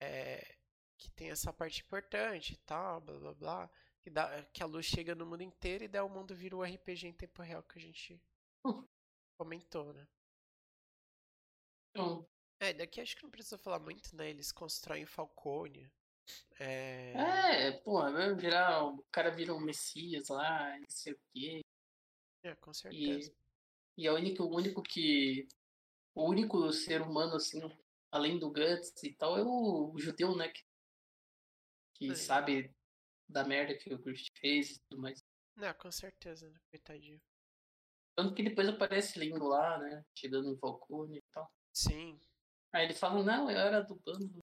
é. 0.00 0.56
Que 0.98 1.10
tem 1.12 1.30
essa 1.30 1.52
parte 1.52 1.82
importante 1.82 2.54
e 2.54 2.56
tal, 2.58 3.00
blá 3.00 3.18
blá 3.18 3.34
blá. 3.34 3.70
Que, 4.02 4.10
dá, 4.10 4.44
que 4.52 4.62
a 4.62 4.66
luz 4.66 4.86
chega 4.86 5.14
no 5.14 5.26
mundo 5.26 5.42
inteiro 5.42 5.84
e 5.84 5.88
daí 5.88 6.00
o 6.02 6.08
mundo 6.08 6.34
vira 6.34 6.56
o 6.56 6.62
RPG 6.62 7.06
em 7.08 7.12
tempo 7.12 7.42
real 7.42 7.62
que 7.62 7.78
a 7.78 7.82
gente 7.82 8.20
comentou, 9.38 9.92
né? 9.92 10.06
Então, 11.90 12.26
É, 12.60 12.72
daqui 12.72 13.00
acho 13.00 13.16
que 13.16 13.22
não 13.22 13.30
precisa 13.30 13.56
falar 13.58 13.78
muito, 13.78 14.14
né? 14.16 14.30
Eles 14.30 14.50
constroem 14.52 15.06
Falcone. 15.06 15.90
É. 16.58 17.12
é, 17.68 17.72
porra, 17.80 18.12
vai 18.12 18.34
virar. 18.34 18.84
O 18.84 19.02
cara 19.10 19.30
vira 19.30 19.54
um 19.54 19.60
Messias 19.60 20.28
lá, 20.28 20.76
não 20.78 20.88
sei 20.88 21.12
o 21.12 21.20
quê. 21.32 21.60
É, 22.42 22.54
com 22.56 22.72
certeza. 22.72 23.30
E 23.30 23.47
é 24.06 24.12
o 24.12 24.16
único, 24.16 24.42
o 24.44 24.54
único 24.54 24.82
que. 24.82 25.46
O 26.14 26.28
único 26.28 26.72
ser 26.72 27.00
humano, 27.02 27.36
assim, 27.36 27.60
além 28.10 28.38
do 28.38 28.50
Guts 28.50 29.02
e 29.04 29.12
tal, 29.14 29.38
é 29.38 29.42
o, 29.42 29.92
o 29.94 29.98
judeu, 29.98 30.34
né? 30.36 30.48
Que, 30.48 30.64
que 31.94 32.10
É. 32.10 32.14
sabe 32.14 32.74
da 33.28 33.44
merda 33.44 33.76
que 33.76 33.92
o 33.94 33.98
Griffith 33.98 34.32
fez 34.40 34.70
e 34.70 34.80
tudo 34.88 35.00
mais. 35.02 35.22
Não, 35.56 35.72
com 35.74 35.90
certeza, 35.92 36.48
né? 36.50 36.58
Coitadinho. 36.70 37.20
Tanto 38.16 38.34
que 38.34 38.42
depois 38.42 38.68
aparece 38.68 39.18
Lingo 39.18 39.46
lá, 39.46 39.78
né? 39.78 40.04
Chegando 40.14 40.48
em 40.48 40.58
Falcone 40.58 41.18
e 41.18 41.22
tal. 41.32 41.48
Sim. 41.72 42.18
Aí 42.72 42.84
ele 42.86 42.94
fala, 42.94 43.22
não, 43.22 43.48
eu 43.50 43.56
era 43.58 43.80
do 43.82 43.94
bando. 43.96 44.40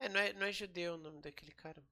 É, 0.00 0.08
não 0.08 0.20
é, 0.20 0.32
não 0.34 0.46
é 0.46 0.52
judeu 0.52 0.94
o 0.94 0.98
nome 0.98 1.20
daquele 1.22 1.52
cara. 1.52 1.82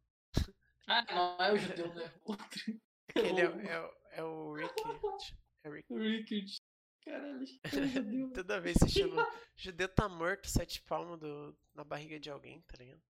Ah, 0.86 1.04
não 1.14 1.44
é 1.46 1.52
o 1.52 1.56
judeu, 1.56 1.94
né? 1.94 2.12
Outro. 2.24 2.46
Aquele 3.08 3.40
é, 3.40 3.44
é, 3.72 3.80
o- 3.80 3.94
é 4.10 4.22
o 4.24 4.52
Rick. 4.54 4.74
Rick. 5.64 5.92
Rickard. 5.92 6.62
Caralho, 7.04 7.46
judeu. 7.46 8.32
Toda 8.32 8.60
vez 8.60 8.76
se 8.78 8.88
chama. 8.88 9.26
Judeu 9.56 9.88
tá 9.88 10.08
morto, 10.08 10.48
sete 10.48 10.80
palmos 10.82 11.18
do, 11.18 11.56
na 11.74 11.84
barriga 11.84 12.18
de 12.18 12.30
alguém, 12.30 12.60
tá 12.62 12.76
ligado? 12.78 13.02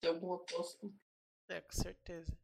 Tem 0.00 0.10
algum 0.10 0.34
apóstolo. 0.34 0.92
É, 1.48 1.60
com 1.60 1.72
certeza. 1.72 2.36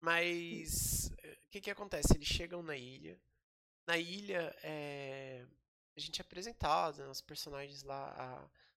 Mas 0.00 1.10
eh, 1.22 1.38
o 1.44 1.48
que 1.48 1.60
que 1.60 1.70
acontece? 1.70 2.14
Eles 2.14 2.28
chegam 2.28 2.62
na 2.62 2.76
ilha. 2.76 3.18
Na 3.86 3.98
ilha, 3.98 4.54
é, 4.62 5.46
a 5.96 6.00
gente 6.00 6.20
é 6.20 6.22
apresentado, 6.22 6.98
né, 6.98 7.08
os 7.08 7.20
personagens 7.20 7.82
lá, 7.82 8.10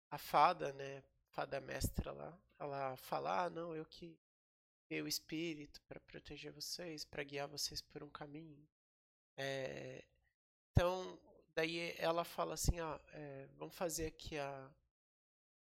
a, 0.09 0.15
a 0.15 0.17
fada, 0.17 0.71
né? 0.73 1.03
Fada 1.29 1.59
mestra 1.59 2.11
lá. 2.11 2.37
Ela 2.59 2.95
fala: 2.97 3.45
Ah, 3.45 3.49
não, 3.49 3.75
eu 3.75 3.85
que 3.85 4.17
o 4.91 5.07
espírito 5.07 5.81
para 5.87 5.99
proteger 5.99 6.51
vocês, 6.51 7.03
para 7.03 7.23
guiar 7.23 7.47
vocês 7.47 7.81
por 7.81 8.03
um 8.03 8.09
caminho. 8.09 8.67
É, 9.37 10.03
então, 10.71 11.19
daí 11.53 11.93
ela 11.97 12.23
fala 12.23 12.53
assim: 12.53 12.79
Ah, 12.79 13.01
é, 13.13 13.47
vamos 13.57 13.75
fazer 13.75 14.07
aqui 14.07 14.37
a 14.37 14.71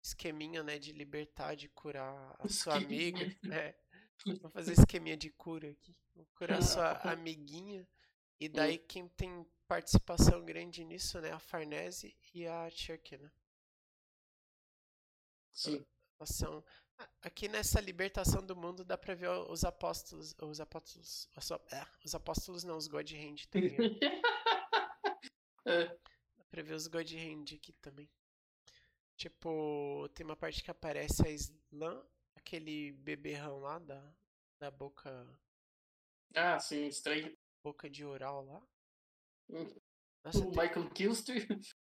esqueminha, 0.03 0.63
né, 0.63 0.79
de 0.79 0.91
libertar, 0.91 1.55
de 1.55 1.69
curar 1.69 2.35
a 2.39 2.49
sua 2.49 2.77
amiga. 2.77 3.23
Esqueminha. 3.23 3.55
É. 3.55 3.75
Vou 4.41 4.49
fazer 4.51 4.73
esqueminha 4.73 5.17
de 5.17 5.29
cura 5.31 5.69
aqui. 5.69 5.95
Vou 6.15 6.25
curar 6.35 6.59
a 6.59 6.61
sua 6.61 6.91
amiguinha. 7.11 7.87
E 8.39 8.49
daí 8.49 8.79
quem 8.79 9.07
tem 9.09 9.45
participação 9.67 10.43
grande 10.43 10.83
nisso, 10.83 11.21
né? 11.21 11.31
A 11.31 11.39
Farnese 11.39 12.17
e 12.33 12.47
a 12.47 12.69
Cherky, 12.69 13.17
né? 13.17 13.31
Sim. 15.53 15.85
Elas 16.19 16.29
são. 16.29 16.63
Aqui 17.21 17.47
nessa 17.47 17.79
libertação 17.79 18.45
do 18.45 18.55
mundo 18.55 18.83
dá 18.83 18.97
pra 18.97 19.13
ver 19.13 19.29
os 19.29 19.63
apóstolos. 19.63 20.35
Os 20.41 20.59
apóstolos. 20.59 21.29
Os, 21.35 21.51
é, 21.51 21.85
os 22.03 22.15
apóstolos 22.15 22.63
não, 22.63 22.77
os 22.77 22.87
God 22.87 23.11
Hand 23.11 23.45
também. 23.49 23.77
É. 25.65 25.85
Dá 25.85 26.43
pra 26.49 26.63
ver 26.63 26.73
os 26.73 26.87
God 26.87 27.11
Hand 27.13 27.53
aqui 27.55 27.71
também. 27.73 28.09
Tipo, 29.15 30.09
tem 30.15 30.25
uma 30.25 30.35
parte 30.35 30.63
que 30.63 30.71
aparece 30.71 31.21
a 31.27 31.29
Slam, 31.29 32.03
aquele 32.35 32.91
beberrão 32.93 33.59
lá 33.59 33.77
da, 33.77 34.13
da 34.59 34.71
boca. 34.71 35.27
Ah, 36.35 36.59
sim, 36.59 36.87
estranho. 36.87 37.37
Boca 37.63 37.87
de 37.87 38.03
oral 38.03 38.43
lá. 38.43 38.61
Hum. 39.51 39.71
Nossa, 40.23 40.39
O 40.39 40.51
tem- 40.51 40.63
Michael 40.63 40.89
Kilster. 40.89 41.47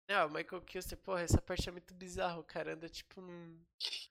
Não, 0.08 0.26
o 0.26 0.30
Michael 0.30 0.60
Kilster, 0.62 0.98
porra, 0.98 1.22
essa 1.22 1.40
parte 1.40 1.66
é 1.66 1.72
muito 1.72 1.94
bizarra. 1.94 2.38
O 2.38 2.44
cara 2.44 2.74
anda 2.74 2.88
tipo 2.90 3.22
num. 3.22 3.64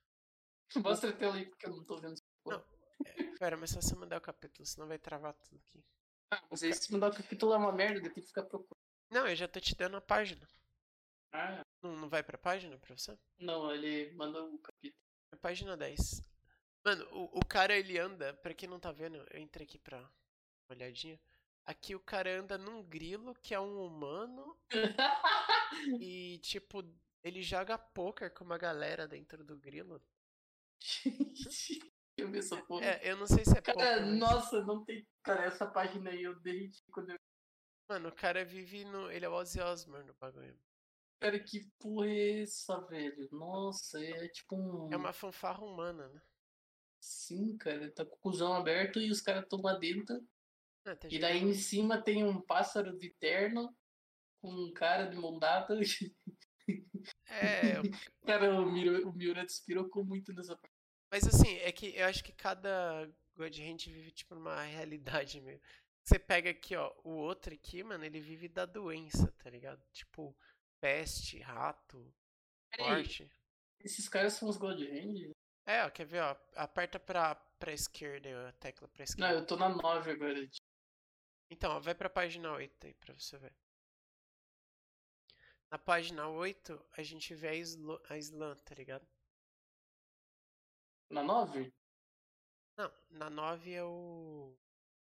Mostra 0.82 1.10
a 1.10 1.12
tela 1.12 1.34
aí, 1.36 1.46
porque 1.46 1.66
eu 1.66 1.70
não 1.76 1.84
tô 1.84 1.96
vendo. 1.98 2.20
Não. 2.46 2.64
É, 3.04 3.22
pera, 3.38 3.56
mas 3.56 3.70
só 3.70 3.80
você 3.80 3.94
mandar 3.94 4.18
o 4.18 4.20
capítulo, 4.20 4.66
senão 4.66 4.86
vai 4.88 4.98
travar 4.98 5.34
tudo 5.34 5.56
aqui. 5.58 5.84
Ah, 6.30 6.42
mas 6.50 6.62
aí 6.62 6.72
se 6.74 6.90
mandar 6.92 7.10
o 7.10 7.14
capítulo 7.16 7.52
é 7.52 7.56
uma 7.56 7.72
merda, 7.72 7.98
eu 7.98 8.02
tenho 8.12 8.14
que 8.14 8.22
ficar 8.28 8.42
procurando. 8.44 8.78
Não, 9.10 9.26
eu 9.28 9.36
já 9.36 9.46
tô 9.46 9.60
te 9.60 9.74
dando 9.74 9.96
a 9.96 10.00
página. 10.00 10.46
Ah, 11.32 11.62
Não, 11.82 11.96
não 11.96 12.08
vai 12.08 12.22
pra 12.22 12.38
página 12.38 12.78
pra 12.78 12.96
você? 12.96 13.18
não, 13.38 13.72
ele 13.74 14.12
mandou 14.14 14.54
o 14.54 14.58
capítulo. 14.58 15.00
É 15.32 15.36
página 15.36 15.76
10. 15.76 16.22
Mano, 16.84 17.06
o, 17.12 17.38
o 17.38 17.44
cara 17.44 17.76
ele 17.76 17.98
anda, 17.98 18.34
pra 18.34 18.54
quem 18.54 18.68
não 18.68 18.78
tá 18.78 18.92
vendo, 18.92 19.16
eu 19.30 19.40
entrei 19.40 19.66
aqui 19.66 19.78
pra 19.78 19.98
uma 19.98 20.10
olhadinha. 20.70 21.20
Aqui 21.66 21.94
o 21.94 22.00
cara 22.00 22.38
anda 22.38 22.56
num 22.58 22.82
grilo 22.82 23.34
que 23.34 23.54
é 23.54 23.58
um 23.60 23.84
humano 23.84 24.56
e, 26.00 26.38
tipo, 26.38 26.84
ele 27.22 27.42
joga 27.42 27.78
poker 27.78 28.32
com 28.32 28.44
uma 28.44 28.58
galera 28.58 29.08
dentro 29.08 29.42
do 29.42 29.56
grilo. 29.56 30.00
eu 32.16 32.30
vi 32.30 32.38
essa 32.38 32.62
porra. 32.64 32.84
É, 32.84 33.10
eu 33.10 33.16
não 33.16 33.26
sei 33.26 33.44
se 33.44 33.56
é 33.56 33.62
Cara, 33.62 34.00
mas- 34.02 34.18
nossa, 34.18 34.64
não 34.64 34.84
tem. 34.84 35.06
Cara, 35.22 35.44
essa 35.44 35.66
página 35.66 36.10
aí 36.10 36.22
eu 36.22 36.38
derreti 36.40 36.82
quando 36.90 37.10
eu. 37.10 37.18
Mano, 37.88 38.08
o 38.08 38.14
cara 38.14 38.44
vive 38.44 38.84
no. 38.84 39.10
Ele 39.10 39.24
é 39.24 39.28
o 39.28 39.32
Ozzy 39.32 39.60
Osbourne 39.60 40.06
no 40.06 40.14
bagulho. 40.14 40.58
Cara, 41.20 41.38
que 41.38 41.70
porra 41.78 42.08
é 42.08 42.42
essa, 42.42 42.80
velho? 42.86 43.28
Nossa, 43.32 44.02
é 44.02 44.28
tipo 44.28 44.56
um. 44.56 44.92
É 44.92 44.96
uma 44.96 45.12
fanfarra 45.12 45.64
humana, 45.64 46.08
né? 46.08 46.20
Sim, 47.00 47.56
cara, 47.58 47.90
tá 47.92 48.04
com 48.04 48.14
o 48.14 48.18
cuzão 48.18 48.54
aberto 48.54 49.00
e 49.00 49.10
os 49.10 49.20
caras 49.20 49.44
estão 49.44 49.60
lá 49.60 49.74
dentro. 49.74 50.26
Ah, 50.86 50.96
tá 50.96 51.08
E 51.10 51.18
daí 51.18 51.38
em 51.38 51.54
cima 51.54 52.00
tem 52.02 52.24
um 52.24 52.40
pássaro 52.40 52.98
de 52.98 53.10
terno 53.20 53.74
com 54.40 54.50
um 54.50 54.72
cara 54.72 55.06
de 55.06 55.16
mão 55.16 55.38
dada. 55.38 55.78
É, 57.28 57.74
Cara, 58.24 58.58
o, 58.58 58.70
Miro, 58.70 59.06
o 59.08 59.12
Miura 59.12 59.44
despirocou 59.44 60.02
muito 60.04 60.32
nessa 60.32 60.56
parte. 60.56 60.73
Mas 61.14 61.28
assim, 61.28 61.58
é 61.58 61.70
que 61.70 61.96
eu 61.96 62.06
acho 62.06 62.24
que 62.24 62.32
cada 62.32 63.08
God 63.36 63.56
Hand 63.60 63.86
vive 63.86 64.10
tipo 64.10 64.34
numa 64.34 64.60
realidade 64.66 65.40
meio. 65.40 65.60
Você 66.02 66.18
pega 66.18 66.50
aqui, 66.50 66.74
ó, 66.74 66.92
o 67.04 67.10
outro 67.10 67.54
aqui, 67.54 67.84
mano, 67.84 68.04
ele 68.04 68.18
vive 68.18 68.48
da 68.48 68.66
doença, 68.66 69.30
tá 69.40 69.48
ligado? 69.48 69.80
Tipo, 69.92 70.36
peste, 70.80 71.38
rato, 71.38 72.12
morte. 72.80 73.30
esses 73.78 74.08
caras 74.08 74.32
são 74.32 74.48
os 74.48 74.56
God 74.56 74.80
Hand? 74.80 75.30
É, 75.66 75.84
ó, 75.84 75.90
quer 75.90 76.04
ver, 76.04 76.20
ó? 76.20 76.36
Aperta 76.56 76.98
pra, 76.98 77.36
pra 77.60 77.72
esquerda 77.72 78.48
a 78.48 78.52
tecla 78.54 78.88
pra 78.88 78.98
Não, 78.98 79.04
esquerda. 79.04 79.34
eu 79.34 79.46
tô 79.46 79.54
na 79.54 79.68
9 79.68 80.10
agora. 80.10 80.50
Então, 81.48 81.76
ó, 81.76 81.78
vai 81.78 81.94
pra 81.94 82.10
página 82.10 82.52
8 82.54 82.88
aí 82.88 82.94
pra 82.94 83.14
você 83.14 83.38
ver. 83.38 83.54
Na 85.70 85.78
página 85.78 86.28
8, 86.28 86.84
a 86.96 87.04
gente 87.04 87.36
vê 87.36 87.50
a, 87.50 87.54
Slo 87.54 88.02
a 88.08 88.18
Slam, 88.18 88.56
tá 88.56 88.74
ligado? 88.74 89.06
Na 91.10 91.22
9? 91.22 91.72
Não, 92.76 92.92
na 93.10 93.30
9 93.30 93.72
é 93.72 93.84
o. 93.84 94.56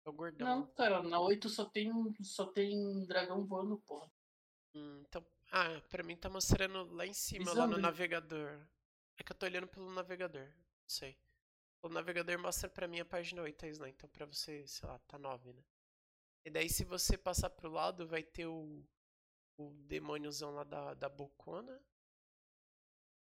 É 0.06 0.10
o 0.10 0.14
gordão. 0.14 0.48
Não, 0.48 0.68
cara, 0.74 1.02
na 1.02 1.20
8 1.20 1.50
só 1.50 1.66
tem, 1.66 1.92
só 2.22 2.46
tem 2.46 3.06
dragão 3.06 3.46
voando, 3.46 3.78
porra. 3.80 4.12
Hum, 4.76 5.04
então, 5.08 5.26
ah, 5.52 5.82
pra 5.90 6.04
mim 6.04 6.16
tá 6.16 6.30
mostrando 6.30 6.94
lá 6.94 7.06
em 7.06 7.14
cima, 7.14 7.54
lá 7.54 7.66
no 7.66 7.78
navegador. 7.78 8.68
É 9.18 9.24
que 9.24 9.32
eu 9.32 9.36
tô 9.36 9.46
olhando 9.46 9.68
pelo 9.68 9.92
navegador, 9.92 10.46
não 10.46 10.90
sei. 10.90 11.18
O 11.82 11.90
navegador 11.90 12.38
mostra 12.40 12.70
pra 12.70 12.88
mim 12.88 13.00
a 13.00 13.06
página 13.06 13.42
8, 13.42 13.66
a 13.66 13.70
Slam, 13.70 13.90
então 13.90 14.10
pra 14.10 14.26
você, 14.26 14.68
sei 14.68 14.88
lá, 14.88 15.00
tá 15.00 15.18
9, 15.18 15.54
né? 15.54 15.64
E 16.44 16.50
daí 16.50 16.70
se 16.70 16.84
você 16.84 17.18
passar 17.18 17.50
pro 17.50 17.72
lado, 17.72 18.08
vai 18.08 18.22
ter 18.22 18.46
o, 18.46 18.86
o 19.58 19.72
demôniozão 19.86 20.52
lá 20.52 20.64
da, 20.64 20.94
da 20.94 21.10
bocona. 21.10 21.82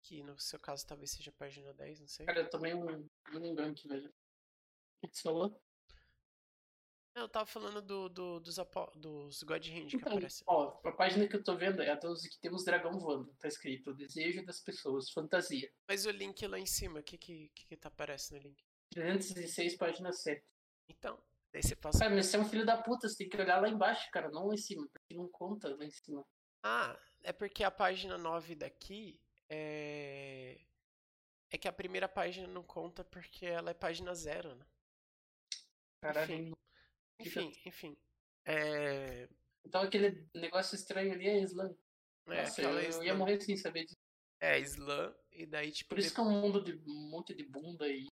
Que 0.08 0.24
no 0.24 0.40
seu 0.40 0.58
caso 0.58 0.88
talvez 0.88 1.12
seja 1.12 1.32
a 1.32 1.34
página 1.34 1.74
10, 1.74 2.00
não 2.00 2.08
sei. 2.08 2.26
Cara, 2.26 2.40
eu 2.40 2.50
tomei 2.50 2.74
um, 2.74 3.10
um 3.34 3.56
gank, 3.56 3.86
velho. 3.90 4.10
O 5.04 5.08
que 5.10 5.18
você 5.18 5.22
falou? 5.24 5.62
Não, 7.14 7.24
eu 7.24 7.28
tava 7.30 7.46
falando 7.46 7.82
do, 7.82 8.08
do- 8.08 8.40
dos, 8.40 8.58
apo- 8.58 8.90
dos 8.96 9.44
God 9.44 9.68
Hand 9.68 9.88
que 9.90 9.96
Então, 9.98 10.14
aparece. 10.14 10.44
ó, 10.48 10.80
a 10.88 10.92
página 10.94 11.28
que 11.28 11.36
eu 11.36 11.44
tô 11.44 11.58
vendo 11.58 11.82
é 11.82 11.90
a 11.90 11.96
dos 11.96 12.22
que 12.26 12.40
temos 12.40 12.64
dragão 12.64 12.98
voando. 12.98 13.36
Tá 13.38 13.50
escrito, 13.50 13.94
desejo 13.94 14.46
das 14.46 14.62
pessoas, 14.62 15.10
fantasia. 15.12 15.70
Mas 15.90 16.06
o 16.06 16.10
link 16.12 16.48
lá 16.48 16.58
em 16.58 16.66
cima, 16.66 17.02
o 17.02 17.04
que 17.04 17.18
que, 17.18 17.50
que 17.50 17.76
tá 17.76 17.90
aparecendo 17.90 18.44
no 18.44 18.48
link? 18.48 18.64
316, 18.92 19.76
página 19.76 20.14
7. 20.14 20.42
Então, 20.88 21.22
daí 21.52 21.62
você 21.64 21.76
passa 21.76 22.00
Cara, 22.00 22.16
mas 22.16 22.28
você 22.28 22.38
é 22.38 22.40
um 22.40 22.48
filho 22.48 22.66
da 22.66 22.82
puta, 22.82 23.10
você 23.10 23.18
tem 23.18 23.30
que 23.30 23.36
olhar 23.36 23.60
lá 23.62 23.68
embaixo, 23.68 24.10
cara, 24.12 24.30
não 24.30 24.48
lá 24.48 24.54
em 24.54 24.58
cima, 24.58 24.88
porque 24.88 25.14
não 25.14 25.28
conta 25.28 25.76
lá 25.76 25.84
em 25.84 25.92
cima. 25.92 26.24
Ah, 26.64 26.98
é 27.24 27.34
porque 27.34 27.62
a 27.66 27.72
página 27.72 28.18
9 28.18 28.56
daqui 28.56 29.20
é. 29.50 30.60
É 31.50 31.58
que 31.58 31.68
a 31.68 31.74
primeira 31.74 32.10
página 32.10 32.48
não 32.48 32.64
conta 32.64 33.04
porque 33.06 33.46
ela 33.46 33.72
é 33.72 33.74
página 33.74 34.14
zero, 34.14 34.54
né? 34.56 34.66
Caralho. 36.02 36.34
Enfim. 36.34 36.54
Enfim, 37.20 37.62
enfim. 37.66 37.98
É. 38.46 39.28
Então 39.66 39.82
aquele 39.82 40.30
negócio 40.34 40.76
estranho 40.76 41.14
ali 41.14 41.28
é 41.28 41.42
Islã. 41.42 41.76
É, 42.28 42.42
Nossa, 42.42 42.62
eu, 42.62 42.70
eu 42.72 42.82
ia 42.82 42.90
slam. 42.90 43.18
morrer 43.18 43.40
sem 43.40 43.56
saber 43.58 43.86
disso. 43.86 43.98
É, 44.40 44.60
slam, 44.60 45.16
e 45.32 45.46
daí, 45.46 45.72
tipo. 45.72 45.90
Por 45.90 46.00
isso 46.00 46.14
que 46.14 46.20
é 46.20 46.24
um 46.24 46.42
mundo 46.42 46.64
de 46.64 46.74
um 46.90 47.10
monte 47.10 47.34
de 47.34 47.44
bunda 47.44 47.88
e 47.88 48.08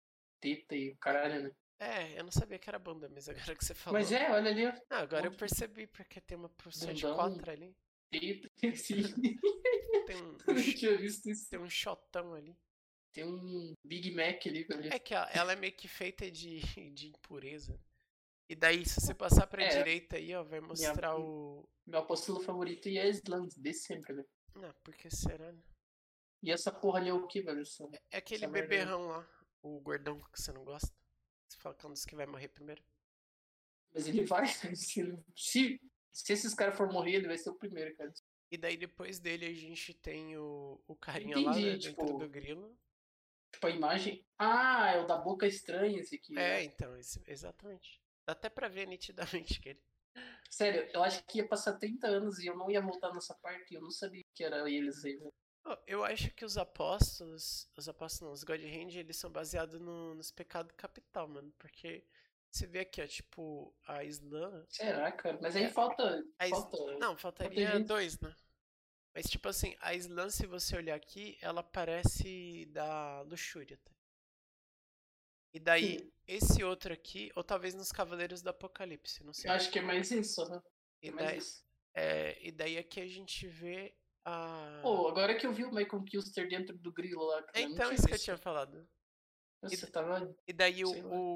teta 0.40 0.74
e 0.74 0.90
o 0.90 0.96
caralho, 0.98 1.44
né? 1.44 1.50
É, 1.78 2.18
eu 2.18 2.24
não 2.24 2.30
sabia 2.30 2.58
que 2.58 2.68
era 2.68 2.78
banda, 2.78 3.08
mas 3.08 3.26
agora 3.28 3.56
que 3.56 3.64
você 3.64 3.74
falou. 3.74 3.98
Mas 3.98 4.12
é, 4.12 4.30
olha 4.30 4.50
ali. 4.50 4.66
Ah, 4.90 4.98
agora 4.98 5.26
eu 5.26 5.32
percebi, 5.34 5.86
porque 5.86 6.20
tem 6.20 6.36
uma 6.36 6.50
porção 6.50 6.92
de 6.92 7.02
quatro 7.02 7.50
ali. 7.50 7.74
Teta, 8.10 8.76
sim. 8.76 9.02
Tem 10.06 10.16
um, 10.22 10.36
não 10.46 10.62
tinha 10.74 10.96
visto 10.98 11.30
isso. 11.30 11.48
tem 11.48 11.58
um 11.58 11.70
shotão 11.70 12.34
ali. 12.34 12.56
Tem 13.12 13.24
um 13.24 13.74
Big 13.84 14.10
Mac 14.14 14.46
ali, 14.46 14.64
velho. 14.64 14.92
É 14.92 14.98
que 14.98 15.14
ela, 15.14 15.28
ela 15.30 15.52
é 15.52 15.56
meio 15.56 15.72
que 15.76 15.88
feita 15.88 16.30
de, 16.30 16.60
de 16.94 17.08
impureza. 17.08 17.78
E 18.48 18.54
daí, 18.56 18.84
se 18.84 19.00
você 19.00 19.14
passar 19.14 19.46
pra 19.46 19.62
É. 19.62 19.68
direita 19.68 20.16
aí, 20.16 20.34
ó, 20.34 20.42
vai 20.42 20.60
mostrar 20.60 21.16
o. 21.16 21.68
Meu 21.86 22.00
apóstolo 22.00 22.40
favorito 22.40 22.88
é 22.88 23.08
Islã, 23.08 23.46
desde 23.56 23.82
sempre, 23.82 24.12
velho. 24.12 24.28
Não, 24.56 24.74
porque 24.82 25.08
será, 25.10 25.52
né? 25.52 25.62
E 26.42 26.50
essa 26.50 26.72
porra 26.72 26.98
ali 26.98 27.10
é 27.10 27.12
o 27.14 27.26
que, 27.28 27.40
velho? 27.42 27.60
Essa- 27.60 27.88
É 28.10 28.16
aquele 28.18 28.46
merda 28.46 28.58
aí. 28.58 28.62
beberrão 28.62 29.06
lá, 29.08 29.28
o 29.62 29.80
gordão 29.80 30.18
que 30.18 30.40
você 30.40 30.52
não 30.52 30.64
gosta. 30.64 30.92
Você 31.48 31.58
fala 31.58 31.74
que 31.76 31.84
é 31.84 31.88
um 31.88 31.92
dos 31.92 32.04
que 32.04 32.16
vai 32.16 32.26
morrer 32.26 32.48
primeiro. 32.48 32.82
Mas 33.94 34.06
ele 34.08 34.24
vai. 34.24 34.46
Se, 34.76 35.16
se, 35.36 35.80
se 36.12 36.32
esses 36.32 36.54
caras 36.54 36.76
for 36.76 36.90
morrer, 36.92 37.16
ele 37.16 37.28
vai 37.28 37.38
ser 37.38 37.50
o 37.50 37.54
primeiro, 37.54 37.96
cara. 37.96 38.12
E 38.50 38.58
daí 38.58 38.76
depois 38.76 39.18
dele 39.18 39.46
a 39.46 39.52
gente 39.52 39.94
tem 39.94 40.36
o, 40.36 40.82
o 40.86 40.96
carinha 40.96 41.36
lá 41.38 41.52
Entendi, 41.52 41.66
né, 41.66 41.72
dentro 41.72 41.90
tipo, 41.90 42.18
do 42.18 42.28
grilo. 42.28 42.76
Tipo, 43.52 43.66
a 43.66 43.70
imagem. 43.70 44.26
Ah, 44.38 44.90
é 44.92 45.00
o 45.00 45.06
da 45.06 45.16
boca 45.16 45.46
estranha 45.46 46.00
esse 46.00 46.16
aqui. 46.16 46.32
É, 46.32 46.58
né? 46.58 46.64
então, 46.64 46.96
esse- 46.96 47.22
exatamente. 47.26 48.00
Dá 48.26 48.32
até 48.32 48.48
pra 48.48 48.68
ver 48.68 48.86
nitidamente 48.86 49.60
que 49.60 49.70
ele. 49.70 49.82
Sério, 50.50 50.88
eu 50.92 51.02
acho 51.02 51.24
que 51.26 51.38
ia 51.38 51.46
passar 51.46 51.78
30 51.78 52.08
anos 52.08 52.38
e 52.40 52.46
eu 52.46 52.56
não 52.56 52.70
ia 52.70 52.80
voltar 52.80 53.12
nessa 53.14 53.34
parte 53.34 53.72
e 53.72 53.76
eu 53.76 53.80
não 53.80 53.90
sabia 53.90 54.24
que 54.34 54.42
era 54.42 54.68
eles. 54.68 55.02
Ó, 55.64 55.76
eu 55.86 56.04
acho 56.04 56.34
que 56.34 56.44
os 56.44 56.56
apóstolos. 56.56 57.70
Os 57.76 57.88
apóstolos 57.88 58.20
não, 58.20 58.32
os 58.32 58.44
God 58.44 58.60
Hand, 58.64 58.96
eles 58.96 59.16
são 59.16 59.30
baseados 59.30 59.80
no, 59.80 60.14
nos 60.14 60.32
pecados 60.32 60.74
capital, 60.76 61.28
mano. 61.28 61.52
Porque 61.56 62.04
você 62.50 62.66
vê 62.66 62.80
aqui, 62.80 63.00
ó, 63.02 63.06
tipo, 63.06 63.74
a 63.86 64.04
Islã. 64.04 64.64
Será, 64.68 65.10
cara? 65.12 65.38
Mas 65.40 65.54
aí 65.56 65.64
É. 65.64 65.70
falta. 65.70 66.24
Is- 66.42 66.50
falta... 66.50 66.98
Não, 66.98 67.16
faltaria 67.16 67.72
gente. 67.72 67.86
dois, 67.86 68.18
né? 68.20 68.34
Mas, 69.14 69.26
tipo 69.26 69.48
assim, 69.48 69.74
a 69.80 69.94
Islã, 69.94 70.28
se 70.30 70.46
você 70.46 70.76
olhar 70.76 70.94
aqui, 70.94 71.36
ela 71.40 71.62
parece 71.62 72.66
da 72.66 73.22
luxúria, 73.22 73.76
tá? 73.84 73.92
E 75.52 75.58
daí, 75.58 75.98
Sim. 75.98 76.12
esse 76.28 76.62
outro 76.64 76.92
aqui, 76.92 77.30
ou 77.34 77.42
talvez 77.42 77.74
nos 77.74 77.90
Cavaleiros 77.90 78.40
do 78.40 78.50
Apocalipse, 78.50 79.24
não 79.24 79.32
sei. 79.32 79.50
Eu 79.50 79.54
acho 79.54 79.70
que 79.70 79.80
é 79.80 79.82
mais 79.82 80.10
isso, 80.10 80.48
né? 80.48 80.62
E 81.02 81.08
É 81.08 81.12
daí, 81.12 81.38
isso. 81.38 81.64
é, 81.94 82.38
e 82.46 82.52
daí 82.52 82.78
aqui 82.78 83.00
a 83.00 83.06
gente 83.08 83.48
vê 83.48 83.92
a. 84.24 84.78
Pô, 84.82 85.08
agora 85.08 85.34
que 85.36 85.44
eu 85.44 85.52
vi 85.52 85.64
o 85.64 85.72
Michael 85.74 86.04
Kilster 86.04 86.48
dentro 86.48 86.78
do 86.78 86.92
grilo 86.92 87.24
lá. 87.24 87.44
É, 87.54 87.62
então, 87.62 87.92
isso 87.92 88.06
que 88.06 88.14
eu 88.14 88.18
tinha 88.18 88.38
falado. 88.38 88.88
Você 89.62 89.86
tava. 89.90 90.34
E 90.46 90.52
daí 90.52 90.84
o, 90.84 90.90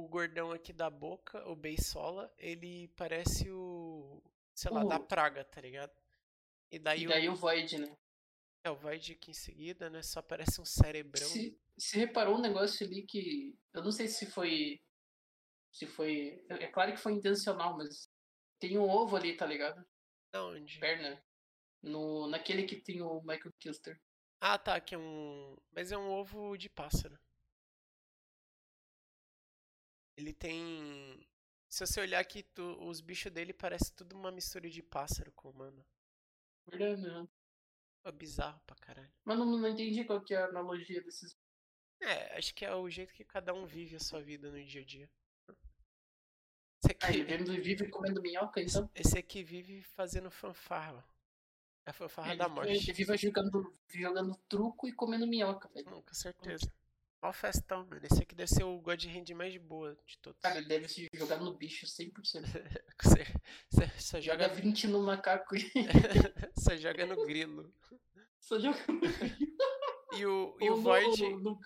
o 0.04 0.08
gordão 0.08 0.50
aqui 0.50 0.72
da 0.72 0.88
boca, 0.88 1.46
o 1.48 1.54
Beisola, 1.54 2.32
ele 2.38 2.88
parece 2.96 3.50
o. 3.50 4.22
sei 4.54 4.70
lá, 4.70 4.82
da 4.84 4.96
O- 4.96 5.04
praga, 5.06 5.44
tá 5.44 5.60
ligado? 5.60 5.92
E 6.70 6.78
daí, 6.78 7.02
E 7.02 7.06
o- 7.06 7.10
daí 7.10 7.28
o 7.28 7.34
Void, 7.36 7.78
né? 7.78 7.96
É, 8.64 8.70
o 8.70 8.76
Void 8.76 9.12
aqui 9.12 9.30
em 9.30 9.34
seguida, 9.34 9.90
né? 9.90 10.02
Só 10.02 10.22
parece 10.22 10.58
um 10.60 10.64
cerebrão. 10.64 11.26
Se, 11.26 11.60
se 11.76 11.98
reparou 11.98 12.36
um 12.36 12.40
negócio 12.40 12.86
ali 12.86 13.02
que. 13.02 13.58
Eu 13.74 13.82
não 13.84 13.92
sei 13.92 14.08
se 14.08 14.24
foi. 14.30 14.80
Se 15.70 15.86
foi. 15.86 16.44
É 16.48 16.66
claro 16.68 16.92
que 16.92 16.98
foi 17.00 17.12
intencional, 17.12 17.76
mas 17.76 18.08
tem 18.58 18.78
um 18.78 18.88
ovo 18.88 19.16
ali, 19.16 19.36
tá 19.36 19.44
ligado? 19.44 19.84
Da 20.32 20.44
onde? 20.46 20.78
Perna. 20.78 21.22
No, 21.82 22.26
naquele 22.28 22.64
que 22.64 22.80
tem 22.80 23.02
o 23.02 23.20
Michael 23.20 23.52
Kilster. 23.58 24.00
Ah, 24.40 24.58
tá, 24.58 24.80
que 24.80 24.94
é 24.94 24.98
um. 24.98 25.56
Mas 25.72 25.92
é 25.92 25.98
um 25.98 26.08
ovo 26.10 26.56
de 26.56 26.70
pássaro. 26.70 27.18
Ele 30.16 30.32
tem. 30.32 31.26
Se 31.68 31.84
você 31.86 32.00
olhar 32.00 32.20
aqui, 32.20 32.42
tu- 32.42 32.78
os 32.86 33.00
bichos 33.00 33.32
dele 33.32 33.52
parece 33.52 33.92
tudo 33.92 34.14
uma 34.16 34.30
mistura 34.30 34.68
de 34.70 34.82
pássaro 34.82 35.32
com 35.32 35.50
humano. 35.50 35.84
Verdade, 36.66 37.02
né? 37.02 37.28
É 38.04 38.12
bizarro 38.12 38.60
pra 38.66 38.76
caralho. 38.76 39.12
Mas 39.24 39.38
não, 39.38 39.46
não 39.46 39.68
entendi 39.68 40.04
qual 40.04 40.20
que 40.22 40.34
é 40.34 40.38
a 40.38 40.46
analogia 40.46 41.02
desses. 41.02 41.36
É, 42.00 42.36
acho 42.36 42.54
que 42.54 42.64
é 42.64 42.74
o 42.74 42.88
jeito 42.88 43.14
que 43.14 43.24
cada 43.24 43.52
um 43.54 43.66
vive 43.66 43.96
a 43.96 44.00
sua 44.00 44.20
vida 44.22 44.50
no 44.50 44.62
dia 44.64 44.82
a 44.82 44.84
dia. 44.84 45.10
Esse 46.84 46.96
Ah, 47.00 47.10
ele 47.10 47.22
aqui, 47.22 47.24
vendo 47.24 47.54
e 47.54 47.60
vive 47.60 47.88
comendo 47.88 48.20
minhoca, 48.20 48.60
então. 48.60 48.90
esse 48.94 49.18
aqui 49.18 49.42
vive 49.42 49.82
fazendo 49.82 50.30
fanfarra. 50.30 51.02
É 51.86 51.90
a 51.90 51.92
fanfarra 51.94 52.30
Ele, 52.30 52.38
da 52.38 52.44
ele 52.46 52.54
morte. 52.54 52.92
vive 52.92 53.16
jogando, 53.16 53.78
jogando 53.88 54.36
truco 54.48 54.86
e 54.86 54.92
comendo 54.92 55.26
minhoca, 55.26 55.68
velho. 55.68 55.90
Não, 55.90 56.02
com 56.02 56.14
certeza. 56.14 56.70
Mó 57.24 57.32
festão, 57.32 57.86
mano. 57.86 58.02
Esse 58.04 58.22
aqui 58.22 58.34
deve 58.34 58.50
ser 58.50 58.64
o 58.64 58.78
God 58.82 59.02
Hand 59.06 59.34
mais 59.34 59.50
de 59.50 59.58
boa 59.58 59.96
de 60.06 60.18
todos. 60.18 60.38
Cara, 60.42 60.58
ele 60.58 60.66
deve 60.68 60.86
se 60.88 61.08
jogar 61.14 61.38
no 61.38 61.54
bicho 61.54 61.86
100%. 61.86 62.12
Você, 63.02 63.24
você, 63.70 63.86
você 63.98 64.20
Joga 64.22 64.44
joga, 64.44 64.54
20 64.54 64.86
no 64.88 65.02
macaco 65.02 65.54
você 66.54 66.76
joga 66.78 67.06
no 67.06 67.24
grilo. 67.26 67.74
só 68.40 68.58
joga 68.58 68.78
no 68.88 69.00
E 70.18 70.26
o, 70.26 70.56
e 70.60 70.70
o 70.70 70.76
no- 70.76 70.82
Void. 70.82 71.28
no- 71.36 71.58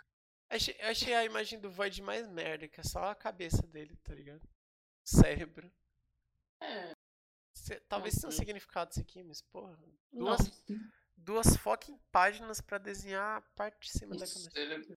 Achei, 0.50 0.76
eu 0.80 0.88
achei 0.88 1.12
a 1.14 1.24
imagem 1.24 1.58
do 1.60 1.70
Void 1.70 2.00
mais 2.02 2.26
merda, 2.28 2.68
que 2.68 2.80
é 2.80 2.82
só 2.84 3.04
a 3.10 3.14
cabeça 3.14 3.66
dele, 3.66 3.96
tá 4.04 4.14
ligado? 4.14 4.40
Cérebro. 5.04 5.70
É, 6.62 6.92
Cê- 7.52 7.80
talvez 7.88 8.14
tenha 8.14 8.28
um 8.28 8.32
Uhum. 8.32 8.38
significado 8.38 8.90
isso 8.92 9.00
aqui, 9.00 9.22
mas 9.24 9.42
porra. 9.42 9.76
Duas, 10.12 10.64
duas 11.16 11.56
fucking 11.56 11.98
páginas 12.10 12.60
pra 12.60 12.78
desenhar 12.78 13.38
a 13.38 13.40
parte 13.54 13.80
de 13.80 13.90
cima 13.98 14.16
da 14.16 14.26
cabeça. 14.26 14.97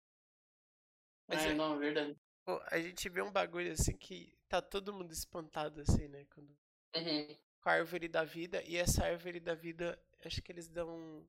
Mas 1.29 1.45
é, 1.45 1.51
é- 1.51 1.55
não, 1.55 1.75
é 1.77 1.79
verdade. 1.79 2.17
Pô, 2.45 2.61
a 2.71 2.79
gente 2.81 3.09
vê 3.09 3.21
um 3.23 3.31
bagulho 3.31 3.71
assim 3.73 3.97
que 3.97 4.35
tá 4.49 4.63
todo 4.63 4.93
mundo 4.93 5.13
espantado 5.13 5.81
assim, 5.83 6.09
né? 6.09 6.25
Quando, 6.35 6.49
Uhum. 6.97 7.37
com 7.61 7.69
a 7.69 7.73
árvore 7.73 8.09
da 8.09 8.25
vida. 8.25 8.63
E 8.65 8.77
essa 8.77 9.05
árvore 9.05 9.39
da 9.39 9.55
vida, 9.55 10.03
acho 10.25 10.41
que 10.43 10.51
eles 10.51 10.69
dão 10.69 11.29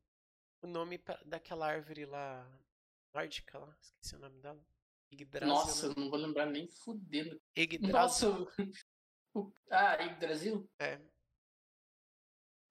o 0.62 0.68
nome 0.68 0.98
pra- 0.98 1.22
daquela 1.26 1.68
árvore 1.68 2.06
lá, 2.06 2.50
nórdica 3.14 3.60
lá, 3.60 3.76
esqueci 3.82 4.16
o 4.16 4.20
nome 4.20 4.40
dela. 4.40 4.64
Yggdrasil, 5.12 5.48
Nossa, 5.54 5.88
né? 5.88 5.94
eu 5.98 6.02
não 6.04 6.10
vou 6.10 6.20
lembrar 6.20 6.46
nem 6.46 6.68
fudendo. 6.68 7.42
Yggdrasil. 7.58 7.92
Nossa! 7.92 8.48
o- 9.34 9.52
Ah, 9.70 9.96
Yggdrasil? 10.04 10.70
É. 10.80 11.02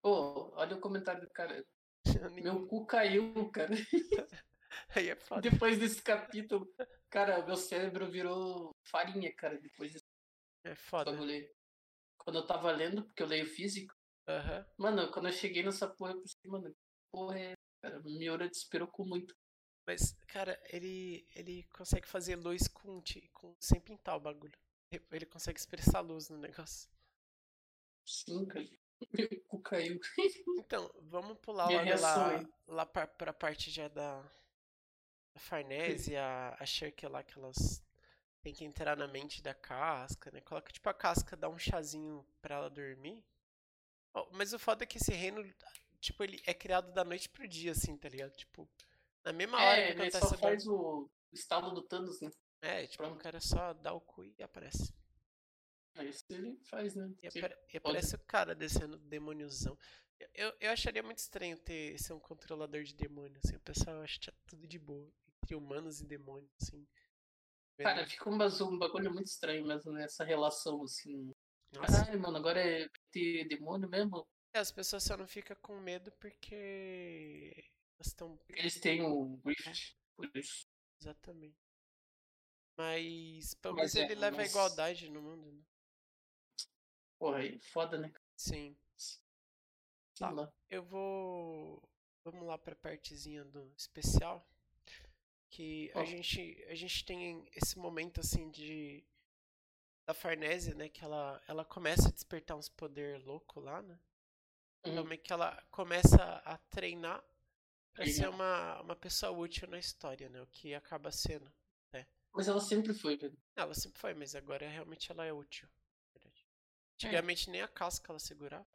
Pô, 0.00 0.52
olha 0.54 0.76
o 0.76 0.80
comentário 0.80 1.20
do 1.20 1.30
cara. 1.30 1.64
Meu 2.42 2.66
cu 2.66 2.86
caiu, 2.86 3.50
cara. 3.50 3.74
Aí 4.94 5.08
é 5.08 5.16
foda. 5.16 5.40
Depois 5.48 5.78
desse 5.78 6.02
capítulo. 6.02 6.72
Cara, 7.10 7.44
meu 7.46 7.56
cérebro 7.56 8.10
virou 8.10 8.70
farinha, 8.84 9.34
cara, 9.34 9.58
depois 9.58 9.92
desse 9.92 10.04
É 10.64 10.74
foda. 10.74 11.10
bagulho. 11.10 11.48
Quando 12.18 12.36
eu 12.40 12.46
tava 12.46 12.70
lendo, 12.72 13.04
porque 13.04 13.22
eu 13.22 13.26
leio 13.26 13.46
físico, 13.46 13.94
Aham. 14.28 14.66
mano, 14.76 15.10
quando 15.10 15.28
eu 15.28 15.32
cheguei 15.32 15.62
nessa 15.62 15.88
porra, 15.88 16.12
eu 16.12 16.20
pensei, 16.20 16.50
mano, 16.50 16.74
porra 17.10 17.38
é. 17.38 17.54
Cara, 17.80 18.00
Miura 18.00 18.48
desesperou 18.48 18.90
muito. 18.98 19.34
Mas, 19.86 20.12
cara, 20.26 20.60
ele, 20.70 21.26
ele 21.34 21.62
consegue 21.72 22.06
fazer 22.06 22.36
luz 22.36 22.68
com, 22.68 23.02
com 23.32 23.56
sem 23.60 23.80
pintar 23.80 24.16
o 24.16 24.20
bagulho. 24.20 24.58
Ele- 25.10 25.24
consegue 25.26 25.58
expressar 25.58 26.00
luz 26.00 26.28
no 26.28 26.36
negócio. 26.38 26.90
Sim, 28.06 28.44
cara. 28.46 28.66
Meu 29.12 29.44
cu 29.46 29.62
caiu. 29.62 29.98
Então, 30.58 30.90
vamos 31.02 31.38
pular 31.38 31.68
Minha 31.68 31.78
logo 31.78 31.88
reação 31.88 32.42
lá, 32.42 32.48
lá 32.66 32.86
pra, 32.86 33.06
pra 33.06 33.32
parte 33.32 33.70
já 33.70 33.86
da 33.88 34.28
Farnese, 35.38 36.16
a, 36.16 36.56
a 36.58 36.66
Shirk 36.66 37.06
lá, 37.06 37.22
que 37.22 37.38
elas 37.38 37.82
têm 38.42 38.54
que 38.54 38.64
entrar 38.64 38.96
na 38.96 39.08
mente 39.08 39.42
da 39.42 39.54
casca, 39.54 40.30
né? 40.30 40.40
Coloca 40.40 40.72
tipo 40.72 40.88
a 40.88 40.94
casca, 40.94 41.36
dá 41.36 41.48
um 41.48 41.58
chazinho 41.58 42.26
pra 42.40 42.56
ela 42.56 42.70
dormir. 42.70 43.24
Ó, 44.14 44.28
mas 44.32 44.52
o 44.52 44.58
foda 44.58 44.84
é 44.84 44.86
que 44.86 44.98
esse 44.98 45.12
reino, 45.12 45.42
tipo, 46.00 46.22
ele 46.22 46.40
é 46.46 46.54
criado 46.54 46.92
da 46.92 47.04
noite 47.04 47.28
pro 47.28 47.46
dia, 47.48 47.72
assim, 47.72 47.96
tá 47.96 48.08
ligado? 48.08 48.32
Tipo, 48.36 48.68
na 49.24 49.32
mesma 49.32 49.58
hora 49.62 49.80
É, 49.80 49.86
que 49.86 49.92
ele 49.92 50.00
acontece 50.02 50.28
só 50.28 50.34
o 50.34 50.38
faz 50.38 50.66
o 50.66 51.08
estalo 51.32 51.70
do 51.72 51.82
Thanos, 51.82 52.20
né? 52.20 52.30
É, 52.60 52.86
tipo, 52.86 53.02
o 53.04 53.06
Pronto. 53.06 53.22
cara 53.22 53.40
só 53.40 53.72
dá 53.74 53.92
o 53.92 54.00
cu 54.00 54.24
e 54.24 54.42
aparece. 54.42 54.92
É 55.96 56.04
isso 56.04 56.24
que 56.24 56.34
ele 56.34 56.56
faz, 56.64 56.94
né? 56.94 57.10
E, 57.22 57.28
apare- 57.28 57.58
e 57.72 57.76
aparece 57.76 58.14
o 58.14 58.18
cara 58.20 58.54
descendo 58.54 58.98
demôniozão. 58.98 59.76
Eu, 60.34 60.52
eu, 60.60 60.70
acharia 60.72 61.02
muito 61.02 61.18
estranho 61.18 61.56
ter 61.58 61.98
ser 61.98 62.12
um 62.12 62.20
controlador 62.20 62.82
de 62.82 62.94
demônio, 62.94 63.38
assim. 63.44 63.56
O 63.56 63.60
pessoal 63.60 64.02
acha 64.02 64.18
é 64.30 64.34
tudo 64.46 64.66
de 64.66 64.78
boa. 64.78 65.12
Entre 65.48 65.56
humanos 65.56 66.02
e 66.02 66.06
demônios, 66.06 66.50
assim. 66.60 66.86
Cara, 67.78 68.06
fica 68.06 68.28
um, 68.28 68.34
um 68.34 68.78
bagulho 68.78 69.10
muito 69.10 69.28
estranho 69.28 69.66
mesmo 69.66 69.92
nessa 69.92 70.22
relação, 70.22 70.82
assim. 70.82 71.32
Nossa. 71.72 72.04
Ai, 72.06 72.16
mano, 72.16 72.36
agora 72.36 72.60
é 72.60 72.86
ter 73.10 73.48
demônio 73.48 73.88
mesmo? 73.88 74.28
É, 74.52 74.58
as 74.58 74.70
pessoas 74.70 75.04
só 75.04 75.16
não 75.16 75.26
ficam 75.26 75.56
com 75.62 75.80
medo 75.80 76.12
porque 76.20 77.54
elas 77.96 78.08
estão. 78.08 78.36
Porque 78.36 78.60
eles 78.60 78.78
têm 78.78 79.00
o 79.02 79.40
Rift, 79.42 79.96
por 80.14 80.30
isso. 80.36 80.66
Exatamente. 81.00 81.56
Mas 82.76 83.54
pelo 83.54 83.76
menos 83.76 83.94
é, 83.94 84.02
ele 84.02 84.16
leva 84.16 84.36
a 84.36 84.40
mas- 84.40 84.50
igualdade 84.50 85.08
no 85.08 85.22
mundo, 85.22 85.50
né? 85.50 85.62
Porra, 87.18 87.38
aí 87.38 87.58
foda, 87.58 87.96
né? 87.96 88.12
Sim. 88.36 88.76
Tá. 90.18 90.30
Eu 90.68 90.82
vou. 90.82 91.82
Vamos 92.22 92.46
lá 92.46 92.58
pra 92.58 92.76
partezinha 92.76 93.44
do 93.46 93.72
especial. 93.78 94.46
Que 95.50 95.90
a 95.94 96.04
gente, 96.04 96.64
a 96.68 96.74
gente 96.74 97.04
tem 97.04 97.48
esse 97.54 97.78
momento 97.78 98.20
assim 98.20 98.50
de. 98.50 99.04
Da 100.06 100.14
Farnésia, 100.14 100.74
né? 100.74 100.88
Que 100.88 101.04
ela, 101.04 101.42
ela 101.46 101.64
começa 101.64 102.08
a 102.08 102.12
despertar 102.12 102.56
uns 102.56 102.68
poder 102.68 103.22
louco 103.24 103.60
lá, 103.60 103.82
né? 103.82 103.98
Então 104.84 105.04
meio 105.04 105.20
que 105.20 105.32
ela 105.32 105.60
começa 105.70 106.22
a 106.44 106.56
treinar 106.70 107.22
pra 107.92 108.06
ser 108.06 108.28
uma, 108.28 108.80
uma 108.80 108.96
pessoa 108.96 109.32
útil 109.32 109.68
na 109.68 109.78
história, 109.78 110.28
né? 110.28 110.40
O 110.40 110.46
que 110.46 110.74
acaba 110.74 111.10
sendo. 111.10 111.52
Mas 112.32 112.48
ela 112.48 112.60
sempre 112.60 112.94
foi, 112.94 113.16
velho. 113.16 113.36
Não, 113.56 113.64
ela 113.64 113.74
sempre 113.74 113.98
foi, 113.98 114.14
mas 114.14 114.34
agora 114.34 114.68
realmente 114.68 115.10
ela 115.10 115.24
é 115.24 115.32
útil. 115.32 115.68
É. 116.24 116.28
Antigamente 116.94 117.50
nem 117.50 117.62
a 117.62 117.68
casca 117.68 118.12
ela 118.12 118.18
segurava 118.18 118.66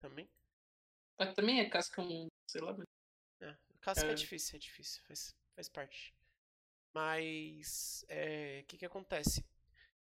também. 0.00 0.28
Mas 1.18 1.34
também 1.34 1.60
a 1.60 1.70
casca 1.70 2.02
é 2.02 2.04
um, 2.04 2.28
sei 2.46 2.60
lá, 2.60 2.72
velho. 2.72 2.88
É, 3.40 3.56
casca 3.80 4.06
é. 4.06 4.10
É. 4.10 4.14
difícil, 4.14 4.56
é 4.56 4.58
difícil, 4.58 5.02
faz, 5.04 5.34
faz 5.54 5.68
parte. 5.68 6.14
Mas 6.96 8.06
é, 8.08 8.60
o 8.62 8.66
que 8.66 8.78
que 8.78 8.86
acontece? 8.86 9.44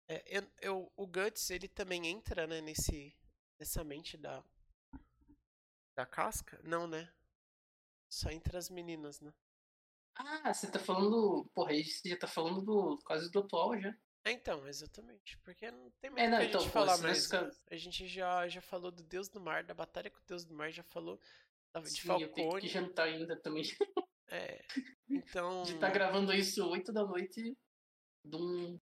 É, 0.07 0.23
eu, 0.27 0.43
eu- 0.61 0.93
o 0.97 1.05
Guts 1.07 1.51
ele 1.51 1.67
também 1.67 2.07
entra 2.07 2.47
né, 2.47 2.61
nesse, 2.61 3.15
nessa 3.59 3.83
mente 3.83 4.17
da, 4.17 4.43
da 5.95 6.03
casca? 6.03 6.59
Não, 6.63 6.87
né? 6.87 7.07
Só 8.09 8.31
entre 8.31 8.57
as 8.57 8.71
meninas, 8.71 9.21
né? 9.21 9.31
Ah, 10.15 10.51
você 10.53 10.69
tá 10.71 10.79
falando. 10.79 11.45
Porra, 11.53 11.71
aí 11.71 11.83
você 11.83 12.09
já 12.09 12.17
tá 12.17 12.27
falando 12.27 12.61
do 12.63 12.97
quase 13.05 13.31
do 13.31 13.39
atual 13.39 13.79
já. 13.79 13.95
É, 14.25 14.31
então, 14.31 14.67
exatamente. 14.67 15.37
Porque 15.39 15.69
não 15.71 15.89
tem 16.01 16.09
É, 16.15 16.27
o 16.27 16.29
não, 16.29 16.37
que 16.37 16.43
a 16.43 16.47
então, 16.47 16.61
gente 16.61 16.71
falar 16.71 16.97
mais. 16.97 17.29
A 17.69 17.75
gente 17.75 18.07
já, 18.07 18.47
já 18.47 18.61
falou 18.61 18.91
do 18.91 19.03
Deus 19.03 19.29
do 19.29 19.39
Mar, 19.39 19.63
da 19.63 19.73
batalha 19.73 20.09
com 20.09 20.17
o 20.19 20.23
Deus 20.27 20.43
do 20.43 20.53
Mar, 20.53 20.71
já 20.71 20.83
falou 20.83 21.19
da- 21.73 21.81
de 21.81 22.01
Sim, 22.01 22.21
eu 22.21 22.33
tenho 22.33 22.49
que 22.55 22.67
Falcone. 22.67 22.67
jantar 22.67 23.07
ainda 23.07 23.35
também. 23.41 23.63
É, 24.31 24.63
então. 25.09 25.63
De 25.63 25.77
tá 25.79 25.89
gravando 25.89 26.31
isso 26.33 26.67
8 26.67 26.91
da 26.91 27.03
noite 27.05 27.57
de 28.23 28.35
um. 28.35 28.79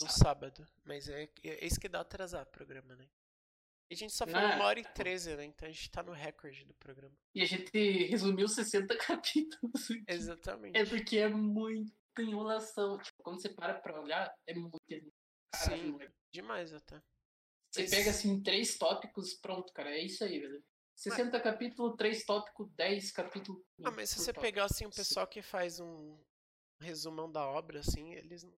No 0.00 0.08
sábado. 0.10 0.66
Mas 0.84 1.08
é, 1.08 1.28
é 1.44 1.66
isso 1.66 1.80
que 1.80 1.88
dá 1.88 2.00
atrasar 2.00 2.42
o 2.42 2.50
programa, 2.50 2.94
né? 2.94 3.08
E 3.90 3.94
a 3.94 3.96
gente 3.96 4.12
só 4.12 4.26
falou 4.26 4.48
Não, 4.48 4.56
uma 4.56 4.66
hora 4.66 4.78
e 4.78 4.82
tá 4.82 4.90
bom. 4.90 4.94
treze, 4.94 5.34
né? 5.34 5.44
Então 5.44 5.66
a 5.66 5.72
gente 5.72 5.90
tá 5.90 6.02
no 6.02 6.12
recorde 6.12 6.64
do 6.64 6.74
programa. 6.74 7.16
E 7.34 7.40
a 7.40 7.46
gente 7.46 7.70
resumiu 8.06 8.46
60 8.46 8.96
capítulos. 8.98 9.88
Exatamente. 10.06 10.76
É 10.76 10.84
porque 10.84 11.18
é 11.18 11.28
muita 11.28 11.90
enrolação. 12.18 12.98
Tipo, 12.98 13.22
quando 13.22 13.40
você 13.40 13.48
para 13.48 13.74
pra 13.80 14.00
olhar, 14.00 14.32
é 14.46 14.54
muito. 14.54 14.78
Caralho, 15.52 15.98
Sim. 15.98 16.08
Demais 16.30 16.74
até. 16.74 17.02
Você 17.70 17.88
pega 17.88 18.10
assim 18.10 18.42
três 18.42 18.76
tópicos, 18.76 19.34
pronto, 19.34 19.72
cara. 19.72 19.90
É 19.90 20.04
isso 20.04 20.22
aí, 20.22 20.38
velho. 20.38 20.62
60 20.98 21.40
capítulos, 21.40 21.96
três 21.96 22.24
tópicos, 22.24 22.68
10 22.74 23.12
capítulos. 23.12 23.62
Ah, 23.84 23.90
mas 23.92 24.10
se 24.10 24.16
você 24.18 24.32
tópico. 24.32 24.42
pegar 24.42 24.64
assim 24.64 24.84
o 24.86 24.90
pessoal 24.90 25.26
que 25.26 25.40
faz 25.40 25.78
um 25.78 26.18
resumão 26.80 27.30
da 27.30 27.46
obra, 27.46 27.80
assim, 27.80 28.14
eles. 28.14 28.42
não- 28.42 28.56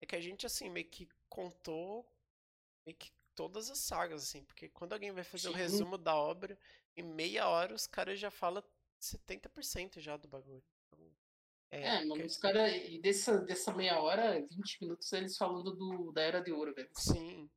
É 0.00 0.04
que 0.06 0.14
a 0.16 0.20
gente, 0.20 0.44
assim, 0.44 0.68
meio 0.68 0.88
que 0.90 1.08
contou 1.28 2.06
meio 2.84 2.96
que 2.98 3.10
todas 3.34 3.70
as 3.70 3.78
sagas, 3.78 4.22
assim, 4.22 4.44
porque 4.44 4.68
quando 4.68 4.92
alguém 4.92 5.10
vai 5.12 5.24
fazer 5.24 5.48
o 5.48 5.52
Sim. 5.52 5.56
resumo 5.58 5.96
da 5.98 6.14
obra, 6.14 6.58
em 6.96 7.02
meia 7.02 7.48
hora 7.48 7.74
os 7.74 7.86
caras 7.86 8.18
já 8.20 8.30
falam 8.30 8.62
70% 9.00 10.00
já 10.00 10.16
do 10.16 10.28
bagulho. 10.28 10.62
Então, 10.92 11.12
É, 11.70 12.04
mano, 12.04 12.16
que- 12.20 12.26
os 12.26 12.36
caras. 12.36 12.72
E 12.88 13.00
dessa, 13.00 13.38
dessa 13.42 13.72
meia 13.74 14.00
hora, 14.00 14.40
20 14.40 14.80
minutos, 14.82 15.12
eles 15.12 15.36
falando 15.36 15.74
do, 15.74 16.12
da 16.12 16.22
Era 16.22 16.40
de 16.40 16.52
Ouro, 16.52 16.74
velho. 16.74 16.90
Sim. 16.94 17.50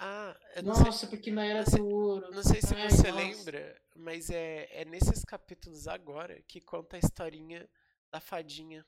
Ah, 0.00 0.38
não 0.64 0.74
sei, 0.76 0.84
Nossa, 0.84 1.06
porque 1.08 1.30
na 1.30 1.44
Era 1.44 1.64
de 1.64 1.80
Ouro. 1.80 2.30
não 2.30 2.42
sei 2.42 2.60
se 2.62 2.72
Ai, 2.74 2.88
você 2.88 3.10
nossa. 3.10 3.14
lembra, 3.20 3.82
mas 3.96 4.30
é, 4.30 4.68
é 4.82 4.84
nesses 4.84 5.24
capítulos 5.24 5.88
agora 5.88 6.40
que 6.42 6.60
conta 6.60 6.96
a 6.96 7.00
historinha 7.00 7.68
da 8.10 8.20
fadinha. 8.20 8.86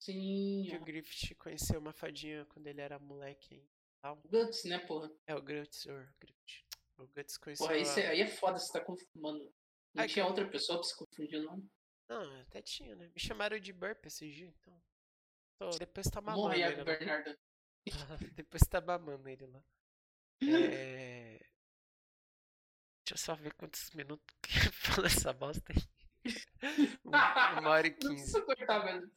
Sim. 0.00 0.66
Que 0.68 0.76
o 0.76 0.84
Griffith 0.84 1.34
conheceu 1.36 1.78
uma 1.80 1.92
fadinha 1.92 2.44
quando 2.46 2.66
ele 2.66 2.80
era 2.80 2.98
moleque 2.98 3.54
e 3.54 3.68
tal. 4.02 4.16
Guts, 4.26 4.64
né, 4.64 4.78
porra? 4.80 5.10
É 5.26 5.34
o 5.34 5.40
Guts, 5.42 5.86
or 5.86 6.12
Griffith. 6.20 6.64
O 6.98 7.06
Guts 7.06 7.36
conheceu. 7.38 7.66
Porra, 7.66 7.78
aí, 7.78 7.84
a- 8.06 8.10
aí 8.10 8.20
é 8.22 8.26
foda, 8.26 8.58
você 8.58 8.72
tá 8.72 8.84
confundindo. 8.84 9.22
Não 9.22 10.02
Ai, 10.02 10.08
tinha 10.08 10.24
que- 10.24 10.28
outra 10.30 10.48
pessoa 10.50 10.78
pra 10.80 10.88
se 10.88 10.96
confundir, 10.96 11.40
não. 11.42 11.62
Não, 12.08 12.40
até 12.40 12.60
tinha, 12.60 12.94
né? 12.96 13.08
Me 13.14 13.20
chamaram 13.20 13.58
de 13.58 13.72
Burp 13.72 14.04
esse 14.06 14.28
dia, 14.30 14.48
então. 14.48 14.82
Tô- 15.58 15.70
Depois 15.78 16.06
tá 16.08 16.20
mamando 16.20 16.42
Morre, 16.42 16.56
ele 16.56 16.62
Iago 16.64 16.78
lá. 16.78 16.84
Bernardo. 16.84 17.38
Depois 18.36 18.62
tá 18.68 18.80
mamando 18.80 19.28
ele 19.28 19.46
lá. 19.46 19.62
É... 20.42 21.38
Deixa 23.04 23.12
eu 23.12 23.18
só 23.18 23.34
ver 23.36 23.54
quantos 23.54 23.90
minutos 23.92 24.26
que 24.42 24.50
fala 24.72 25.06
essa 25.06 25.32
bosta 25.32 25.72
aí. 25.72 25.82
Uma 27.04 27.70
hora 27.70 27.86
e 27.86 27.90
Não 27.90 27.98
quinze. 27.98 28.14
precisa 28.32 28.42
cortar, 28.42 28.78
velho. 28.80 29.12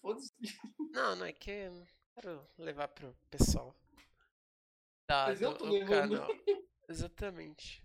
Não, 0.91 1.15
não 1.15 1.25
é 1.25 1.33
que 1.33 1.49
eu 1.49 1.71
não 1.71 1.87
quero 2.15 2.47
levar 2.57 2.87
pro 2.89 3.15
pessoal. 3.31 3.75
Mas 5.09 5.41
eu 5.41 5.57
tô 5.57 5.65
do 5.65 5.71
levando. 5.73 6.17
canal. 6.19 6.29
Exatamente. 6.87 7.83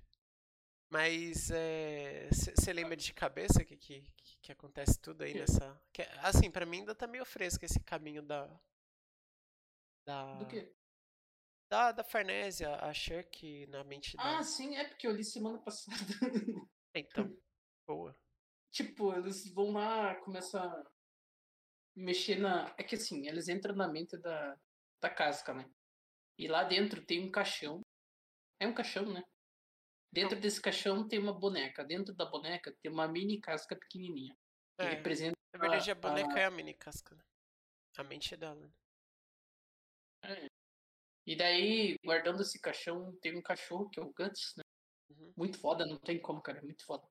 Mas 0.90 1.48
você 2.30 2.72
lembra 2.72 2.94
de 2.96 3.12
cabeça 3.14 3.64
que, 3.64 3.76
que, 3.76 4.02
que, 4.42 4.52
acontece 4.52 4.98
tudo 5.00 5.22
aí 5.24 5.32
nessa. 5.34 5.80
que- 5.92 6.02
assim, 6.22 6.50
pra 6.50 6.66
mim 6.66 6.80
ainda 6.80 6.94
tá 6.94 7.06
meio 7.06 7.24
fresco 7.24 7.64
esse 7.64 7.80
caminho 7.80 8.22
da. 8.22 8.46
Da. 10.06 10.34
Do 10.34 10.46
quê? 10.46 10.70
Da, 11.70 11.92
da 11.92 12.04
Farnésia, 12.04 12.76
a 12.76 12.92
Shirk 12.92 13.66
na 13.66 13.82
mente 13.84 14.14
Ah, 14.18 14.30
dela. 14.32 14.42
sim, 14.42 14.76
é 14.76 14.86
porque 14.86 15.06
eu 15.06 15.12
li 15.12 15.24
semana 15.24 15.58
passada. 15.64 15.96
Então, 16.94 17.36
boa. 17.86 18.16
tipo, 18.72 19.12
eles 19.14 19.52
vão 19.52 19.72
lá, 19.72 20.14
começam 20.16 20.62
a 20.62 20.84
mexer 21.96 22.36
na. 22.38 22.72
É 22.78 22.82
que 22.84 22.94
assim, 22.94 23.26
eles 23.26 23.48
entram 23.48 23.74
na 23.74 23.88
mente 23.88 24.16
da, 24.18 24.56
da 25.00 25.10
casca, 25.10 25.52
né? 25.54 25.68
E 26.38 26.46
lá 26.48 26.64
dentro 26.64 27.04
tem 27.04 27.24
um 27.26 27.30
caixão. 27.30 27.80
É 28.60 28.66
um 28.66 28.74
caixão, 28.74 29.10
né? 29.12 29.22
Dentro 30.12 30.38
desse 30.38 30.60
caixão 30.60 31.08
tem 31.08 31.18
uma 31.18 31.32
boneca. 31.32 31.84
Dentro 31.84 32.14
da 32.14 32.24
boneca 32.24 32.72
tem 32.82 32.92
uma 32.92 33.08
mini 33.08 33.40
casca 33.40 33.74
pequenininha. 33.74 34.36
Que 34.78 34.86
É, 34.86 34.90
representa. 34.90 35.36
na 35.52 35.60
verdade, 35.60 35.90
a 35.90 35.92
a- 35.92 35.96
boneca 35.96 36.38
é 36.38 36.44
a 36.44 36.50
mini 36.50 36.74
casca. 36.74 37.14
né? 37.16 37.22
A 37.96 38.04
mente 38.04 38.34
é 38.34 38.36
dela. 38.36 38.72
E 41.26 41.34
daí, 41.36 41.98
guardando 42.04 42.42
esse 42.42 42.60
caixão, 42.60 43.16
tem 43.22 43.36
um 43.36 43.42
cachorro 43.42 43.88
que 43.88 43.98
é 43.98 44.02
o 44.02 44.12
Guts, 44.12 44.54
né? 44.56 44.62
Uhum. 45.10 45.32
Muito 45.36 45.58
foda, 45.58 45.86
não 45.86 45.98
tem 45.98 46.20
como, 46.20 46.40
cara. 46.42 46.58
É 46.58 46.62
muito 46.62 46.84
foda. 46.84 47.06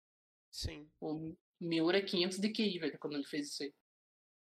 Sim, 0.52 0.88
O 1.02 1.35
Miura 1.60 1.98
é 1.98 2.02
500 2.02 2.38
de 2.40 2.49
QI, 2.52 2.77
velho, 2.77 2.99
quando 2.99 3.15
ele 3.15 3.26
fez 3.26 3.49
isso 3.49 3.64
aí. 3.64 3.73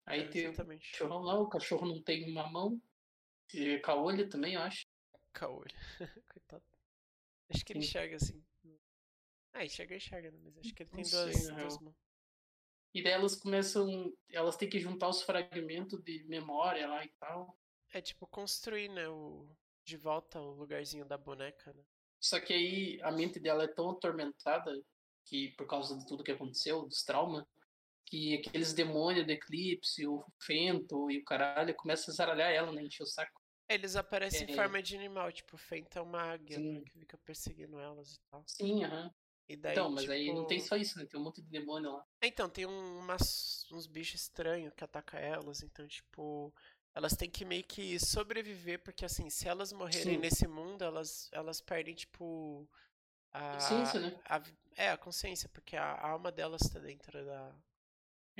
Aí 0.06 0.22
é, 0.22 0.28
tem 0.30 0.48
o 0.48 0.56
cachorrão 0.56 1.20
lá, 1.20 1.38
o 1.38 1.50
cachorro 1.50 1.86
não 1.86 2.02
tem 2.02 2.32
uma 2.32 2.50
mão. 2.50 2.82
E 3.54 3.78
caolho 3.80 4.30
também, 4.30 4.54
eu 4.54 4.62
acho. 4.62 4.86
Caolho. 5.34 5.76
Coitado. 6.30 6.64
Acho 7.50 7.66
que 7.66 7.74
ele 7.74 7.82
Sim. 7.82 7.88
enxerga 7.88 8.16
assim. 8.16 8.44
Ah, 9.54 9.66
enxerga, 9.66 9.96
enxerga, 9.96 10.32
né? 10.32 10.40
Mas 10.44 10.58
acho 10.60 10.74
que 10.74 10.84
ele 10.84 10.90
tem 10.92 11.04
duas, 11.04 11.10
sei, 11.10 11.34
duas 11.34 11.48
real. 11.48 11.82
mãos. 11.82 11.96
E 12.94 13.04
daí 13.04 13.14
elas 13.14 13.36
começam. 13.36 14.14
Elas 14.30 14.56
têm 14.56 14.70
que 14.70 14.80
juntar 14.80 15.10
os 15.10 15.22
fragmentos 15.22 16.02
de 16.04 16.24
memória 16.26 16.88
lá 16.88 17.04
e 17.04 17.10
tal. 17.20 17.58
É 17.94 18.02
tipo 18.02 18.28
construir, 18.28 18.90
né? 18.90 19.08
O... 19.08 19.48
De 19.84 19.96
volta 19.96 20.42
o 20.42 20.52
lugarzinho 20.52 21.06
da 21.06 21.18
boneca, 21.18 21.72
né? 21.74 21.82
Só 22.20 22.40
que 22.42 22.52
aí 22.54 23.00
a 23.04 23.12
mente 23.12 23.40
dela 23.40 23.64
é 23.64 23.68
tão 23.68 23.90
atormentada 23.92 24.72
que 25.26 25.54
por 25.58 25.66
causa 25.66 25.98
de 25.98 26.06
tudo 26.06 26.24
que 26.24 26.32
aconteceu, 26.32 26.86
dos 26.86 27.04
traumas, 27.04 27.46
que 28.06 28.36
aqueles 28.36 28.74
demônios 28.74 29.26
do 29.26 29.32
eclipse, 29.32 30.06
o 30.06 30.26
Fento 30.42 31.10
e 31.10 31.20
o 31.20 31.24
caralho 31.24 31.74
começam 31.76 32.12
a 32.12 32.16
zaralhar 32.16 32.52
ela, 32.52 32.72
né? 32.74 32.84
Encher 32.84 33.04
o 33.04 33.06
saco. 33.06 33.42
Eles 33.70 33.96
aparecem 33.96 34.48
em 34.48 34.52
É. 34.52 34.56
forma 34.56 34.82
de 34.82 34.96
animal, 34.98 35.32
tipo, 35.32 35.58
Fenta 35.58 36.00
é 36.00 36.02
uma 36.02 36.22
águia, 36.22 36.58
né, 36.60 36.82
que 36.82 37.00
fica 37.00 37.18
perseguindo 37.18 37.80
elas 37.80 38.14
e 38.16 38.20
tal. 38.30 38.44
Sim, 38.48 38.84
aham. 38.84 39.10
E 39.50 39.56
daí, 39.56 39.72
Então, 39.74 39.90
mas 39.92 40.10
aí 40.10 40.34
não 40.34 40.46
tem 40.48 40.58
tipo- 40.58 40.70
só 40.70 40.76
isso, 40.76 40.98
né? 41.00 41.06
Tem 41.06 41.20
um 41.20 41.24
monte 41.24 41.42
de 41.42 41.50
demônio 41.50 41.92
lá. 41.94 42.04
Então, 42.22 42.50
tem 42.50 42.66
um- 42.66 43.00
umas, 43.00 43.66
uns 43.72 43.88
bichos 43.88 44.22
estranhos 44.22 44.74
que 44.76 44.84
atacam 44.84 45.18
elas, 45.20 45.62
então, 45.64 45.88
tipo, 45.88 46.54
elas 46.98 47.16
têm 47.16 47.30
que 47.30 47.46
meio 47.46 47.64
que 47.64 48.00
sobreviver, 48.00 48.80
porque 48.84 49.06
assim, 49.06 49.30
se 49.30 49.48
elas 49.48 49.72
morrerem 49.74 50.18
Sim. 50.18 50.22
nesse 50.22 50.48
mundo, 50.48 50.84
elas, 50.84 51.30
elas 51.32 51.62
perdem, 51.62 51.96
tipo, 51.96 52.68
a, 53.34 53.42
Consciência, 53.52 54.00
né? 54.00 54.20
a- 54.26 54.44
é, 54.78 54.90
a 54.92 54.98
consciência, 54.98 55.50
porque 55.50 55.76
a, 55.78 55.84
a 55.94 56.10
alma 56.10 56.32
delas 56.32 56.62
tá 56.74 56.80
dentro 56.80 57.26
da. 57.26 57.56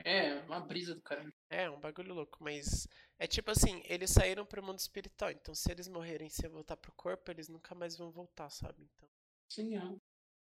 É, 0.04 0.34
uma 0.46 0.60
brisa 0.60 0.96
do 0.96 1.02
caralho. 1.02 1.34
É, 1.50 1.70
um 1.70 1.80
bagulho 1.80 2.14
louco, 2.14 2.38
mas 2.42 2.88
é 3.20 3.28
tipo 3.28 3.52
assim, 3.52 3.82
eles 3.86 4.12
saíram 4.12 4.46
pro 4.46 4.64
mundo 4.64 4.80
espiritual, 4.80 5.30
então 5.32 5.54
se 5.56 5.70
eles 5.72 5.88
morrerem 5.90 6.30
sem 6.30 6.50
voltar 6.50 6.78
pro 6.78 6.92
corpo, 6.94 7.30
eles 7.32 7.50
nunca 7.50 7.76
mais 7.76 7.98
vão 7.98 8.12
voltar, 8.12 8.50
sabe? 8.50 8.84
Então, 8.84 9.10
Sim, 9.50 9.76
aham. 9.78 10.00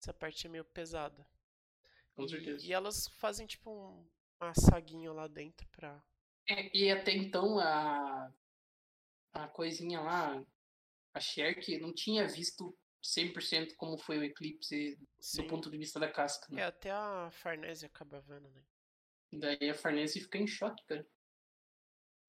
essa 0.02 0.12
parte 0.12 0.47
é 0.47 0.51
meio 0.51 0.64
pesada. 0.64 1.24
Com 2.16 2.26
E- 2.26 2.28
certeza. 2.28 2.68
E, 2.68 2.72
elas 2.72 3.09
fazem, 3.09 3.47
tipo, 3.47 3.70
um, 3.70 4.06
uma 4.40 4.55
saguinha 4.55 5.12
lá 5.12 5.26
dentro 5.28 5.68
pra. 5.70 6.02
É, 6.48 6.76
e 6.76 6.90
até 6.90 7.12
então 7.12 7.58
a, 7.58 8.32
a 9.32 9.48
coisinha 9.48 10.00
lá, 10.00 10.42
a 11.12 11.20
Cher, 11.20 11.58
não 11.80 11.92
tinha 11.92 12.26
visto 12.26 12.76
100% 13.02 13.74
como 13.76 13.98
foi 13.98 14.18
o 14.18 14.24
eclipse 14.24 14.98
Sim. 15.20 15.42
do 15.42 15.48
ponto 15.48 15.70
de 15.70 15.78
vista 15.78 16.00
da 16.00 16.10
casca. 16.10 16.46
É, 16.52 16.56
Né? 16.56 16.64
até 16.64 16.90
a 16.90 17.30
Farnésia 17.30 17.86
acaba 17.86 18.20
vendo, 18.20 18.48
né? 18.50 18.62
Daí 19.32 19.70
a 19.70 19.74
Farnese 19.74 20.20
fica 20.20 20.38
em 20.38 20.46
choque, 20.46 20.82
cara. 20.86 21.06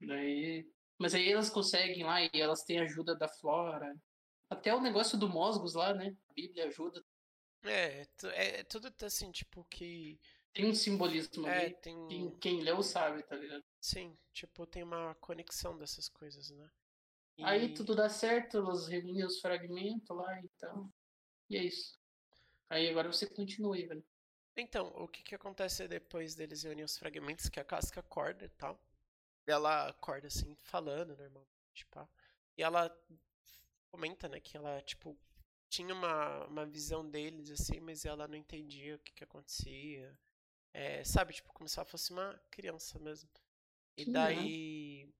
Daí... 0.01 0.69
Mas 0.97 1.15
aí 1.15 1.31
elas 1.31 1.49
conseguem 1.49 2.03
lá 2.03 2.21
e 2.21 2.29
elas 2.33 2.63
têm 2.63 2.79
ajuda 2.79 3.15
da 3.15 3.27
Flora. 3.27 3.95
Até 4.49 4.73
o 4.75 4.81
negócio 4.81 5.17
do 5.17 5.29
Mosgos 5.29 5.75
lá, 5.75 5.93
né? 5.93 6.13
A 6.29 6.33
Bíblia 6.33 6.67
ajuda. 6.67 7.01
É, 7.63 8.01
é, 8.33 8.59
é 8.59 8.63
tudo 8.63 8.93
assim, 9.03 9.31
tipo, 9.31 9.63
que. 9.65 10.19
Tem 10.53 10.69
um 10.69 10.75
simbolismo 10.75 11.47
É, 11.47 11.69
ali. 11.69 11.75
tem. 11.81 11.95
Quem, 12.07 12.37
quem 12.39 12.61
leu 12.61 12.81
sabe, 12.83 13.23
tá 13.23 13.35
ligado? 13.35 13.63
Sim, 13.81 14.17
tipo, 14.33 14.65
tem 14.65 14.83
uma 14.83 15.15
conexão 15.15 15.77
dessas 15.77 16.07
coisas, 16.09 16.49
né? 16.49 16.69
Aí 17.41 17.69
E- 17.69 17.73
tudo 17.73 17.95
dá 17.95 18.09
certo, 18.09 18.57
elas 18.57 18.87
reúnem 18.87 19.25
os 19.25 19.39
fragmentos 19.39 20.15
lá 20.15 20.39
e 20.43 20.49
tal. 20.59 20.89
E 21.49 21.57
é 21.57 21.63
isso. 21.63 21.99
Aí 22.69 22.89
agora 22.89 23.11
você 23.11 23.27
continua 23.27 23.75
aí, 23.75 23.87
velho. 23.87 24.05
Então, 24.55 24.87
o 24.95 25.07
que 25.07 25.23
que 25.23 25.33
acontece 25.35 25.87
depois 25.87 26.35
deles 26.35 26.63
reunirem 26.63 26.85
os 26.85 26.97
fragmentos, 26.97 27.49
que 27.49 27.59
a 27.59 27.63
casca 27.65 28.01
acorda 28.01 28.45
e 28.45 28.49
tal. 28.49 28.79
Ela 29.47 29.89
acorda 29.89 30.27
assim, 30.27 30.55
falando 30.63 31.15
normalmente, 31.17 31.85
pá. 31.91 32.07
E 32.57 32.63
ela 32.63 32.95
comenta, 33.91 34.27
né, 34.29 34.39
que 34.39 34.57
ela, 34.57 34.81
tipo, 34.81 35.17
tinha 35.69 35.93
uma, 35.93 36.45
uma 36.47 36.65
visão 36.65 37.07
deles, 37.09 37.51
assim, 37.51 37.79
mas 37.79 38.05
ela 38.05 38.27
não 38.27 38.35
entendia 38.37 38.95
o 38.95 38.99
que 38.99 39.13
que 39.13 39.23
acontecia. 39.23 40.17
É, 40.73 41.03
sabe, 41.03 41.33
tipo, 41.33 41.53
como 41.53 41.67
se 41.69 41.79
ela 41.79 41.85
fosse 41.85 42.11
uma 42.11 42.39
criança 42.51 42.99
mesmo. 42.99 43.29
E 43.97 44.05
daí, 44.05 45.13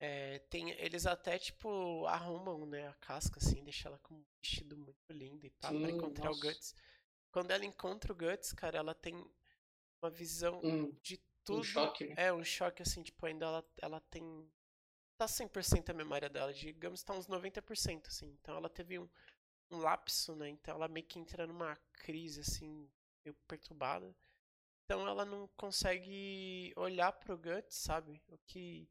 é, 0.00 0.40
tem, 0.50 0.70
eles 0.72 1.06
até, 1.06 1.38
tipo, 1.38 2.06
arrumam, 2.06 2.66
né, 2.66 2.88
a 2.88 2.94
casca, 2.94 3.38
assim, 3.40 3.62
deixam 3.64 3.90
ela 3.90 3.98
com 4.00 4.14
um 4.16 4.24
vestido 4.42 4.76
muito 4.76 5.12
lindo 5.12 5.46
e 5.46 5.50
pá, 5.50 5.74
pra 5.74 5.90
Sim, 5.90 5.92
encontrar 5.92 6.30
o 6.32 6.36
nossa. 6.36 6.36
Guts. 6.36 6.74
Quando 7.32 7.50
ela 7.52 7.64
encontra 7.64 8.12
o 8.12 8.16
Guts, 8.16 8.52
cara, 8.52 8.78
ela 8.78 8.94
tem 8.94 9.14
uma 10.02 10.10
visão 10.10 10.62
Um, 10.62 10.92
de 11.02 11.20
um 11.48 11.62
tudo. 11.62 11.62
choque, 11.62 12.06
né? 12.06 12.16
É, 12.16 12.32
um 12.32 12.44
choque, 12.44 12.82
assim, 12.82 13.02
tipo, 13.02 13.24
ainda 13.26 13.46
ela, 13.46 13.64
ela 13.82 14.00
tem. 14.00 14.50
Tá 15.18 15.28
100% 15.28 15.90
a 15.90 15.94
memória 15.94 16.28
dela, 16.28 16.52
digamos, 16.52 17.02
tá 17.02 17.14
uns 17.14 17.26
90%, 17.28 18.08
assim. 18.08 18.28
Então 18.40 18.56
ela 18.56 18.68
teve 18.68 18.98
um, 18.98 19.08
um 19.70 19.78
lapso, 19.78 20.36
né? 20.36 20.48
Então 20.50 20.74
ela 20.76 20.88
meio 20.88 21.06
que 21.06 21.18
entra 21.18 21.46
numa 21.46 21.76
crise, 21.94 22.40
assim, 22.40 22.90
meio 23.24 23.36
perturbada. 23.48 24.14
Então 24.86 25.06
ela 25.06 25.24
não 25.24 25.48
consegue 25.56 26.72
olhar 26.76 27.10
pro 27.10 27.36
Guts, 27.36 27.74
sabe? 27.74 28.22
O 28.28 28.38
que, 28.46 28.88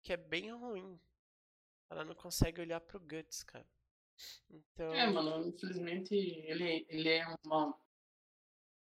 que 0.00 0.12
é 0.12 0.16
bem 0.16 0.52
ruim. 0.52 1.00
Ela 1.90 2.04
não 2.04 2.14
consegue 2.14 2.60
olhar 2.60 2.80
pro 2.80 3.00
Guts, 3.00 3.42
cara. 3.42 3.66
Então. 4.48 4.94
É, 4.94 5.10
mano, 5.10 5.48
infelizmente 5.48 6.14
ele, 6.14 6.86
ele 6.88 7.08
é 7.08 7.26
uma, 7.44 7.76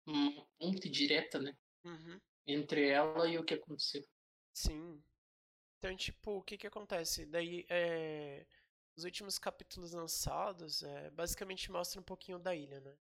uma 0.05 0.47
ponte 0.59 0.89
direta, 0.89 1.39
né? 1.39 1.56
Uhum. 1.85 2.20
Entre 2.44 2.89
ela 2.89 3.28
e 3.28 3.39
o 3.39 3.44
que 3.44 3.55
aconteceu. 3.55 4.05
Sim. 4.52 5.01
Então, 5.78 5.97
tipo, 5.97 6.39
o 6.39 6.43
que 6.43 6.59
que 6.59 6.66
acontece? 6.66 7.24
Daí, 7.24 7.64
é... 7.69 8.44
os 8.97 9.05
últimos 9.05 9.39
capítulos 9.39 9.93
lançados, 9.93 10.82
é... 10.82 11.09
basicamente 11.10 11.70
mostram 11.70 12.01
um 12.02 12.05
pouquinho 12.05 12.40
da 12.40 12.52
ilha, 12.52 12.81
né? 12.81 12.98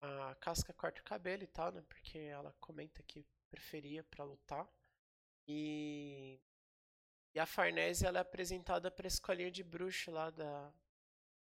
A 0.00 0.34
Casca 0.36 0.72
corta 0.72 1.00
o 1.00 1.04
cabelo 1.04 1.42
e 1.42 1.46
tal, 1.46 1.72
né? 1.72 1.82
Porque 1.88 2.18
ela 2.18 2.54
comenta 2.60 3.02
que 3.02 3.26
preferia 3.50 4.02
pra 4.04 4.24
lutar. 4.24 4.68
E, 5.46 6.40
e 7.34 7.40
a 7.40 7.46
Farnese 7.46 8.06
ela 8.06 8.18
é 8.18 8.22
apresentada 8.22 8.90
pra 8.90 9.06
escolinha 9.06 9.50
de 9.50 9.62
bruxo 9.62 10.10
lá 10.10 10.30
da, 10.30 10.72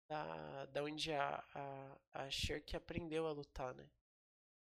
da, 0.10 0.66
da 0.68 0.84
onde 0.84 1.12
a, 1.12 1.44
a, 1.54 1.98
a 2.14 2.30
Shirk 2.30 2.76
aprendeu 2.76 3.28
a 3.28 3.32
lutar, 3.32 3.74
né? 3.74 3.90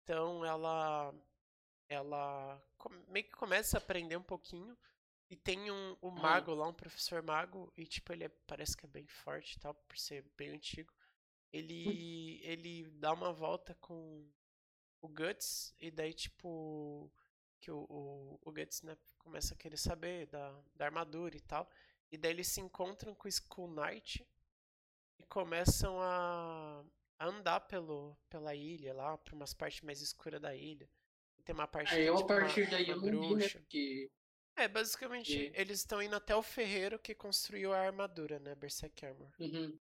Então 0.03 0.43
ela 0.43 1.13
ela 1.89 2.61
meio 3.07 3.25
que 3.25 3.31
começa 3.31 3.77
a 3.77 3.79
aprender 3.79 4.15
um 4.15 4.23
pouquinho 4.23 4.77
e 5.29 5.35
tem 5.35 5.71
um, 5.71 5.97
um 6.01 6.11
mago 6.11 6.53
lá, 6.53 6.67
um 6.67 6.73
professor 6.73 7.21
mago, 7.21 7.71
e 7.77 7.85
tipo, 7.85 8.11
ele 8.11 8.23
é, 8.23 8.29
parece 8.47 8.75
que 8.75 8.85
é 8.85 8.89
bem 8.89 9.05
forte 9.07 9.53
e 9.53 9.59
tal, 9.59 9.73
por 9.75 9.97
ser 9.97 10.23
bem 10.35 10.49
antigo. 10.49 10.91
Ele, 11.51 12.39
ele 12.43 12.89
dá 12.91 13.11
uma 13.13 13.33
volta 13.33 13.75
com 13.75 14.27
o 15.01 15.07
Guts, 15.07 15.73
e 15.79 15.91
daí, 15.91 16.13
tipo, 16.13 17.11
que 17.59 17.71
o, 17.71 17.85
o, 17.89 18.39
o 18.43 18.51
Guts 18.51 18.81
né, 18.83 18.97
começa 19.17 19.53
a 19.53 19.57
querer 19.57 19.77
saber 19.77 20.27
da, 20.27 20.61
da 20.75 20.85
armadura 20.85 21.35
e 21.37 21.41
tal. 21.41 21.69
E 22.11 22.17
daí 22.17 22.31
eles 22.31 22.47
se 22.47 22.61
encontram 22.61 23.15
com 23.15 23.27
o 23.27 23.29
Skull 23.29 23.67
Knight 23.69 24.27
e 25.19 25.25
começam 25.25 26.01
a, 26.01 26.83
a 27.19 27.25
andar 27.27 27.61
pelo, 27.61 28.17
pela 28.29 28.55
ilha 28.55 28.93
lá, 28.93 29.17
por 29.17 29.33
umas 29.33 29.53
partes 29.53 29.81
mais 29.81 30.01
escuras 30.01 30.41
da 30.41 30.55
ilha. 30.55 30.89
E 31.37 31.43
tem 31.43 31.53
uma 31.53 31.67
parte 31.67 31.93
Aí 31.93 32.03
que, 32.03 32.09
eu, 32.09 32.15
a 32.15 32.17
tipo, 32.17 32.33
uma- 32.33 32.39
partir 32.41 32.69
daí 32.69 32.85
uma 32.85 32.93
eu 32.93 32.97
não 32.97 33.19
vi, 33.19 33.35
né? 33.35 33.49
bruxa. 33.49 33.59
Porque 33.59 34.11
É, 34.55 34.67
basicamente, 34.67 35.51
eles 35.55 35.79
estão 35.79 36.01
indo 36.01 36.15
até 36.15 36.35
o 36.35 36.43
ferreiro 36.43 36.99
que 36.99 37.15
construiu 37.15 37.73
a 37.73 37.79
armadura, 37.79 38.39
né? 38.39 38.55
Berserk 38.55 39.05
Armor. 39.05 39.31
uhum, 39.39 39.79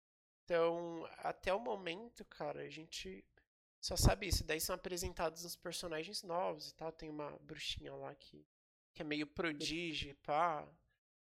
Então, 0.52 1.08
até 1.20 1.54
o 1.54 1.58
momento, 1.58 2.26
cara, 2.26 2.60
a 2.60 2.68
gente 2.68 3.24
só 3.80 3.96
sabe 3.96 4.28
isso. 4.28 4.44
Daí 4.44 4.60
são 4.60 4.74
apresentados 4.74 5.46
os 5.46 5.56
personagens 5.56 6.22
novos 6.22 6.68
e 6.68 6.74
tal. 6.74 6.92
Tem 6.92 7.08
uma 7.08 7.30
bruxinha 7.38 7.94
lá 7.94 8.14
que, 8.14 8.46
que 8.92 9.00
é 9.00 9.04
meio 9.04 9.26
prodígio, 9.26 10.14
pá. 10.16 10.68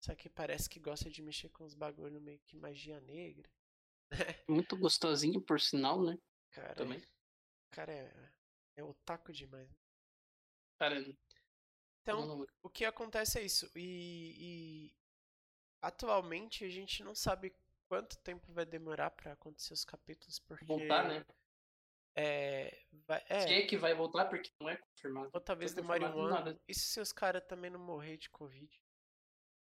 Só 0.01 0.17
que 0.17 0.29
parece 0.29 0.69
que 0.69 0.81
gosta 0.81 1.09
de 1.09 1.23
mexer 1.23 1.49
com 1.51 1.63
os 1.63 1.75
bagulho 1.75 2.21
meio 2.21 2.41
que 2.41 2.57
magia 2.57 3.01
negra. 3.03 3.49
muito 4.51 4.77
gostosinho, 4.77 5.41
por 5.41 5.61
sinal, 5.61 6.03
né? 6.03 6.19
Cara, 6.51 6.75
Também. 6.75 7.01
cara 7.71 7.93
é, 7.93 8.33
é 8.79 8.83
otaku 8.83 9.33
demais. 9.33 9.71
Cara, 10.77 10.99
Então, 12.03 12.27
não- 12.27 12.47
o 12.65 12.69
que 12.69 12.85
acontece 12.85 13.39
é 13.39 13.45
isso. 13.45 13.71
E, 13.77 14.35
e 14.41 14.93
atualmente 15.81 16.65
a 16.65 16.69
gente 16.69 17.05
não 17.05 17.15
sabe 17.15 17.55
quanto 17.91 18.17
tempo 18.19 18.53
vai 18.53 18.65
demorar 18.65 19.11
pra 19.11 19.33
acontecer 19.33 19.73
os 19.73 19.85
capítulos, 19.85 20.39
porque 20.39 20.65
voltar, 20.65 21.09
né? 21.09 21.25
é, 22.17 22.85
vai, 23.05 23.21
Se 23.21 23.53
é 23.53 23.63
é 23.63 23.67
que 23.67 23.77
vai 23.77 23.93
voltar, 23.95 24.27
porque 24.27 24.49
não 24.61 24.69
é 24.69 24.77
confirmado. 24.77 25.29
ou 25.33 25.41
talvez 25.41 25.73
foi 25.73 25.83
demore 25.83 26.05
um 26.05 26.21
ano. 26.21 26.61
E 26.69 26.73
se 26.73 27.01
os 27.01 27.13
caras 27.13 27.43
também 27.49 27.69
não 27.69 27.81
morrer 27.81 28.17
de 28.17 28.31
Covid? 28.31 28.71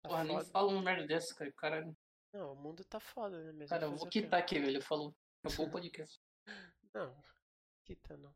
Tá 0.03 0.09
Porra, 0.09 0.25
nem 0.25 0.37
foda. 0.37 0.51
fala 0.51 0.69
uma 0.73 0.83
merda 0.83 1.07
dessa, 1.07 1.33
cara. 1.33 1.53
Cara, 1.53 1.97
Não, 2.33 2.55
o 2.55 2.57
mundo 2.57 2.85
tá 2.85 2.99
foda, 2.99 3.39
né 3.45 3.53
mesmo? 3.53 3.69
cara 3.69 3.85
eu 3.87 3.95
vou 3.97 4.09
quitar 4.09 4.41
aqui, 4.41 4.59
velho. 4.59 4.83
Falou. 4.83 5.15
Acabou 5.45 5.67
o 5.67 5.71
podcast. 5.71 6.21
Não, 6.93 7.23
quita 7.85 8.17
não. 8.17 8.35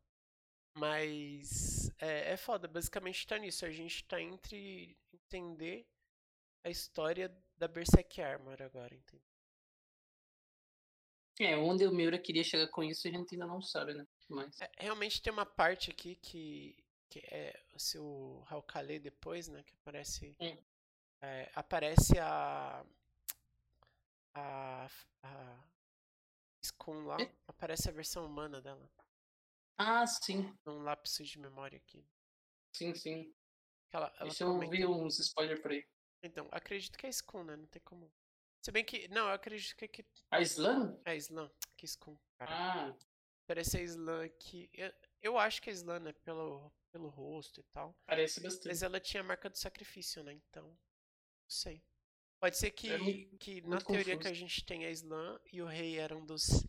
Mas 0.77 1.89
é, 1.99 2.31
é 2.31 2.37
foda, 2.37 2.67
basicamente 2.67 3.27
tá 3.27 3.37
nisso. 3.37 3.65
A 3.65 3.71
gente 3.71 4.05
tá 4.05 4.21
entre 4.21 4.97
entender 5.11 5.85
a 6.63 6.69
história 6.69 7.29
da 7.57 7.67
Berserk 7.67 8.21
Armor 8.21 8.61
agora, 8.61 8.95
entendeu? 8.95 9.32
É, 11.39 11.57
onde 11.57 11.85
o 11.87 11.91
Miura 11.91 12.19
queria 12.19 12.43
chegar 12.43 12.67
com 12.67 12.83
isso 12.83 13.07
a 13.07 13.11
gente 13.11 13.33
ainda 13.33 13.47
não 13.47 13.61
sabe, 13.61 13.93
né? 13.93 14.05
Mas. 14.29 14.59
É, 14.61 14.69
realmente 14.77 15.21
tem 15.21 15.33
uma 15.33 15.45
parte 15.45 15.89
aqui 15.89 16.15
que, 16.15 16.77
que 17.09 17.19
é 17.19 17.59
se 17.75 17.97
o 17.97 18.43
Hawka 18.47 18.79
lê 18.81 18.99
depois, 18.99 19.47
né? 19.47 19.63
Que 19.63 19.73
aparece. 19.73 20.35
Hum. 20.39 20.57
é, 21.21 21.51
aparece 21.55 22.19
a. 22.19 22.85
A. 24.35 24.89
A. 25.23 25.63
Skun 26.63 27.05
lá. 27.05 27.17
É. 27.21 27.31
Aparece 27.47 27.89
a 27.89 27.91
versão 27.91 28.25
humana 28.25 28.61
dela. 28.61 28.89
Ah, 29.77 30.05
sim. 30.05 30.55
Num 30.65 30.83
lapso 30.83 31.23
de 31.23 31.39
memória 31.39 31.77
aqui. 31.77 32.05
Sim, 32.75 32.93
sim. 32.95 33.33
Ela, 33.91 34.13
ela 34.19 34.29
Isso 34.29 34.43
eu 34.43 34.47
comenta- 34.53 34.71
vi 34.71 34.85
uns 34.85 35.19
spoilers 35.19 35.59
por 35.61 35.71
aí. 35.71 35.85
Então, 36.23 36.47
acredito 36.51 36.97
que 36.97 37.05
é 37.05 37.09
Skun, 37.09 37.43
né? 37.43 37.55
Não 37.55 37.67
tem 37.67 37.81
como. 37.83 38.09
Se 38.63 38.71
bem 38.71 38.83
que. 38.85 39.07
Não, 39.09 39.27
eu 39.27 39.33
acredito 39.33 39.75
que. 39.75 39.87
que 39.87 40.05
A 40.31 40.41
Slam? 40.41 40.97
é 41.05 41.15
Slam. 41.17 41.51
Que 41.75 41.85
Skun. 41.85 42.17
Cara. 42.37 42.51
Ah, 42.91 42.95
Parece 43.45 43.77
a 43.77 43.81
Slam 43.81 44.23
aqui. 44.23 44.69
Eu, 44.73 44.91
eu 45.21 45.37
acho 45.37 45.61
que 45.61 45.69
a 45.69 45.73
Slam, 45.73 45.99
né? 45.99 46.13
Pelo, 46.23 46.71
pelo 46.91 47.09
rosto 47.09 47.59
e 47.59 47.63
tal. 47.73 47.93
parece 48.05 48.39
bastante. 48.39 48.67
Mas 48.69 48.81
ela 48.81 48.99
tinha 49.01 49.19
a 49.21 49.25
marca 49.25 49.49
do 49.49 49.57
sacrifício, 49.57 50.23
né? 50.23 50.31
Então. 50.33 50.63
Não 50.69 50.77
sei. 51.49 51.83
Pode 52.39 52.57
ser 52.57 52.71
que, 52.71 52.89
É 52.89 52.97
muito- 52.97 53.37
que 53.37 53.61
na 53.61 53.67
muito 53.69 53.85
teoria 53.85 54.03
que 54.17 54.23
confuso. 54.23 54.29
a 54.29 54.33
gente 54.33 54.65
tem 54.65 54.85
a 54.85 54.89
Slam 54.91 55.39
e 55.51 55.61
o 55.61 55.65
rei 55.65 55.97
era 55.99 56.15
um 56.15 56.25
dos 56.25 56.65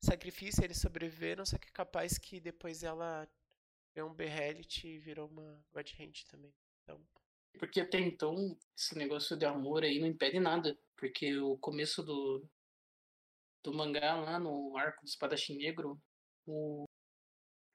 sacrifícios, 0.00 0.64
eles 0.64 0.80
sobreviveram, 0.80 1.44
só 1.46 1.58
que 1.58 1.68
é 1.68 1.72
capaz 1.72 2.18
que 2.18 2.40
depois 2.40 2.82
ela 2.82 3.28
ganhou 3.94 4.10
um 4.10 4.14
Behelit 4.14 4.84
e 4.86 4.98
virou 4.98 5.28
uma 5.28 5.64
God 5.72 5.88
Hand 5.98 6.24
também. 6.28 6.52
Então. 6.82 7.04
Porque 7.58 7.80
até 7.80 7.98
então, 8.00 8.56
esse 8.76 8.96
negócio 8.96 9.36
de 9.36 9.44
amor 9.44 9.84
aí 9.84 9.98
não 10.00 10.06
impede 10.08 10.40
nada. 10.40 10.78
Porque 10.96 11.36
o 11.38 11.56
começo 11.58 12.02
do, 12.02 12.48
do 13.62 13.72
mangá 13.72 14.14
lá 14.16 14.38
no 14.38 14.76
arco 14.76 15.04
do 15.04 15.08
espadachim 15.08 15.56
negro, 15.56 16.00
o, 16.46 16.84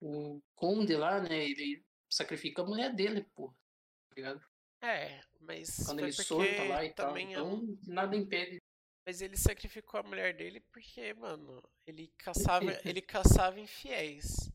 o 0.02 0.42
conde 0.56 0.96
lá, 0.96 1.22
né, 1.22 1.46
ele 1.46 1.84
sacrifica 2.10 2.62
a 2.62 2.66
mulher 2.66 2.94
dele, 2.94 3.26
porra. 3.36 3.54
Tá 4.10 4.16
ligado? 4.16 4.42
É, 4.82 5.22
mas 5.42 5.76
Quando 5.86 6.00
ele 6.02 6.12
solta 6.12 6.64
lá 6.64 6.86
e 6.86 6.94
tal. 6.94 7.18
é 7.18 7.22
Então, 7.22 7.62
nada 7.88 8.16
impede. 8.16 8.60
Mas 9.06 9.22
ele 9.22 9.38
sacrificou 9.38 10.00
a 10.00 10.04
mulher 10.04 10.36
dele 10.36 10.60
porque, 10.60 11.14
mano, 11.14 11.62
ele 11.86 12.12
caçava, 12.18 12.78
ele 12.86 13.02
caçava 13.02 13.60
infiéis. 13.60 14.52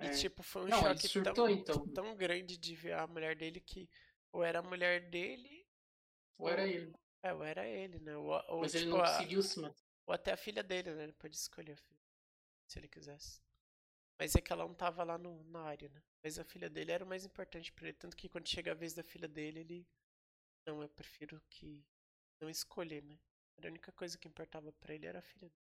E 0.00 0.06
É. 0.06 0.10
tipo, 0.10 0.42
foi 0.42 0.62
um 0.64 0.68
Não, 0.68 0.80
choque 0.80 1.08
surtou, 1.08 1.34
tão, 1.34 1.48
então. 1.50 1.86
tão 1.88 2.16
grande 2.16 2.56
de 2.56 2.74
ver 2.74 2.92
a 2.92 3.06
mulher 3.06 3.36
dele 3.36 3.60
que 3.60 3.88
ou 4.32 4.42
era 4.44 4.60
a 4.60 4.62
mulher 4.62 5.10
dele, 5.10 5.66
Ou 6.38 6.48
era 6.48 6.66
ele. 6.66 6.92
é, 7.22 7.32
ou 7.34 7.44
era 7.44 7.66
ele, 7.66 7.98
né? 8.00 8.16
Ou, 8.16 8.30
ou, 8.48 8.68
Mas 8.68 8.74
ele 8.74 8.86
tipo, 8.86 8.96
não 8.96 9.00
a- 9.00 9.00
conseguiu 9.00 9.42
se 9.42 9.58
matar. 9.60 9.82
ou 10.06 10.14
até 10.14 10.32
a 10.32 10.36
filha 10.36 10.62
dele, 10.62 10.94
né? 10.94 11.04
Ele 11.04 11.12
pode 11.12 11.36
escolher 11.36 11.72
a 11.72 11.76
filha, 11.76 12.00
se 12.66 12.78
ele 12.80 12.88
quisesse. 12.88 13.42
Mas 14.18 14.36
é 14.36 14.40
que 14.42 14.52
ela 14.52 14.66
não 14.66 14.74
tava 14.74 15.04
lá 15.04 15.18
no, 15.18 15.44
na 15.44 15.62
área, 15.62 15.88
né? 15.90 16.02
Mas 16.22 16.38
a 16.38 16.44
filha 16.44 16.70
dele 16.70 16.92
era 16.92 17.04
o 17.04 17.08
mais 17.08 17.24
importante 17.26 17.72
pra 17.72 17.88
ele. 17.88 17.96
Tanto 17.98 18.16
que 18.16 18.28
quando 18.28 18.48
chega 18.48 18.72
a 18.72 18.76
vez 18.76 18.94
da 18.94 19.02
filha 19.04 19.28
dele, 19.28 19.60
ele. 19.60 19.88
Não, 20.66 20.82
eu 20.82 20.88
prefiro 20.90 21.42
que. 21.50 21.84
Não 22.40 22.50
escolher, 22.50 23.02
né? 23.04 23.18
A 23.62 23.68
única 23.68 23.92
coisa 23.92 24.18
que 24.18 24.28
importava 24.28 24.72
pra 24.72 24.94
ele 24.94 25.06
era 25.06 25.20
a 25.20 25.22
filha 25.22 25.48
dele. 25.48 25.62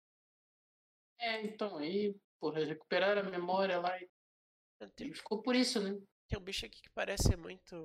É, 1.19 1.41
então, 1.45 1.77
aí, 1.77 2.15
porra, 2.39 2.65
recuperaram 2.65 3.21
a 3.21 3.29
memória 3.31 3.79
lá 3.79 3.97
e 4.01 4.09
Tem, 4.95 5.09
e 5.09 5.13
ficou 5.13 5.41
por 5.41 5.55
isso, 5.55 5.81
né? 5.81 5.99
tem 6.27 6.37
um 6.39 6.41
bicho 6.43 6.65
aqui 6.65 6.81
que 6.81 6.89
parece 6.89 7.35
muito. 7.37 7.75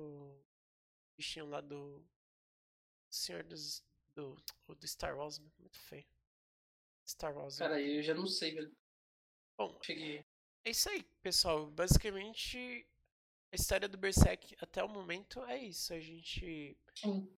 Bichinho 1.17 1.47
lá 1.47 1.59
do. 1.61 2.05
Senhor 3.09 3.43
dos. 3.43 3.83
Do, 4.15 4.35
do 4.67 4.87
Star 4.87 5.15
Wars, 5.17 5.37
né? 5.39 5.49
Muito 5.59 5.77
feio. 5.79 6.05
Star 7.07 7.35
Wars. 7.35 7.57
né? 7.59 7.67
Cara, 7.67 7.81
eu 7.81 8.01
já 8.01 8.13
não 8.13 8.25
sei, 8.27 8.53
velho. 8.55 8.75
Bom, 9.57 9.79
Cheguei. 9.83 10.25
É 10.65 10.71
isso 10.71 10.89
aí, 10.89 11.03
pessoal. 11.21 11.67
Basicamente, 11.67 12.87
a 13.51 13.55
história 13.55 13.87
do 13.87 13.97
Berserk 13.97 14.55
até 14.59 14.83
o 14.83 14.89
momento 14.89 15.41
é 15.45 15.57
isso. 15.57 15.93
A 15.93 15.99
gente 15.99 16.77
Sim. 16.95 17.31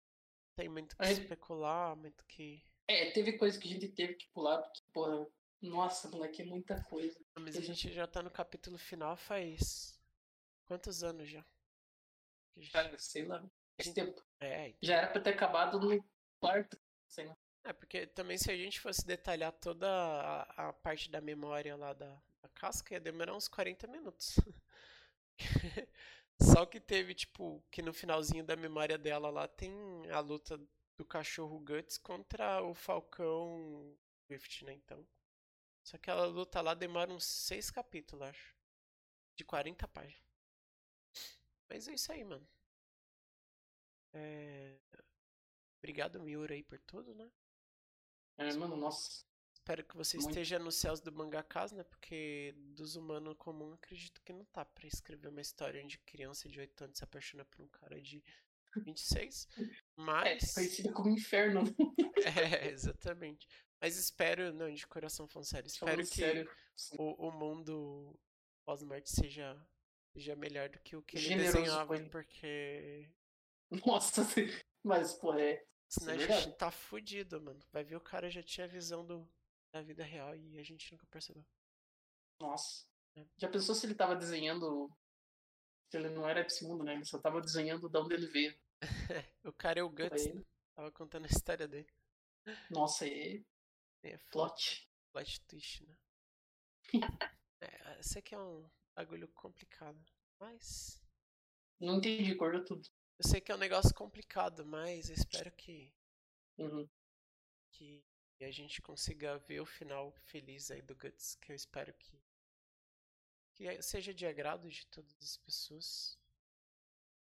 tem 0.56 0.68
muito 0.70 0.96
que 0.96 1.04
Aí- 1.06 1.14
especular, 1.14 1.96
muito 1.96 2.26
que. 2.26 2.64
É, 2.88 3.12
teve 3.12 3.38
coisa 3.38 3.60
que 3.60 3.68
a 3.68 3.72
gente 3.72 3.88
teve 3.90 4.16
que 4.16 4.28
pular, 4.30 4.62
porque, 4.64 4.82
porra, 4.92 5.28
nossa, 5.62 6.10
moleque, 6.10 6.42
é 6.42 6.46
muita 6.46 6.82
coisa. 6.86 7.20
Mas 7.38 7.56
a 7.56 7.62
gente 7.62 7.92
já 7.94 8.08
tá 8.08 8.24
no 8.24 8.32
capítulo 8.32 8.78
final 8.80 9.16
faz. 9.16 10.00
Quantos 10.66 11.04
anos 11.04 11.30
já? 11.30 11.46
Gente- 12.58 12.72
Cara, 12.72 12.98
sei 12.98 13.26
lá. 13.26 13.48
Esse 13.80 13.94
tempo. 13.94 14.22
É, 14.40 14.68
então. 14.70 14.80
Já 14.82 14.96
era 14.98 15.08
pra 15.08 15.22
ter 15.22 15.32
acabado 15.32 15.80
no 15.80 16.04
quarto, 16.40 16.80
sei 17.08 17.26
lá. 17.26 17.38
é, 17.64 17.74
porque 17.74 18.08
também 18.08 18.38
se 18.38 18.52
a 18.52 18.58
gente 18.58 18.80
fosse 18.80 19.06
detalhar 19.06 19.52
toda 19.54 19.88
a, 19.90 20.70
a 20.70 20.74
parte 20.74 21.10
da 21.10 21.22
memória 21.22 21.76
lá 21.76 21.94
da, 21.94 22.22
da 22.42 22.50
casca, 22.50 22.94
ia 22.94 23.00
demorar 23.00 23.36
uns 23.36 23.48
40 23.48 23.88
minutos. 23.88 24.36
Só 26.42 26.66
que 26.66 26.80
teve, 26.80 27.14
tipo, 27.14 27.64
que 27.70 27.82
no 27.82 27.94
finalzinho 27.94 28.44
da 28.46 28.56
memória 28.56 28.98
dela 28.98 29.30
lá 29.30 29.48
tem 29.48 29.74
a 30.12 30.20
luta 30.20 30.60
do 30.98 31.06
cachorro 31.06 31.60
Guts 31.60 31.98
contra 31.98 32.62
o 32.64 32.74
Falcão 32.74 33.98
Swift, 34.26 34.66
né? 34.66 34.74
Então. 34.74 35.06
Só 35.84 35.98
que 35.98 36.10
aquela 36.10 36.26
luta 36.28 36.62
lá 36.62 36.74
demora 36.74 37.12
uns 37.12 37.26
seis 37.26 37.72
capítulos, 37.72 38.28
acho. 38.28 38.56
De 39.36 39.44
40 39.44 39.88
páginas. 39.88 40.24
Mas 41.70 41.88
é 41.88 41.94
isso 41.94 42.12
aí, 42.12 42.24
mano. 42.24 42.48
É... 44.14 44.78
Obrigado, 45.80 46.20
Miura, 46.22 46.54
aí, 46.54 46.64
por 46.64 46.80
tudo, 46.80 47.14
né? 47.16 47.30
É, 48.38 48.54
mano, 48.54 48.76
nossa. 48.76 49.26
espero 49.54 49.84
que 49.84 49.96
você 49.98 50.18
Muito. 50.18 50.30
esteja 50.30 50.58
nos 50.60 50.76
céus 50.76 51.00
do 51.02 51.12
mangakas, 51.12 51.72
né? 51.72 51.84
Porque 51.84 52.54
dos 52.76 52.96
humanos 52.96 53.36
comum 53.38 53.74
acredito 53.74 54.22
que 54.24 54.34
não 54.34 54.46
tá 54.46 54.64
pra 54.66 54.88
escrever 54.88 55.28
uma 55.28 55.42
história 55.42 55.84
onde 55.84 55.98
criança 56.00 56.48
de 56.50 56.60
8 56.60 56.84
anos 56.86 56.98
se 56.98 57.04
apaixona 57.04 57.44
por 57.46 57.62
um 57.62 57.68
cara 57.68 58.02
de 58.02 58.24
26. 58.86 59.48
É, 60.00 60.02
Mas. 60.02 60.54
parecido 60.54 60.94
com 60.94 61.04
o 61.04 61.10
inferno. 61.10 61.64
É, 62.20 62.70
exatamente. 62.70 63.48
Mas 63.82 63.98
espero, 63.98 64.54
não, 64.54 64.74
de 64.74 64.86
coração 64.86 65.28
falando 65.28 65.48
sério, 65.48 65.68
espero 65.68 66.02
que 66.02 66.16
sério. 66.16 66.52
O, 66.98 67.28
o 67.28 67.32
mundo 67.32 68.20
pós-morte 68.66 69.10
seja, 69.10 69.58
seja 70.14 70.36
melhor 70.36 70.70
do 70.70 70.80
que 70.80 70.96
o 70.98 71.02
que 71.02 71.18
ele 71.18 71.26
Generoso 71.26 71.58
com 71.58 71.64
desenhava, 71.64 71.96
ele. 71.96 72.10
porque 72.10 73.10
Nossa, 73.86 74.24
mas, 74.84 75.14
pô, 75.14 75.34
é. 75.34 75.64
senão 75.88 76.14
a 76.14 76.16
é 76.16 76.20
gente 76.20 76.58
tá 76.58 76.72
fudido, 76.72 77.42
mano. 77.42 77.60
Vai 77.72 77.84
ver 77.84 77.96
o 77.96 78.02
cara 78.02 78.30
já 78.30 78.42
tinha 78.42 78.66
a 78.66 78.70
visão 78.70 79.06
do, 79.06 79.30
da 79.72 79.82
vida 79.82 80.04
real 80.04 80.36
e 80.36 80.58
a 80.58 80.64
gente 80.64 80.92
nunca 80.92 81.06
percebeu. 81.08 81.46
Nossa. 82.42 82.88
É. 83.16 83.26
Já 83.38 83.50
pensou 83.50 83.76
se 83.76 83.86
ele 83.86 83.96
tava 83.96 84.16
desenhando. 84.16 84.90
Se 85.92 85.98
ele 85.98 86.10
não 86.10 86.28
era 86.28 86.44
desse 86.44 86.64
mundo, 86.66 86.84
né? 86.84 86.94
Ele 86.94 87.06
só 87.06 87.20
tava 87.20 87.42
desenhando 87.42 87.90
de 87.90 87.98
onde 87.98 88.14
ele 88.14 88.28
veio. 88.28 88.58
o 89.44 89.52
cara 89.54 89.80
é 89.80 89.84
o 89.84 89.90
Guts, 89.90 90.34
né? 90.34 90.44
Tava 90.76 90.92
contando 90.92 91.26
a 91.26 91.30
história 91.30 91.68
dele. 91.68 91.90
Nossa, 92.70 93.08
é 93.08 93.44
É 94.04 94.18
foda. 94.18 94.30
plot. 94.32 94.90
plot 95.12 95.42
twist, 95.42 95.84
né? 95.86 95.98
é, 97.62 98.00
esse 98.00 98.18
aqui 98.18 98.34
é 98.34 98.40
um 98.40 98.70
bagulho 98.96 99.28
complicado. 99.30 100.00
Mas. 100.40 101.02
Não 101.80 101.98
entendi, 101.98 102.36
cortou 102.36 102.64
tudo. 102.64 102.90
Eu 103.20 103.30
sei 103.30 103.42
que 103.42 103.52
é 103.52 103.56
um 103.56 103.60
negócio 103.60 103.94
complicado, 103.94 104.66
mas 104.66 105.10
eu 105.10 105.16
espero 105.16 105.52
que, 105.52 105.94
Uhum. 106.58 106.88
que 107.72 108.02
a 108.42 108.50
gente 108.52 108.82
consiga 108.82 109.38
ver 109.40 109.60
o 109.60 109.66
final 109.66 110.14
feliz 110.26 110.72
aí 110.72 110.82
do 110.82 110.96
Guts. 110.96 111.36
Que 111.36 111.52
eu 111.52 111.56
espero 111.56 111.94
que. 111.94 112.18
Que 113.56 113.82
seja 113.82 114.14
de 114.14 114.26
agrado 114.26 114.70
de 114.70 114.88
todas 114.88 115.14
as 115.22 115.38
pessoas. 115.38 116.18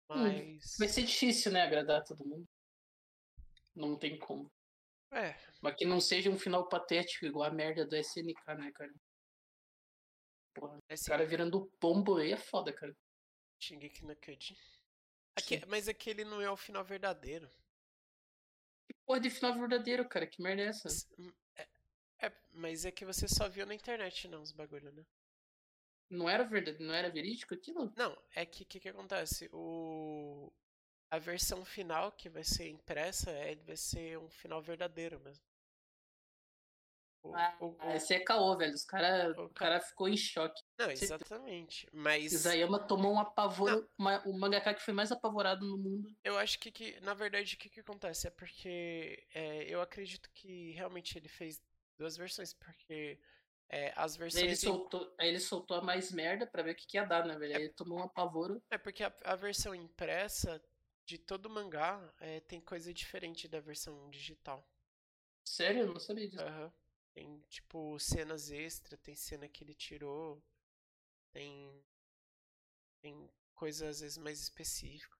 Mas. 0.09 0.77
Vai 0.79 0.89
ser 0.89 1.03
difícil, 1.03 1.51
né? 1.53 1.63
Agradar 1.63 2.05
todo 2.05 2.25
mundo. 2.25 2.49
Não 3.75 3.99
tem 3.99 4.19
como. 4.19 4.51
É, 5.11 5.35
Mas 5.63 5.75
que 5.75 5.87
não 5.87 6.01
seja 6.01 6.31
um 6.31 6.39
final 6.39 6.69
patético 6.69 7.25
igual 7.25 7.49
a 7.49 7.53
merda 7.53 7.87
do 7.87 7.97
SNK, 7.97 8.55
né, 8.57 8.71
cara? 8.73 8.93
Porra, 10.55 10.79
esse 10.91 11.09
cara 11.09 11.25
virando 11.27 11.67
pombo 11.81 12.19
aí 12.19 12.33
é 12.33 12.37
foda, 12.37 12.73
cara. 12.73 12.95
Shingeki 13.59 14.05
no 14.05 14.15
Kyojin. 14.17 14.57
Aque- 15.39 15.65
mas 15.67 15.89
aquele 15.89 16.25
não 16.25 16.41
é 16.41 16.51
o 16.51 16.57
final 16.57 16.85
verdadeiro. 16.85 17.51
Que 18.87 18.93
porra 19.07 19.19
de 19.21 19.31
final 19.31 19.55
verdadeiro, 19.55 20.07
cara? 20.07 20.27
Que 20.27 20.43
merda 20.43 20.61
é 20.63 20.67
essa? 20.67 20.89
Hum, 21.19 21.33
É, 21.57 21.69
é, 22.27 22.33
mas 22.53 22.85
é 22.85 22.91
que 22.93 23.05
você 23.05 23.29
só 23.29 23.49
viu 23.49 23.67
na 23.67 23.75
internet, 23.75 24.29
não, 24.29 24.43
os 24.43 24.53
bagulho, 24.53 24.93
né? 24.93 25.05
Não 26.11 26.29
era 26.29 26.45
verdade, 26.45 26.83
não 26.85 26.93
era 26.93 27.09
verídico 27.11 27.55
aquilo? 27.55 27.91
Não, 27.95 28.17
é 28.35 28.47
que 28.47 28.63
o 28.63 28.67
que, 28.67 28.81
que 28.81 28.89
acontece? 28.89 29.49
O... 29.53 30.51
A 31.11 31.19
versão 31.19 31.65
final 31.65 32.13
que 32.13 32.29
vai 32.31 32.45
ser 32.45 32.69
impressa 32.71 33.31
é, 33.33 33.57
vai 33.57 33.77
ser 33.77 34.19
um 34.19 34.31
final 34.31 34.63
verdadeiro 34.63 35.21
mesmo. 35.21 35.45
O- 37.23 37.35
Ah, 37.35 37.57
o- 37.61 37.77
o- 37.77 37.91
esse 37.91 38.15
é 38.15 38.21
caô, 38.21 38.57
velho. 38.57 38.73
Os 38.75 38.85
cara, 38.85 39.33
o 39.41 39.49
cara 39.51 39.81
ficou 39.81 40.09
em 40.09 40.17
choque. 40.17 40.63
Não, 40.79 40.91
exatamente. 40.91 41.89
Mas 41.93 42.33
Isayama 42.33 42.79
tomou 42.79 43.13
um 43.13 43.19
apavoro, 43.19 43.89
uma- 43.99 44.23
o 44.27 44.39
mangaka 44.39 44.73
que 44.75 44.81
foi 44.83 44.95
mais 44.95 45.11
apavorado 45.11 45.67
no 45.67 45.77
mundo. 45.77 46.09
eu 46.25 46.39
acho 46.39 46.59
que, 46.59 46.71
que 46.71 47.01
na 47.01 47.15
verdade, 47.15 47.55
o 47.55 47.59
que, 47.59 47.69
que 47.69 47.81
acontece? 47.81 48.29
É 48.29 48.31
porque 48.31 49.27
é, 49.35 49.65
eu 49.65 49.81
acredito 49.81 50.31
que 50.33 50.73
realmente 50.73 51.19
ele 51.19 51.29
fez 51.29 51.61
duas 51.99 52.17
versões, 52.17 52.55
porque 52.55 53.19
é, 53.69 53.93
as 53.97 54.15
ele 54.15 54.19
versões. 54.21 54.63
em- 54.63 54.67
soltou, 54.67 55.15
aí 55.19 55.29
ele 55.29 55.41
soltou 55.41 55.77
a 55.77 55.83
mais 55.83 56.11
merda 56.13 56.47
pra 56.47 56.63
ver 56.63 56.73
o 56.73 56.75
que, 56.77 56.87
que 56.87 56.97
ia 56.97 57.05
dar, 57.05 57.27
né, 57.27 57.37
velho? 57.37 57.57
Aí 57.57 57.63
ele 57.65 57.73
tomou 57.75 57.99
um 57.99 58.05
apavoro. 58.05 58.63
É 58.71 58.79
porque 58.79 59.03
a, 59.03 59.13
a 59.25 59.37
versão 59.37 59.75
impressa 59.75 60.63
de 61.05 61.19
todo 61.19 61.51
mangá 61.51 62.15
é, 62.21 62.41
tem 62.41 62.61
coisa 62.61 62.93
diferente 62.95 63.49
da 63.49 63.61
versão 63.61 64.09
digital. 64.11 64.65
Sério? 65.45 65.83
Eu 65.83 65.93
não 65.93 66.01
sabia 66.01 66.29
disso. 66.29 66.43
Aham. 66.43 66.73
Tem, 67.19 67.41
tipo, 67.49 67.99
cenas 67.99 68.49
extra, 68.49 68.97
tem 68.97 69.17
cena 69.17 69.49
que 69.49 69.65
ele 69.65 69.75
tirou, 69.75 70.41
tem. 71.33 71.85
Tem 73.03 73.29
coisas 73.57 73.89
às 73.89 74.01
vezes 74.01 74.19
mais 74.19 74.41
específicas. 74.41 75.19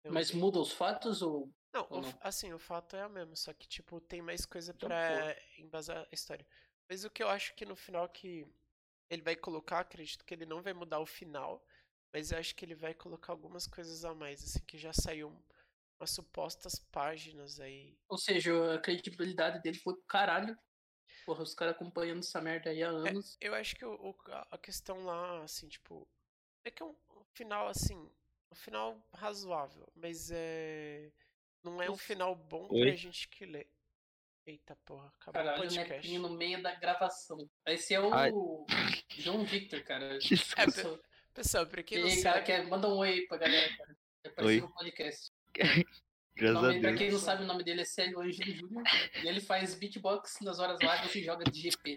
Então, 0.00 0.12
Mas 0.12 0.32
muda 0.32 0.60
os 0.60 0.70
fatos 0.70 1.22
ou. 1.22 1.50
Não, 1.72 1.86
ou 1.88 2.00
o 2.00 2.02
não? 2.02 2.18
assim, 2.20 2.52
o 2.52 2.58
fato 2.58 2.94
é 2.94 3.00
a 3.00 3.08
mesma, 3.08 3.34
só 3.36 3.54
que, 3.54 3.66
tipo, 3.66 4.02
tem 4.02 4.20
mais 4.20 4.44
coisa 4.44 4.74
Então, 4.74 4.86
pra 4.86 5.34
embasar 5.56 6.02
a 6.02 6.14
história. 6.14 6.46
Mas 6.86 7.04
o 7.04 7.10
que 7.10 7.22
eu 7.22 7.28
acho 7.30 7.54
que 7.54 7.64
no 7.64 7.74
final 7.74 8.06
que 8.10 8.46
ele 9.08 9.22
vai 9.22 9.34
colocar, 9.34 9.80
acredito 9.80 10.26
que 10.26 10.34
ele 10.34 10.44
não 10.44 10.60
vai 10.60 10.74
mudar 10.74 11.00
o 11.00 11.06
final, 11.06 11.66
mas 12.12 12.32
eu 12.32 12.38
acho 12.38 12.54
que 12.54 12.66
ele 12.66 12.74
vai 12.74 12.92
colocar 12.92 13.32
algumas 13.32 13.66
coisas 13.66 14.04
a 14.04 14.14
mais, 14.14 14.44
assim, 14.44 14.60
que 14.66 14.76
já 14.76 14.92
saiu 14.92 15.34
umas 15.98 16.10
supostas 16.10 16.78
páginas 16.78 17.60
aí. 17.60 17.96
Ou 18.10 18.18
seja, 18.18 18.74
a 18.74 18.78
credibilidade 18.78 19.62
dele 19.62 19.78
foi 19.78 19.94
pro 19.94 20.04
caralho. 20.04 20.54
Porra, 21.24 21.42
os 21.42 21.54
caras 21.54 21.74
acompanhando 21.74 22.18
essa 22.20 22.40
merda 22.40 22.70
aí 22.70 22.82
há 22.82 22.88
anos. 22.88 23.36
Eu 23.40 23.54
acho 23.54 23.74
que 23.76 23.84
o, 23.84 23.92
o- 23.94 24.16
a- 24.50 24.58
questão 24.58 25.04
lá, 25.04 25.42
assim, 25.42 25.68
tipo, 25.68 26.06
é 26.64 26.70
que 26.70 26.82
é 26.82 26.86
um, 26.86 26.90
um 27.16 27.24
final, 27.32 27.68
assim, 27.68 27.96
um 28.50 28.54
final 28.54 28.96
razoável, 29.12 29.88
mas 29.94 30.30
é. 30.30 31.10
Não 31.62 31.80
é 31.82 31.90
um 31.90 31.96
final 31.96 32.34
bom 32.36 32.68
Oi? 32.70 32.82
pra 32.88 32.94
gente 32.96 33.26
que 33.28 33.46
lê. 33.46 33.66
Eita 34.46 34.76
porra, 34.84 35.06
acabou 35.18 35.32
Caralho, 35.42 35.58
o 35.58 35.62
podcast. 35.62 36.18
No 36.18 36.28
meio 36.28 36.62
da 36.62 36.74
gravação. 36.74 37.38
Esse 37.66 37.94
é 37.94 38.00
o 38.00 38.12
Ai. 38.12 38.30
João 39.16 39.42
Victor, 39.46 39.82
cara. 39.84 40.18
É, 40.58 40.64
Pessoa- 40.66 41.00
Pessoal, 41.32 41.66
pra 41.66 41.80
E 41.80 41.84
quem 41.84 41.98
não 42.00 42.06
aí, 42.08 42.22
cara, 42.22 42.34
sabe, 42.36 42.46
quer, 42.46 42.66
manda 42.68 42.86
um 42.88 42.98
oi 42.98 43.08
aí 43.12 43.26
pra 43.26 43.38
galera, 43.38 43.76
cara. 43.78 43.96
Aparecer 44.26 44.54
Oi. 44.54 44.60
no 44.60 44.72
podcast. 44.74 45.32
Graças 46.36 46.62
nome, 46.62 46.76
a 46.78 46.80
pra 46.80 46.94
quem 46.94 47.10
não 47.12 47.18
sabe, 47.18 47.44
o 47.44 47.46
nome 47.46 47.62
dele 47.62 47.82
é 47.82 47.84
Célio 47.84 48.20
Ângelo 48.20 48.52
Júnior. 48.56 48.82
E 49.22 49.28
ele 49.28 49.40
faz 49.40 49.74
beatbox 49.74 50.40
nas 50.40 50.58
horas 50.58 50.78
vagas 50.82 51.14
e 51.14 51.22
joga 51.24 51.44
de 51.44 51.60
GP. 51.60 51.96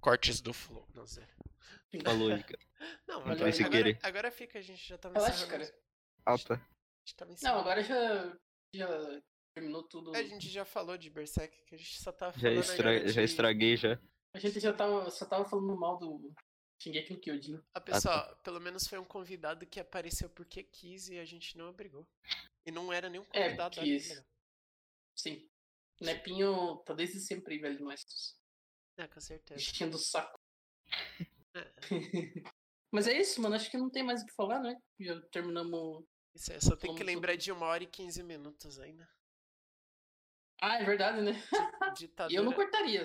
cortes 0.00 0.40
do 0.40 0.52
flow. 0.52 0.86
Não, 0.94 1.06
zero. 1.06 1.28
Falou 2.04 2.30
cara. 2.30 2.58
Não, 3.06 3.20
Não 3.24 3.32
agora, 3.32 3.48
agora, 3.50 3.70
querer. 3.70 3.98
agora 4.02 4.30
fica, 4.32 4.58
a 4.58 4.62
gente 4.62 4.88
já 4.88 4.98
tava 4.98 5.14
Relaxa, 5.14 5.46
cara. 5.46 5.72
Ah, 6.26 6.36
tá. 6.38 6.54
A 6.54 6.58
gente 7.04 7.16
tava 7.16 7.34
Não, 7.42 7.60
agora 7.60 7.82
já, 7.82 8.36
já 8.74 9.22
terminou 9.54 9.84
tudo. 9.84 10.14
A 10.16 10.22
gente 10.22 10.48
já 10.48 10.64
falou 10.64 10.96
de 10.98 11.08
Berserk, 11.10 11.56
que 11.64 11.74
a 11.74 11.78
gente 11.78 12.00
só 12.02 12.10
tava 12.10 12.32
Já, 12.32 12.48
falando 12.48 12.58
estra... 12.60 12.90
agora 12.90 13.08
já 13.08 13.20
de- 13.20 13.24
estraguei 13.24 13.76
já. 13.76 13.98
A 14.34 14.38
gente 14.40 14.58
já 14.58 14.72
tava, 14.72 15.08
só 15.10 15.26
tava 15.26 15.44
falando 15.44 15.76
mal 15.76 15.96
do 15.98 16.34
Shingeki 16.82 17.12
no 17.14 17.20
Kyojin. 17.20 17.62
A 17.74 17.80
pessoa, 17.80 18.34
pelo 18.42 18.60
menos 18.60 18.86
foi 18.88 18.98
um 18.98 19.04
convidado 19.04 19.64
que 19.66 19.78
apareceu 19.78 20.28
porque 20.30 20.64
quis 20.64 21.08
e 21.08 21.18
a 21.18 21.24
gente 21.24 21.56
não 21.56 21.68
obrigou. 21.70 22.06
E 22.66 22.70
não 22.72 22.92
era 22.92 23.08
nenhum 23.08 23.24
É, 23.32 23.44
convidado. 23.44 23.80
olha 23.80 23.86
quis. 23.98 24.22
Sim. 25.16 25.48
Nepinho 26.00 26.78
tá 26.84 26.92
desde 26.94 27.20
sempre 27.20 27.54
aí, 27.54 27.60
velho, 27.60 27.84
nós. 27.84 28.02
É, 28.96 29.06
com 29.06 29.20
certeza. 29.20 29.60
Enchendo 29.60 29.96
o 29.96 30.00
saco. 30.00 30.38
É. 31.54 31.72
Mas 32.92 33.06
é 33.06 33.16
isso, 33.16 33.40
mano. 33.40 33.54
Acho 33.54 33.70
que 33.70 33.78
não 33.78 33.88
tem 33.88 34.02
mais 34.02 34.22
o 34.22 34.26
que 34.26 34.34
falar, 34.34 34.60
né? 34.60 34.76
Já 34.98 35.20
terminamos. 35.30 36.04
Isso 36.34 36.52
aí, 36.52 36.60
só 36.60 36.74
tem 36.74 36.94
que 36.94 37.04
lembrar 37.04 37.36
de 37.36 37.52
uma 37.52 37.66
hora 37.66 37.84
e 37.84 37.86
15 37.86 38.22
minutos 38.24 38.80
ainda. 38.80 39.08
Ah, 40.60 40.80
é 40.80 40.84
verdade, 40.84 41.20
né? 41.22 41.32
E 41.92 41.94
Ditadura, 41.94 42.40
eu 42.40 42.44
não 42.44 42.52
cortaria. 42.52 43.02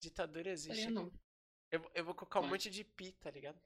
ditadura 0.00 0.50
existe. 0.50 0.90
Não. 0.90 1.10
Eu, 1.70 1.80
vou- 1.80 1.90
eu 1.94 2.04
vou 2.04 2.14
colocar 2.14 2.38
um 2.40 2.42
Mas- 2.42 2.50
monte 2.52 2.70
de 2.70 2.84
pi, 2.84 3.12
tá 3.12 3.30
ligado? 3.30 3.58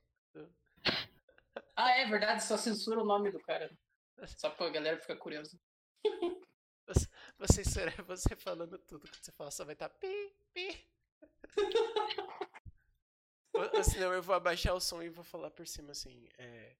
Ah, 1.77 1.91
é 1.99 2.07
verdade, 2.07 2.45
só 2.45 2.57
censura 2.57 3.01
o 3.01 3.05
nome 3.05 3.31
do 3.31 3.41
cara. 3.41 3.71
Só 4.37 4.51
pra 4.51 4.69
galera 4.71 4.99
ficar 5.01 5.17
curiosa. 5.17 5.57
Você 7.39 7.65
será 7.65 7.93
você 8.07 8.35
falando 8.35 8.77
tudo 8.79 9.07
que 9.09 9.17
você 9.25 9.31
fala, 9.33 9.51
só 9.51 9.65
vai 9.65 9.75
estar 9.75 9.89
pi, 9.89 10.33
pi. 10.53 10.85
ou, 13.53 13.71
ou 13.77 13.85
senão 13.85 14.13
eu 14.13 14.23
vou 14.23 14.35
abaixar 14.35 14.75
o 14.75 14.81
som 14.81 15.03
e 15.03 15.09
vou 15.09 15.25
falar 15.25 15.51
por 15.51 15.67
cima 15.67 15.93
assim. 15.93 16.29
é, 16.39 16.75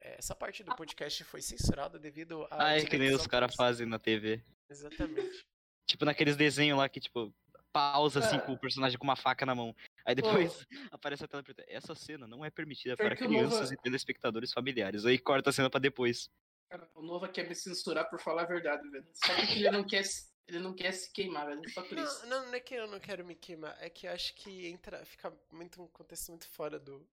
é, 0.00 0.18
essa 0.18 0.34
parte 0.34 0.62
do 0.62 0.74
podcast 0.74 1.24
foi 1.24 1.42
censurada 1.42 1.98
devido 1.98 2.46
a. 2.50 2.68
Ah, 2.68 2.78
é 2.78 2.84
que 2.86 2.96
nem 2.98 3.14
os 3.14 3.26
caras 3.26 3.54
fazem 3.54 3.86
na 3.86 3.98
TV. 3.98 4.42
Exatamente. 4.68 5.46
Tipo 5.86 6.04
naqueles 6.04 6.36
desenhos 6.36 6.78
lá 6.78 6.88
que, 6.88 7.00
tipo, 7.00 7.34
pausa 7.72 8.20
assim 8.20 8.36
É. 8.36 8.40
com 8.40 8.52
o 8.52 8.58
personagem 8.58 8.98
com 8.98 9.04
uma 9.04 9.16
faca 9.16 9.46
na 9.46 9.54
mão. 9.54 9.74
Aí 10.04 10.14
depois 10.14 10.66
aparece 10.92 11.24
a 11.24 11.28
tela 11.28 11.42
preta. 11.42 11.64
Essa 11.68 11.94
cena 11.94 12.26
não 12.26 12.44
é 12.44 12.50
permitida 12.50 12.96
Pior 12.96 13.06
para 13.06 13.16
que 13.16 13.26
crianças 13.26 13.60
Nova- 13.60 13.74
e 13.74 13.76
telespectadores 13.78 14.52
familiares. 14.52 15.04
Aí 15.06 15.18
corta 15.18 15.50
a 15.50 15.52
cena 15.52 15.70
pra 15.70 15.80
depois. 15.80 16.30
Cara, 16.68 16.88
o 16.94 17.02
Nova 17.02 17.28
quer 17.28 17.48
me 17.48 17.54
censurar 17.54 18.08
por 18.08 18.20
falar 18.20 18.42
a 18.42 18.46
verdade, 18.46 18.88
velho. 18.90 19.06
Só 19.12 19.34
porque 19.34 19.52
ele 19.54 19.70
não 19.70 19.84
quer, 19.84 20.04
se- 20.04 20.30
ele 20.48 20.58
não 20.58 20.74
quer 20.74 20.92
se 20.92 21.12
queimar, 21.12 21.46
velho. 21.46 21.68
Só 21.70 21.82
por 21.82 21.98
isso. 21.98 22.26
Não, 22.26 22.40
não, 22.42 22.46
não 22.48 22.54
é 22.54 22.60
que 22.60 22.74
eu 22.74 22.86
não 22.86 22.98
quero 23.00 23.24
me 23.24 23.34
queimar, 23.34 23.76
é 23.80 23.88
que 23.90 24.06
eu 24.06 24.12
acho 24.12 24.34
que 24.34 24.66
entra, 24.66 25.04
fica 25.04 25.32
muito 25.52 25.82
um 25.82 25.88
contexto 25.88 26.28
muito 26.30 26.46
fora 26.48 26.78
do, 26.78 27.06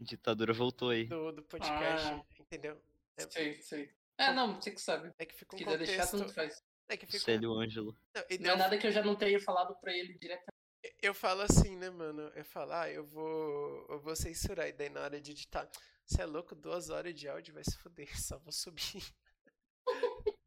Ditadura 0.00 0.52
voltou 0.52 0.90
aí. 0.90 1.04
do, 1.06 1.30
do 1.32 1.42
podcast, 1.42 2.06
Ah. 2.08 2.24
entendeu? 2.40 2.80
É- 3.16 3.30
Sei, 3.30 3.62
sei. 3.62 3.90
É, 4.18 4.32
não, 4.32 4.60
você 4.60 4.70
que 4.72 4.80
sabe. 4.80 5.12
É 5.18 5.24
que 5.24 5.34
fica 5.34 5.54
um 5.54 5.58
Se 5.58 5.64
quiser 5.64 5.78
deixar, 5.78 5.94
contexto. 6.06 6.18
tanto 6.18 6.34
faz. 6.34 6.62
É 6.88 6.96
que 6.96 7.06
fica. 7.06 7.18
Célio 7.18 7.52
Ângelo. 7.54 7.96
Não, 8.14 8.24
e 8.30 8.38
Não 8.38 8.50
é 8.50 8.56
nada 8.56 8.76
que 8.78 8.86
eu 8.86 8.92
já 8.92 9.02
não 9.02 9.16
tenha 9.16 9.40
falado 9.40 9.74
pra 9.80 9.92
ele 9.96 10.18
diretamente. 10.18 10.52
eu, 11.02 11.14
falo 11.14 11.40
assim, 11.42 11.76
né, 11.76 11.88
mano? 11.90 12.22
Eu 12.34 12.44
falo, 12.44 12.72
ah, 12.72 12.90
eu 12.90 13.04
vou. 13.06 13.86
Eu 13.88 14.00
vou 14.00 14.14
censurar. 14.14 14.68
E 14.68 14.72
daí 14.72 14.88
na 14.90 15.00
hora 15.02 15.20
de 15.20 15.30
editar. 15.32 15.68
Você 16.06 16.20
é 16.22 16.26
louco, 16.26 16.54
duas 16.54 16.90
horas 16.90 17.14
de 17.14 17.26
áudio 17.28 17.54
vai 17.54 17.64
se 17.64 17.76
fuder, 17.78 18.08
só 18.20 18.38
vou 18.38 18.52
subir. 18.52 19.02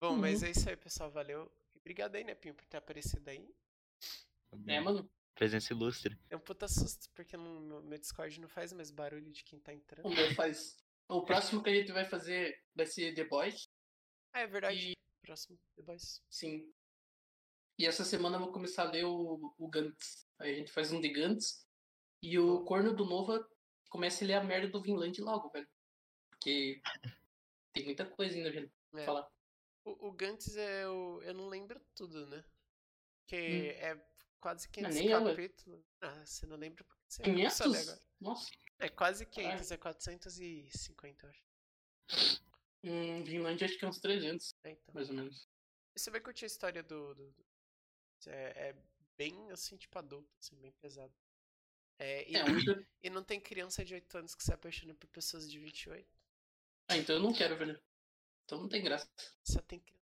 Bom, 0.00 0.16
mas 0.16 0.42
Uhum. 0.42 0.48
é 0.48 0.50
isso 0.50 0.68
aí, 0.68 0.76
pessoal. 0.76 1.10
Valeu. 1.10 1.50
E 1.74 1.78
obrigado 1.78 2.14
aí, 2.16 2.24
né, 2.24 2.34
Pinho, 2.34 2.54
por 2.54 2.64
ter 2.66 2.76
aparecido 2.76 3.28
aí. 3.30 3.48
É, 4.66 4.80
mano. 4.80 5.10
Presença 5.34 5.72
ilustre. 5.72 6.16
É 6.30 6.36
um 6.36 6.40
puta 6.40 6.68
susto, 6.68 7.10
porque 7.12 7.36
no 7.36 7.60
meu, 7.60 7.82
meu 7.82 7.98
Discord 7.98 8.40
não 8.40 8.48
faz 8.48 8.72
mais 8.72 8.90
barulho 8.92 9.32
de 9.32 9.42
quem 9.42 9.58
tá 9.58 9.72
entrando. 9.72 10.06
O 10.06 10.14
meu 10.14 10.32
faz. 10.34 10.76
O 11.08 11.24
próximo 11.24 11.60
que 11.62 11.70
a 11.70 11.74
gente 11.74 11.90
vai 11.90 12.04
fazer 12.04 12.62
vai 12.74 12.86
ser 12.86 13.14
The 13.14 13.24
Boys. 13.24 13.68
Ah, 14.32 14.40
é 14.40 14.46
verdade. 14.46 14.92
E 14.92 14.94
Próximo, 15.24 15.58
The 15.76 15.82
Boys. 15.82 16.22
sim. 16.30 16.72
E 17.78 17.86
essa 17.86 18.04
semana 18.04 18.36
eu 18.36 18.40
vou 18.40 18.52
começar 18.52 18.86
a 18.86 18.90
ler 18.90 19.04
o, 19.04 19.52
o 19.58 19.68
Gantz. 19.68 20.28
Aí 20.38 20.52
a 20.52 20.54
gente 20.54 20.70
faz 20.70 20.92
um 20.92 21.00
de 21.00 21.08
Gantz. 21.08 21.66
E 22.22 22.38
o 22.38 22.62
Corno 22.64 22.94
do 22.94 23.04
Nova 23.04 23.44
começa 23.88 24.24
a 24.24 24.28
ler 24.28 24.34
a 24.34 24.44
merda 24.44 24.68
do 24.68 24.80
Vinland 24.80 25.20
logo, 25.20 25.50
velho. 25.50 25.68
Porque 26.30 26.80
tem 27.72 27.84
muita 27.84 28.06
coisa 28.08 28.36
ainda, 28.36 28.52
gente. 28.52 28.72
pra 28.92 29.02
É. 29.02 29.04
Falar. 29.04 29.28
O, 29.84 30.08
o 30.08 30.12
Gantz 30.12 30.56
é 30.56 30.88
o. 30.88 31.20
Eu 31.22 31.34
não 31.34 31.48
lembro 31.48 31.80
tudo, 31.96 32.26
né? 32.28 32.44
Porque 33.18 33.74
é 33.80 34.00
quase 34.40 34.68
500 34.68 34.94
Hum. 34.94 34.98
nem 35.00 35.10
eu, 35.10 35.22
ué. 35.24 35.30
capítulos. 35.34 35.84
Ah, 36.00 36.24
você 36.24 36.46
não 36.46 36.56
lembra 36.56 36.84
porque 36.84 37.02
você 37.08 37.22
começou 37.24 37.66
a 37.66 37.68
ler 37.70 37.76
500? 37.78 37.88
agora. 37.88 38.06
Nossa. 38.20 38.50
É 38.78 38.88
quase 38.88 39.26
500, 39.26 39.70
é 39.72 39.76
450, 39.76 41.26
eu 41.26 41.30
acho. 41.30 41.44
Hum, 42.84 43.24
Vinland 43.24 43.64
acho 43.64 43.78
que 43.78 43.84
é 43.84 43.88
uns 43.88 43.98
300, 43.98 44.54
É, 44.62 44.70
então. 44.70 44.94
mais 44.94 45.08
ou 45.08 45.16
menos. 45.16 45.48
E 45.96 45.98
você 46.00 46.10
vai 46.10 46.20
curtir 46.20 46.44
a 46.44 46.46
história 46.48 46.82
do. 46.82 47.14
do- 47.14 47.32
do- 47.32 47.44
É, 48.26 48.68
é 48.70 48.76
bem 49.18 49.50
assim, 49.50 49.76
tipo 49.76 49.98
adulto, 49.98 50.30
assim, 50.40 50.56
bem 50.56 50.72
pesado. 50.80 51.12
É, 51.98 52.28
e, 52.30 52.34
É, 52.36 52.44
um... 52.44 52.48
e 53.02 53.10
não 53.10 53.22
tem 53.22 53.40
criança 53.40 53.84
de 53.84 53.94
8 53.94 54.16
anos 54.18 54.34
que 54.34 54.42
se 54.42 54.52
apaixona 54.52 54.94
por 54.94 55.06
pessoas 55.08 55.50
de 55.50 55.58
28. 55.58 56.08
Ah, 56.88 56.96
então 56.96 57.16
eu 57.16 57.22
não 57.22 57.32
quero, 57.32 57.56
velho. 57.56 57.80
Então 58.44 58.60
não 58.60 58.68
tem 58.68 58.82
graça. 58.82 59.08
Só 59.44 59.60
tem 59.62 59.80
criança 59.80 60.04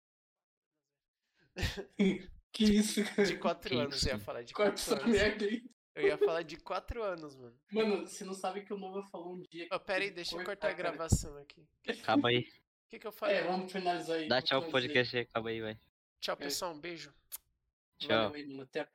Que 2.52 2.64
isso, 2.64 3.04
cara? 3.04 3.26
de 3.26 3.38
4 3.38 3.70
Que 3.70 3.76
anos, 3.78 4.06
eu 4.06 4.14
ia 4.14 4.20
falar 4.20 4.42
de 4.44 4.54
Corta 4.54 4.72
4 4.72 4.94
essa 4.94 5.04
anos. 5.04 5.18
merda 5.18 5.46
aí. 5.46 5.64
Eu 5.96 6.08
ia 6.08 6.18
falar 6.18 6.42
de 6.44 6.58
4 6.58 7.04
anos, 7.04 7.36
mano. 7.36 7.58
Mano, 7.72 8.08
você 8.08 8.26
não 8.26 8.34
sabe 8.34 8.66
que 8.66 8.74
o 8.74 8.78
Nova 8.78 9.04
falou 9.10 9.36
um 9.36 9.42
dia. 9.44 9.68
Ó, 9.72 9.80
pera 9.80 10.04
aí, 10.04 10.12
deixa 10.12 10.36
eu 10.36 10.44
cortar, 10.44 10.70
a 10.70 10.76
cara. 10.76 10.92
gravação 10.92 11.38
aqui. 11.38 11.66
Acaba 12.20 12.30
aí. 12.30 12.46
O 12.86 12.90
que, 12.90 13.00
que 13.00 13.08
eu 13.08 13.12
falei? 13.12 13.38
É, 13.38 13.44
vamos 13.44 13.72
finalizar 13.72 14.18
aí. 14.18 14.28
Dá 14.28 14.42
tchau 14.42 14.62
pro 14.62 14.72
podcast 14.72 15.18
aí. 15.18 15.24
Acaba 15.24 15.50
aí, 15.50 15.62
vai. 15.62 15.78
Tchau, 16.20 16.38
pessoal. 16.38 16.74
Um 16.74 16.80
beijo. 16.80 17.14
Tchau. 17.98 18.30
Valeu. 18.30 18.62
Até. 18.62 18.88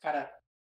Cara, 0.00 0.38